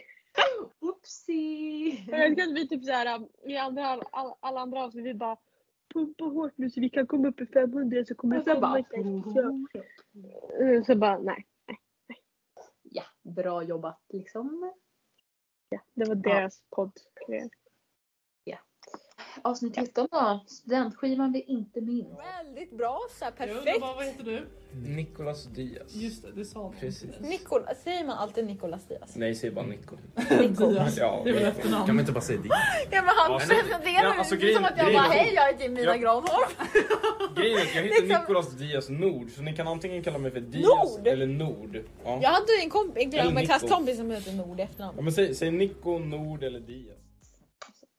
Oopsie. 0.80 2.04
Jag 2.08 2.24
älskar 2.24 2.42
att 2.42 2.54
vi 2.54 2.68
typ 2.68 2.84
såhär, 2.84 3.20
i 3.44 3.56
andra, 3.56 3.86
all, 3.86 4.34
alla 4.40 4.60
andra 4.60 4.84
avsnitt, 4.84 5.04
vi 5.04 5.14
bara 5.14 5.36
pumpa 5.94 6.24
hårt 6.24 6.52
nu 6.56 6.70
så 6.70 6.80
vi 6.80 6.90
kan 6.90 7.06
komma 7.06 7.28
upp 7.28 7.40
i 7.40 7.46
500 7.46 8.04
så 8.04 8.14
kommer 8.14 8.36
det 8.36 8.54
så 8.54 8.60
bara, 8.60 8.78
ett 8.78 10.86
Så 10.86 10.96
bara, 10.96 11.18
nej. 11.18 11.46
ja, 12.82 13.02
bra 13.22 13.62
jobbat 13.62 14.00
liksom. 14.08 14.72
Ja, 15.68 15.80
det 15.94 16.04
var 16.08 16.14
deras 16.14 16.62
podd. 16.70 16.92
Avsnitt 19.42 19.74
13 19.74 20.08
då. 20.10 20.44
Studentskivan 20.46 21.32
vi 21.32 21.40
inte 21.40 21.80
minns. 21.80 22.06
Väldigt 22.44 22.76
bra, 22.78 22.98
så 23.18 23.24
perfekt. 23.36 23.80
vad 23.80 24.04
heter 24.04 24.24
du? 24.24 24.46
Nicolas 24.96 25.44
Diaz. 25.44 25.94
Just 25.94 26.22
det, 26.22 26.32
det 26.32 26.44
sa 26.44 26.70
du. 26.74 26.80
Precis. 26.80 27.10
Nikolas, 27.20 27.82
säger 27.82 28.06
man 28.06 28.18
alltid 28.18 28.46
Nikolas 28.46 28.84
Diaz? 28.88 29.12
Nej, 29.16 29.34
säg 29.34 29.50
bara 29.50 29.66
Nico. 29.66 29.96
Diaz. 30.68 30.96
Ja, 30.98 31.20
Det 31.24 31.30
är 31.30 31.34
väl 31.34 31.42
efternamn. 31.44 31.86
Kan 31.86 31.94
man 31.96 32.00
inte 32.02 32.12
bara 32.12 32.20
säga 32.20 32.40
Diaz? 32.40 32.58
Ja 32.90 33.02
men 33.02 33.10
han 33.16 33.32
Ja, 33.32 33.38
presenterade 33.38 33.90
ja, 34.08 34.14
alltså, 34.18 34.36
som 34.36 34.64
att 34.64 34.72
jag 34.76 34.86
grejen 34.86 35.02
bara 35.02 35.12
hej 35.12 35.34
jag 35.34 35.52
heter 35.52 35.64
Emilia 35.66 35.96
Ja. 35.96 36.02
Granholm. 36.02 36.50
Grejen 37.36 37.58
är 37.58 37.62
att 37.62 37.74
jag 37.74 37.82
heter 37.82 38.02
Liksom- 38.02 38.20
Nicolas 38.20 38.50
Diaz 38.50 38.88
Nord, 38.88 39.30
så 39.30 39.42
ni 39.42 39.52
kan 39.56 39.68
antingen 39.68 40.02
kalla 40.02 40.18
mig 40.18 40.30
för 40.30 40.40
Diaz 40.40 40.96
Nord? 40.98 41.06
eller 41.06 41.26
Nord. 41.26 41.76
Ja. 42.04 42.18
Jag 42.22 42.30
hade 42.30 42.46
en, 42.62 42.70
komp- 42.70 42.92
en, 42.96 43.34
Nico. 43.34 43.46
klasskompis 43.46 43.96
som 43.96 44.10
hette 44.10 44.32
Nord 44.32 44.58
i 44.58 44.62
Ja, 44.62 44.68
efternamn. 44.68 45.04
men 45.04 45.12
säg, 45.12 45.34
säg 45.34 45.50
Nico, 45.50 45.98
Nord 45.98 46.42
eller 46.42 46.60
Diaz. 46.60 46.96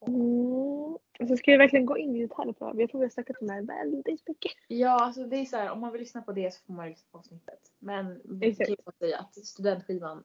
Mm. 0.07 0.76
Alltså 1.19 1.38
ska 1.38 1.52
vi 1.52 1.57
verkligen 1.57 1.85
gå 1.85 1.98
in 1.98 2.15
i 2.15 2.22
detaljer 2.22 2.53
på 2.53 2.65
det 2.65 2.72
här? 2.73 2.80
Jag 2.80 2.89
tror 2.89 2.99
vi 2.99 3.06
har 3.06 3.10
snackat 3.10 3.38
om 3.41 3.48
det 3.48 3.53
här 3.53 3.61
väldigt 3.61 4.27
mycket. 4.27 4.52
Ja, 4.68 5.03
alltså 5.03 5.23
det 5.23 5.38
är 5.38 5.45
så 5.45 5.57
här, 5.57 5.72
om 5.72 5.80
man 5.80 5.91
vill 5.91 6.02
lyssna 6.02 6.22
på 6.22 6.31
det 6.31 6.53
så 6.53 6.65
får 6.65 6.73
man 6.73 6.89
lyssna 6.89 7.07
på 7.11 7.18
avsnittet. 7.18 7.72
Men 7.80 8.22
vi 8.39 8.56
kan 8.56 8.68
ju 8.68 8.76
säga 8.99 9.19
att 9.19 9.35
studentskivan 9.45 10.23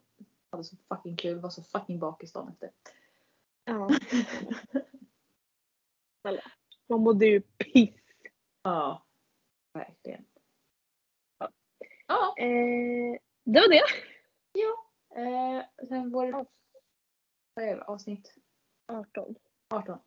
hade 0.50 0.64
så 0.64 0.76
fucking 0.88 1.16
kul, 1.16 1.38
var 1.38 1.50
så 1.50 1.62
fucking 1.62 1.98
bakis 1.98 2.32
dagen 2.32 2.48
efter. 2.48 2.70
Ja. 3.64 3.90
Man 6.88 7.00
mådde 7.00 7.26
ju 7.26 7.40
piss. 7.40 7.94
Ja, 8.62 9.06
verkligen. 9.72 10.24
Ja, 12.06 12.34
Eh, 12.38 13.18
det 13.44 13.60
var 13.60 13.68
det. 13.68 13.82
eh, 15.20 15.86
sen 15.88 16.10
var 16.12 16.46
är 17.60 17.76
det, 17.76 17.82
avsnitt 17.82 18.34
18. 18.86 19.34
18. 19.74 19.98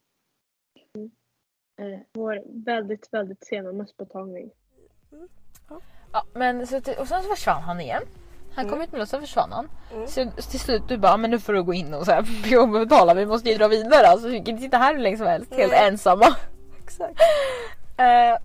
Eh, 1.78 2.00
Vår 2.14 2.42
väldigt, 2.66 3.08
väldigt 3.12 3.46
sena 3.46 3.72
mösspåtagning. 3.72 4.50
Ja, 6.12 6.24
men 6.34 6.68
så, 6.68 6.82
till- 6.82 6.98
och 6.98 7.08
sen 7.08 7.24
så 7.24 7.30
försvann 7.30 7.62
han 7.62 7.82
igen. 7.82 8.04
Han 8.56 8.66
kom 8.66 8.74
Mm. 8.74 8.84
ut 8.86 8.92
med 8.92 9.02
oss 9.02 9.14
och 9.14 9.20
försvann 9.22 9.52
han. 9.52 9.70
Mm. 9.94 10.08
Så 10.08 10.32
till 10.32 10.60
slut 10.60 10.84
du 10.88 10.98
bara, 10.98 11.18
men 11.18 11.32
nu 11.32 11.40
får 11.40 11.54
du 11.54 11.64
gå 11.64 11.74
in 11.74 11.94
och 11.94 12.06
så 12.06 12.12
här, 12.12 12.80
betala, 12.86 13.14
vi 13.14 13.26
måste 13.26 13.50
ju 13.50 13.58
dra 13.58 13.68
vidare. 13.68 14.08
Alltså, 14.08 14.28
vi 14.28 14.38
kan 14.38 14.48
inte 14.48 14.62
sitta 14.64 14.78
här 14.78 14.94
hur 14.94 15.02
länge 15.02 15.18
som 15.18 15.28
helst, 15.28 15.54
helt 15.54 15.74
ensamma. 15.74 16.26
Exakt. 16.84 17.20
Eh, 17.98 18.38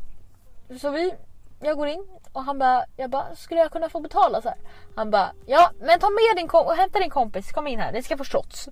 så 0.79 0.91
vi, 0.91 1.15
jag 1.61 1.77
går 1.77 1.89
in 1.89 2.07
och 2.33 2.45
han 2.45 2.59
bara, 2.59 2.85
jag 2.97 3.11
bara, 3.11 3.35
skulle 3.37 3.61
jag 3.61 3.71
kunna 3.73 3.89
få 3.89 4.01
betala 4.01 4.43
så 4.43 4.49
här? 4.49 4.59
Han 4.95 5.11
bara, 5.11 5.33
ja 5.47 5.71
men 5.81 5.99
ta 6.01 6.09
med 6.11 6.37
din 6.37 6.49
kom 6.49 6.67
och 6.67 6.75
hämta 6.75 6.99
din 6.99 7.11
kompis, 7.11 7.53
kom 7.53 7.67
in 7.67 7.79
här, 7.81 7.93
ni 7.93 8.03
ska 8.03 8.17
få 8.17 8.25
shots. 8.25 8.69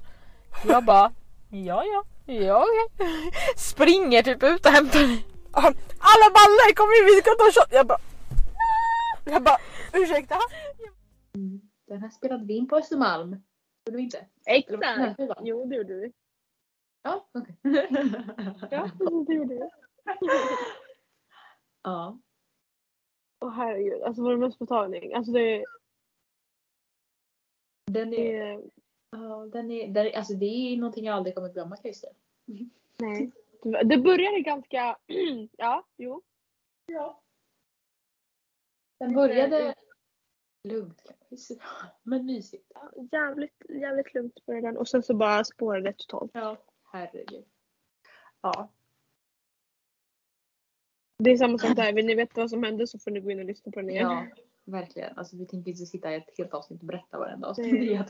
Jag 0.68 0.84
bara, 0.84 1.12
ja 1.50 1.84
ja, 1.84 2.04
ja 2.28 2.66
okej. 2.86 3.32
Springer 3.56 4.22
typ 4.22 4.42
ut 4.42 4.66
och 4.66 4.72
hämtar 4.72 5.00
Alla 6.10 6.28
ballar 6.38 6.74
kom 6.74 6.88
in, 6.96 7.06
vi 7.06 7.20
ska 7.20 7.30
ta 7.30 7.44
shot! 7.44 7.72
Jag 7.72 7.86
bara... 7.86 7.98
Jag 9.24 9.42
bara, 9.42 9.58
ursäkta? 9.92 10.36
den 11.88 12.02
här 12.02 12.10
spelade 12.10 12.44
vi 12.44 12.56
in 12.56 12.68
på 12.68 12.76
Östermalm. 12.76 13.42
Gjorde 13.86 13.96
vi 13.96 14.02
inte? 14.02 14.26
Exakt. 14.46 15.38
Jo 15.42 15.66
det 15.66 15.76
gjorde 15.76 15.94
vi. 15.94 16.12
Ja, 17.02 17.28
okej. 17.32 17.56
Ja 18.70 18.90
det 19.26 19.34
gjorde 19.34 19.54
vi. 19.54 19.68
ja. 21.82 22.18
Åh 23.40 23.50
herregud, 23.50 24.02
alltså 24.02 24.22
vår 24.22 24.36
mösspåtagning. 24.36 25.14
Alltså 25.14 25.32
det, 25.32 25.64
Den 27.86 28.10
det 28.10 28.36
är, 28.36 28.44
är... 28.44 28.62
ja, 29.10 29.48
den 29.52 29.70
är, 29.70 29.88
den 29.88 30.14
alltså 30.14 30.34
det 30.34 30.46
är 30.46 30.76
någonting 30.76 31.04
jag 31.04 31.16
aldrig 31.16 31.34
kommer 31.34 31.52
glömma 31.52 31.76
kan 31.76 31.92
jag. 32.02 32.12
Nej. 32.96 33.30
Det 33.84 33.98
började 33.98 34.40
ganska... 34.40 34.96
ja, 35.56 35.86
jo. 35.96 36.22
Ja. 36.86 37.22
Den 38.98 39.14
började 39.14 39.74
lugnt 40.64 41.02
kanske, 41.28 41.54
men 42.02 42.26
mysigt. 42.26 42.72
Ja, 42.74 42.92
Jävligt, 43.12 43.62
jävligt 43.68 44.14
lugnt 44.14 44.46
började 44.46 44.66
den 44.66 44.76
och 44.76 44.88
sen 44.88 45.02
så 45.02 45.14
bara 45.14 45.44
spårade 45.44 45.82
det 45.82 45.98
totalt. 45.98 46.30
Ja, 46.34 46.56
herregud. 46.92 47.44
Ja. 48.40 48.68
Det 51.18 51.30
är 51.30 51.36
samma 51.36 51.58
sak 51.58 51.76
där, 51.76 51.92
vill 51.92 52.06
ni 52.06 52.14
veta 52.14 52.40
vad 52.40 52.50
som 52.50 52.62
hände 52.62 52.86
så 52.86 52.98
får 52.98 53.10
ni 53.10 53.20
gå 53.20 53.30
in 53.30 53.38
och 53.38 53.44
lyssna 53.44 53.72
på 53.72 53.80
den 53.80 53.90
igen. 53.90 54.10
Ja, 54.10 54.26
verkligen. 54.70 55.18
Alltså 55.18 55.36
vi 55.36 55.46
tänker 55.46 55.70
inte 55.70 55.86
sitta 55.86 56.12
i 56.12 56.16
ett 56.16 56.34
helt 56.38 56.54
avsnitt 56.54 56.80
och 56.80 56.86
berätta 56.86 57.18
varenda 57.18 57.48
avsnitt. 57.48 57.70
Det 57.80 57.94
är. 57.94 58.00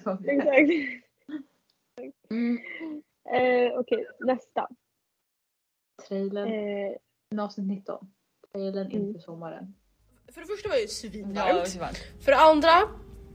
Exakt. 2.01 2.31
Mm. 2.31 2.59
Eh, 3.35 3.73
Okej, 3.79 4.07
nästa. 4.21 4.69
Trailern, 6.09 6.49
Eh, 6.49 6.97
avsnitt 7.45 7.67
19. 7.67 8.11
Trailern 8.53 8.87
Mm. 8.87 9.07
inför 9.09 9.21
sommaren. 9.21 9.75
För 10.35 10.41
det 10.41 10.47
första 10.47 10.69
var 10.69 10.77
det 10.77 10.81
ju 10.83 10.87
Ja, 11.35 11.65
svinvarmt. 11.67 11.81
var, 11.81 12.23
För 12.23 12.33
det 12.33 12.39
andra, 12.39 12.71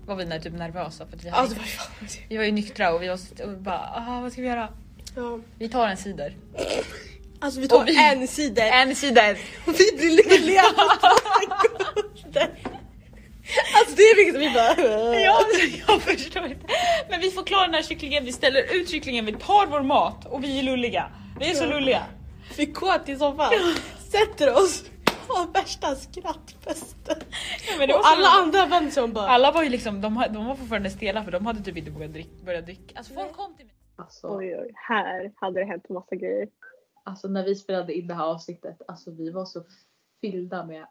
var 0.06 0.16
vi 0.16 0.42
typ 0.42 0.54
nervösa 0.54 1.06
för 1.08 1.18
att 1.18 1.24
vi, 1.24 1.28
ja 1.30 1.36
hade, 1.36 1.50
ju 1.56 1.60
fan 1.62 2.08
vi 2.30 2.38
var 2.38 2.44
ju 2.44 2.52
nyktra 2.52 2.94
och 2.94 3.02
vi 3.04 3.08
var 3.08 3.18
så- 3.18 3.44
och 3.52 3.58
bara, 3.58 3.80
ah, 3.96 4.22
vad 4.22 4.32
ska 4.32 4.42
vi 4.42 4.48
göra? 4.48 4.70
ja. 5.16 5.40
Vi 5.60 5.70
tar 5.70 5.88
en 5.88 5.98
cider. 5.98 6.36
Alltså 7.40 7.60
vi 7.60 7.68
tar 7.68 7.86
vi- 7.86 7.98
en 8.22 8.28
sida 8.28 8.64
En 8.82 8.96
cider! 8.96 9.38
och 9.68 9.74
vi 9.74 9.98
blir 9.98 10.40
lulliga. 10.40 10.62
det 13.96 14.02
är 14.04 14.26
liksom 14.26 14.40
vi 14.40 14.50
bara... 14.54 15.20
Ja, 15.20 15.40
jag 15.88 16.02
förstår 16.02 16.46
inte. 16.46 16.68
Men 17.10 17.20
vi 17.22 17.32
får 17.32 17.44
klara 17.44 17.66
den 17.66 17.74
här 17.74 17.82
kycklingen, 17.82 18.26
vi 18.26 18.32
ställer 18.32 18.76
ut 18.76 18.90
kycklingen, 18.90 19.26
vi 19.26 19.34
tar 19.34 19.68
vår 19.68 19.82
mat 19.82 20.26
och 20.26 20.44
vi 20.44 20.60
är 20.60 20.64
lulliga. 20.64 21.12
Vi 21.40 21.50
är 21.50 21.54
så 21.56 21.66
lulliga. 21.66 22.04
Vi 22.58 22.66
går 22.66 22.98
till 23.06 23.20
soffan, 23.20 23.52
sätter 24.10 24.54
oss 24.54 24.84
och 25.28 25.56
värsta 25.56 25.96
skrattfesten. 25.96 27.16
Ja, 27.80 27.98
Och 27.98 28.06
så- 28.06 28.10
alla 28.12 28.28
andra 28.28 28.66
vänder 28.66 28.92
sig 28.92 29.04
om 29.04 29.14
bara... 29.14 29.28
Alla 29.28 29.52
var 29.52 29.64
ju 29.64 29.70
liksom, 29.70 30.02
de, 30.02 30.24
de 30.34 30.46
var 30.46 30.56
fortfarande 30.56 30.90
stela 30.90 31.24
för 31.24 31.32
de 31.32 31.46
hade 31.46 31.64
typ 31.64 31.78
inte 31.78 31.92
vågat 31.92 32.14
drick, 32.14 32.42
börja 32.46 32.62
dricka. 32.62 32.94
Alltså 32.98 33.14
folk 33.14 33.34
kom 33.34 33.56
till 33.58 33.66
mig. 33.66 33.76
Alltså, 33.96 34.28
oj, 34.38 34.56
oj, 34.60 34.72
här 34.76 35.32
hade 35.36 35.60
det 35.60 35.66
hänt 35.66 35.90
massa 35.90 36.16
grejer. 36.16 36.48
alltså 37.04 37.28
när 37.28 37.44
vi 37.44 37.56
spelade 37.56 37.94
in 37.94 38.08
det 38.08 38.14
här 38.14 38.24
avsnittet, 38.26 38.78
alltså 38.88 39.12
vi 39.12 39.30
var 39.32 39.46
så 39.46 39.64
fyllda 40.22 40.66
med, 40.66 40.86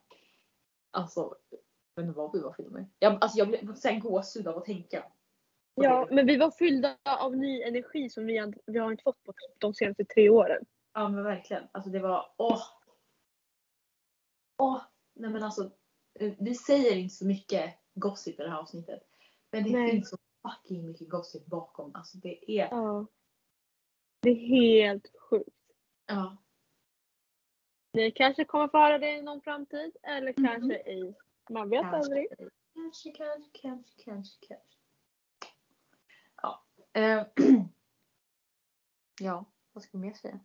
alltså, 0.90 1.34
jag 1.94 2.02
vet 2.02 2.08
inte 2.08 2.18
vad 2.18 2.32
vi 2.32 2.40
var 2.40 2.52
fyllda 2.52 2.70
med. 2.70 2.86
Jag, 2.98 3.18
alltså 3.20 3.38
jag 3.38 3.48
blev 3.48 3.74
så 3.74 3.88
här 3.88 4.00
gåshud 4.00 4.46
av 4.48 4.56
att 4.58 4.64
tänka. 4.64 5.04
Ja, 5.74 6.08
men 6.10 6.26
vi 6.26 6.36
var 6.36 6.50
fyllda 6.50 6.98
av 7.04 7.36
ny 7.36 7.62
energi 7.62 8.10
som 8.10 8.26
vi, 8.26 8.38
har- 8.38 8.54
vi 8.66 8.78
har 8.78 8.90
inte 8.90 9.02
fått 9.02 9.22
på 9.24 9.32
de 9.58 9.74
senaste 9.74 10.04
tre 10.04 10.30
åren. 10.30 10.64
Ja 10.92 11.08
men 11.08 11.24
verkligen. 11.24 11.64
Alltså 11.72 11.90
det 11.90 11.98
var 12.00 12.34
åh. 12.36 12.62
Åh. 14.58 14.82
Nej 15.14 15.30
men 15.30 15.42
alltså. 15.42 15.70
eh, 16.20 16.32
Vi 16.38 16.54
säger 16.54 16.96
inte 16.96 17.14
så 17.14 17.26
mycket 17.26 17.74
gossip 17.94 18.40
i 18.40 18.42
det 18.42 18.50
här 18.50 18.58
avsnittet. 18.58 19.02
Men 19.52 19.64
det 19.64 19.70
Nej. 19.72 19.90
finns 19.90 20.10
så 20.10 20.16
fucking 20.48 20.86
mycket 20.86 21.08
gossip 21.08 21.46
bakom. 21.46 21.94
Alltså 21.94 22.18
det 22.18 22.50
är. 22.60 22.68
Ja. 22.70 23.06
Det 24.22 24.30
är 24.30 24.34
helt 24.34 25.12
sjukt. 25.30 25.48
Ja. 26.06 26.36
Ni 27.92 28.10
kanske 28.10 28.44
kommer 28.44 28.68
få 28.68 28.78
höra 28.78 28.98
det 28.98 29.10
i 29.10 29.22
någon 29.22 29.40
framtid 29.42 29.96
eller 30.02 30.34
Mhm. 30.36 30.46
kanske 30.48 30.76
ej. 30.76 31.14
Man 31.50 31.70
vet 31.70 31.84
aldrig. 31.84 32.26
Kanske, 32.74 33.10
kanske, 33.10 33.50
kanske, 33.52 34.02
kanske, 34.04 34.46
kanske. 34.46 34.78
Ja. 36.42 36.64
Eh, 36.92 37.26
ja, 39.20 39.44
vad 39.72 39.82
ska 39.84 39.98
vi 39.98 40.04
mer 40.04 40.14
säga? 40.14 40.40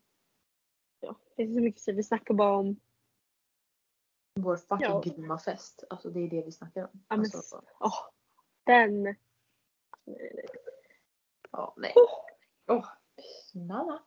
Ja, 1.00 1.16
det 1.36 1.44
är 1.44 1.48
så 1.48 1.62
mycket 1.62 1.80
att 1.80 1.84
säga. 1.84 1.96
Vi 1.98 2.04
snackar 2.04 2.34
bara 2.34 2.58
om 2.58 2.80
Vår 4.40 4.58
fucking 4.58 4.88
Ja. 4.88 5.02
grymma 5.06 5.40
fest. 5.40 5.84
Alltså 5.90 6.10
det 6.10 6.20
är 6.20 6.28
det 6.30 6.42
vi 6.42 6.52
snackar 6.52 6.84
om. 6.84 6.90
Ja, 6.94 7.16
men 7.16 7.20
Alltså, 7.20 7.62
åh, 7.80 8.10
den. 8.64 9.04
Nej, 9.04 9.16
nej, 10.06 10.46
ja, 11.52 11.74
nej. 11.78 11.94
Åh, 12.68 12.88
snälla. 13.52 14.04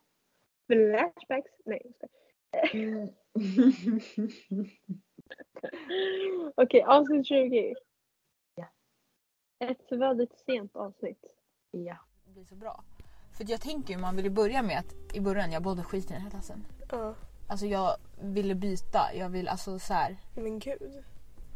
Flashbacks. 0.67 1.51
Nej, 1.65 1.93
jag. 2.51 2.75
Mm. 2.75 3.09
Okej, 6.55 6.83
avsnitt 6.83 7.27
20. 7.27 7.75
Ja. 8.55 8.65
Ett 9.59 9.93
väldigt 9.93 10.39
sent 10.47 10.77
avsnitt. 10.77 11.25
ja. 11.71 11.97
Det 12.25 12.31
blir 12.33 12.45
så 12.45 12.55
bra. 12.55 12.83
För 13.37 13.51
jag 13.51 13.61
tänker 13.61 13.95
ju, 13.95 14.01
man 14.01 14.17
ville 14.17 14.31
börja 14.31 14.63
med 14.63 14.79
att 14.79 15.17
i 15.17 15.21
början 15.21 15.53
jag 15.53 15.63
både 15.63 15.83
skit 15.83 16.11
i 16.11 16.13
den 16.13 16.23
här 16.23 16.31
klassen. 16.31 16.67
Ja, 16.91 17.15
Alltså 17.49 17.67
jag 17.67 17.97
ville 18.21 18.55
byta, 18.55 19.01
jag 19.15 19.29
vill 19.29 19.49
alltså 19.49 19.79
så 19.79 19.95
här. 19.95 20.17
men 20.35 20.59
gud. 20.59 21.05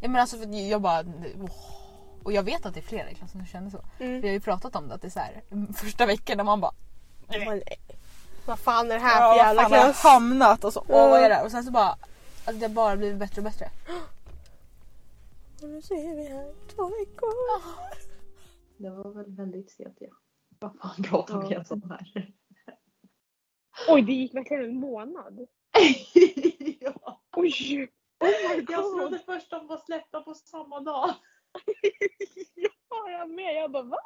Ja 0.00 0.08
men 0.08 0.20
alltså 0.20 0.36
för 0.36 0.44
att 0.44 0.54
jag 0.68 0.80
bara... 0.82 1.00
åh. 1.42 1.50
Och 2.24 2.32
jag 2.32 2.42
vet 2.42 2.66
att 2.66 2.74
det 2.74 2.80
är 2.80 2.84
flera 2.84 3.10
i 3.10 3.14
klassen 3.14 3.40
som 3.40 3.46
känner 3.46 3.70
så. 3.70 3.84
Mm. 3.98 4.20
Vi 4.20 4.28
har 4.28 4.32
ju 4.34 4.40
pratat 4.40 4.76
om 4.76 4.88
det 4.88 4.94
att 4.94 5.02
det 5.02 5.08
är 5.08 5.10
så 5.10 5.18
här 5.18 5.42
första 5.74 6.06
veckan 6.06 6.36
när 6.36 6.44
man 6.44 6.60
bara 6.60 6.72
Man, 7.46 7.62
vad 8.46 8.58
fan 8.58 8.90
är 8.90 8.94
det 8.94 9.00
här 9.00 9.20
Ja, 9.20 9.20
för 9.20 9.26
vad 9.28 9.36
jävla 9.46 9.62
fan 9.62 9.70
har 9.72 9.78
jag 9.78 9.84
klass? 9.86 10.02
hamnat 10.02 10.64
och 10.64 10.72
så, 10.72 10.80
åh 10.80 10.86
Ja. 10.88 11.08
vad 11.08 11.20
är 11.20 11.28
det? 11.28 11.42
Och 11.42 11.50
sen 11.50 11.64
så 11.64 11.70
bara, 11.70 11.96
alltså 12.44 12.60
det 12.60 12.66
har 12.66 12.74
bara 12.74 12.96
blivit 12.96 13.18
bättre 13.18 13.40
och 13.40 13.44
bättre. 13.44 13.70
Och 15.62 15.68
nu 15.68 15.82
så 15.82 15.94
är 15.94 16.16
vi 16.16 16.24
här 16.24 16.54
två 16.68 16.84
veckor. 16.84 17.32
Det 18.76 18.90
var 18.90 19.12
väl 19.12 19.36
väldigt 19.36 19.70
sent 19.70 19.96
ja. 20.00 20.08
Vad 20.58 20.78
fan 20.78 21.02
pratar 21.02 21.48
vi 21.48 21.56
om 21.56 21.90
här? 21.90 22.32
Oj, 23.88 24.02
det 24.02 24.12
gick 24.12 24.34
verkligen 24.34 24.64
en 24.64 24.76
månad. 24.76 25.38
ja. 26.80 27.22
Oj! 27.36 27.88
Oh 28.20 28.28
my 28.56 28.64
Jag 28.68 28.98
trodde 28.98 29.18
först 29.18 29.50
de 29.50 29.66
var 29.66 29.78
släppta 29.78 30.20
på 30.20 30.34
samma 30.34 30.80
dag. 30.80 31.14
Ja, 32.90 33.10
jag 33.10 33.30
med. 33.30 33.56
Jag 33.56 33.70
bara 33.70 33.82
va? 33.82 33.98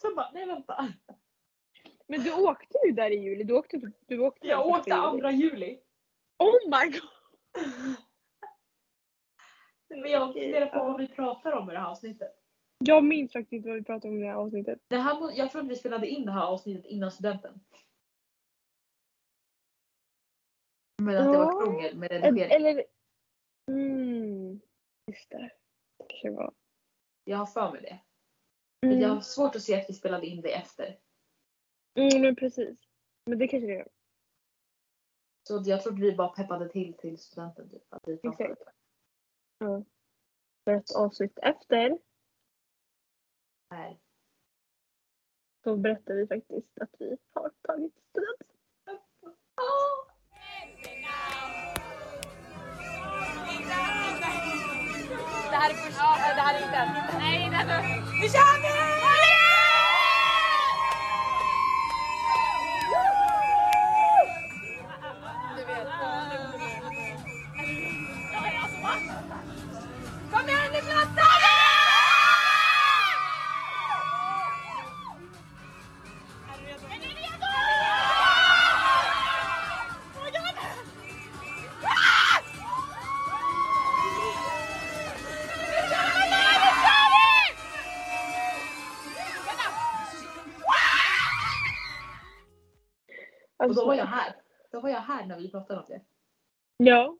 Sen 0.00 0.14
bara, 0.14 0.30
nej 0.30 0.46
vänta. 0.46 0.88
Men 2.08 2.22
du 2.24 2.32
åkte 2.32 2.78
ju 2.86 2.92
där 2.92 3.10
i 3.10 3.16
juli. 3.16 3.44
Du 3.44 3.54
åkte, 3.54 3.92
du 4.06 4.18
åkte 4.18 4.46
Jag 4.46 4.66
åkte 4.66 4.94
andra 4.94 5.32
juli. 5.32 5.80
Oh 6.38 6.70
my 6.70 6.90
god! 6.90 7.15
Men 9.88 10.10
jag 10.10 10.32
funderar 10.34 10.66
på 10.66 10.78
vad 10.84 10.98
vi 11.00 11.08
pratar 11.08 11.52
om 11.52 11.70
i 11.70 11.72
det 11.72 11.78
här 11.78 11.90
avsnittet. 11.90 12.32
Jag 12.78 13.04
minns 13.04 13.32
faktiskt 13.32 13.52
inte 13.52 13.68
vad 13.68 13.78
vi 13.78 13.84
pratade 13.84 14.08
om 14.14 14.18
i 14.18 14.22
det 14.22 14.28
här 14.28 14.34
avsnittet. 14.36 14.78
Det 14.88 14.96
här, 14.96 15.20
må- 15.20 15.32
jag 15.32 15.50
tror 15.50 15.62
att 15.62 15.68
vi 15.68 15.76
spelade 15.76 16.06
in 16.08 16.26
det 16.26 16.32
här 16.32 16.46
avsnittet 16.46 16.84
innan 16.86 17.10
studenten. 17.10 17.60
Men 21.02 21.16
att 21.16 21.32
det 21.32 21.38
var 21.38 21.44
Ja. 21.44 21.60
krångel 21.64 21.96
med 21.98 22.10
redigering. 22.10 22.52
eller... 22.52 22.84
Mm, 23.70 24.60
just 25.06 25.30
det. 25.30 25.50
Det 25.98 26.04
kanske 26.08 26.30
var... 26.30 26.54
Jag 27.24 27.36
har 27.36 27.46
för 27.46 27.72
mig 27.72 27.82
det. 27.82 27.98
Mm. 28.86 29.00
Jag 29.00 29.08
har 29.08 29.20
svårt 29.20 29.56
att 29.56 29.62
se 29.62 29.80
att 29.80 29.90
vi 29.90 29.94
spelade 29.94 30.26
in 30.26 30.40
det 30.40 30.52
efter. 30.54 30.98
Mm, 31.98 32.22
men 32.22 32.36
precis. 32.36 32.78
Men 33.26 33.38
det 33.38 33.48
kanske 33.48 33.66
det 33.66 33.72
gör. 33.74 33.88
Så 35.46 35.62
jag 35.64 35.82
tror 35.82 35.92
att 35.92 35.98
vi 35.98 36.12
bara 36.12 36.28
peppade 36.28 36.68
till 36.68 36.94
till 36.94 37.18
studenten. 37.18 37.70
Typ, 37.70 37.82
att 37.90 38.02
vi 38.06 38.18
pratade. 38.18 38.50
Exakt. 38.50 38.62
Ja. 39.58 39.84
För 40.64 40.72
ett 40.72 40.94
avsnitt 40.96 41.38
efter 41.42 41.98
Nej. 43.70 44.00
så 45.64 45.76
berättar 45.76 46.14
vi 46.14 46.26
faktiskt 46.26 46.78
att 46.80 46.90
vi 46.98 47.16
har 47.32 47.50
tagit 47.62 47.94
student. 48.10 48.42
Det 55.50 55.56
här 55.56 55.70
är 55.70 55.74
första, 55.74 56.02
det 56.34 56.42
här 56.42 56.54
är 56.54 56.64
inte 56.64 57.18
Nej, 57.18 57.50
det 57.50 57.56
här 57.56 57.82
är... 57.82 58.20
Nu 58.22 58.28
kör 58.28 58.62
vi! 58.62 59.15
Var 94.86 94.90
jag 94.92 95.00
här 95.00 95.26
när 95.26 95.38
vi 95.38 95.50
pratade 95.50 95.80
om 95.80 95.86
det. 95.88 96.04
Ja. 96.76 97.18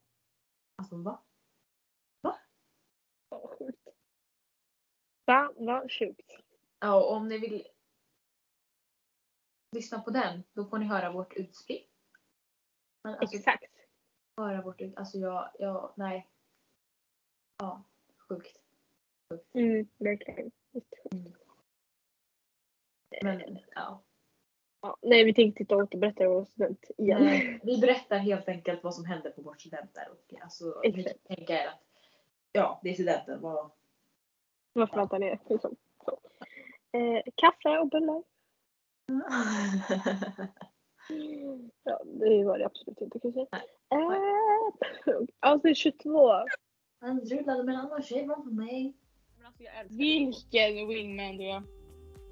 Alltså 0.77 0.97
va? 0.97 1.23
Vad 3.29 3.59
sjukt. 3.59 3.89
Va? 5.25 5.53
Vad 5.57 5.93
sjukt. 5.93 6.33
Ja, 6.79 6.95
och 6.95 7.13
om 7.13 7.29
ni 7.29 7.39
vill 7.39 7.67
lyssna 9.73 10.03
på 10.03 10.11
den, 10.11 10.43
då 10.53 10.65
får 10.65 10.79
ni 10.79 10.85
höra 10.87 11.13
vårt. 11.13 11.35
Men 13.03 13.15
alltså, 13.15 13.37
Exakt. 13.37 13.65
höra 14.37 14.63
vårt 14.63 14.81
ut... 14.81 14.97
Alltså 14.97 15.19
jag, 15.19 15.51
jag, 15.59 15.93
nej. 15.97 16.31
Ja, 17.59 17.85
sjukt. 18.29 18.63
Mm, 19.53 19.89
verkligen. 19.99 20.51
Men 23.23 23.59
ja. 23.75 24.06
Ja, 24.81 24.97
nej, 25.03 25.25
vi 25.25 25.35
tänkte 25.35 25.63
inte 25.63 25.75
återberätta 25.77 26.29
vår 26.29 26.45
student 26.45 26.91
igen. 26.99 27.25
Nej, 27.25 27.61
vi 27.63 27.79
berättar 27.79 28.19
helt 28.19 28.49
enkelt 28.49 28.85
vad 28.85 28.95
som 28.95 29.05
hände 29.05 29.31
på 29.31 29.43
vårt 29.43 29.61
student 29.61 29.95
där. 29.95 30.09
Och 30.11 30.43
alltså, 30.43 30.81
ni 30.83 30.89
Exakt. 30.89 31.27
tänka 31.27 31.53
er 31.63 31.67
att 31.67 31.83
ja, 32.53 32.81
det 32.83 32.91
är 32.91 32.95
studenten. 32.95 33.41
Vad... 33.41 33.71
Vad 34.73 34.91
förväntar 34.91 35.19
ni 35.19 35.27
er? 35.27 35.39
Liksom. 35.49 35.77
Så. 36.05 36.19
Eh, 36.99 37.23
kaffe 37.35 37.79
och 37.79 37.89
bullar. 37.89 38.23
Ja, 41.85 42.01
det 42.05 42.45
var 42.45 42.59
det 42.59 42.67
absolut 42.67 43.01
inte 43.01 43.19
kanske. 43.21 43.41
Eh, 43.41 45.19
avsnitt 45.51 45.77
22. 45.77 46.33
Han 47.01 47.21
rullade 47.21 47.63
med 47.63 47.75
en 47.75 47.81
annan 47.81 48.03
tjej 48.03 48.27
framför 48.27 48.51
mig. 48.51 48.95
Vilken 49.89 50.89
wingman 50.89 51.37
du 51.37 51.45
är. 51.45 51.63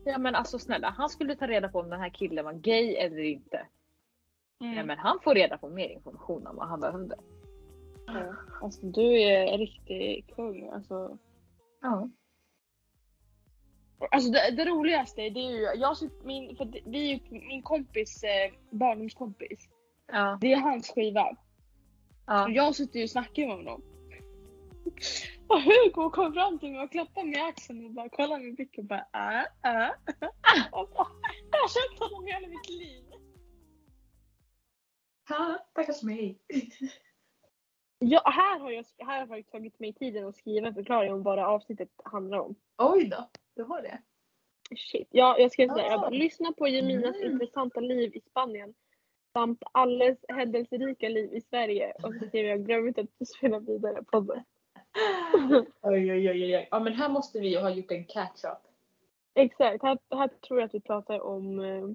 Ja 0.05 0.19
men 0.19 0.35
alltså 0.35 0.59
snälla, 0.59 0.91
han 0.91 1.09
skulle 1.09 1.37
ta 1.37 1.47
reda 1.47 1.69
på 1.69 1.81
om 1.81 1.91
den 1.91 2.01
här 2.01 2.09
killen 2.11 2.45
var 2.45 2.53
gay 2.53 2.95
eller 2.95 3.19
inte. 3.19 3.57
Mm. 4.61 4.75
Nej 4.75 4.85
men 4.85 4.99
han 4.99 5.19
får 5.25 5.35
reda 5.35 5.59
på 5.59 5.69
mer 5.69 5.89
information 5.89 6.47
om 6.47 6.57
vad 6.57 6.69
han 6.69 6.81
behövde. 6.81 7.17
Ja, 8.07 8.35
alltså 8.63 8.87
du 8.87 9.23
är 9.23 9.47
en 9.47 9.59
riktig 9.59 10.35
kung. 10.37 10.69
Alltså, 10.69 11.19
Ja. 11.83 12.09
alltså 14.11 14.31
det, 14.31 14.51
det 14.57 14.65
roligaste 14.65 15.21
det 15.31 15.41
är 15.41 15.51
ju, 15.51 15.81
jag, 15.81 15.97
sitter- 15.97 16.27
min, 16.27 16.57
för 16.57 16.65
det- 16.65 16.81
vi 16.87 17.11
är 17.11 17.15
ju 17.15 17.21
min 17.49 17.63
kompis, 17.63 18.25
eh, 18.25 18.53
barndomskompis. 18.71 19.69
Ja. 20.13 20.39
Det 20.41 20.53
är 20.53 20.61
hans 20.61 20.91
skiva. 20.91 21.37
Ja. 22.27 22.45
Och 22.45 22.51
jag 22.51 22.75
sitter 22.75 22.99
ju 22.99 23.05
och 23.05 23.11
snackar 23.11 23.47
med 23.47 23.57
honom. 23.57 23.83
Och 25.49 25.61
Hugo 25.61 26.11
kom 26.11 26.33
fram 26.33 26.59
till 26.59 26.73
mig 26.73 26.85
och 26.85 26.91
klappade 26.93 27.27
mig 27.27 27.39
i 27.39 27.43
axeln 27.43 27.85
och 27.85 27.91
bara 27.91 28.09
kollade 28.09 28.43
med 28.45 28.55
blicken 28.55 28.85
och 28.85 28.89
bara 28.89 29.07
äh, 29.13 29.85
äh. 29.85 29.91
Och 30.73 30.89
bara, 30.97 31.09
Jag 31.51 31.59
har 31.59 31.69
känt 31.69 32.01
honom 32.01 32.27
hela 32.27 32.49
mitt 32.49 32.69
liv. 32.69 33.05
Ha, 35.29 35.59
tackars 35.75 36.03
mig. 36.03 36.39
Ja, 37.99 38.23
här 38.25 38.59
har 38.59 38.71
jag, 38.71 38.85
här 38.99 39.07
har 39.07 39.19
jag 39.19 39.29
faktiskt 39.29 39.53
tagit 39.53 39.81
mig 39.81 39.93
tiden 39.93 40.27
att 40.27 40.37
skriva 40.37 40.69
en 40.69 40.75
förklaring 40.75 41.13
om 41.13 41.23
vad 41.23 41.39
det 41.39 41.47
avsnittet 41.47 41.89
handlar 42.05 42.39
om. 42.39 42.55
Oj 42.79 43.09
då, 43.09 43.29
du 43.57 43.63
har 43.63 43.83
det. 43.83 44.03
Shit. 44.77 45.09
Ja, 45.11 45.39
jag 45.39 45.53
skrev 45.53 45.69
sådär. 45.69 45.85
Jag 45.85 46.01
bara, 46.01 46.07
Ah. 46.07 46.11
lyssna 46.11 46.53
på 46.53 46.69
Jeminas 46.69 47.17
Mm. 47.17 47.33
intressanta 47.33 47.81
liv 47.81 48.17
i 48.17 48.21
Spanien. 48.21 48.75
Samt 49.33 49.63
alles 49.73 50.19
händelserika 50.29 51.09
liv 51.09 51.35
i 51.35 51.41
Sverige. 51.41 51.93
Och 52.03 52.15
så 52.15 52.27
skrev 52.29 52.47
jag, 52.47 52.67
glöm 52.67 52.89
inte 52.89 53.01
att 53.21 53.29
spela 53.29 53.59
vidare 53.59 54.03
på 54.05 54.21
det. 54.21 54.45
Oj, 55.83 56.13
oj, 56.13 56.31
oj, 56.31 56.57
oj. 56.57 56.69
Ja, 56.71 56.81
men 56.81 56.93
här 56.93 57.09
måste 57.09 57.41
vi 57.41 57.55
ha 57.55 57.71
gjort 57.71 57.91
en 57.91 58.05
catch-up. 58.05 58.59
Exakt, 59.35 59.83
här, 59.83 59.99
här 60.11 60.29
tror 60.29 60.61
jag 60.61 60.67
att 60.67 60.75
vi 60.75 60.81
pratar 60.81 61.21
om 61.21 61.61
eh, 61.61 61.89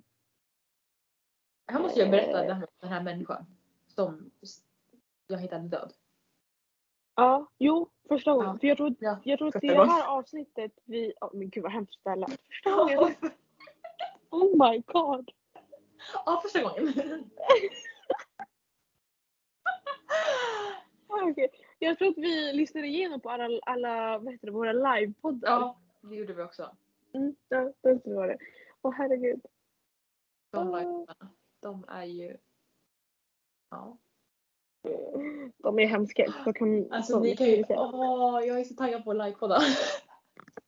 Här 1.68 1.80
måste 1.80 2.00
jag 2.00 2.12
berätta 2.12 2.38
här 2.38 2.60
med 2.60 2.68
den 2.80 2.90
här 2.90 3.04
människan 3.04 3.46
som 3.88 4.32
jag 5.28 5.38
hittade 5.40 5.68
död. 5.68 5.94
Ja, 7.16 7.48
jo, 7.58 7.90
första 8.08 8.34
gången. 8.34 8.48
Ja. 8.48 8.58
För 8.60 8.68
jag 8.68 8.78
tror, 8.78 8.96
Ja, 9.00 9.20
jag 9.24 9.40
tror 9.40 9.48
att 9.48 9.62
det 9.62 9.68
är 9.68 9.76
det 9.76 9.92
här 9.92 10.08
avsnittet 10.08 10.72
vi... 10.86 11.14
Oh, 11.22 11.30
men 11.34 11.50
gud 11.50 11.64
vad 11.64 11.72
hemskt 11.72 12.04
det. 12.04 12.26
Första 12.48 12.72
gången. 12.72 13.16
Oh 14.30 14.72
my 14.72 14.84
god. 14.86 15.32
Ja, 16.26 16.42
första 16.44 16.62
gången. 16.62 16.94
Okej. 21.08 21.50
Jag 21.80 21.98
tror 21.98 22.10
att 22.10 22.18
vi 22.18 22.54
lyssnade 22.54 22.88
igenom 22.88 23.22
på 23.22 23.30
alla, 23.30 23.60
alla 23.66 24.18
vad 24.18 24.34
heter 24.34 24.48
det, 24.48 24.54
våra 24.54 24.72
livepoddar. 24.74 25.50
Ja, 25.50 25.80
det 26.02 26.16
gjorde 26.16 26.34
vi 26.34 26.44
också. 26.44 26.76
Mm, 27.14 27.36
ja, 27.50 27.74
det 27.82 28.14
var 28.14 28.28
det. 28.28 28.38
Åh 28.82 28.94
herregud. 28.94 29.42
De, 30.52 30.66
livearna, 30.66 31.06
de 31.60 31.86
är 31.88 32.06
ju... 32.06 32.38
Ja. 33.70 33.98
De 35.58 35.80
är 35.80 35.86
hemska. 35.86 36.34
Så 36.44 36.54
kan, 36.54 36.92
Alltså 36.92 37.14
så 37.14 37.20
ni 37.20 37.36
kan 37.36 37.48
ju... 37.48 37.64
Åh, 37.70 38.42
jag 38.48 38.60
är 38.60 38.64
så 38.64 38.76
taggad 38.76 39.04
på 39.04 39.12
att 39.12 39.18
livepodda. 39.18 39.62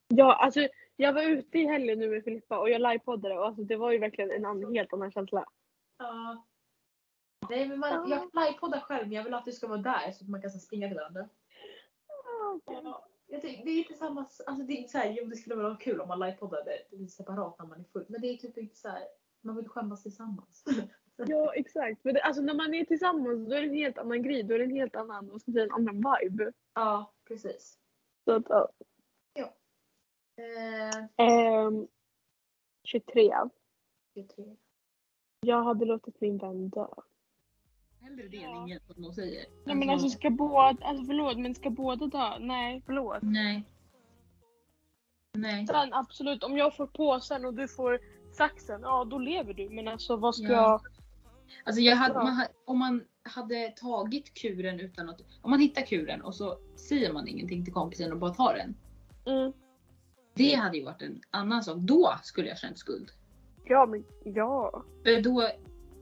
Ja, 0.08 0.36
alltså 0.36 0.68
jag 0.96 1.14
var 1.14 1.24
ute 1.24 1.60
i 1.60 1.66
helgen 1.66 2.00
nu 2.00 2.10
med 2.10 2.24
Filippa 2.24 2.60
och 2.60 2.70
jag 2.70 2.82
livepoddade 2.82 3.40
och 3.40 3.46
alltså, 3.46 3.64
det 3.64 3.76
var 3.76 3.92
ju 3.92 3.98
verkligen 3.98 4.32
en 4.32 4.46
annan, 4.46 4.74
helt 4.74 4.94
annan 4.94 5.12
känsla. 5.12 5.46
Ja. 5.98 6.46
Nej 7.52 7.68
men 7.68 7.80
man, 7.80 8.10
jag 8.10 8.30
livepoddar 8.34 8.80
själv 8.80 9.08
men 9.08 9.16
jag 9.16 9.24
vill 9.24 9.34
att 9.34 9.46
du 9.46 9.52
ska 9.52 9.68
vara 9.68 9.82
där 9.82 10.12
så 10.12 10.24
att 10.24 10.30
man 10.30 10.42
kan 10.42 10.52
så 10.52 10.60
springa 10.60 10.88
till 10.88 10.98
varandra. 10.98 11.30
Ja. 12.66 13.08
Jag 13.28 13.42
tycker, 13.42 13.66
det 13.66 13.72
är 13.72 13.78
inte 13.78 13.94
samma, 13.94 14.20
alltså 14.20 14.64
det 14.64 14.84
är 14.84 14.88
så 14.88 14.98
här, 14.98 15.10
jo 15.10 15.26
det 15.26 15.36
skulle 15.36 15.56
vara 15.56 15.76
kul 15.76 16.02
om 16.02 16.08
man 16.08 16.20
livepoddade 16.20 16.72
separat 17.10 17.60
när 17.60 17.66
man 17.66 17.80
är 17.80 17.84
full. 17.84 18.06
Men 18.10 18.22
det 18.22 18.28
är 18.28 18.38
typ 18.38 18.58
inte 18.58 18.76
så 18.76 18.88
här, 18.88 19.04
man 19.42 19.56
vill 19.56 19.70
skämmas 19.70 20.04
tillsammans. 20.04 20.64
Ja 21.16 21.54
exakt. 21.54 22.04
Men 22.04 22.14
det, 22.14 22.22
alltså 22.22 22.42
när 22.42 22.54
man 22.54 22.74
är 22.74 22.86
tillsammans 22.86 23.50
då 23.50 23.56
är 23.56 23.62
det 23.62 23.68
en 23.68 23.74
helt 23.74 23.98
annan 23.98 24.24
grej. 24.24 24.44
Då 24.44 24.54
är 24.56 24.60
det 24.60 24.66
en 24.66 24.76
helt 24.76 24.96
annan, 24.96 25.28
vad 25.28 25.42
ska 25.42 25.52
säga, 25.52 25.64
en 25.64 25.72
annan 25.72 25.96
vibe. 25.96 26.52
Ja, 26.74 27.14
precis. 27.28 27.78
Så 28.26 28.32
att, 28.32 28.76
ja. 29.34 29.54
Eh, 30.38 31.26
Ehm, 31.26 31.88
23. 32.84 33.32
23. 34.14 34.56
Jag 35.42 35.64
hade 35.64 35.86
låtit 35.86 36.22
min 36.22 36.38
vän 36.38 36.70
dö. 36.70 36.88
Hellre 38.02 38.28
det 38.28 38.44
än 38.44 38.56
inget 38.56 38.86
som 38.88 39.02
de 39.04 39.14
säger. 39.14 39.46
Nej 39.66 39.76
men 39.76 39.90
alltså 39.90 40.10
ska 40.10 40.30
båda, 40.30 40.78
alltså 40.82 41.06
förlåt 41.06 41.38
men 41.38 41.56
ska 41.56 41.70
båda 41.70 42.08
dö? 42.08 42.40
Nej 42.40 42.82
förlåt. 42.86 43.18
Nej. 43.22 43.64
Nej. 45.34 45.68
Sen 45.68 45.94
absolut 45.94 46.44
om 46.44 46.58
jag 46.58 46.76
får 46.78 46.88
påsen 46.88 47.46
och 47.46 47.54
du 47.54 47.68
får 47.68 48.00
saxen, 48.32 48.82
ja 48.82 49.06
då 49.06 49.18
lever 49.18 49.54
du. 49.54 49.70
Men 49.70 49.88
alltså 49.88 50.16
vad 50.18 50.36
ska 50.36 50.48
Ja. 50.48 50.52
jag? 50.52 50.82
Alltså 51.64 51.82
jag 51.82 51.96
hade, 51.96 52.14
man, 52.14 52.34
ha- 52.38 52.48
om 52.66 52.80
man 52.80 53.04
hade 53.24 53.70
tagit 53.70 54.34
kuren 54.34 54.80
utan 54.80 55.10
att... 55.10 55.22
Om 55.42 55.50
man 55.52 55.60
hittar 55.60 55.82
kuren 55.82 56.22
och 56.22 56.36
så 56.36 56.58
säger 56.76 57.14
man 57.14 57.28
ingenting 57.28 57.66
till 57.66 57.74
kompisen 57.74 58.12
och 58.12 58.18
bara 58.18 58.34
tar 58.34 58.54
den. 58.56 58.76
Mm. 59.36 59.54
Det 60.34 60.54
hade 60.56 60.78
ju 60.78 60.84
varit 60.86 61.02
en 61.02 61.22
annan 61.32 61.64
sak. 61.64 61.78
Då 61.78 62.14
skulle 62.24 62.48
jag 62.48 62.58
känt 62.58 62.78
skuld. 62.78 63.12
Ja 63.66 63.86
men 63.86 64.04
ja. 64.24 64.84
För 65.04 65.22
Då, 65.22 65.48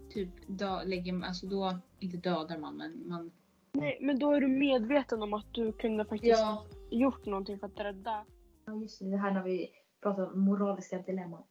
typ 0.09 0.29
dö, 0.47 0.83
lägger 0.83 1.13
man, 1.13 1.23
alltså 1.23 1.47
då, 1.47 1.77
inte 1.99 2.17
dödar 2.17 2.57
man 2.57 2.77
men 2.77 3.09
man, 3.09 3.31
Nej, 3.71 3.97
men 4.01 4.19
då 4.19 4.31
är 4.31 4.41
du 4.41 4.47
medveten 4.47 5.23
om 5.23 5.33
att 5.33 5.53
du 5.53 5.71
kunde 5.71 6.05
faktiskt 6.05 6.39
Ja. 6.39 6.65
gjort 6.91 7.25
någonting 7.25 7.59
för 7.59 7.67
att 7.67 7.79
rädda. 7.79 8.25
Ja 8.65 8.75
just 8.81 8.99
det, 8.99 9.05
det 9.11 9.17
här 9.17 9.31
när 9.31 9.43
vi 9.43 9.69
pratar 10.01 10.33
om 10.33 10.39
moraliska 10.39 10.97
dilemman. 11.01 11.43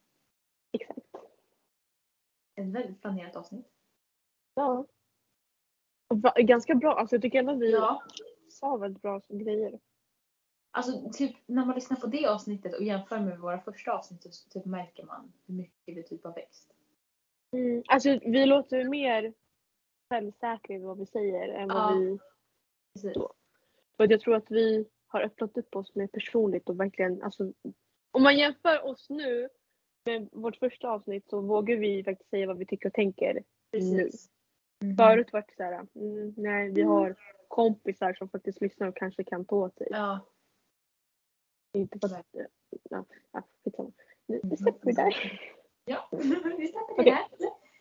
Exakt. 0.71 0.99
Ett 2.55 2.67
väldigt 2.67 3.01
planerat 3.01 3.35
avsnitt. 3.35 3.67
Ja. 4.53 4.85
Va- 6.07 6.33
ganska 6.37 6.75
bra. 6.75 6.93
Alltså 6.93 7.15
jag 7.15 7.21
tycker 7.21 7.39
ändå 7.39 7.51
att 7.51 7.59
vi 7.59 7.71
Ja. 7.71 8.03
sa 8.49 8.77
väldigt 8.77 9.01
bra 9.01 9.21
grejer. 9.29 9.79
Alltså 10.71 11.09
typ 11.13 11.35
när 11.45 11.65
man 11.65 11.75
lyssnar 11.75 11.97
på 11.97 12.07
det 12.07 12.27
avsnittet 12.27 12.73
och 12.75 12.83
jämför 12.83 13.19
med 13.19 13.39
våra 13.39 13.59
första 13.61 13.91
avsnitt 13.91 14.33
så 14.33 14.49
typ 14.49 14.65
märker 14.65 15.05
man 15.05 15.33
hur 15.45 15.53
mycket 15.53 15.97
vi 15.97 16.03
typ 16.03 16.23
har 16.23 16.33
växt. 16.33 16.71
Mm. 17.51 17.83
Alltså 17.87 18.19
vi 18.25 18.45
låter 18.45 18.83
mer 18.89 19.33
självsäkra 20.09 20.75
i 20.75 20.79
vad 20.79 20.97
vi 20.97 21.05
säger 21.05 21.49
än 21.49 21.67
vad 21.67 21.77
Ja. 21.77 21.95
vi... 21.99 22.17
Precis. 22.93 23.13
Så. 23.13 23.33
För 23.97 24.11
jag 24.11 24.21
tror 24.21 24.35
att 24.35 24.51
vi 24.51 24.85
har 25.07 25.21
öppnat 25.21 25.57
upp 25.57 25.75
oss 25.75 25.95
mer 25.95 26.07
personligt 26.07 26.69
och 26.69 26.79
verkligen, 26.79 27.23
alltså 27.23 27.53
om 28.11 28.23
man 28.23 28.37
jämför 28.37 28.85
oss 28.85 29.09
nu 29.09 29.49
med 30.05 30.29
vårt 30.31 30.55
första 30.55 30.89
avsnitt 30.89 31.29
så 31.29 31.41
vågar 31.41 31.75
vi 31.77 32.03
faktiskt 32.03 32.29
säga 32.29 32.47
vad 32.47 32.57
vi 32.57 32.65
tycker 32.65 32.89
och 32.89 32.93
tänker 32.93 33.33
nu. 33.33 33.43
Precis. 33.71 34.29
Mhm. 34.83 34.97
Förut 34.97 35.33
var 35.33 35.41
det 35.47 35.53
såhär, 35.57 35.87
mm, 35.95 36.33
nej 36.37 36.69
vi 36.71 36.81
har 36.81 37.15
kompisar 37.47 38.13
som 38.13 38.29
faktiskt 38.29 38.61
lyssnar 38.61 38.87
och 38.87 38.97
kanske 38.97 39.23
kan 39.23 39.45
ta 39.45 39.55
åt 39.55 39.77
sig. 39.77 39.87
Ja. 39.91 40.19
Inte 41.77 41.99
för 42.09 42.15
att, 42.15 42.27
ja, 42.31 43.05
ja 43.31 43.43
skitsamma. 43.63 43.91
Nu 44.27 44.39
Mm. 44.43 44.57
släpper 44.57 44.85
vi 44.85 44.91
där. 44.91 45.41
Ja, 45.89 46.07
vi 46.57 46.67
släpper 46.67 46.95
det 46.95 47.01
Okej. 47.01 47.11
här. 47.11 47.27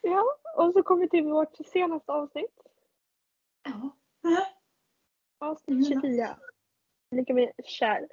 Ja, 0.02 0.24
och 0.56 0.72
så 0.72 0.82
kommer 0.82 1.00
vi 1.02 1.08
till 1.08 1.24
vårt 1.24 1.56
senaste 1.66 2.12
avsnitt. 2.12 2.60
Ja. 3.64 3.96
Avsnitt 5.38 5.88
24. 5.88 6.36
Lika 7.10 7.34
med 7.34 7.52
kär. 7.64 8.08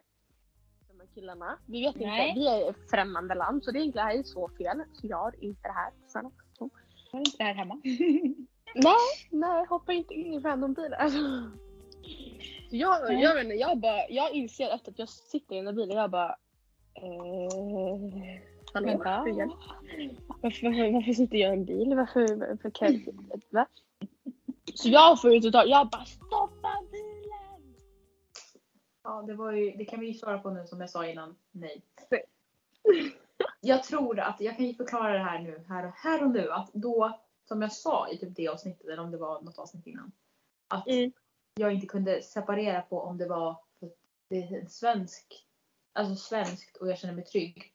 Här 0.99 1.07
killarna. 1.13 1.59
Vi 1.67 1.81
vet 1.81 1.95
Nej. 1.95 2.29
inte, 2.29 2.39
vi 2.39 2.47
är 2.47 2.69
ett 2.69 2.89
främmande 2.89 3.35
land 3.35 3.63
så 3.63 3.71
det 3.71 3.79
egentligen 3.79 4.07
är 4.07 4.23
så 4.23 4.49
fel. 4.49 4.83
Så 4.93 5.07
gör 5.07 5.43
inte 5.43 5.61
det 5.61 5.73
här. 5.73 5.93
Snälla. 6.07 6.31
Så. 6.57 6.69
Har 7.11 7.19
inte 7.19 7.37
det 7.37 7.43
här 7.43 7.53
hemma? 7.53 7.81
Nej, 8.75 9.29
nej, 9.31 9.65
hoppa 9.65 9.93
inte 9.93 10.13
in 10.13 10.33
i 10.33 10.39
randombilar. 10.39 10.99
Jag, 12.69 13.03
Nej. 13.03 13.21
jag, 13.21 13.35
vet 13.35 13.43
inte, 13.43 13.55
jag, 13.55 13.77
bara, 13.77 14.09
jag 14.09 14.31
inser 14.31 14.69
efter 14.69 14.91
att 14.91 14.99
jag 14.99 15.09
sitter 15.09 15.55
i 15.55 15.57
den 15.57 15.65
där 15.65 15.73
bilen, 15.73 15.97
jag 15.97 16.11
bara... 16.11 16.35
Eh, 16.93 18.54
hallå? 18.75 19.23
Hur 19.25 19.31
gör- 19.33 19.51
Varför, 20.41 20.65
varför, 20.67 20.93
varför 20.93 21.13
sitter 21.13 21.37
jag 21.37 21.49
i 21.55 21.57
en 21.59 21.65
bil? 21.65 21.95
Varför, 21.95 22.35
varför 22.35 22.69
kan 22.69 22.93
jag, 22.93 23.41
va? 23.49 23.67
Så 24.75 24.89
jag 24.89 25.21
får 25.21 25.35
ut 25.35 25.45
och 25.45 25.51
ta, 25.51 25.65
jag 25.65 25.89
bara 25.89 26.05
stoppa 26.05 26.71
bilen! 26.91 27.75
Ja, 29.03 29.21
det, 29.21 29.33
var 29.33 29.51
ju, 29.51 29.71
det 29.71 29.85
kan 29.85 29.99
vi 29.99 30.07
ju 30.07 30.13
svara 30.13 30.39
på 30.39 30.49
nu 30.49 30.67
som 30.67 30.81
jag 30.81 30.89
sa 30.89 31.07
innan. 31.07 31.35
Nej. 31.51 31.81
Jag 33.61 33.83
tror 33.83 34.19
att, 34.19 34.41
jag 34.41 34.55
kan 34.57 34.65
ju 34.65 34.73
förklara 34.73 35.13
det 35.13 35.19
här 35.23 35.39
nu, 35.39 35.63
här 35.67 35.85
och, 35.85 35.91
här 35.95 36.23
och 36.23 36.29
nu. 36.31 36.51
Att 36.51 36.69
då, 36.73 37.19
som 37.47 37.61
jag 37.61 37.71
sa 37.73 38.09
i 38.09 38.17
typ 38.17 38.35
det 38.35 38.47
avsnittet, 38.47 38.87
eller 38.87 38.99
om 39.03 39.11
det 39.11 39.17
var 39.17 39.41
något 39.41 39.57
avsnitt 39.59 39.87
innan. 39.87 40.11
Att 40.67 40.87
Mm. 40.87 41.11
jag 41.55 41.73
inte 41.73 41.87
kunde 41.87 42.21
separera 42.21 42.81
på 42.81 43.01
om 43.01 43.17
det 43.17 43.27
var 43.27 43.57
det 44.29 44.37
är 44.37 44.59
en 44.61 44.69
svensk, 44.69 45.45
alltså 45.93 46.15
svenskt 46.15 46.77
och 46.77 46.89
jag 46.89 46.97
känner 46.99 47.13
mig 47.13 47.23
trygg. 47.25 47.73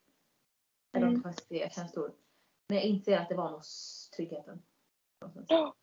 Eller 0.93 1.07
om 1.07 1.13
det 1.15 1.21
Mm. 1.21 1.23
faktiskt 1.23 1.53
är 1.53 1.69
känslor. 1.69 2.13
Men 2.69 2.77
jag 2.77 2.85
inser 2.87 3.19
att 3.19 3.29
det 3.29 3.35
var 3.35 3.51
nog 3.51 3.63
tryggheten. 4.17 4.63
Ja. 5.49 5.75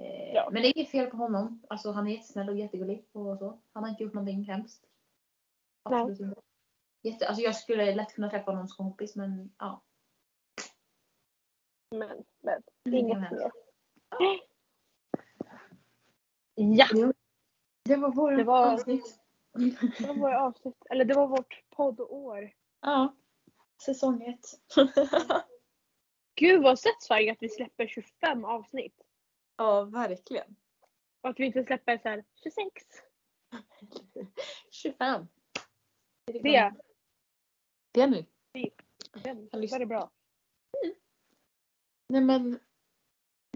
Eh, 0.00 0.32
Ja. 0.34 0.50
Men 0.52 0.62
det 0.62 0.68
är 0.68 0.76
inget 0.78 0.90
fel 0.90 1.10
på 1.10 1.16
honom. 1.16 1.62
Alltså 1.68 1.90
han 1.92 2.06
är 2.06 2.10
jättesnäll 2.12 2.48
och 2.48 2.56
jättegullig 2.56 3.06
och 3.12 3.38
så. 3.38 3.60
Han 3.72 3.82
har 3.82 3.90
inte 3.90 4.02
gjort 4.02 4.14
någonting 4.14 4.44
hemskt. 4.44 4.84
Absolut 5.82 6.20
inte. 6.20 6.40
Jätte, 7.02 7.28
alltså 7.28 7.42
jag 7.42 7.56
skulle 7.56 7.94
lätt 7.94 8.14
kunna 8.14 8.30
träffa 8.30 8.50
honom 8.50 8.68
som 8.68 8.76
kompis 8.76 9.16
men 9.16 9.54
ja. 9.58 9.82
Men, 11.90 12.24
men, 12.40 12.62
inget 12.94 13.18
mer. 13.20 13.50
Ja, 16.54 16.86
Det 17.84 17.96
var 17.96 18.12
våra 18.12 18.36
Det 18.36 18.44
var- 18.44 18.72
avsnitt. 18.74 19.20
det 19.98 20.06
var 20.06 20.14
våra 20.14 20.42
avsnitt. 20.42 20.76
Eller 20.90 21.04
det 21.04 21.14
var 21.14 21.26
vårt 21.28 21.62
poddår. 21.70 22.52
Ja. 22.86 23.16
Säsong 23.84 24.22
ett. 24.22 24.44
Gud 26.34 26.62
vad 26.62 26.78
satisfying 26.78 27.30
att 27.30 27.42
vi 27.42 27.48
släpper 27.48 27.86
25 27.86 28.44
avsnitt. 28.44 29.02
ja, 29.56 29.84
verkligen. 29.84 30.56
Och 31.20 31.30
att 31.30 31.40
vi 31.40 31.46
inte 31.46 31.64
släpper 31.64 31.98
så 31.98 32.08
här 32.08 32.24
26. 32.42 32.86
25. 34.70 35.26
Det, 36.26 36.72
Det 37.92 38.00
är 38.00 38.06
nu. 38.06 38.26
lyssnar. 39.60 39.78
var 39.78 39.78
det 39.78 39.86
bra. 39.86 40.10
Nej 42.08 42.20
men. 42.20 42.58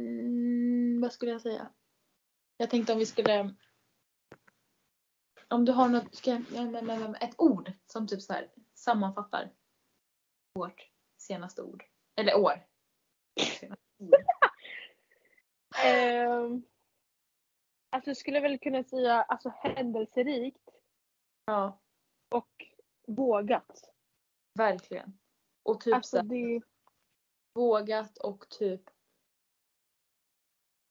Mm, 0.01 1.01
vad 1.01 1.13
skulle 1.13 1.33
jag 1.33 1.41
säga? 1.43 1.73
Jag 2.57 2.71
tänkte 2.71 2.93
om 2.93 2.99
vi 2.99 3.07
skulle. 3.07 3.55
Om 5.49 5.65
du 5.65 5.73
har 5.73 5.89
något, 5.89 6.15
ska 6.15 6.31
jag, 6.31 7.23
ett 7.23 7.35
ord 7.39 7.73
som 7.87 8.07
typ 8.07 8.23
så 8.23 8.33
här 8.33 8.51
sammanfattar 8.81 9.55
vårt 10.55 10.91
senaste 11.19 11.63
ord. 11.63 11.85
Eller 12.17 12.37
år. 12.37 12.67
Ehm, 15.85 16.63
alltså 17.91 18.11
jag 18.11 18.17
skulle 18.17 18.41
väl 18.41 18.59
kunna 18.59 18.85
säga 18.85 19.23
alltså 19.23 19.49
händelserikt 19.49 20.69
Ja, 21.45 21.81
och 22.29 22.67
vågat. 23.07 23.91
verkligen. 24.55 25.19
Och 25.63 25.81
typ 25.81 25.91
så 25.91 25.97
Alltså 25.97 26.17
här, 26.17 26.25
det, 26.25 26.61
vågat 27.55 28.19
och 28.19 28.49
typ. 28.49 28.83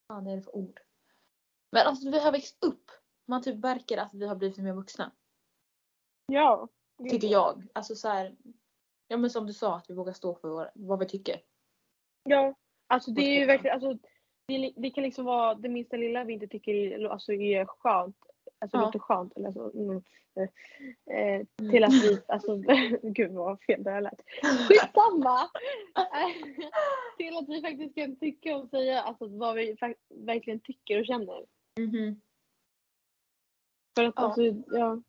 Vad 0.07 0.17
fan 0.17 0.27
är 0.27 0.35
det 0.35 0.41
för 0.41 0.55
ord? 0.55 0.79
Men 1.71 1.87
alltså 1.87 2.11
vi 2.11 2.19
har 2.19 2.31
växt 2.31 2.63
upp. 2.63 2.91
Man 3.25 3.43
typ 3.43 3.55
verkar 3.55 3.97
att 3.97 4.13
vi 4.13 4.27
har 4.27 4.35
blivit 4.35 4.57
mer 4.57 4.73
vuxna. 4.73 5.11
ja. 6.25 6.67
Tycker 7.09 7.27
jag. 7.27 7.63
Alltså 7.73 7.95
så 7.95 8.07
här. 8.07 8.35
Ja 9.07 9.17
men 9.17 9.29
som 9.29 9.47
du 9.47 9.53
sa 9.53 9.75
att 9.75 9.89
vi 9.89 9.93
vågar 9.93 10.13
stå 10.13 10.35
för 10.35 10.71
vad 10.73 10.99
vi 10.99 11.05
tycker. 11.05 11.41
Ja. 12.23 12.53
Alltså 12.87 13.11
det 13.11 13.21
är 13.21 13.39
ju 13.39 13.45
verkligen, 13.45 13.73
alltså 13.73 13.97
det, 14.47 14.73
det 14.75 14.89
kan 14.89 15.03
liksom 15.03 15.25
vara 15.25 15.55
det 15.55 15.69
minsta 15.69 15.97
lilla 15.97 16.23
vi 16.23 16.33
inte 16.33 16.47
tycker 16.47 16.73
är, 16.73 17.09
alltså 17.09 17.33
är 17.33 17.65
skönt. 17.65 18.17
Alltså 18.59 18.77
Ja. 18.77 18.81
låter 18.85 18.99
skönt 18.99 19.37
eller 19.37 19.51
så. 19.51 19.71
Mm, 19.71 20.03
eh, 20.35 21.15
eh, 21.17 21.45
till 21.71 21.83
att 21.83 21.93
vi, 21.93 22.21
alltså 22.27 22.55
gud 23.03 23.31
vad 23.31 23.61
fel 23.63 23.83
det 23.83 23.91
här 23.91 24.01
lät. 24.01 24.21
Skitsamma! 24.67 25.49
Till 27.17 27.37
att 27.37 27.49
vi 27.49 27.61
faktiskt 27.61 27.95
kan 27.95 28.15
tycka 28.15 28.57
och 28.57 28.69
säga 28.69 29.01
alltså, 29.01 29.27
vad 29.27 29.55
vi 29.55 29.77
verkligen 30.09 30.59
tycker 30.59 30.99
och 30.99 31.05
känner. 31.05 31.45
Mhm. 31.79 32.21
För 33.97 34.03
att 34.03 34.13
Ja. 34.17 34.23
alltså, 34.23 34.41
ja. 34.67 35.01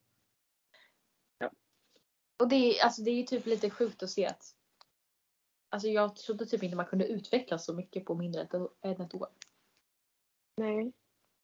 Och 2.40 2.48
det 2.48 2.56
är, 2.56 2.84
alltså, 2.84 3.02
det 3.02 3.10
är 3.10 3.14
ju 3.14 3.22
typ 3.22 3.46
lite 3.46 3.70
sjukt 3.70 4.02
att 4.02 4.10
se 4.10 4.26
att 4.26 4.54
Alltså 5.72 5.88
jag 5.88 6.16
trodde 6.16 6.46
typ 6.46 6.62
inte 6.62 6.76
man 6.76 6.86
kunde 6.86 7.06
utvecklas 7.06 7.64
så 7.64 7.74
mycket 7.74 8.04
på 8.04 8.14
mindre 8.14 8.48
än 8.82 9.00
ett 9.00 9.14
år. 9.14 9.28
Nej, 10.56 10.92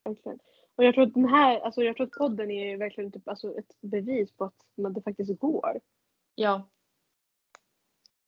verkligen. 0.03 0.39
Och 0.75 0.83
jag 0.83 0.93
tror 0.93 1.07
att 1.07 1.13
den 1.13 1.29
här, 1.29 1.59
alltså 1.59 1.83
jag 1.83 1.95
tror 1.95 2.07
att 2.07 2.11
podden 2.11 2.51
är 2.51 2.77
verkligen 2.77 3.11
typ, 3.11 3.27
alltså 3.27 3.57
ett 3.57 3.75
bevis 3.81 4.31
på 4.31 4.45
att 4.45 4.65
man, 4.75 4.93
det 4.93 5.01
faktiskt 5.01 5.39
går. 5.39 5.79
Ja. 6.35 6.69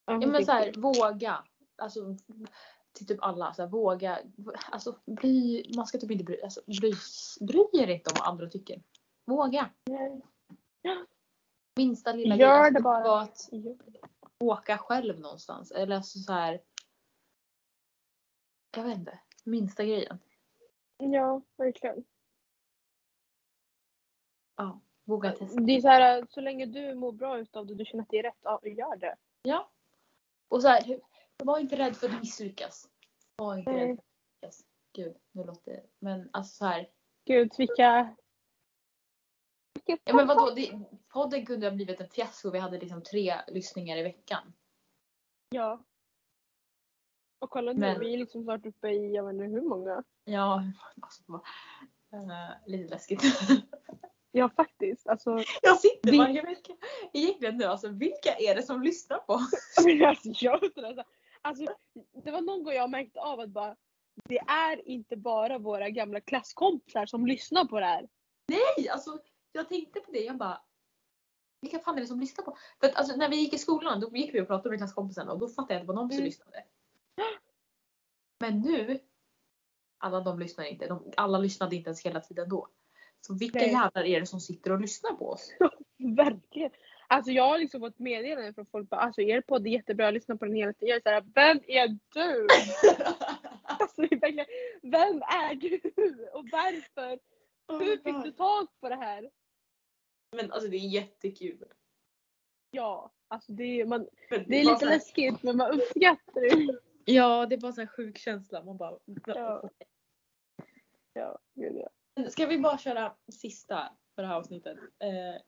Ja 0.06 0.18
men 0.18 0.34
typ- 0.34 0.46
så 0.46 0.52
här, 0.52 0.74
våga. 0.78 1.44
Alltså 1.78 2.16
till 2.94 3.08
typ 3.08 3.18
alla. 3.22 3.54
Så 3.54 3.62
här, 3.62 3.70
våga. 3.70 4.20
Alltså 4.72 4.96
bry, 5.06 5.66
man 5.76 5.88
ska 5.88 5.98
typ 5.98 6.12
inte 6.12 6.24
bry, 6.24 6.42
alltså, 6.42 6.62
bry, 6.66 6.94
bry 7.42 7.82
er 7.82 7.88
inte 7.88 8.10
om 8.10 8.16
vad 8.20 8.28
andra 8.28 8.50
tycker. 8.50 8.84
Våga. 9.26 9.70
Nej. 9.86 10.22
Minsta 11.80 12.14
lilla 12.14 12.36
Gör 12.36 12.62
grej. 12.62 12.74
Det 12.74 12.82
bara. 12.82 13.22
Att 13.22 13.50
åka 14.40 14.78
själv 14.78 15.20
någonstans. 15.20 15.72
Eller 15.72 15.96
alltså 15.96 16.20
så 16.20 16.34
här. 16.34 16.62
Jag 18.78 18.84
vet 18.84 18.98
inte. 18.98 19.20
Minsta 19.46 19.86
grejen. 19.86 20.20
Ja, 20.98 21.42
verkligen. 21.58 22.06
Ja. 24.56 24.82
Våga 25.04 25.32
testa. 25.32 25.62
Det 25.62 25.72
är 25.72 25.82
så 25.82 25.88
här, 25.88 26.28
så 26.30 26.42
länge 26.42 26.66
du 26.66 26.96
mår 26.96 27.12
bra 27.12 27.40
utav 27.40 27.66
det, 27.66 27.76
du 27.76 27.86
känner 27.86 28.04
att 28.04 28.10
det 28.10 28.20
är 28.20 28.24
rätt, 28.24 28.40
ja, 28.42 28.60
gör 28.64 28.96
det. 28.96 29.16
Ja. 29.42 29.72
Och 30.48 30.62
så 30.62 30.68
här, 30.68 31.00
var 31.38 31.60
inte 31.60 31.78
rädd 31.78 31.96
för 31.96 32.10
att 32.10 32.20
misslyckas. 32.20 32.90
Var 33.36 33.58
inte 33.58 33.72
Nej. 33.72 33.80
rädd 33.80 33.88
för 33.88 34.48
att 34.48 34.54
misslyckas. 34.54 34.66
Gud, 34.94 35.18
nu 35.32 35.44
låter 35.44 35.72
det... 35.72 35.84
Men 36.00 36.30
alltså 36.34 36.56
så 36.56 36.66
här. 36.66 36.90
Gud, 37.26 37.52
vilka... 37.58 38.16
vilka 39.94 40.10
Ja 40.12 40.16
men 40.16 40.28
vadå, 40.28 40.52
det, 40.56 40.80
podden 41.10 41.46
kunde 41.46 41.68
ha 41.68 41.76
blivit 41.76 42.02
en 42.02 42.08
fiasko. 42.10 42.52
Vi 42.52 42.60
hade 42.60 42.80
liksom 42.80 43.04
tre 43.04 43.34
lyssningar 43.48 43.98
i 43.98 44.04
veckan. 44.04 44.54
Ja. 45.50 45.84
Och 47.40 47.50
kolla 47.50 47.74
nu, 47.74 47.80
Men- 47.80 48.00
vi 48.00 48.14
är 48.14 48.18
liksom 48.18 48.44
snart 48.44 48.66
uppe 48.66 48.90
i, 48.90 49.16
jag 49.16 49.24
vet 49.24 49.34
inte 49.34 49.44
hur 49.46 49.62
många. 49.62 50.04
Ja, 50.26 50.64
alltså, 51.02 51.42
eh, 52.14 52.68
lite 52.68 52.90
läskigt. 52.90 53.22
Ja 54.32 54.50
faktiskt. 54.50 55.08
Alltså, 55.08 55.44
Jag 55.62 55.80
sitter 55.80 56.12
Det- 56.12 56.18
varje 56.18 56.42
vecka. 56.42 56.74
Egentligen 57.14 57.58
nu, 57.58 57.64
alltså 57.66 57.88
vilka 57.88 58.36
är 58.40 58.56
det 58.56 58.64
som 58.64 58.82
lyssnar 58.82 59.18
på 59.18 59.34
alltså, 60.08 60.30
jag 60.46 60.64
alltså, 60.64 61.04
alltså, 61.42 61.66
det 62.24 62.32
var 62.32 62.42
någon 62.42 62.64
gång 62.64 62.74
jag 62.74 62.90
märkte 62.90 63.20
av 63.20 63.40
att 63.40 63.50
bara, 63.50 63.76
det 64.26 64.38
är 64.40 64.88
inte 64.88 65.18
bara 65.18 65.58
våra 65.58 65.90
gamla 65.90 66.22
klasskompisar 66.22 67.06
som 67.06 67.26
lyssnar 67.26 67.66
på 67.66 67.80
det 67.80 67.86
här. 67.86 68.08
Nej, 68.48 68.90
alltså 68.90 69.20
jag 69.52 69.70
tänkte 69.70 70.00
på 70.00 70.12
det. 70.12 70.20
Jag 70.20 70.38
bara, 70.38 70.62
vilka 71.62 71.80
fan 71.80 71.98
är 71.98 72.02
det 72.02 72.08
som 72.08 72.20
lyssnar 72.20 72.46
på? 72.46 72.58
För 72.80 72.88
att 72.88 72.96
alltså, 72.96 73.16
när 73.16 73.30
vi 73.30 73.36
gick 73.36 73.54
i 73.54 73.58
skolan 73.58 74.00
då 74.00 74.10
gick 74.18 74.34
vi 74.34 74.42
och 74.42 74.48
pratade 74.48 74.70
med 74.70 74.80
klasskompisarna 74.80 75.32
och 75.32 75.40
då 75.40 75.48
fattade 75.48 75.74
jag 75.74 75.82
att 75.82 75.88
det 75.88 75.94
var 75.94 76.02
de 76.02 76.10
som 76.10 76.16
Mm. 76.18 76.26
lyssnade. 76.26 76.64
Men 78.40 78.62
nu, 78.62 79.00
alla 79.98 80.20
de 80.22 80.40
lyssnar 80.40 80.66
inte. 80.66 80.88
De, 80.88 81.12
alla 81.18 81.38
lyssnade 81.38 81.76
inte 81.76 81.88
ens 81.88 82.06
hela 82.06 82.20
tiden 82.20 82.50
då. 82.50 82.68
Så 83.22 83.34
vilka 83.34 83.60
Nej. 83.60 83.72
jävlar 83.72 84.04
är 84.04 84.20
det 84.20 84.26
som 84.26 84.40
sitter 84.40 84.72
och 84.72 84.82
lyssnar 84.82 85.14
på 85.14 85.30
oss? 85.30 85.52
Verkligen. 86.16 86.72
Alltså 87.08 87.32
jag 87.32 87.44
har 87.44 87.60
liksom 87.60 87.82
fått 87.82 88.00
meddelanden 88.00 88.54
från 88.54 88.66
folk 88.66 88.90
bara 88.90 89.02
alltså 89.02 89.22
er 89.22 89.42
podd 89.42 89.68
är 89.68 89.72
jättebra, 89.72 90.06
jag 90.06 90.14
lyssnar 90.14 90.36
på 90.36 90.46
den 90.46 90.56
hela 90.56 90.74
tiden. 90.74 90.90
Jag 90.90 90.96
är 90.98 91.02
såhär, 91.02 91.24
vem 91.36 91.60
är 91.68 91.88
du? 92.14 92.48
alltså 93.64 94.02
verkligen, 94.02 94.46
vem 94.82 95.22
är 95.22 95.56
du? 95.56 95.82
Och 96.34 96.46
varför? 96.52 97.20
Hur 97.80 97.98
fick 97.98 98.24
du 98.24 98.32
tag 98.32 98.68
på 98.82 98.90
det 98.90 98.96
här? 98.96 99.30
Men 100.32 100.52
alltså 100.52 100.70
det 100.70 100.78
är 100.78 100.88
jättekul. 100.90 101.64
Ja, 102.72 103.12
alltså 103.28 103.52
det 103.52 103.64
är, 103.82 103.86
man, 103.86 104.08
Men 104.30 104.44
det 104.48 104.56
är 104.60 104.64
lite 104.66 104.86
här- 104.86 104.94
läskigt 104.94 105.44
men 105.44 105.58
man 105.58 105.72
uppskattar 105.72 106.42
det. 106.42 106.80
Ja, 107.06 107.46
det 107.46 107.56
är 107.56 107.60
bara 107.60 107.82
en 107.82 107.88
sjuk 107.88 108.18
känsla. 108.18 108.64
Man 108.64 108.78
bara... 108.78 109.00
Ja. 109.26 109.70
Ja, 111.14 111.40
gud 111.54 111.76
ja. 112.16 112.30
Ska 112.30 112.46
vi 112.46 112.60
bara 112.60 112.78
köra 112.78 113.16
sista 113.32 113.98
för 114.16 114.22
det 114.22 114.28
här 114.28 114.36
avsnittet? 114.36 114.78
Eh, 115.00 115.42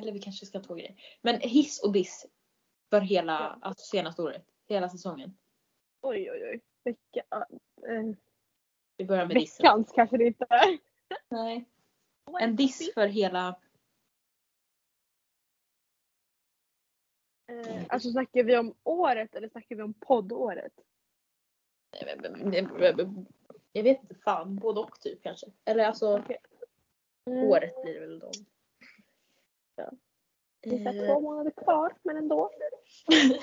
eller 0.00 0.12
vi 0.12 0.18
kanske 0.18 0.46
ska 0.46 0.60
två 0.60 0.74
grejer. 0.74 0.94
Men 1.22 1.40
hiss 1.40 1.82
och 1.82 1.92
diss 1.92 2.26
för 2.90 3.00
hela 3.00 3.32
Ja. 3.32 3.58
alltså, 3.68 3.84
senaste 3.86 4.22
året. 4.22 4.44
Hela 4.66 4.88
säsongen. 4.88 5.38
Oj 6.00 6.30
oj 6.30 6.44
oj. 6.44 6.60
Vecka, 6.84 7.24
äh, 7.88 8.14
Vi 8.96 9.04
börjar 9.04 9.26
med 9.26 9.36
dissen. 9.36 9.62
veckans 9.64 9.92
kanske 9.94 10.16
det 10.16 10.24
inte 10.26 10.46
är. 10.50 10.78
Nej. 11.28 11.64
En 12.40 12.56
diss 12.56 12.94
för 12.94 13.06
hela... 13.06 13.60
Eh, 17.46 17.84
alltså 17.88 18.10
snackar 18.10 18.42
vi 18.42 18.56
om 18.56 18.74
året 18.84 19.34
eller 19.34 19.48
snackar 19.48 19.76
vi 19.76 19.82
om 19.82 19.94
poddåret? 19.94 20.72
Jag 23.72 23.82
vet 23.82 24.00
inte 24.02 24.14
fan, 24.14 24.56
både 24.56 24.80
och 24.80 25.00
typ 25.00 25.22
kanske. 25.22 25.46
Eller 25.64 25.84
alltså 25.84 26.24
Mm. 27.26 27.44
året 27.44 27.82
blir 27.82 27.94
det 27.94 28.00
väl 28.00 28.18
då. 28.18 28.30
Ja. 29.76 29.90
Det 30.60 30.70
är 30.84 31.02
Eh. 31.02 31.06
två 31.06 31.20
månader 31.20 31.50
kvar 31.50 31.94
men 32.02 32.16
ändå. 32.16 32.50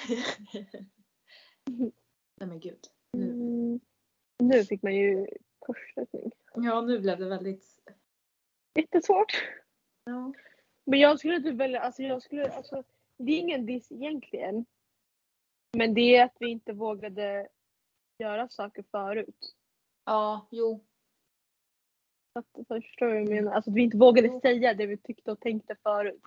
Nej 2.36 2.48
men 2.48 2.60
gud. 2.60 2.80
Mm. 3.14 3.80
Nu 4.40 4.64
fick 4.64 4.82
man 4.84 4.95
ju 4.95 5.28
kursstötning. 5.66 6.32
Ja 6.56 6.82
nu 6.82 6.99
blev 6.99 7.20
det 7.20 7.30
väldigt... 7.30 7.80
Jättesvårt. 8.76 9.34
Ja. 10.03 10.34
Men 10.85 10.99
jag 10.99 11.19
skulle 11.19 11.41
typ 11.41 11.56
välja, 11.56 11.81
alltså 11.81 12.03
jag 12.03 12.22
skulle, 12.23 12.52
alltså 12.52 12.84
det 13.18 13.31
är 13.31 13.39
ingen 13.39 13.65
diss 13.65 13.91
egentligen. 13.91 14.65
Men 15.77 15.93
det 15.93 16.15
är 16.15 16.26
att 16.26 16.35
vi 16.39 16.49
inte 16.49 16.73
vågade 16.73 17.47
göra 18.18 18.49
saker 18.49 18.84
förut. 18.91 19.56
Ja, 20.06 20.47
jo. 20.52 20.85
Att, 22.34 22.68
förstår 22.68 23.06
du 23.06 23.11
vad 23.14 23.22
jag 23.22 23.30
menar? 23.30 23.52
Alltså 23.52 23.72
att 23.72 23.76
vi 23.77 23.81
inte 23.81 23.97
vågade 23.97 24.39
säga 24.39 24.73
det 24.73 24.85
vi 24.85 24.97
tyckte 24.97 25.31
och 25.31 25.39
tänkte 25.39 25.76
förut. 25.76 26.22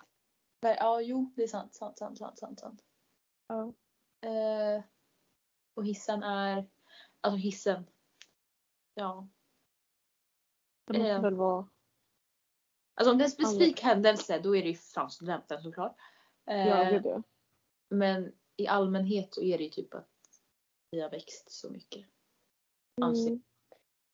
Men, 0.61 0.75
ja, 0.75 1.01
jo, 1.01 1.33
det 1.35 1.43
är 1.43 1.47
sant, 1.47 1.75
sant, 1.75 1.97
sant, 1.97 2.17
sant, 2.17 2.39
sant. 2.39 2.59
sant. 2.59 2.83
Ja. 3.47 3.73
Eh, 4.29 4.83
och 5.73 5.85
hissen 5.85 6.23
är, 6.23 6.65
alltså 7.21 7.37
hissen. 7.37 7.85
Ja. 8.93 9.27
Det 10.85 10.93
måste 10.93 11.11
Eh. 11.11 11.21
väl 11.21 11.35
vara... 11.35 11.67
Alltså 12.99 13.11
om 13.11 13.17
det 13.17 13.23
är 13.23 13.25
en 13.25 13.31
specifik 13.31 13.81
händelse 13.81 14.39
då 14.39 14.55
är 14.55 14.61
det 14.63 14.69
ju 14.69 14.75
fan 14.75 15.09
studenten 15.11 15.61
såklart. 15.61 15.95
Eh, 16.49 16.67
Ja, 16.67 16.89
gud 16.91 17.05
ja. 17.05 17.23
men 17.89 18.33
i 18.57 18.67
allmänhet 18.67 19.33
så 19.33 19.41
är 19.43 19.57
det 19.57 19.63
ju 19.63 19.69
typ 19.69 19.93
att 19.93 20.09
vi 20.91 21.01
har 21.01 21.09
växt 21.09 21.51
så 21.51 21.69
mycket. 21.71 22.05
Anser- 23.01 23.27
Mm. 23.27 23.41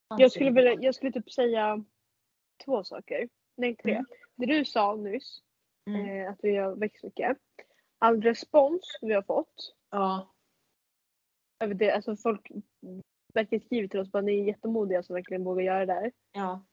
anser 0.10 0.24
Jag 0.24 0.32
skulle, 0.32 0.52
vilja, 0.52 0.74
jag 0.82 0.96
skulle 0.96 1.12
typ 1.12 1.32
säga 1.32 1.86
två 2.66 2.84
saker. 2.84 3.30
Nej, 3.58 3.76
tre. 3.76 3.92
Mm. 3.94 4.06
Det 4.36 4.46
du 4.46 4.66
sa 4.66 4.96
nyss, 4.96 5.42
Mm. 5.90 6.10
eh, 6.26 6.32
att 6.32 6.40
vi 6.44 6.56
har 6.56 6.76
växt 6.76 7.04
mycket. 7.04 7.38
All 8.00 8.22
respons 8.22 8.98
vi 9.02 9.14
har 9.14 9.22
fått. 9.22 9.76
Ja. 9.90 10.34
Över 11.64 11.74
det, 11.74 11.92
alltså 11.92 12.16
folk 12.16 12.52
verkligen 13.34 13.66
skriver 13.66 13.88
till 13.88 14.00
oss 14.00 14.12
bara 14.12 14.22
ni 14.22 14.40
är 14.40 14.44
jättemodiga 14.44 15.04
som 15.04 15.14
verkligen 15.14 15.44
vågar 15.44 15.64
göra 15.64 15.86
det 15.86 15.94
här. 15.94 16.12
Ja. 16.32 16.66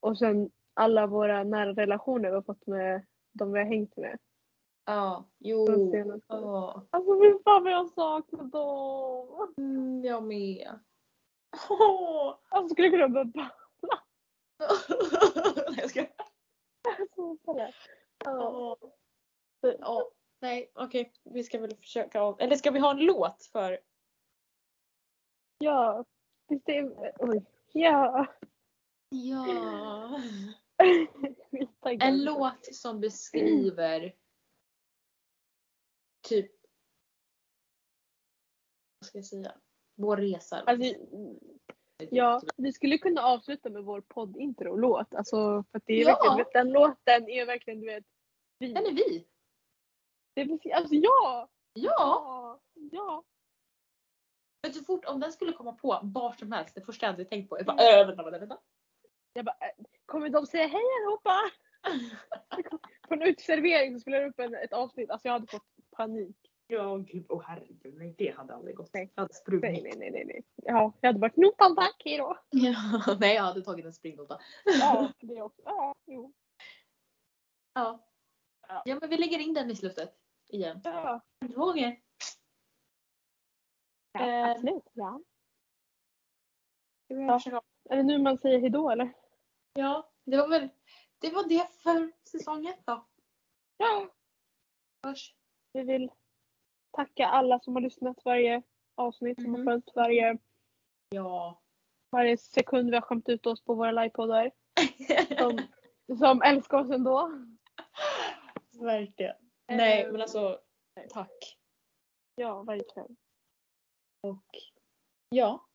Och 0.00 0.18
sen 0.18 0.50
alla 0.78 1.06
våra 1.06 1.44
nära 1.44 1.72
relationer 1.72 2.28
vi 2.28 2.34
har 2.34 2.42
fått 2.42 2.66
med 2.66 3.06
de 3.32 3.52
vi 3.52 3.58
har 3.58 3.66
hängt 3.66 3.96
med. 3.96 4.18
Ja. 4.84 5.24
Jo. 5.38 5.66
Ja. 6.28 6.86
Alltså 6.90 7.20
fy 7.20 7.42
fan 7.44 7.64
vad 7.64 7.72
jag 7.72 7.88
saknar 7.88 8.44
dem. 8.44 9.54
Mm, 9.56 10.04
jag 10.04 10.22
med. 10.22 10.78
Åh. 11.70 12.34
Alltså 12.48 12.74
skulle 12.74 12.88
jag 12.88 12.94
kunna 12.94 13.08
börja 13.08 13.24
balla. 13.24 13.50
Nej, 15.68 15.76
jag 15.76 15.90
ska... 15.90 16.06
Ja. 18.24 18.76
Åh. 18.80 18.90
Ja. 19.80 20.10
Nej, 20.40 20.70
okej. 20.74 21.12
Vi 21.24 21.44
ska 21.44 21.58
väl 21.58 21.76
försöka 21.76 22.20
av... 22.20 22.40
Eller 22.40 22.56
ska 22.56 22.70
vi 22.70 22.78
ha 22.78 22.90
en 22.90 23.04
låt 23.04 23.48
för... 23.52 23.78
Ja. 25.58 26.04
Visst 26.48 26.68
är... 26.68 27.12
Oj. 27.18 27.44
Ja. 27.72 28.26
Ja. 29.10 30.20
En 32.00 32.24
låt 32.24 32.74
som 32.74 33.00
beskriver 33.00 34.14
typ 36.28 36.52
vad 39.00 39.06
ska 39.06 39.18
jag 39.18 39.24
säga? 39.24 39.54
Vår 39.94 40.16
resa. 40.16 40.60
Alltså, 40.60 40.94
ja, 42.10 42.42
vi 42.56 42.72
skulle 42.72 42.98
kunna 42.98 43.22
avsluta 43.22 43.70
med 43.70 43.84
vår 43.84 44.00
poddintro-låt. 44.00 45.14
Alltså, 45.14 45.64
för 45.72 45.80
det 45.84 45.92
är 45.92 46.08
Ja. 46.08 46.36
verkligen, 46.36 46.46
den 46.52 46.72
låten 46.72 47.28
är 47.28 47.46
verkligen 47.46 47.80
du 47.80 47.86
vet. 47.86 48.04
Vi. 48.58 48.72
Den 48.72 48.86
är 48.86 48.92
vi. 48.92 49.26
Det 50.34 50.40
är 50.40 50.46
precis, 50.46 50.72
alltså 50.72 50.94
ja! 50.94 51.48
Ja. 51.72 51.92
Ja! 51.98 52.60
Ja! 52.92 53.24
Men 54.62 54.72
så 54.72 54.84
fort 54.84 55.04
om 55.04 55.20
den 55.20 55.32
skulle 55.32 55.52
komma 55.52 55.72
på 55.72 56.00
var 56.02 56.32
som 56.32 56.52
helst, 56.52 56.74
det 56.74 56.80
första 56.80 57.06
jag 57.06 57.12
hade 57.12 57.24
tänkt 57.24 57.48
på 57.48 57.58
är 57.58 57.64
bara 57.64 58.00
äh, 58.00 58.06
vänta, 58.06 58.22
vänta, 58.22 58.38
vänta. 58.38 58.58
Jag 59.38 59.44
bara, 59.44 59.56
äh, 59.60 59.84
kommer 60.06 60.28
de 60.28 60.46
säga 60.46 60.66
hej 60.66 60.82
allihopa? 61.00 61.50
På 63.08 63.14
en 63.14 63.22
uteservering 63.22 63.94
så 63.94 64.00
spelar 64.00 64.20
det 64.20 64.26
upp 64.28 64.38
en, 64.38 64.54
ett 64.54 64.72
avsnitt. 64.72 65.10
Alltså 65.10 65.28
jag 65.28 65.32
hade 65.32 65.46
fått 65.46 65.66
panik. 65.96 66.36
Ja, 66.66 66.96
gud, 66.96 67.26
åh 67.28 67.42
herregud, 67.46 67.94
nej 67.94 68.14
det 68.18 68.36
hade 68.36 68.54
aldrig 68.54 68.76
gått. 68.76 68.90
Nej. 68.92 69.12
Jag 69.14 69.22
hade 69.22 69.34
sprungit. 69.34 69.62
Nej, 69.62 69.82
nej, 69.82 69.92
nej, 69.96 70.10
nej. 70.10 70.24
nej. 70.26 70.44
Ja, 70.56 70.92
jag 71.00 71.08
hade 71.08 71.18
varit 71.18 71.36
notan 71.36 71.76
tack, 71.76 72.02
hejdå. 72.04 72.38
Ja, 72.50 72.74
nej, 73.20 73.34
jag 73.34 73.42
hade 73.42 73.62
tagit 73.62 73.84
en 73.84 73.92
springnota. 73.92 74.38
Ja, 74.80 75.12
det 75.20 75.42
också. 75.42 75.62
Ja, 75.64 75.94
jo. 76.06 76.32
Ja. 77.72 78.04
Ja, 78.84 78.98
men 79.00 79.10
vi 79.10 79.16
lägger 79.16 79.38
in 79.38 79.54
den 79.54 79.70
i 79.70 79.76
slutet 79.76 80.14
igen. 80.48 80.80
Ja, 80.84 81.20
Roger. 81.40 82.00
ja 84.12 84.20
Eh. 84.20 84.50
absolut. 84.50 84.90
Ja. 84.92 85.20
Ja. 87.08 87.40
Är 87.90 87.96
det 87.96 88.02
nu 88.02 88.18
man 88.18 88.38
säger 88.38 88.58
hejdå 88.60 88.90
eller? 88.90 89.12
Ja, 89.78 90.10
det 90.24 90.36
var 90.36 90.48
väl 90.48 90.68
det 91.18 91.30
var 91.30 91.48
det 91.48 91.70
för 91.82 92.12
säsong 92.24 92.66
ett 92.66 92.86
då. 92.86 93.06
Ja. 93.76 94.08
Hörs. 95.02 95.34
Vi 95.72 95.82
vill 95.82 96.10
tacka 96.90 97.26
alla 97.26 97.60
som 97.60 97.74
har 97.74 97.80
lyssnat 97.82 98.24
varje 98.24 98.62
avsnitt, 98.94 99.42
som 99.42 99.50
har 99.50 99.58
Mhm. 99.58 99.66
följt 99.66 99.90
varje, 99.94 100.38
Ja. 101.08 101.62
varje 102.10 102.36
sekund 102.38 102.90
vi 102.90 102.96
har 102.96 103.02
skämt 103.02 103.28
ut 103.28 103.46
oss 103.46 103.64
på 103.64 103.74
våra 103.74 103.90
livepoddar. 103.92 104.50
Som, 105.38 105.58
som 106.18 106.42
älskar 106.42 106.78
oss 106.78 106.90
ändå. 106.90 107.32
Verkligen. 108.80 109.36
Nej, 109.68 110.02
Eh, 110.02 110.12
men 110.12 110.20
alltså 110.20 110.60
tack. 111.10 111.58
Ja, 112.34 112.62
verkligen. 112.62 113.16
Och 114.20 114.44
ja. 115.28 115.66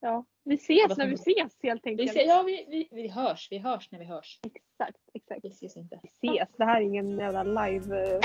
Ja, 0.00 0.24
vi 0.44 0.54
ses 0.54 0.96
när 0.96 1.06
vi 1.06 1.14
ses 1.14 1.52
helt 1.62 1.80
Vi, 1.84 1.90
enkelt. 1.90 2.12
ser, 2.12 2.26
ja, 2.26 2.42
vi, 2.42 2.66
vi, 2.68 2.88
vi 3.02 3.08
hörs. 3.08 3.48
Vi 3.50 3.58
hörs 3.58 3.88
när 3.92 3.98
vi 3.98 4.04
hörs. 4.04 4.40
Exakt, 4.46 4.98
exakt. 5.14 5.40
Vi 5.44 5.48
ses 5.48 5.76
inte. 5.76 6.00
Vi 6.02 6.08
ses. 6.28 6.48
Det 6.58 6.64
här 6.64 6.80
är 6.80 6.84
ingen 6.84 7.18
jävla 7.18 7.42
live... 7.42 8.14
eh, 8.14 8.20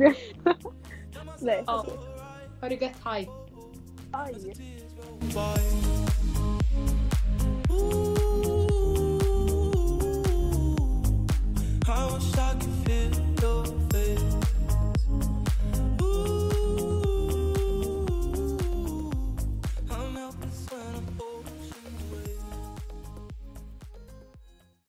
Nej. 1.40 1.62
Ja. 1.66 1.86
Ha 2.60 2.68
det 2.68 2.74
gött. 2.74 2.92
Hej. 3.04 3.28
Aj. 4.12 4.34
I 11.86 12.14
wish 12.14 12.38
I 12.38 12.54
could 12.60 12.86
feel 12.86 13.33